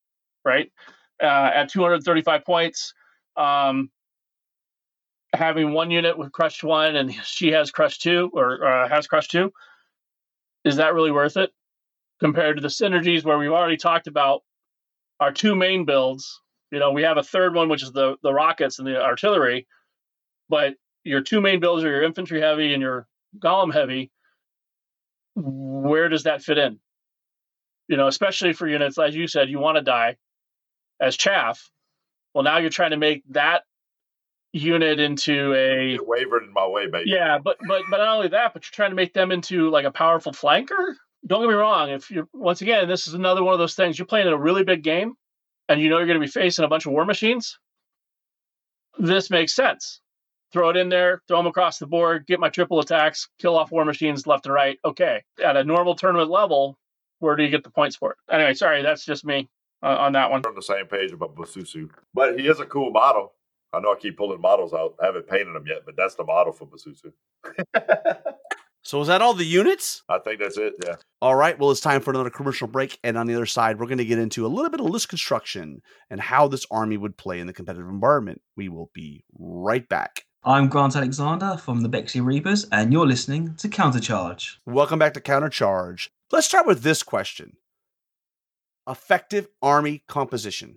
[0.44, 0.70] right?
[1.22, 2.92] Uh, at 235 points,
[3.36, 3.88] um,
[5.32, 9.28] having one unit with crush one and she has crush two or uh, has crush
[9.28, 9.52] two,
[10.64, 11.50] is that really worth it
[12.18, 14.42] compared to the synergies where we've already talked about
[15.20, 16.42] our two main builds?
[16.72, 19.68] You know, we have a third one, which is the the rockets and the artillery,
[20.48, 20.74] but
[21.04, 23.06] your two main builds are your infantry heavy and your
[23.38, 24.10] golem heavy.
[25.34, 26.78] Where does that fit in?
[27.88, 30.16] You know, especially for units, as you said, you want to die
[31.00, 31.70] as chaff.
[32.34, 33.62] Well, now you're trying to make that
[34.52, 37.10] unit into a It wavered in my way, baby.
[37.10, 39.84] yeah, but but but not only that, but you're trying to make them into like
[39.84, 40.94] a powerful flanker.
[41.26, 41.90] Don't get me wrong.
[41.90, 43.98] If you once again, this is another one of those things.
[43.98, 45.14] You're playing in a really big game,
[45.68, 47.58] and you know you're going to be facing a bunch of war machines.
[48.98, 50.00] This makes sense
[50.52, 53.70] throw it in there, throw them across the board, get my triple attacks, kill off
[53.70, 54.78] war machines left and right.
[54.84, 55.22] Okay.
[55.42, 56.78] At a normal tournament level,
[57.20, 58.18] where do you get the points for it?
[58.32, 59.48] Anyway, sorry, that's just me
[59.82, 60.42] uh, on that one.
[60.42, 61.88] We're on the same page about Basusu.
[62.14, 63.32] But he is a cool model.
[63.72, 64.94] I know I keep pulling models out.
[65.02, 67.12] I haven't painted them yet, but that's the model for Basusu.
[68.88, 70.02] So is that all the units?
[70.08, 70.72] I think that's it.
[70.82, 70.94] Yeah.
[71.20, 71.58] All right.
[71.58, 72.98] Well, it's time for another commercial break.
[73.04, 75.10] And on the other side, we're going to get into a little bit of list
[75.10, 78.40] construction and how this army would play in the competitive environment.
[78.56, 80.24] We will be right back.
[80.44, 84.58] I'm Grant Alexander from the Bexley Reapers, and you're listening to Countercharge.
[84.64, 86.10] Welcome back to Countercharge.
[86.30, 87.56] Let's start with this question
[88.88, 90.76] Effective army composition.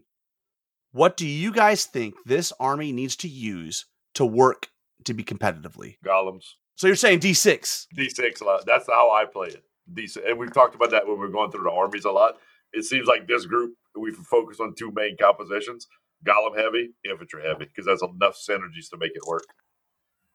[0.93, 4.69] What do you guys think this army needs to use to work
[5.05, 5.97] to be competitively?
[6.03, 6.45] Golems.
[6.75, 7.85] So you're saying D6?
[7.95, 8.65] D6 a lot.
[8.65, 9.63] That's how I play it.
[9.93, 10.27] D6.
[10.27, 12.39] And we've talked about that when we are going through the armies a lot.
[12.73, 15.87] It seems like this group, we focus on two main compositions
[16.25, 19.45] golem heavy, infantry heavy, because that's enough synergies to make it work.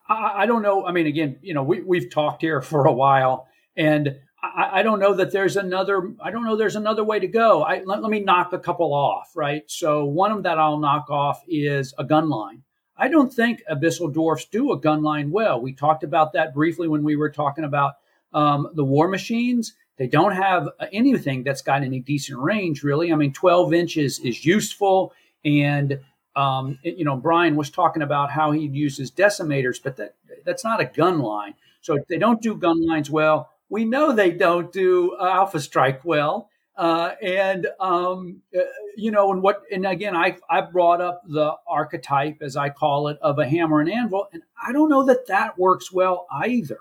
[0.08, 0.86] I, I, don't know.
[0.86, 4.82] I mean, again, you know, we, we've talked here for a while, and I, I,
[4.82, 6.12] don't know that there's another.
[6.22, 7.62] I don't know there's another way to go.
[7.62, 9.62] I, let, let me knock a couple off, right?
[9.66, 12.62] So one of that I'll knock off is a gun line.
[12.96, 15.60] I don't think abyssal dwarfs do a gun line well.
[15.60, 17.94] We talked about that briefly when we were talking about
[18.32, 19.74] um, the war machines.
[19.98, 23.12] They don't have anything that's got any decent range, really.
[23.12, 25.12] I mean, 12 inches is useful.
[25.44, 26.00] And
[26.34, 30.64] um, it, you know, Bryan was talking about how he uses decimators, but that that's
[30.64, 31.54] not a gun line.
[31.80, 36.50] So they don't do gun lines well, we know they don't do Alpha Strike well.
[36.76, 38.60] Uh, and um, uh,
[38.96, 43.08] you know, and what, and again, I I brought up the archetype, as I call
[43.08, 46.78] it, of a hammer and anvil, and I don't know that that works well either.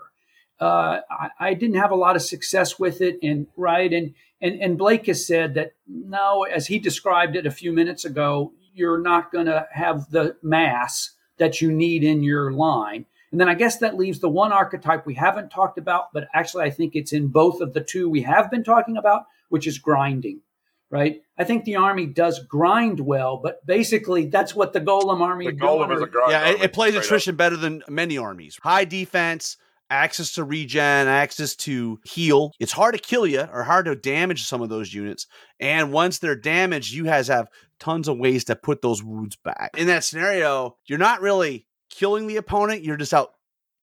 [0.59, 4.61] Uh, I, I, didn't have a lot of success with it, and right, and and
[4.61, 9.01] and Blake has said that no, as he described it a few minutes ago, you're
[9.01, 13.05] not going to have the mass that you need in your line.
[13.31, 16.63] And then I guess that leaves the one archetype we haven't talked about, but actually
[16.63, 19.77] I think it's in both of the two we have been talking about, which is
[19.77, 20.41] grinding,
[20.89, 21.21] right?
[21.37, 25.53] I think the army does grind well, but basically that's what the golem army The
[25.53, 26.31] golem is a grind.
[26.31, 27.05] yeah, it, army, it plays straight up.
[27.05, 28.57] attrition better than many armies.
[28.61, 29.57] High defense,
[29.89, 32.51] access to regen, access to heal.
[32.59, 35.27] It's hard to kill you or hard to damage some of those units.
[35.59, 37.47] And once they're damaged, you guys have
[37.79, 39.71] tons of ways to put those wounds back.
[39.77, 43.33] In that scenario, you're not really killing the opponent, you're just out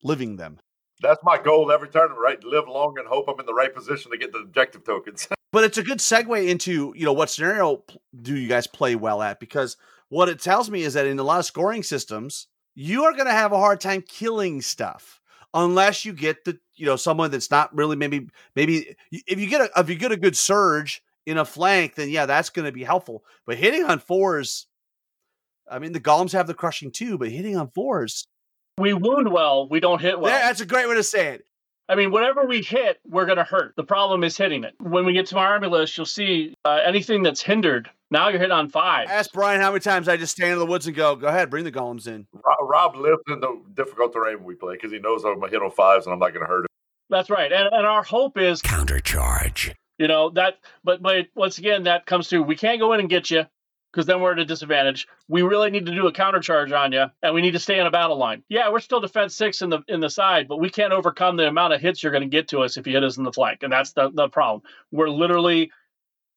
[0.02, 0.58] living them.
[1.00, 2.42] That's my goal every tournament, right?
[2.44, 5.28] Live long and hope I'm in the right position to get the objective tokens.
[5.52, 7.84] But it's a good segue into, you know, what scenario
[8.22, 9.38] do you guys play well at?
[9.38, 9.76] Because
[10.08, 13.26] what it tells me is that in a lot of scoring systems, you are going
[13.26, 15.20] to have a hard time killing stuff
[15.54, 19.60] unless you get the, you know, someone that's not really maybe maybe if you get
[19.60, 22.72] a if you get a good surge in a flank, then yeah, that's going to
[22.72, 23.24] be helpful.
[23.46, 24.66] But hitting on fours,
[25.70, 28.26] I mean, the golems have the crushing too, but hitting on fours,
[28.78, 30.32] We wound well, we don't hit well.
[30.32, 31.44] yeah, that's a great way to say it.
[31.88, 33.74] I mean, whatever we hit, we're going to hurt.
[33.76, 34.74] The problem is hitting it.
[34.80, 37.90] When we get to my army list, you'll see uh, anything that's hindered.
[38.12, 39.08] Now you're hitting on five.
[39.08, 41.48] Ask Bryan how many times I just stand in the woods and go, go ahead,
[41.48, 42.26] bring the golems in.
[42.44, 45.56] Rob, Rob lives in the difficult terrain we play because he knows I'm going to
[45.56, 46.66] hit on fives and I'm not going to hurt him.
[47.08, 47.50] That's right.
[47.50, 49.72] And, and our hope is, Countercharge.
[49.96, 53.08] you know, that, but, but once again, that comes to we can't go in and
[53.08, 53.46] get you
[53.90, 55.08] because then we're at a disadvantage.
[55.28, 57.86] We really need to do a countercharge on you and we need to stay in
[57.86, 58.42] a battle line.
[58.50, 61.48] Yeah, we're still defense six in the in the side, but we can't overcome the
[61.48, 63.32] amount of hits you're going to get to us if you hit us in the
[63.32, 63.62] flank.
[63.62, 64.60] And that's the, the problem.
[64.90, 65.70] We're literally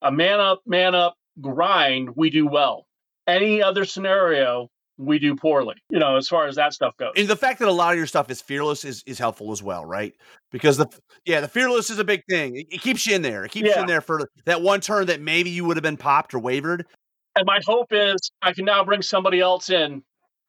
[0.01, 2.85] a man up, man up grind, we do well.
[3.27, 7.13] Any other scenario, we do poorly, you know, as far as that stuff goes.
[7.17, 9.61] And the fact that a lot of your stuff is fearless is, is helpful as
[9.61, 10.13] well, right?
[10.51, 10.87] Because the
[11.25, 12.55] yeah, the fearless is a big thing.
[12.55, 13.43] It, it keeps you in there.
[13.43, 15.97] It keeps you in there for that one turn that maybe you would have been
[15.97, 16.85] popped or wavered.
[17.35, 20.03] And my hope is I can now bring somebody else in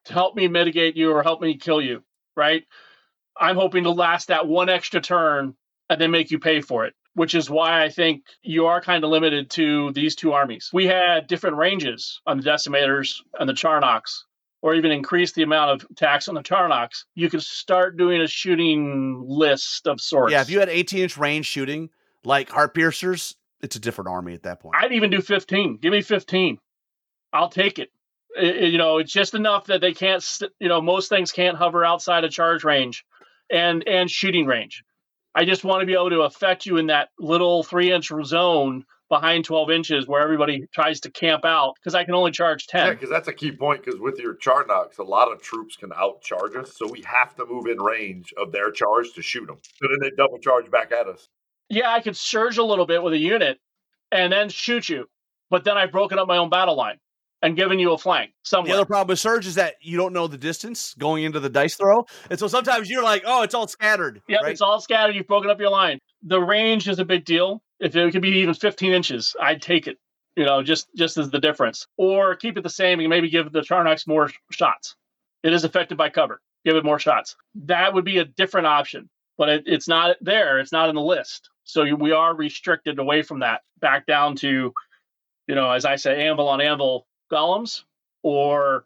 [0.04, 2.04] to help me mitigate you or help me kill you,
[2.36, 2.62] right?
[3.38, 5.54] I'm hoping to last that one extra turn
[5.90, 9.02] and then make you pay for it, which is why I think you are kind
[9.02, 10.68] of limited to these two armies.
[10.72, 14.02] We had different ranges on the Decimators and the Charnox,
[14.60, 17.04] or even increase the amount of attacks on the Charnox.
[17.14, 20.30] You could start doing a shooting list of sorts.
[20.32, 21.88] Yeah, if you had 18 inch range shooting
[22.22, 24.76] like heart piercers, it's a different army at that point.
[24.78, 25.78] I'd even do 15.
[25.78, 26.58] Give me 15.
[27.32, 27.90] I'll take it.
[28.38, 30.22] I- I- you know, it's just enough that they can't,
[30.60, 33.06] you know, most things can't hover outside of charge range
[33.50, 34.84] and and shooting range.
[35.36, 38.86] I just want to be able to affect you in that little three inch zone
[39.10, 42.86] behind 12 inches where everybody tries to camp out because I can only charge 10.
[42.86, 43.84] Yeah, because that's a key point.
[43.84, 47.44] Because with your Charnox, a lot of troops can outcharge us, so we have to
[47.44, 49.58] move in range of their charge to shoot them.
[49.80, 51.28] So then they double charge back at us.
[51.68, 53.58] yeah, I could surge a little bit with a unit
[54.10, 55.06] and then shoot you,
[55.50, 56.96] but then I've broken up my own battle line
[57.46, 58.72] and giving you a flank somewhere.
[58.72, 61.48] the other problem with Surge is that you don't know the distance going into the
[61.48, 62.04] dice throw.
[62.28, 64.20] And so sometimes you're like, oh, it's all scattered.
[64.26, 64.50] Yep, right?
[64.50, 65.14] it's all scattered.
[65.14, 66.00] You've broken up your line.
[66.24, 67.62] The range is a big deal.
[67.78, 69.96] If it could be even 15 inches, I'd take it.
[70.34, 73.52] You know, just just as the difference, or keep it the same and maybe give
[73.52, 74.96] the Charnox more shots.
[75.44, 76.42] It is affected by cover.
[76.64, 77.36] Give it more shots.
[77.54, 79.08] That would be a different option,
[79.38, 80.58] but it, it's not there.
[80.58, 81.48] It's not in the list.
[81.64, 84.72] So we are restricted away from that, back down to,
[85.46, 87.84] you know, as I say, anvil on anvil golems,
[88.22, 88.84] or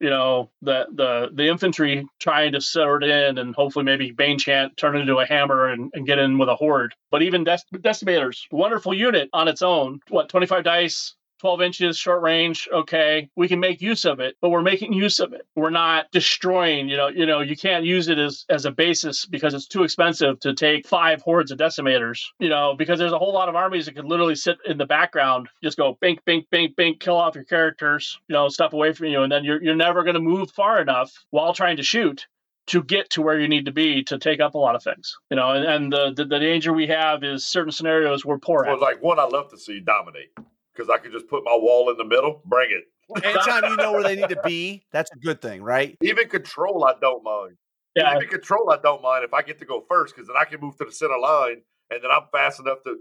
[0.00, 2.60] you know the the the infantry trying to
[3.02, 6.18] it in and hopefully maybe Bane Chant turn it into a hammer and, and get
[6.18, 6.94] in with a horde.
[7.10, 10.00] But even Dec- Decimators, wonderful unit on its own.
[10.08, 11.14] What twenty five dice.
[11.38, 15.20] 12 inches short range okay we can make use of it but we're making use
[15.20, 15.46] of it.
[15.54, 19.26] We're not destroying you know you know you can't use it as as a basis
[19.26, 23.18] because it's too expensive to take five hordes of decimators you know because there's a
[23.18, 26.46] whole lot of armies that could literally sit in the background just go bink bink
[26.50, 29.62] bink bink kill off your characters you know stuff away from you and then you're,
[29.62, 32.26] you're never going to move far enough while trying to shoot
[32.66, 35.16] to get to where you need to be to take up a lot of things
[35.30, 38.64] you know and, and the, the the danger we have is certain scenarios we're poor
[38.64, 40.30] Well, at like one, I love to see dominate
[40.78, 43.24] because I could just put my wall in the middle, bring it.
[43.24, 45.96] Anytime you know where they need to be, that's a good thing, right?
[46.02, 47.56] Even control, I don't mind.
[47.96, 50.44] yeah Even control, I don't mind if I get to go first because then I
[50.44, 52.96] can move to the center line and then I'm fast enough to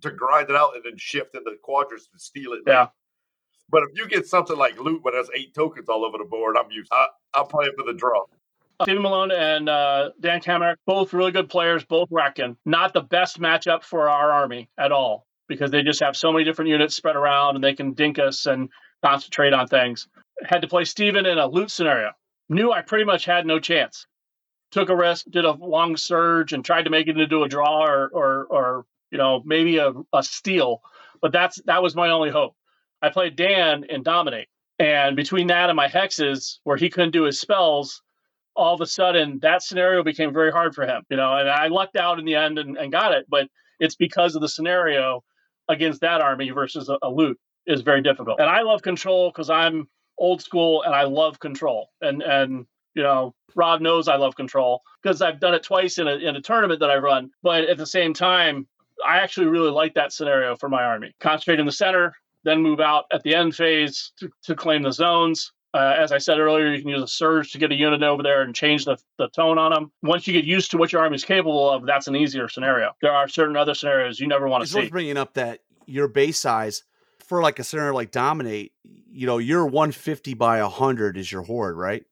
[0.00, 2.60] to grind it out and then shift into the quadrants to steal it.
[2.64, 2.86] Yeah.
[3.68, 6.56] But if you get something like loot when there's eight tokens all over the board,
[6.56, 6.88] I'm used.
[6.92, 8.24] I, I'm playing for the draw.
[8.82, 12.56] Stephen Malone and uh, Dan Kamek, both really good players, both Ratkin.
[12.64, 16.44] Not the best matchup for our army at all because they just have so many
[16.44, 18.68] different units spread around and they can dink us and
[19.02, 20.08] concentrate on things.
[20.44, 22.12] Had to play Steven in a loot scenario.
[22.48, 24.06] Knew I pretty much had no chance.
[24.70, 27.84] Took a risk, did a long surge, and tried to make it into a draw
[27.84, 30.82] or, or, or you know, maybe a, a steal.
[31.20, 32.54] But that's that was my only hope.
[33.02, 34.48] I played Dan in Dominate.
[34.78, 38.02] And between that and my hexes, where he couldn't do his spells,
[38.54, 41.02] all of a sudden that scenario became very hard for him.
[41.08, 43.48] You know, and I lucked out in the end and, and got it, but
[43.80, 45.24] it's because of the scenario
[45.68, 48.40] against that army versus a, a loot is very difficult.
[48.40, 49.88] And I love control because I'm
[50.18, 51.90] old school and I love control.
[52.00, 56.08] And and you know, Rob knows I love control because I've done it twice in
[56.08, 57.30] a in a tournament that I run.
[57.42, 58.66] But at the same time,
[59.06, 61.14] I actually really like that scenario for my army.
[61.20, 62.14] Concentrate in the center,
[62.44, 65.52] then move out at the end phase to, to claim the zones.
[65.74, 68.22] Uh, as I said earlier, you can use a surge to get a unit over
[68.22, 69.92] there and change the, the tone on them.
[70.02, 72.92] Once you get used to what your army is capable of, that's an easier scenario.
[73.02, 74.80] There are certain other scenarios you never want to It's see.
[74.80, 76.84] worth bringing up that your base size
[77.26, 78.72] for like a scenario like dominate,
[79.10, 82.04] you know, your 150 by 100 is your horde, right?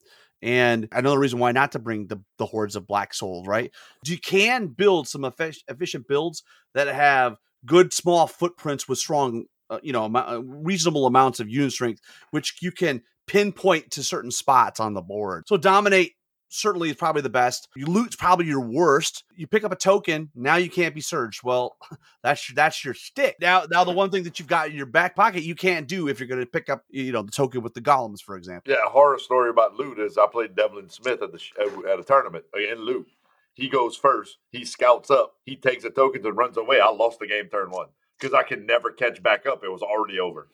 [0.43, 3.73] And another reason why not to bring the, the hordes of black souls, right?
[4.05, 6.43] You can build some efficient builds
[6.75, 10.09] that have good small footprints with strong, uh, you know,
[10.45, 12.03] reasonable amounts of unit strength,
[12.33, 15.45] which you can pinpoint to certain spots on the board.
[15.47, 16.15] So dominate
[16.49, 17.69] certainly is probably the best.
[17.77, 19.25] You loot's probably your worst.
[19.35, 21.43] You pick up a token, now you can't be surged.
[21.43, 21.77] Well,
[22.23, 23.37] that's your, that's your stick.
[23.41, 26.09] Now, now the one thing that you've got in your back pocket you can't do
[26.09, 28.73] if you're going to pick up, you know, the token with the golems, for example.
[28.73, 32.45] Yeah, horror story about loot is I played Devlin Smith at the at a tournament
[32.55, 33.09] uh, in loot.
[33.55, 34.37] He goes first.
[34.51, 35.33] He scouts up.
[35.45, 36.79] He takes the tokens and runs away.
[36.79, 37.87] I lost the game turn one
[38.19, 39.63] because I could never catch back up.
[39.65, 40.49] It was already over.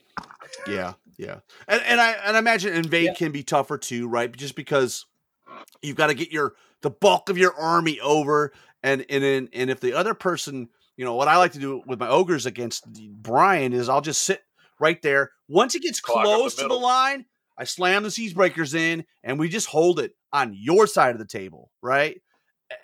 [0.67, 4.35] Yeah, yeah, and and I and I imagine invade can be tougher too, right?
[4.35, 5.07] Just because
[5.83, 9.71] you've got to get your the bulk of your army over, and and and, and
[9.71, 12.87] if the other person, you know, what I like to do with my ogres against
[12.93, 14.43] Bryan is I'll just sit
[14.81, 15.31] right there.
[15.49, 17.27] Once it gets Clog up the close to the line,
[17.57, 21.19] I slam the siege breakers in, and we just hold it on your side of
[21.19, 22.21] the table, right?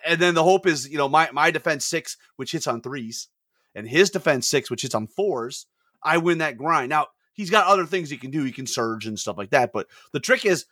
[0.05, 3.27] And then the hope is, you know, my my defense six, which hits on threes,
[3.75, 5.67] and his defense six, which hits on fours.
[6.01, 6.89] I win that grind.
[6.89, 8.43] Now he's got other things he can do.
[8.43, 9.71] He can surge and stuff like that.
[9.73, 10.65] But the trick is,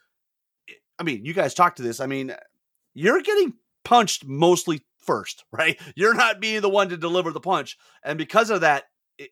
[0.98, 2.00] I mean, you guys talked to this.
[2.00, 2.34] I mean,
[2.94, 3.54] you're getting
[3.84, 5.80] punched mostly first, right?
[5.96, 8.84] You're not being the one to deliver the punch, and because of that,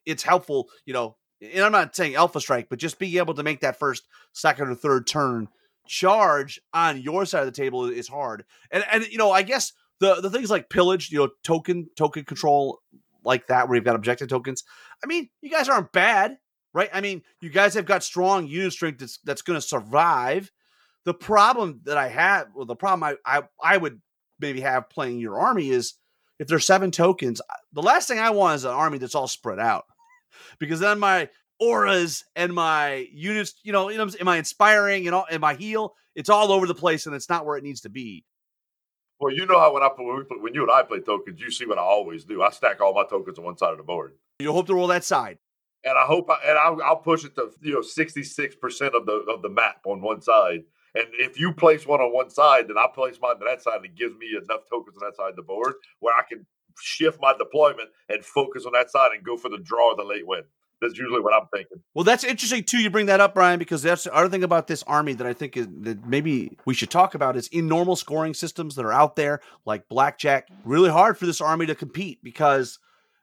[0.05, 0.69] it's helpful.
[0.85, 3.79] You know, and I'm not saying alpha strike, but just being able to make that
[3.79, 5.49] first, second, or third turn
[5.87, 8.45] charge on your side of the table is hard.
[8.71, 12.25] And and you know, I guess the the things like pillage, you know, token token
[12.25, 12.81] control
[13.27, 14.65] like that, where you've got objective tokens.
[15.05, 16.39] I mean, you guys aren't bad,
[16.73, 16.89] right?
[16.93, 20.51] I mean, you guys have got strong unit strength that's that's going to survive.
[21.05, 24.01] The problem that I have, well, the problem I, I I would
[24.41, 25.95] maybe have playing your army is
[26.39, 27.41] if there's seven tokens.
[27.73, 29.85] The last thing I want is an army that's all spread out,
[30.59, 35.41] because then my auras and my units, you know, am I inspiring and all, and
[35.41, 35.95] my heal?
[36.15, 38.25] It's all over the place, and it's not where it needs to be.
[39.19, 41.01] Well, you know how when I play, when, we play, when you and I play
[41.01, 42.43] tokens, you see what I always do.
[42.43, 44.89] I stack all my tokens on one side of the board, You hope to roll
[44.89, 45.39] that side.
[45.85, 48.95] and I hope I, and I'll, I'll push it to you know sixty six percent
[48.95, 50.65] of the of the map on one side.
[50.95, 53.77] And if you place one on one side, then I place mine to that side.
[53.77, 56.47] And it gives me enough tokens on that side of the board where I can
[56.81, 60.05] shift my deployment and focus on that side and go for the draw or the
[60.05, 60.43] late win.
[60.81, 61.79] That's usually what I'm thinking.
[61.95, 62.79] Well, that's interesting too.
[62.79, 65.33] You bring that up, Bryan, because that's the other thing about this army that I
[65.33, 68.93] think is that maybe we should talk about is in normal scoring systems that are
[68.93, 70.49] out there, like blackjack.
[70.65, 72.79] Really hard for this army to compete because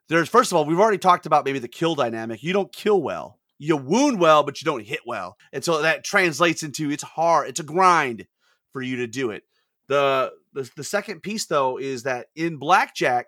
[0.09, 2.41] there's first of all, we've already talked about maybe the kill dynamic.
[2.41, 6.03] You don't kill well, you wound well, but you don't hit well, and so that
[6.03, 7.49] translates into it's hard.
[7.49, 8.25] It's a grind
[8.71, 9.43] for you to do it.
[9.89, 13.27] The the, the second piece though is that in blackjack,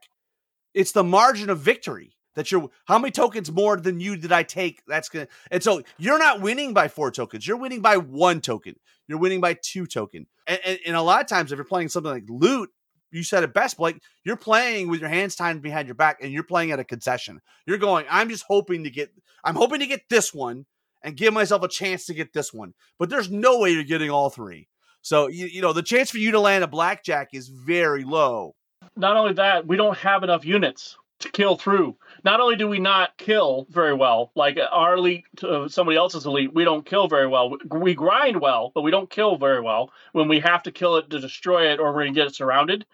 [0.73, 4.43] it's the margin of victory that you're how many tokens more than you did I
[4.43, 4.81] take?
[4.87, 8.75] That's gonna and so you're not winning by four tokens, you're winning by one token,
[9.07, 10.27] you're winning by two token.
[10.47, 12.69] And, and, and a lot of times if you're playing something like loot,
[13.11, 16.31] you said it best, Blake, you're playing with your hands tied behind your back and
[16.31, 17.39] you're playing at a concession.
[17.65, 19.11] You're going, I'm just hoping to get
[19.43, 20.65] I'm hoping to get this one
[21.03, 22.73] and give myself a chance to get this one.
[22.99, 24.67] But there's no way you're getting all three.
[25.01, 28.55] So you, you know the chance for you to land a blackjack is very low.
[28.95, 31.95] not only that, we don't have enough units to kill through.
[32.23, 36.25] Not only do we not kill very well, like our elite to uh, somebody else's
[36.25, 37.57] elite, we don't kill very well.
[37.69, 39.91] We- grind well, but we don't kill very well.
[40.11, 42.85] When we have to kill it to destroy it, or we're to get it surrounded,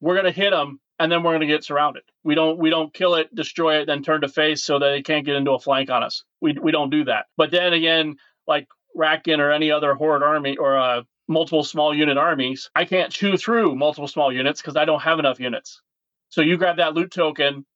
[0.00, 2.02] we're going to hit them, and then we're going to get surrounded.
[2.24, 5.02] We don't we don't kill it, destroy it, then turn to face so that they
[5.02, 6.24] can't get into a flank on us.
[6.40, 7.26] We we don't do that.
[7.36, 12.18] But then again, like Ratkin or any other horde army or uh, multiple small unit
[12.18, 15.80] armies, I can't chew through multiple small units because I don't have enough units.
[16.32, 17.66] So you grab that loot token,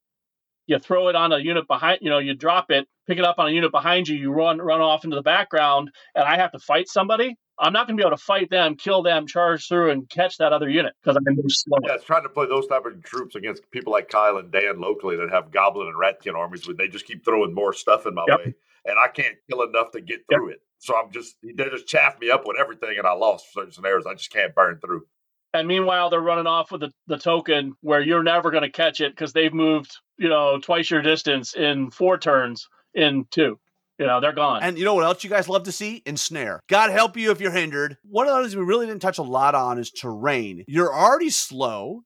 [0.66, 3.38] you throw it on a unit behind, you know, you drop it, pick it up
[3.38, 6.52] on a unit behind you, you run run off into the background, and I have
[6.52, 7.36] to fight somebody.
[7.58, 10.38] I'm not going to be able to fight them, kill them, charge through, and catch
[10.38, 11.76] that other unit because I'm going to slow.
[11.86, 14.80] Yeah, it's trying to play those type of troops against people like Kyle and Dan
[14.80, 18.14] locally that have Goblin and Ratkin armies where they just keep throwing more stuff in
[18.14, 18.38] my Yep.
[18.38, 18.54] way,
[18.86, 20.38] and I can't kill enough to get Yep.
[20.38, 20.62] through it.
[20.78, 24.06] So I'm just they just chaff me up with everything, and I lost certain scenarios.
[24.06, 25.06] I just can't burn through.
[25.54, 29.00] And meanwhile, they're running off with the, the token where you're never going to catch
[29.00, 33.58] it because they've moved, you know, twice your distance in four turns in two.
[33.98, 34.62] You know, they're gone.
[34.62, 36.02] And you know what else you guys love to see?
[36.04, 36.60] Ensnare.
[36.68, 37.96] God help you if you're hindered.
[38.02, 40.64] One of the things we really didn't touch a lot on is terrain.
[40.68, 42.02] You're already slow.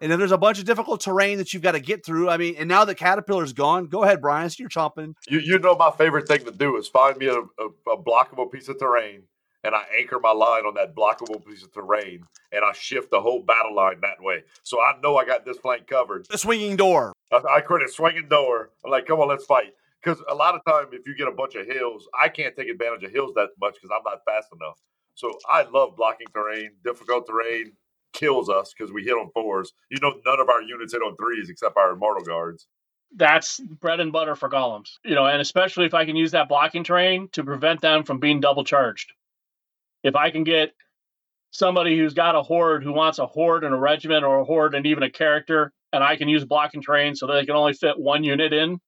[0.00, 2.28] And then there's a bunch of difficult terrain that you've got to get through.
[2.28, 4.50] I mean, and now that Caterpillar's gone, go ahead, Bryan.
[4.50, 5.14] So you're chomping.
[5.26, 8.52] You you know my favorite thing to do is find me a, a, a blockable
[8.52, 9.22] piece of terrain
[9.66, 12.22] and I anchor my line on that blockable piece of terrain
[12.52, 14.44] and I shift the whole battle line that way.
[14.62, 16.26] So I know I got this flank covered.
[16.30, 17.12] The swinging door.
[17.32, 18.70] I, I create a swinging door.
[18.84, 19.74] I'm like, come on, let's fight.
[20.02, 22.68] Because a lot of time, if you get a bunch of hills, I can't take
[22.68, 24.78] advantage of hills that much because I'm not fast enough.
[25.16, 27.72] So I love blocking terrain, difficult terrain,
[28.12, 29.72] kills us because we hit on fours.
[29.90, 32.68] You know, none of our units hit on threes except our immortal guards.
[33.16, 36.48] That's bread and butter for golems, you know, and especially if I can use that
[36.48, 39.12] blocking terrain to prevent them from being double charged.
[40.06, 40.72] If I can get
[41.50, 44.74] somebody who's got a horde who wants a horde and a regiment or a horde
[44.74, 47.98] and even a character, and I can use blocking terrain so they can only fit
[47.98, 48.78] one unit in,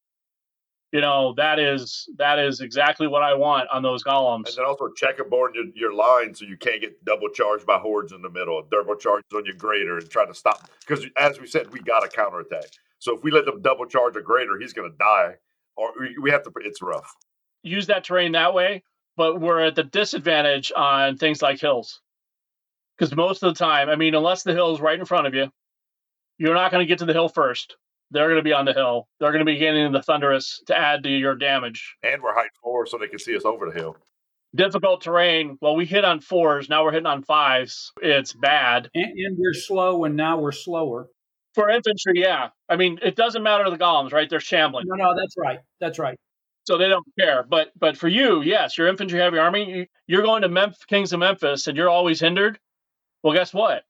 [0.93, 4.47] you know that is that is exactly what I want on those golems.
[4.47, 8.13] And then also checkerboard your, your line so you can't get double charged by hordes
[8.13, 10.71] in the middle, double charges on your greater and try to stop.
[10.87, 12.67] Because as we said, we got a counterattack.
[13.01, 15.35] So if we let them double charge a greater, he's going to die,
[15.77, 16.53] or we have to.
[16.61, 17.13] It's rough.
[17.63, 18.83] Use that terrain that way,
[19.19, 22.01] but we're at the disadvantage on things like hills.
[22.97, 25.35] Because most of the time, I mean, unless the hill is right in front of
[25.35, 25.51] you,
[26.39, 27.77] you're not going to get to the hill first
[28.11, 29.09] they're going to be on the hill.
[29.21, 31.97] They're going to be getting the thunderous to add to your damage.
[32.03, 33.97] And we're height four, so they can see us over the hill.
[34.55, 35.59] Difficult terrain.
[35.61, 36.69] Well, we hit on fours.
[36.69, 37.93] Now we're hitting on fives.
[38.01, 38.89] It's bad.
[38.95, 41.09] And, and we're slow, and now we're slower.
[41.55, 42.49] For infantry, yeah.
[42.69, 44.29] I mean, it doesn't matter to the golems, right?
[44.31, 44.87] They're shambling.
[44.89, 45.59] No, no, that's right.
[45.81, 46.19] That's right.
[46.69, 47.43] So they don't care.
[47.43, 51.21] But but for you, yes, your infantry heavy army, you're going to Memph- Kings of
[51.21, 52.59] Memphis, and you're always hindered.
[53.23, 53.85] Well, guess what?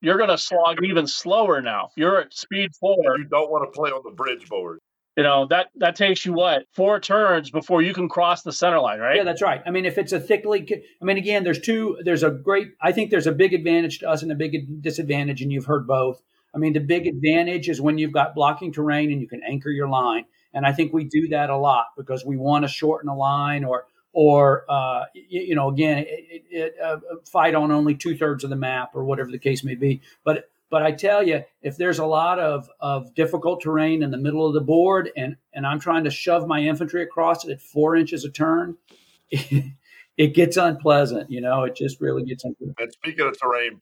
[0.00, 1.90] you're going to slog even slower now.
[1.96, 3.18] You're at speed four.
[3.18, 4.78] You don't want to play on the bridge board.
[5.16, 8.78] You know that that takes you what four turns before you can cross the center
[8.78, 9.16] line, right?
[9.16, 9.62] Yeah, that's right.
[9.64, 10.68] I mean, if it's a thickly,
[11.00, 11.96] I mean, again, there's two.
[12.04, 12.68] There's a great.
[12.82, 15.86] I think there's a big advantage to us and a big disadvantage, and you've heard
[15.86, 16.20] both.
[16.54, 19.70] I mean, the big advantage is when you've got blocking terrain and you can anchor
[19.70, 20.26] your line,
[20.56, 23.62] and I think we do that a lot because we want to shorten a line
[23.62, 26.96] or or uh, you, you, know, again, it, it, uh,
[27.30, 30.00] fight on only two thirds of the map or whatever the case may be.
[30.24, 34.16] But but I tell you, if there's a lot of, of difficult terrain in the
[34.16, 37.60] middle of the board, and and I'm trying to shove my infantry across it at
[37.60, 38.78] four inches a turn.
[39.30, 41.30] it gets unpleasant.
[41.30, 42.78] You know, it just really gets unpleasant.
[42.80, 43.80] And speaking of terrain,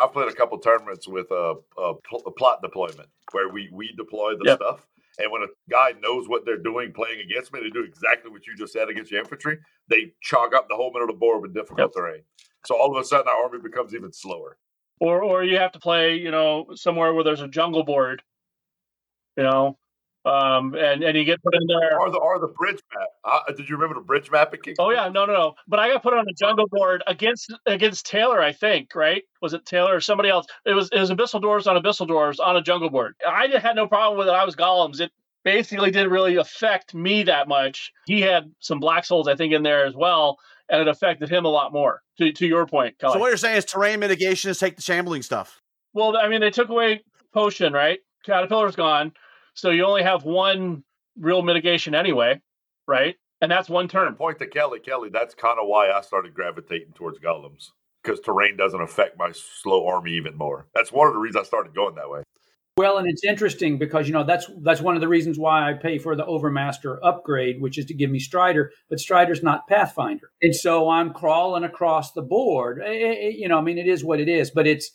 [0.00, 1.94] I've played a couple tournaments with a, a,
[2.26, 4.58] a plot deployment where we we deploy the yep.
[4.58, 4.86] stuff,
[5.18, 8.46] and when a guy knows what they're doing playing against me, they do exactly what
[8.46, 9.58] you just said against your infantry.
[9.88, 11.90] They chalk up the whole middle of the board with difficult yep.
[11.96, 12.22] terrain.
[12.66, 14.58] So all of a sudden, our army becomes even slower.
[15.00, 18.22] Or, or you have to play, you know, somewhere where there's a jungle board,
[19.36, 19.78] you know,
[20.26, 21.98] um, and and you get put in there.
[22.00, 23.08] Or the or the bridge map.
[23.24, 24.74] Uh, did you remember the bridge map at King?
[24.78, 25.54] Oh yeah, no, no, no.
[25.68, 28.94] But I got put on the jungle board against against Taylor, I think.
[28.94, 29.22] Right?
[29.40, 30.46] Was it Taylor or somebody else?
[30.64, 33.14] It was it was Abyssal Dwarves on Abyssal Dwarves on a jungle board.
[33.26, 34.32] I had no problem with it.
[34.32, 35.00] I was golems.
[35.00, 35.12] It
[35.44, 37.92] basically didn't really affect me that much.
[38.06, 40.38] He had some black souls, I think, in there as well,
[40.68, 42.02] and it affected him a lot more.
[42.18, 43.12] To to your point, Kelly.
[43.12, 45.60] So what you're saying is terrain mitigation is take the shambling stuff.
[45.92, 48.00] Well, I mean, they took away potion, right?
[48.26, 49.12] Caterpillar's gone.
[49.56, 50.84] So you only have one
[51.18, 52.40] real mitigation anyway,
[52.86, 53.16] right?
[53.40, 54.14] And that's one turn.
[54.14, 54.80] Point to Kelly.
[54.80, 57.70] Kelly, that's kind of why I started gravitating towards golems
[58.02, 60.66] because terrain doesn't affect my slow army even more.
[60.74, 62.22] That's one of the reasons I started going that way.
[62.78, 65.72] Well, and it's interesting because you know that's that's one of the reasons why I
[65.72, 70.30] pay for the Overmaster upgrade, which is to give me Strider, but Strider's not Pathfinder,
[70.42, 72.82] and so I'm crawling across the board.
[72.84, 74.90] It, it, you know, I mean, it is what it is, but it's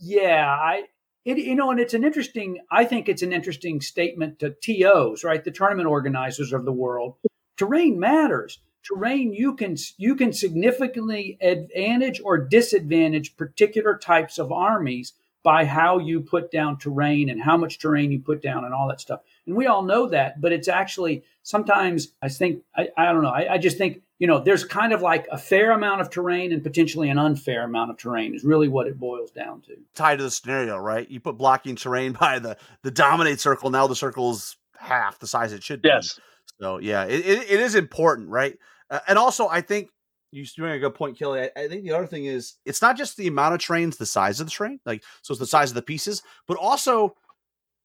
[0.00, 0.82] yeah, I
[1.24, 2.58] it, you know, and it's an interesting.
[2.70, 5.42] I think it's an interesting statement to TOs, right?
[5.42, 7.16] The tournament organizers of the world.
[7.56, 8.58] Terrain matters.
[8.82, 15.12] Terrain you can you can significantly advantage or disadvantage particular types of armies
[15.44, 18.88] by how you put down terrain and how much terrain you put down and all
[18.88, 19.20] that stuff.
[19.46, 23.30] And we all know that, but it's actually sometimes I think I, I don't know.
[23.30, 26.52] I, I just think you know, there's kind of like a fair amount of terrain
[26.52, 29.74] and potentially an unfair amount of terrain is really what it boils down to.
[29.96, 31.10] Tied to the scenario, right?
[31.10, 33.70] You put blocking terrain by the the dominate circle.
[33.70, 35.88] Now the circle's half the size it should be.
[35.88, 36.20] Yes.
[36.60, 38.56] So yeah, it, it, it is important, right?
[38.88, 39.88] Uh, and also, I think
[40.30, 41.40] you're doing a good point, Kelly.
[41.40, 44.06] I, I, think the other thing is it's not just the amount of trains, the
[44.06, 47.16] size of the train, like so it's the size of the pieces, but also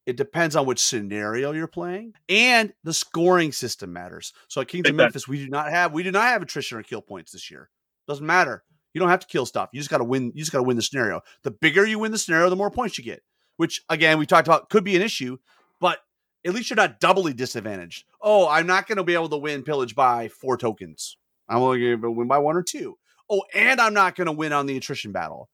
[0.08, 4.32] it depends on which scenario you're playing, and the scoring system matters.
[4.48, 4.96] So at Kings of.
[4.96, 7.70] Memphis, we do not have we do not have attrition or kill points this year.
[8.08, 8.64] Doesn't matter.
[8.94, 9.70] You don't have to kill stuff.
[9.74, 10.32] You just got to win.
[10.34, 11.22] You just got to win the scenario.
[11.44, 13.22] The bigger you win the scenario, the more points you get.
[13.58, 15.38] Which again, we talked about could be an issue,
[15.82, 16.00] but
[16.46, 18.06] at least you're not doubly disadvantaged.
[18.22, 21.18] Oh, I'm not going to be able to win pillage by four tokens.
[21.50, 22.98] I'm only going to win by one or two.
[23.30, 25.50] Oh, and I'm not going to win on the attrition battle.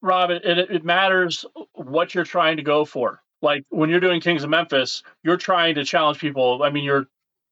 [0.00, 3.21] Rob, it, it, it matters what you're trying to go for.
[3.42, 6.62] Like when you're doing Kings of Memphis, you're trying to challenge people.
[6.62, 7.08] I mean, your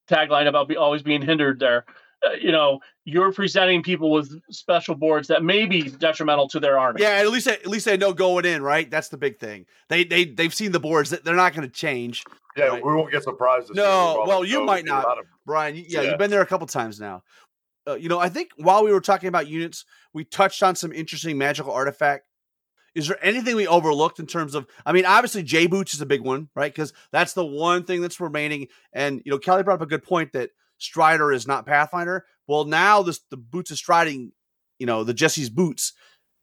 [0.09, 1.85] tagline about be, always being hindered there.
[2.25, 6.78] Uh, you know, you're presenting people with special boards that may be detrimental to their
[6.78, 7.01] army.
[7.02, 8.91] Yeah, at least at least they know going in, right?
[8.91, 9.67] That's the big thing.
[9.89, 12.23] They they they've seen the boards they're not going to change.
[12.57, 12.85] Yeah, Right.
[12.85, 13.75] we won't get surprised.
[13.75, 13.89] No, year.
[13.91, 15.19] We've all well, you might We get a not.
[15.19, 16.10] of- Bryan, you- yeah, Yeah.
[16.10, 17.23] you've been there a couple times now.
[17.89, 20.93] Uh, you know, I think while we were talking about units, we touched on some
[20.93, 22.27] interesting magical artifact.
[22.94, 24.67] Is there anything we overlooked in terms of?
[24.85, 26.73] I mean, obviously, J Boots is a big one, right?
[26.73, 28.67] Because that's the one thing that's remaining.
[28.93, 32.25] And you know, Kelly brought up a good point that Strider is not Pathfinder.
[32.49, 34.33] Well, now this the boots of striding,
[34.78, 35.93] you know, the Jesse's boots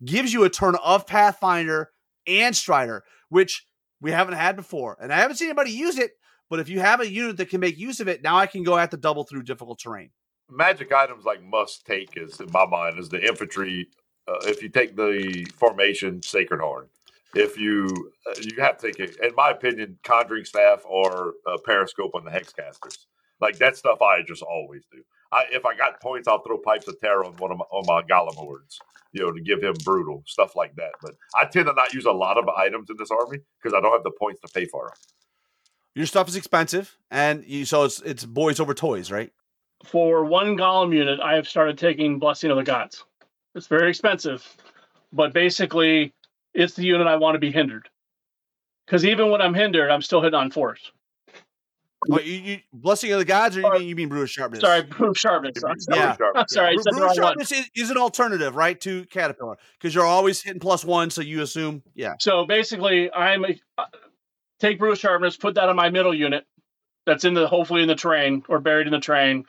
[0.05, 1.89] gives you a turn of Pathfinder
[2.27, 3.65] and Strider, which
[3.99, 6.11] we haven't had before, and I haven't seen anybody use it.
[6.49, 8.63] But if you have a unit that can make use of it, now I can
[8.63, 10.11] go at the double through difficult terrain.
[10.49, 13.89] magic items like must take is in my mind is the infantry.
[14.27, 16.87] Uh, if you take the formation Sacred Horn,
[17.35, 21.57] if you uh, you have to take it, in my opinion, conjuring staff or uh,
[21.63, 22.97] periscope on the hexcasters.
[23.39, 25.03] Like that stuff, I just always do.
[25.31, 27.85] I, if I got points, I'll throw pipes of terror on one of my, on
[27.85, 28.79] my Golem hordes,
[29.11, 30.93] you know, to give him brutal stuff like that.
[31.01, 33.81] But I tend to not use a lot of items in this army because I
[33.81, 34.97] don't have the points to pay for them.
[35.93, 39.31] Your stuff is expensive, and you, so it's it's boys over toys, right?
[39.85, 43.03] For one golem unit, I have started taking Blessing of the Gods.
[43.57, 44.47] It's very expensive,
[45.11, 46.13] but basically,
[46.53, 47.89] it's the unit I want to be hindered.
[48.85, 50.91] Because even when I'm hindered, I'm still hitting on force.
[52.05, 54.61] What, you, you, blessing of the gods, or you mean you mean brutal sharpness?
[54.61, 55.63] Sorry, proof sharpness.
[55.63, 55.99] I'm sorry.
[55.99, 56.15] Yeah.
[56.35, 57.15] I'm sorry, I Bru- said the brutal wrong one.
[57.15, 61.21] sharpness is, is an alternative, right, to caterpillar because you're always hitting plus one, so
[61.21, 62.13] you assume, yeah.
[62.19, 63.85] So basically, I'm a, uh,
[64.59, 66.45] take brutal sharpness, put that on my middle unit
[67.07, 69.45] that's in the hopefully in the terrain or buried in the terrain.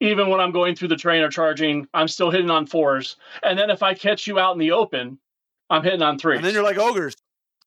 [0.00, 3.16] Even when I'm going through the terrain or charging, I'm still hitting on fours.
[3.42, 5.18] And then if I catch you out in the open,
[5.70, 6.36] I'm hitting on threes.
[6.36, 7.16] And then you're like ogres.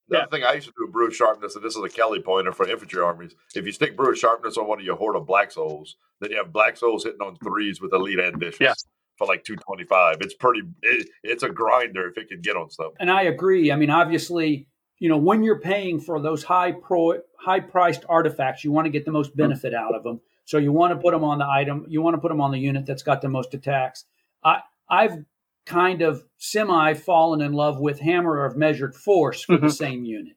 [0.08, 0.22] The Yeah.
[0.22, 2.52] other thing I used to do with Brute Sharpness, and this is a Kelly pointer
[2.52, 3.34] for infantry armies.
[3.54, 6.36] If you stick Brute Sharpness on one of your horde of Black Souls, then you
[6.36, 8.74] have Black Souls hitting on threes with Elite Ambitious Yeah.
[9.16, 10.18] for like 225.
[10.20, 12.92] It's pretty, it, it's a grinder if it can get on stuff.
[12.98, 13.70] And I agree.
[13.70, 14.66] I mean, obviously,
[14.98, 18.90] you know, when you're paying for those high pro, high priced artifacts, you want to
[18.90, 19.38] get the most hmm.
[19.38, 20.20] benefit out of them.
[20.50, 21.86] So you want to put them on the item.
[21.88, 24.04] You want to put them on the unit that's got the most attacks.
[24.42, 25.24] I I've
[25.64, 29.72] kind of semi fallen in love with Hammer of Measured Force for the Mhm.
[29.72, 30.36] same unit.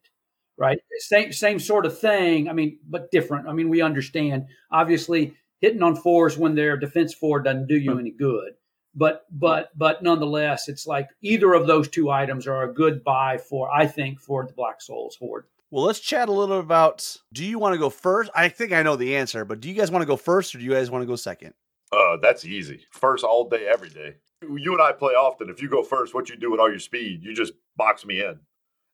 [0.56, 2.48] Right, same same sort of thing.
[2.48, 3.48] I mean, but different.
[3.48, 4.46] I mean, we understand.
[4.70, 8.54] Obviously, hitting on fours when they're defense four doesn't do you any good
[8.96, 13.40] but but but nonetheless, it's like either of those two items are a good buy
[13.40, 15.46] for I think for the Black Souls horde.
[15.74, 17.18] Well, let's chat a little about.
[17.34, 18.30] Do you want to go first?
[18.36, 20.60] I think I know the answer, but do you guys want to go first, or
[20.60, 21.56] do you guys want to go second?
[21.92, 22.86] Uh, that's easy.
[22.92, 24.18] First all day, every day.
[24.44, 25.50] You and I play often.
[25.50, 28.20] If you go first, what you do with all your speed, you just box me
[28.20, 28.40] in.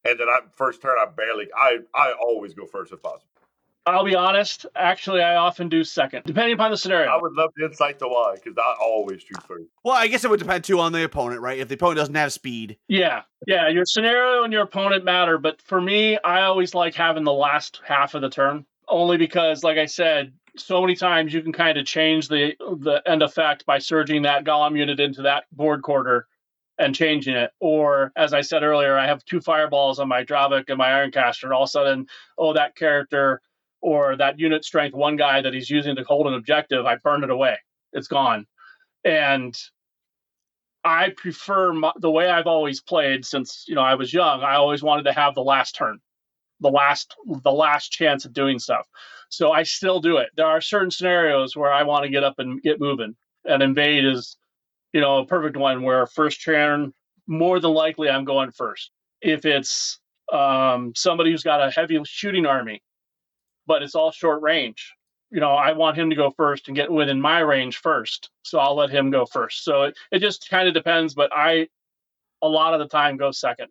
[0.05, 3.28] And then I am first turn, I barely, I, I always go first if possible.
[3.93, 4.65] I'll be honest.
[4.75, 7.09] Actually, I often do second, depending upon the scenario.
[7.09, 9.65] I would love the insight to why, because I always shoot first.
[9.83, 11.59] Well, I guess it would depend too on the opponent, right?
[11.59, 13.67] If the opponent doesn't have speed, Yeah, yeah.
[13.69, 17.81] Your scenario and your opponent matter, but for me, I always like having the last
[17.85, 21.77] half of the turn, only because, like I said, so many times you can kind
[21.77, 26.27] of change the the end effect by surging that golem unit into that board quarter
[26.77, 27.51] and changing it.
[27.59, 31.43] Or, as I said earlier, I have two fireballs on my Dravik and my Ironcaster,
[31.43, 33.41] and all of a sudden, oh, that character
[33.81, 37.23] or that unit strength one guy that he's using to hold an objective, I burn
[37.23, 37.57] it away.
[37.93, 38.45] It's gone.
[39.03, 39.57] And
[40.83, 44.41] I prefer my, the way I've always played since you know I was young.
[44.41, 45.99] I always wanted to have the last turn,
[46.61, 48.87] the last the last chance of doing stuff.
[49.29, 50.29] So I still do it.
[50.35, 54.05] There are certain scenarios where I want to get up and get moving, and invade
[54.05, 54.37] is,
[54.93, 56.93] you know, a perfect one where first turn
[57.27, 58.91] more than likely I'm going first.
[59.21, 59.99] If it's
[60.31, 62.81] um, somebody who's got a heavy shooting army,
[63.69, 64.95] but it's all short range,
[65.29, 68.31] you know, I want him to go first and get within my range first.
[68.41, 69.63] So I'll let him go first.
[69.63, 71.67] So it, it just kind of depends, but I
[72.41, 73.67] a lot of the time go second,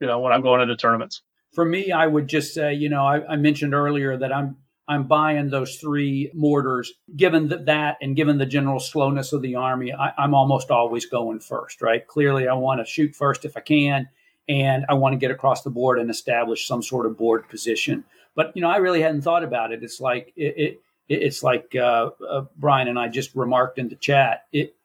[0.00, 1.20] you know, when I'm going into tournaments.
[1.52, 4.56] For me, I would just say, you know, I, I mentioned earlier that I'm
[4.88, 6.90] I'm buying those three mortars.
[7.14, 11.04] Given that, that and given the general slowness of the army, I, I'm almost always
[11.04, 11.82] going first.
[11.82, 12.06] Right?
[12.06, 14.08] Clearly, I want to shoot first if I can,
[14.48, 18.04] and I want to get across the board and establish some sort of board position.
[18.36, 19.82] But you know, I really hadn't thought about it.
[19.82, 23.96] It's like it, it it's like uh, uh, Bryan and I just remarked in the
[23.96, 24.46] chat.
[24.52, 24.76] It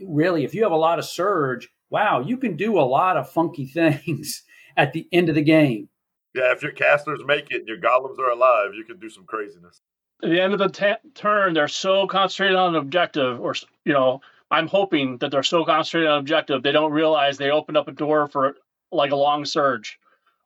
[0.00, 3.30] really, if you have a lot of surge, wow, you can do a lot of
[3.30, 4.42] funky things
[4.76, 5.88] at the end of the game.
[6.34, 9.24] Yeah, if your casters make it and your golems are alive, you can do some
[9.24, 9.80] craziness.
[10.22, 13.92] At the end of the t- turn, they're so concentrated on an objective, or you
[13.92, 17.88] know, I'm hoping that they're so concentrated on objective they don't realize they opened up
[17.88, 18.56] a door for
[18.90, 19.98] like a long surge,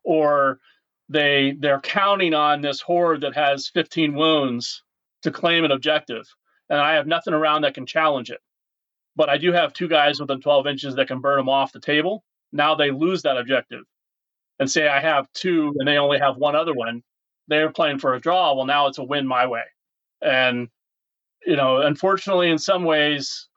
[0.03, 0.61] or
[1.13, 4.83] they they're counting on this horde that has 15 wounds
[5.23, 6.27] to claim an objective,
[6.69, 8.41] and I have nothing around that can challenge it.
[9.15, 11.81] But I do have two guys within 12 inches that can burn them off the
[11.81, 12.25] table.
[12.53, 13.85] Now they lose that objective,
[14.59, 17.03] and say I have two and they only have one other one.
[17.49, 18.55] They're playing for a draw.
[18.55, 19.65] Well, now it's a win my way,
[20.23, 20.69] and
[21.47, 23.49] you know, unfortunately, in some ways,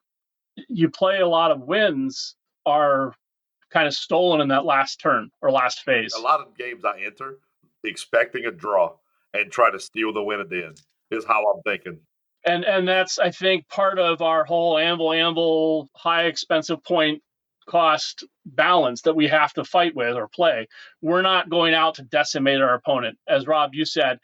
[0.67, 2.35] you play a lot of wins
[2.65, 3.13] are
[3.69, 6.13] kind of stolen in that last turn or last phase.
[6.13, 7.39] A lot of games I enter
[7.85, 8.93] expecting a draw
[9.33, 10.81] and try to steal the win at the end
[11.11, 11.99] is how I'm thinking.
[12.45, 17.21] And and that's I think part of our whole anvil anvil high expensive point
[17.67, 20.67] cost balance that we have to fight with or play.
[21.01, 23.17] We're not going out to decimate our opponent.
[23.27, 24.19] As Rob you said,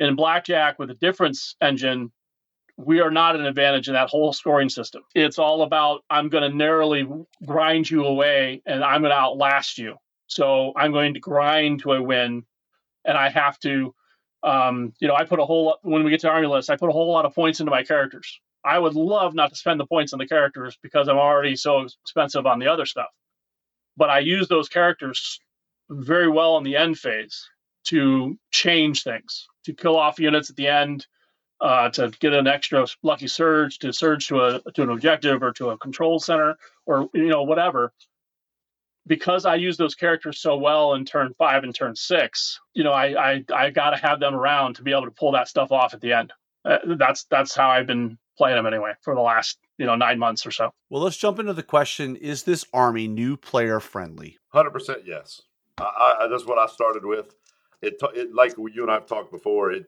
[0.00, 2.12] in blackjack with a difference engine,
[2.76, 5.02] we are not an advantage in that whole scoring system.
[5.14, 7.06] It's all about I'm going to narrowly
[7.44, 9.96] grind you away and I'm going to outlast you.
[10.26, 12.44] So I'm going to grind to a win,
[13.04, 13.94] and I have to,
[14.42, 16.90] um, you know, I put a whole when we get to army list, I put
[16.90, 18.40] a whole lot of points into my characters.
[18.64, 21.86] I would love not to spend the points on the characters because I'm already so
[22.02, 23.10] expensive on the other stuff.
[23.96, 25.38] But I use those characters
[25.90, 27.48] very well in the end phase
[27.84, 31.06] to change things, to kill off units at the end,
[31.60, 35.52] uh, to get an extra lucky surge, to surge to a to an objective or
[35.52, 37.92] to a control center or you know whatever.
[39.06, 42.92] Because I use those characters so well in turn five and turn six, you know,
[42.92, 45.72] I I, I got to have them around to be able to pull that stuff
[45.72, 46.32] off at the end.
[46.64, 50.18] Uh, that's that's how I've been playing them anyway for the last you know nine
[50.18, 50.70] months or so.
[50.88, 54.38] Well, let's jump into the question: Is this army new player friendly?
[54.48, 55.42] Hundred percent, yes.
[55.78, 57.34] I, I, that's what I started with.
[57.82, 59.72] It, it like you and I've talked before.
[59.72, 59.86] It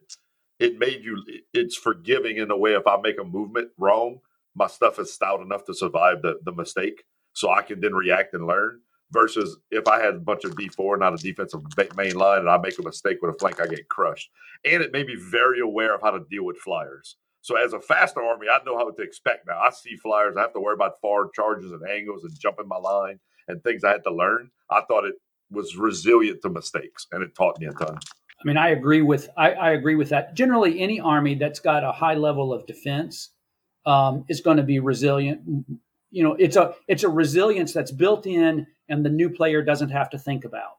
[0.59, 1.23] it made you
[1.53, 4.19] it's forgiving in a way if i make a movement wrong
[4.55, 8.35] my stuff is stout enough to survive the, the mistake so i can then react
[8.35, 8.81] and learn
[9.13, 11.61] versus if i had a bunch of d4 not a defensive
[11.97, 14.31] main line and i make a mistake with a flank i get crushed.
[14.65, 17.17] And it made me very aware of how to deal with flyers.
[17.43, 19.59] So as a faster army i know how to expect now.
[19.59, 20.37] I see flyers.
[20.37, 23.85] I have to worry about far charges and angles and jumping my line and things
[23.85, 24.51] i had to learn.
[24.71, 25.15] I thought it
[25.51, 27.99] was resilient to mistakes and it taught me a ton.
[28.41, 30.35] I mean, I agree with I, I, agree with that.
[30.35, 33.31] Generally, any army that's got a high level of defense
[33.87, 35.41] um, is going to be resilient.
[36.11, 39.91] You know, it's a it's a resilience that's built in, and the new player doesn't
[39.91, 40.79] have to think about,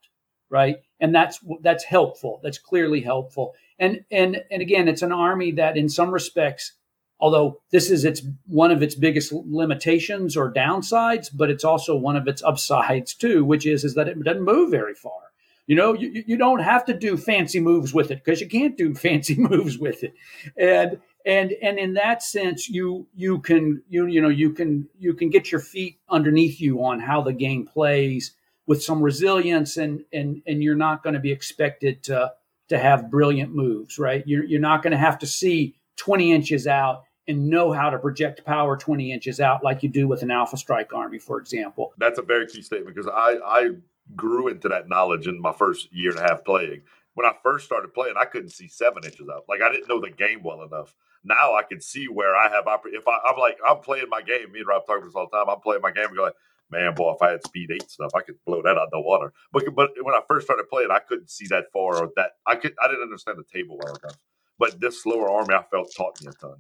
[0.50, 0.78] right?
[1.00, 2.40] And that's that's helpful.
[2.44, 3.54] That's clearly helpful.
[3.80, 6.74] And and and again, it's an army that, in some respects,
[7.20, 12.16] although this is its one of its biggest limitations or downsides, but it's also one
[12.16, 15.28] of its upsides too, which is is that it doesn't move very far
[15.68, 18.78] you know, you, you don't have to do fancy moves with it because you can't
[18.78, 20.14] do fancy moves with it.
[20.58, 25.14] And and and in that sense you you can you you know you can you
[25.14, 28.34] can get your feet underneath you on how the game plays
[28.66, 32.32] with some resilience and and and you're not going to be expected to
[32.70, 36.66] to have brilliant moves right you're, you're not going to have to see 20 inches
[36.66, 40.32] out and know how to project power 20 inches out like you do with an
[40.32, 43.70] alpha strike army for example that's a very key statement because i i
[44.16, 46.82] grew into that knowledge in my first year and a half playing.
[47.16, 49.46] When I first started playing, I couldn't see seven inches out.
[49.50, 50.96] Like I didn't know the game well enough.
[51.28, 54.52] Now I can see where I have if I, am like I'm playing my game.
[54.52, 55.50] Me and Rob talk about this all the time.
[55.50, 56.34] I'm playing my game and go like,
[56.72, 59.34] man, boy, if I had speed eight stuff, I could blow that out the water.
[59.52, 62.56] But but when I first started playing, I couldn't see that far or that I
[62.56, 64.18] could I didn't understand the table well enough.
[64.60, 66.56] But this slower army, I felt taught me a ton.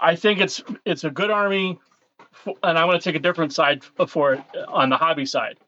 [0.00, 1.78] I think it's it's a good army,
[2.62, 5.58] and I want to take a different side for it on the hobby side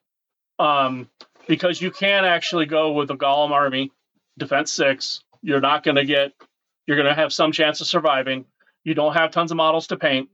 [0.58, 1.08] um,
[1.46, 3.92] because you can actually go with a golem army,
[4.38, 5.22] defense six.
[5.42, 6.32] You're not going to get,
[6.86, 8.44] you're going to have some chance of surviving.
[8.84, 10.28] You don't have tons of models to paint.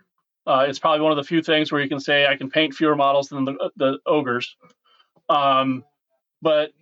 [0.47, 2.75] Uh, it's probably one of the few things where you can say I can paint
[2.75, 4.57] fewer models than the, the ogres.
[5.29, 5.85] Um,
[6.43, 6.73] but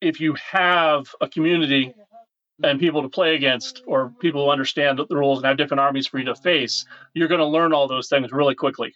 [0.00, 1.94] if you have a community
[2.62, 6.06] and people to play against, or people who understand the rules and have different armies
[6.06, 8.94] for you to face, you're going to learn all those things really quickly.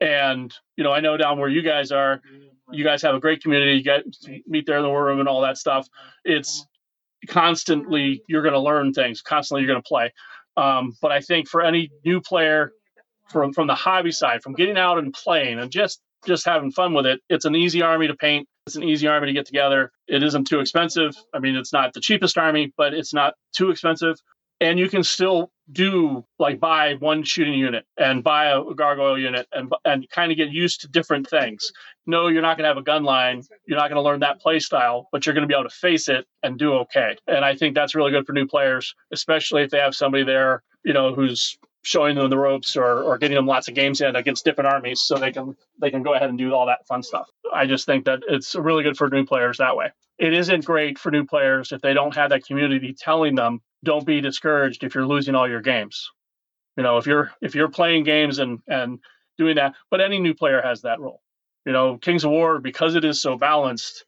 [0.00, 2.20] And you know, I know down where you guys are,
[2.70, 3.76] you guys have a great community.
[3.76, 4.04] You get
[4.46, 5.88] meet there in the war room and all that stuff.
[6.24, 6.66] It's
[7.24, 9.22] constantly you're going to learn things.
[9.22, 10.12] Constantly you're going to play.
[10.56, 12.72] Um, but I think for any new player
[13.30, 16.94] from from the hobby side, from getting out and playing and just just having fun
[16.94, 18.48] with it, it's an easy army to paint.
[18.66, 19.92] It's an easy army to get together.
[20.08, 21.14] It isn't too expensive.
[21.34, 24.16] I mean, it's not the cheapest army, but it's not too expensive.
[24.60, 29.46] And you can still do like buy one shooting unit and buy a gargoyle unit
[29.52, 31.72] and and kind of get used to different things.
[32.06, 33.42] No, you're not going to have a gun line.
[33.66, 35.74] You're not going to learn that play style, but you're going to be able to
[35.74, 37.16] face it and do okay.
[37.26, 40.62] And I think that's really good for new players, especially if they have somebody there,
[40.84, 44.16] you know, who's showing them the ropes or, or getting them lots of games in
[44.16, 47.02] against different armies so they can they can go ahead and do all that fun
[47.02, 47.28] stuff.
[47.52, 49.92] I just think that it's really good for new players that way.
[50.18, 54.06] It isn't great for new players if they don't have that community telling them don't
[54.06, 56.10] be discouraged if you're losing all your games.
[56.76, 58.98] You know, if you're if you're playing games and and
[59.38, 61.20] doing that, but any new player has that role.
[61.66, 64.04] You know, Kings of War because it is so balanced,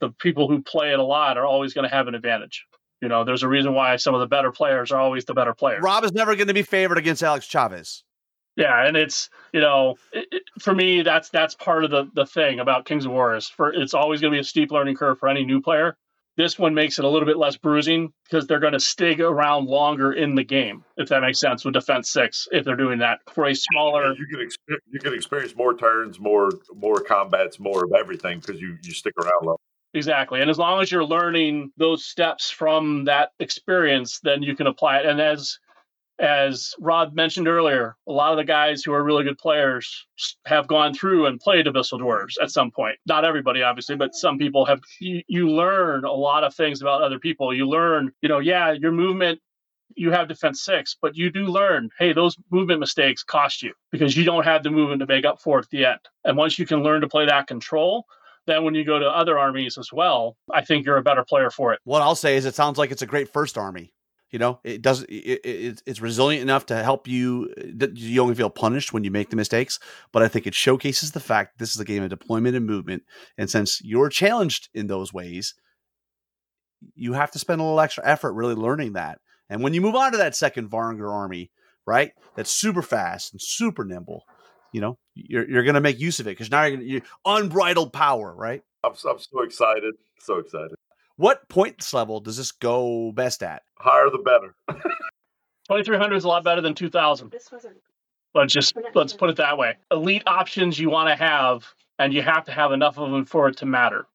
[0.00, 2.64] the people who play it a lot are always going to have an advantage.
[3.02, 5.54] You know, there's a reason why some of the better players are always the better
[5.54, 5.82] players.
[5.82, 8.04] Rob is never going to be favored against Alex Chavez.
[8.56, 12.26] Yeah, and it's you know, it, it, for me, that's that's part of the the
[12.26, 14.96] thing about Kings of War is for it's always going to be a steep learning
[14.96, 15.96] curve for any new player.
[16.36, 19.66] This one makes it a little bit less bruising because they're going to stick around
[19.66, 21.64] longer in the game, if that makes sense.
[21.64, 25.14] With Defense Six, if they're doing that for a smaller, you can exper- you can
[25.14, 29.60] experience more turns, more more combats, more of everything because you you stick around longer.
[29.94, 30.42] Exactly.
[30.42, 34.98] And as long as you're learning those steps from that experience, then you can apply
[34.98, 35.06] it.
[35.06, 35.58] And as
[36.18, 40.06] as Rod mentioned earlier, a lot of the guys who are really good players
[40.46, 42.96] have gone through and played Abyssal Dwarves at some point.
[43.06, 44.80] Not everybody, obviously, but some people have.
[45.00, 47.54] You, you learn a lot of things about other people.
[47.54, 49.40] You learn, you know, yeah, your movement
[49.94, 54.16] you have defense six, but you do learn, hey, those movement mistakes cost you because
[54.16, 56.00] you don't have the movement to make up for at the end.
[56.24, 58.04] And once you can learn to play that control,
[58.46, 61.50] then when you go to other armies as well, I think you're a better player
[61.50, 61.80] for it.
[61.84, 63.92] What I'll say is, it sounds like it's a great first army.
[64.36, 65.02] You know, it does.
[65.04, 67.54] It, it, it's resilient enough to help you.
[67.80, 69.78] Uh, you only feel punished when you make the mistakes,
[70.12, 73.04] but I think it showcases the fact this is a game of deployment and movement.
[73.38, 75.54] And since you're challenged in those ways,
[76.94, 79.20] you have to spend a little extra effort really learning that.
[79.48, 81.50] And when you move on to that second Varangur army,
[81.86, 84.24] right, that's super fast and super nimble,
[84.70, 88.34] you know, you're you're gonna make use of it because now you're, you're unbridled power,
[88.36, 88.60] right?
[88.84, 90.76] I'm, I'm so excited, so excited.
[91.16, 93.62] What points level does this go best at?
[93.78, 94.54] Higher the better.
[95.68, 97.34] 2300 is a lot better than 2000.
[98.34, 99.76] Let's just let's put it that way.
[99.90, 101.64] Elite options you want to have,
[101.98, 104.06] and you have to have enough of them for it to matter.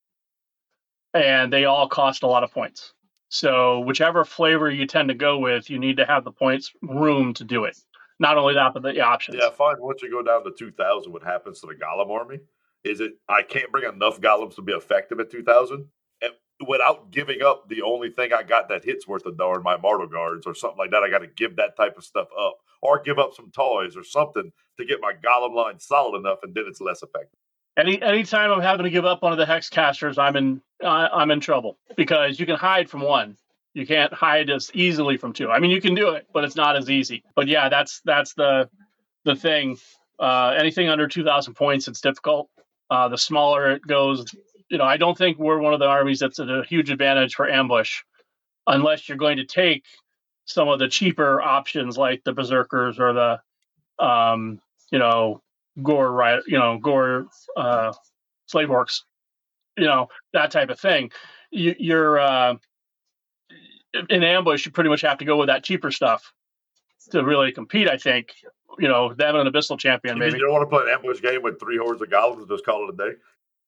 [1.13, 2.93] And they all cost a lot of points.
[3.29, 7.33] So whichever flavor you tend to go with, you need to have the points room
[7.35, 7.77] to do it.
[8.19, 9.37] Not only that, but the options.
[9.41, 9.77] Yeah, fine.
[9.79, 12.39] Once you go down to 2000, what happens to the Golem army
[12.83, 15.87] is it I can't bring enough Golems to be effective at 2000 and
[16.67, 20.07] without giving up the only thing I got that hits worth a darn, my Immortal
[20.07, 21.03] Guards or something like that.
[21.03, 24.03] I got to give that type of stuff up or give up some toys or
[24.03, 27.37] something to get my Golem line solid enough, and then it's less effective.
[27.77, 31.07] Any anytime I'm having to give up one of the hex casters, I'm in uh,
[31.13, 33.37] I'm in trouble because you can hide from one.
[33.73, 35.49] You can't hide as easily from two.
[35.49, 37.23] I mean, you can do it, but it's not as easy.
[37.35, 38.69] But yeah, that's that's the
[39.23, 39.77] the thing.
[40.19, 42.47] Uh, anything under 2,000 points, it's difficult.
[42.91, 44.23] Uh, the smaller it goes,
[44.71, 47.35] you know, I don't think we're one of the armies that's at a huge advantage
[47.35, 48.03] for ambush,
[48.65, 49.83] unless you're going to take
[50.45, 55.41] some of the cheaper options like the berserkers or the, um, you know,
[55.83, 57.27] gore right, you know, gore
[57.57, 57.91] uh,
[58.45, 59.01] slave orcs,
[59.77, 61.11] you know, that type of thing.
[61.51, 62.55] You, you're uh,
[64.09, 66.31] in ambush, you pretty much have to go with that cheaper stuff
[67.09, 67.89] to really compete.
[67.89, 68.35] I think
[68.79, 70.15] you know them and an abyssal champion.
[70.15, 72.09] You maybe mean you don't want to play an ambush game with three hordes of
[72.09, 72.47] goblins.
[72.47, 73.17] just call it a day.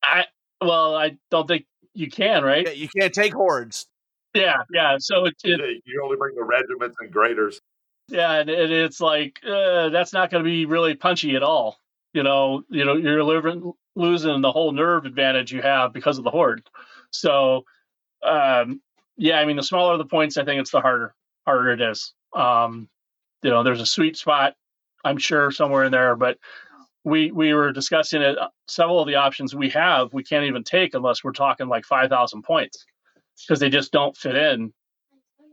[0.02, 0.26] I
[0.64, 2.66] well, I don't think you can, right?
[2.68, 3.88] Yeah, you can't take hordes.
[4.34, 4.98] Yeah, yeah.
[5.00, 7.60] So it, it you only bring the regiments and greaters.
[8.08, 11.78] yeah, and it, it's like uh, that's not going to be really punchy at all.
[12.14, 16.24] You know, you know, you're losing losing the whole nerve advantage you have because of
[16.24, 16.68] the horde.
[17.12, 17.66] So,
[18.24, 18.82] um,
[19.18, 21.14] yeah, I mean, the smaller the points, I think it's the harder
[21.46, 22.14] harder it is.
[22.36, 22.90] Um,
[23.44, 24.56] you know, there's a sweet spot,
[25.04, 26.38] I'm sure, somewhere in there, but
[27.04, 28.38] we we were discussing it.
[28.38, 31.86] Uh, several of the options we have, we can't even take unless we're talking like
[31.86, 32.86] five thousand points
[33.48, 34.74] because they just don't fit in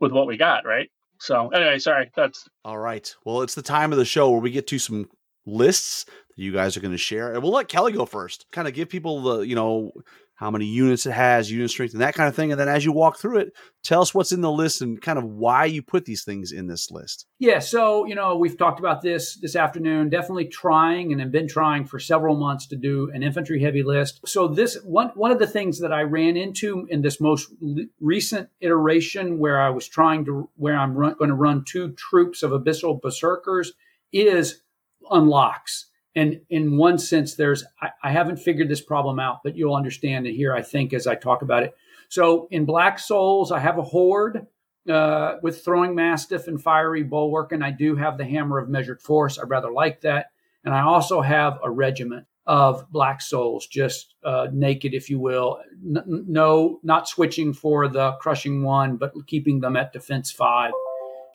[0.01, 0.91] with what we got, right?
[1.19, 3.15] So anyway, sorry, that's All right.
[3.25, 5.09] Well, it's the time of the show where we get to some
[5.47, 8.47] lists that you guys are going to share, and we'll let Kelly go first.
[8.53, 9.93] Kind of give people the, you know,
[10.41, 12.51] how many units it has, unit strength, and that kind of thing.
[12.51, 13.53] And then as you walk through it,
[13.85, 16.67] tell us what's in the list and kind of why you put these things in
[16.67, 17.27] this list.
[17.39, 20.09] Yeah, so you know we've talked about this this afternoon.
[20.09, 24.21] Definitely trying and have been trying for several months to do an infantry heavy list.
[24.25, 27.53] So this one one of the things that I ran into in this most
[28.01, 32.43] recent iteration, where I was trying to where I'm run, going to run two troops
[32.43, 33.75] of abyssal berserkers,
[34.11, 34.63] is
[35.11, 35.90] unlocks.
[36.17, 40.27] And in one sense, there's I, I haven't figured this problem out, but you'll understand
[40.27, 41.75] it here, I think, as I talk about it.
[42.09, 44.47] So in Black Souls, I have a horde
[44.89, 49.01] uh, with throwing mastiff and fiery bulwark, and I do have the hammer of measured
[49.01, 49.39] force.
[49.39, 50.33] I rather like that,
[50.65, 55.61] and I also have a regiment of black souls, just uh, naked, if you will.
[55.87, 60.73] N- no, not switching for the crushing one, but keeping them at defense five.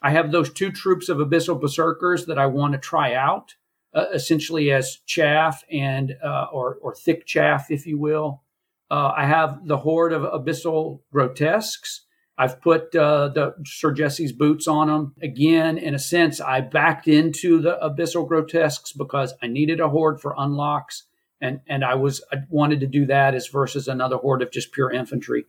[0.01, 3.55] I have those two troops of abyssal berserkers that I want to try out,
[3.95, 8.43] uh, essentially as chaff and uh, or or thick chaff, if you will.
[8.91, 12.01] Uh, I have the horde of abyssal grotesques.
[12.37, 15.15] I've put uh, the Sir Jesse's boots on them.
[15.21, 20.19] Again, in a sense, I backed into the abyssal grotesques because I needed a horde
[20.19, 21.03] for unlocks,
[21.39, 24.73] and and I was I wanted to do that as versus another horde of just
[24.73, 25.45] pure infantry.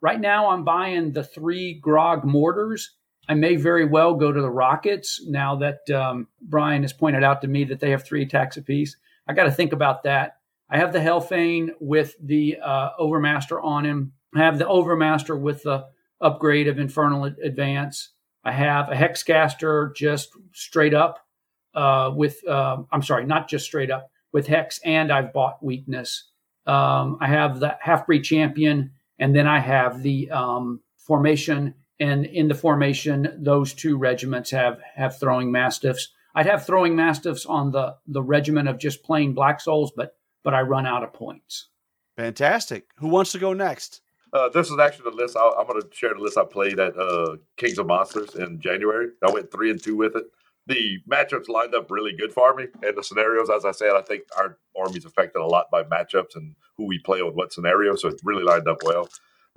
[0.00, 2.94] Right now, I'm buying the three Grog mortars.
[3.28, 7.42] I may very well go to the rockets now that um, Brian has pointed out
[7.42, 8.96] to me that they have three attacks apiece.
[9.26, 10.38] I got to think about that.
[10.70, 14.12] I have the Hellfane with the uh, Overmaster on him.
[14.34, 15.86] I have the Overmaster with the
[16.20, 18.10] upgrade of Infernal Advance.
[18.44, 21.26] I have a Hexcaster just straight up
[21.74, 26.30] uh, with, uh, I'm sorry, not just straight up with Hex, and I've bought Weakness.
[26.66, 31.74] Um, I have the Half Breed Champion, and then I have the um, Formation.
[32.00, 36.08] And in the formation, those two regiments have have throwing mastiffs.
[36.34, 40.54] I'd have throwing mastiffs on the the regiment of just plain Black Souls, but but
[40.54, 41.68] I run out of points.
[42.16, 42.86] Fantastic.
[42.98, 44.00] Who wants to go next?
[44.32, 45.36] Uh, this is actually the list.
[45.36, 48.60] I, am going to share the list I played at uh, Kings of Monsters in
[48.60, 49.08] January.
[49.26, 50.24] I went three and two with it.
[50.66, 54.02] The matchups lined up really good for me, and the scenarios, as I said, I
[54.02, 57.96] think our army's affected a lot by matchups and who we play on what scenario.
[57.96, 59.08] So it really lined up well.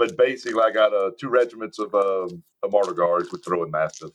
[0.01, 4.09] But basically, I got uh, two regiments of, um, of Mortal Guards with Throwing Mastiff,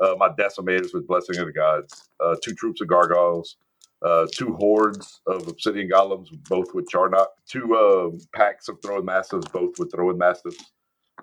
[0.00, 3.58] uh, my Decimators with Blessing of the Gods, uh, two troops of Gargoyles,
[4.00, 9.46] uh, two hordes of obsidian golems, both with Charnox, two uh, packs of throwing mastiffs,
[9.48, 10.64] both with throwing mastiffs,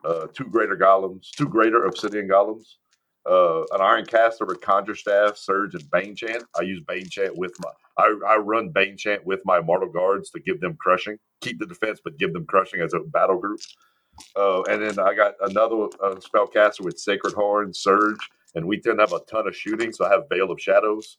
[0.04, 2.76] uh, two greater golems, two greater obsidian golems,
[3.28, 6.44] uh, an iron caster with conjure staff, surge, and bane chant.
[6.56, 10.30] I use bane chant with my I, I run bane chant with my mortal guards
[10.32, 13.62] to give them crushing, keep the defense, but give them crushing as a battle group.
[14.36, 19.00] Uh, and then I got another uh, spellcaster with sacred horn, surge, and we didn't
[19.00, 21.18] have a ton of shooting, so I have veil of shadows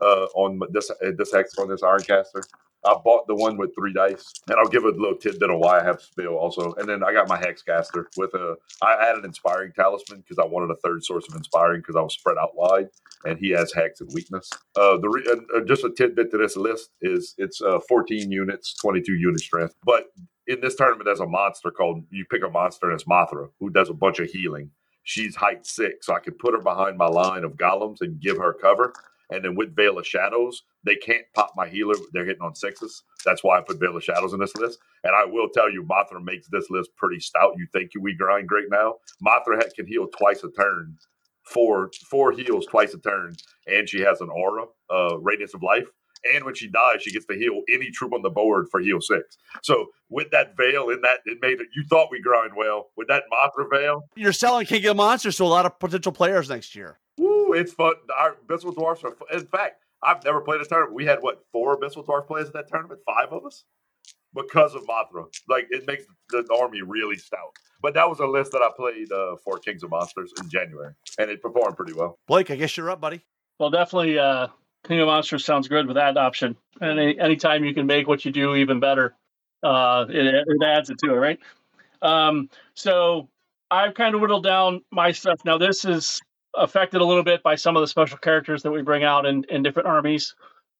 [0.00, 2.42] uh, on this uh, this hex on this Ironcaster.
[2.84, 5.80] I bought the one with three dice, and I'll give a little tidbit on why
[5.80, 6.72] I have spell also.
[6.74, 8.56] And then I got my Hexcaster with a.
[8.82, 12.14] I added inspiring talisman because I wanted a third source of inspiring because I was
[12.14, 12.88] spread out wide,
[13.24, 14.50] and he has hex and weakness.
[14.76, 18.74] Uh, the re, uh, just a tidbit to this list is it's uh, 14 units,
[18.74, 19.74] 22 unit strength.
[19.84, 20.06] But
[20.46, 23.70] in this tournament, there's a monster called you pick a monster and it's Mothra who
[23.70, 24.70] does a bunch of healing.
[25.04, 28.36] She's height six, so I can put her behind my line of golems and give
[28.38, 28.92] her cover
[29.32, 31.94] and then with Veil of Shadows, they can't pop my healer.
[32.12, 33.02] They're hitting on sixes.
[33.24, 34.78] That's why I put Veil of Shadows in this list.
[35.04, 37.54] And I will tell you, Mothra makes this list pretty stout.
[37.56, 38.96] You think we grind great now?
[39.26, 40.96] Mothra can heal twice a turn,
[41.44, 43.34] four four heals twice a turn,
[43.66, 45.86] and she has an aura, uh, radiance of life.
[46.34, 49.00] And when she dies, she gets to heal any troop on the board for heal
[49.00, 49.36] six.
[49.62, 51.68] So with that veil in that, it made it.
[51.74, 54.04] You thought we grind well with that Mothra veil.
[54.14, 56.98] You're selling King of Monsters to a lot of potential players next year.
[57.18, 57.94] Woo, it's fun.
[58.16, 59.10] Our Abyssal Dwarfs are.
[59.10, 59.28] Fun.
[59.32, 60.94] In fact, I've never played a tournament.
[60.94, 63.00] We had what four Abyssal Dwarf players at that tournament?
[63.04, 63.64] Five of us,
[64.34, 65.26] because of Mothra.
[65.48, 67.56] Like it makes the army really stout.
[67.82, 70.94] But that was a list that I played uh, for Kings of Monsters in January,
[71.18, 72.18] and it performed pretty well.
[72.28, 73.22] Blake, I guess you're up, buddy.
[73.58, 74.48] Well, definitely, uh,
[74.86, 76.56] King of Monsters sounds good with that option.
[76.80, 79.14] And any, anytime you can make what you do even better,
[79.62, 81.38] uh, it, it adds it to it, right?
[82.00, 83.28] Um, so
[83.70, 85.40] I've kind of whittled down my stuff.
[85.44, 86.20] Now, this is
[86.54, 89.44] affected a little bit by some of the special characters that we bring out in,
[89.44, 90.34] in different armies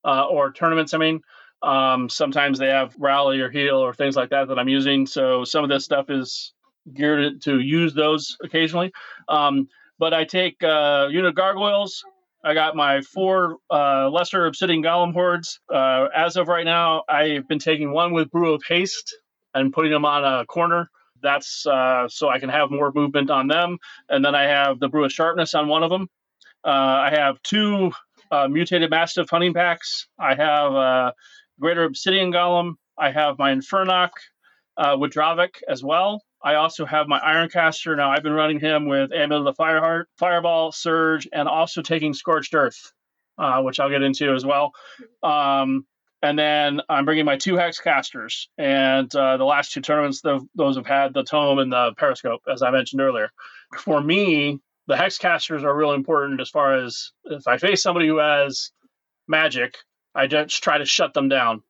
[0.04, 0.94] uh, or tournaments.
[0.94, 1.22] I mean,
[1.62, 5.06] um, sometimes they have rally or heal or things like that that I'm using.
[5.06, 6.52] So some of this stuff is
[6.92, 8.92] geared to use those occasionally.
[9.28, 12.04] Um, but I take uh, unit gargoyles.
[12.44, 15.60] I got my four uh, lesser obsidian golem hordes.
[15.72, 19.16] Uh, as of right now, I've been taking one with brew of haste
[19.54, 20.90] and putting them on a corner
[21.22, 23.78] that's uh, so I can have more movement on them.
[24.08, 26.08] And then I have the Brew of Sharpness on one of them.
[26.64, 27.92] Uh, I have two
[28.30, 30.08] uh, mutated Mastiff hunting packs.
[30.18, 31.12] I have uh,
[31.60, 32.74] Greater Obsidian Golem.
[32.98, 34.10] I have my Infernoc
[34.76, 36.22] uh, with Dravik as well.
[36.44, 37.96] I also have my Ironcaster.
[37.96, 42.14] Now I've been running him with Amulet of the Fireheart, Fireball, Surge, and also taking
[42.14, 42.92] Scorched Earth,
[43.38, 44.72] uh, which I'll get into as well.
[45.22, 45.86] Um,
[46.22, 48.48] and then I'm bringing my two hex casters.
[48.56, 50.22] And uh, the last two tournaments,
[50.54, 53.30] those have had the tome and the periscope, as I mentioned earlier.
[53.78, 58.06] For me, the hex casters are really important as far as if I face somebody
[58.06, 58.70] who has
[59.28, 59.76] magic,
[60.14, 61.62] I just try to shut them down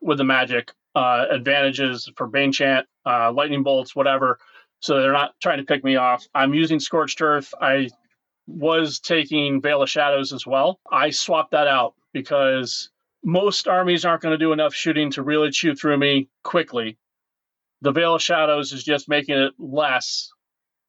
[0.00, 4.38] with the magic uh, advantages for Bane Chant, uh, Lightning Bolts, whatever.
[4.80, 6.26] So they're not trying to pick me off.
[6.34, 7.52] I'm using Scorched Earth.
[7.60, 7.88] I
[8.46, 10.80] was taking Veil of Shadows as well.
[10.90, 12.90] I swapped that out because
[13.24, 16.96] most armies aren't going to do enough shooting to really chew through me quickly.
[17.82, 20.30] The Veil of Shadows is just making it less,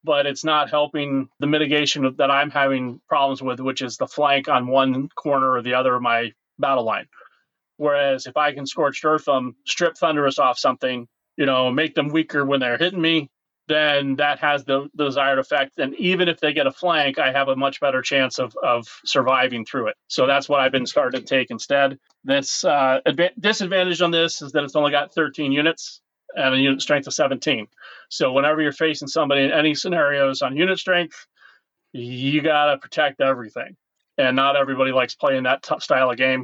[0.04, 4.48] but it's not helping the mitigation that I'm having problems with, which is the flank
[4.48, 7.08] on one corner or the other of my battle line.
[7.80, 12.10] Whereas if I can Scorched Earth them, strip Thunderous off something, you know, make them
[12.10, 13.30] weaker when they're hitting me,
[13.70, 15.80] then that has the, desired effect.
[15.80, 18.86] And even if they get a flank, I have a much better chance of, of
[19.06, 19.96] surviving through it.
[20.10, 21.98] So that's what I've been starting to take instead.
[22.26, 26.02] This uh, adva- disadvantage on this is that it's only got 13 units
[26.36, 27.66] and a unit strength of 17.
[28.10, 31.28] So whenever you're facing somebody in any scenarios on unit strength,
[31.94, 33.78] you got to protect everything.
[34.18, 36.44] And not everybody likes playing that t- style of game.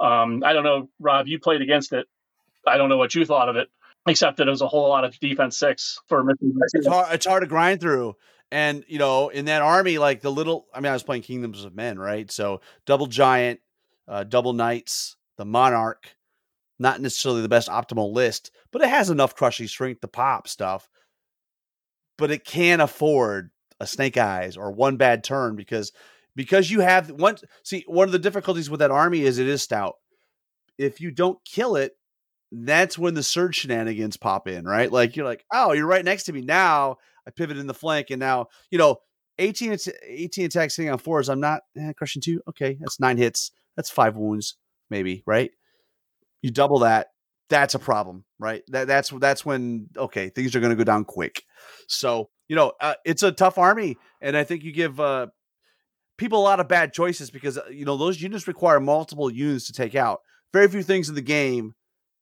[0.00, 2.06] Um, I don't know, Rob, you played against it.
[2.66, 3.68] I don't know what you thought of it
[4.06, 6.54] except that it was a whole lot of defense six for missing.
[6.72, 8.16] It's hard, it's hard to grind through.
[8.50, 11.64] And, you know, in that army, like the little, I mean, I was playing Kingdoms
[11.64, 12.30] of Men, right?
[12.30, 13.60] So double giant,
[14.08, 16.16] uh, double knights, the monarch,
[16.78, 20.88] not necessarily the best optimal list, but it has enough crushing strength to pop stuff.
[22.18, 25.92] But it can't afford a snake eyes or one bad turn because
[26.36, 29.62] because you have one see one of the difficulties with that army is it is
[29.62, 29.94] stout.
[30.78, 31.92] If you don't kill it,
[32.52, 34.90] that's when the surge shenanigans pop in, right?
[34.90, 36.96] Like you're like, oh, you're right next to me now.
[37.26, 38.96] I pivot in the flank, and now you know
[39.38, 39.76] 18
[40.06, 41.28] 18 attacks hitting on fours.
[41.28, 42.40] I'm not eh, crushing two.
[42.48, 43.52] Okay, that's nine hits.
[43.76, 44.56] That's five wounds,
[44.90, 45.50] maybe, right?
[46.42, 47.08] You double that,
[47.50, 48.62] that's a problem, right?
[48.68, 51.42] That that's that's when okay, things are going to go down quick.
[51.88, 55.26] So you know, uh, it's a tough army, and I think you give uh,
[56.20, 59.66] people a lot of bad choices because uh, you know those units require multiple units
[59.66, 60.20] to take out.
[60.52, 61.74] Very few things in the game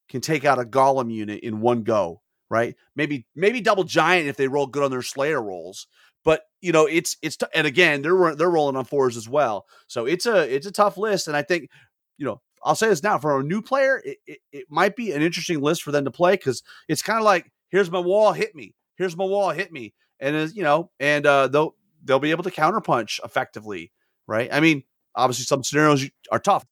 [0.09, 2.75] can take out a golem unit in one go, right?
[2.95, 5.85] Maybe maybe double giant if they roll good on their slayer rolls.
[6.23, 9.65] But you know, it's it's t- and again they're they're rolling on fours as well.
[9.87, 11.69] So it's a it's a tough list, and I think
[12.17, 15.11] you know I'll say this now for a new player, it, it, it might be
[15.11, 18.31] an interesting list for them to play because it's kind of like here's my wall,
[18.31, 18.75] hit me.
[18.95, 22.43] Here's my wall, hit me, and as you know, and uh, they'll they'll be able
[22.43, 23.91] to counterpunch effectively,
[24.27, 24.49] right?
[24.51, 24.83] I mean,
[25.15, 26.65] obviously some scenarios are tough.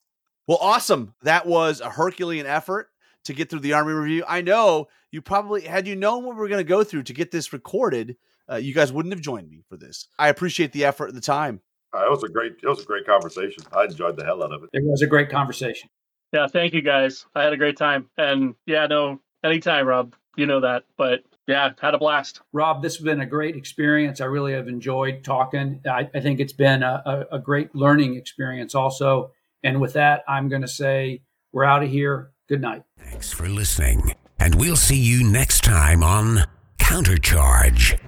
[0.48, 1.14] Well, awesome.
[1.24, 2.90] That was a Herculean effort
[3.26, 4.24] to get through the Army review.
[4.28, 7.14] I know you probably had you known what we are going to go through to
[7.14, 8.16] get this recorded,
[8.50, 10.08] uh, you guys wouldn't have joined me for this.
[10.18, 11.62] I appreciate the effort and the time.
[11.94, 13.64] Uh, it was a great, it was a great conversation.
[13.76, 14.70] I enjoyed the hell out of it.
[14.74, 15.90] It was a great conversation.
[16.34, 17.26] Yeah, thank you guys.
[17.36, 20.14] I had a great time, and yeah, no, anytime, Rob.
[20.36, 22.42] You know that, but yeah, had a blast.
[22.51, 24.19] Rob, this has been a great experience.
[24.19, 25.80] I really have enjoyed talking.
[25.90, 29.32] I, I think it's been a, a, a great learning experience, also.
[29.64, 31.22] And with that, I'm going to say
[31.53, 32.32] we're out of here.
[32.50, 32.84] Good night.
[33.00, 36.43] Thanks for listening, and we'll see you next time on
[36.80, 38.00] Countercharge.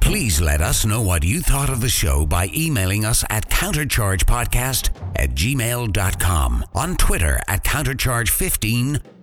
[0.00, 4.90] Please let us know what you thought of the show by emailing us at counterchargepodcast
[5.16, 9.00] at gmail.com, on Twitter at countercharge15,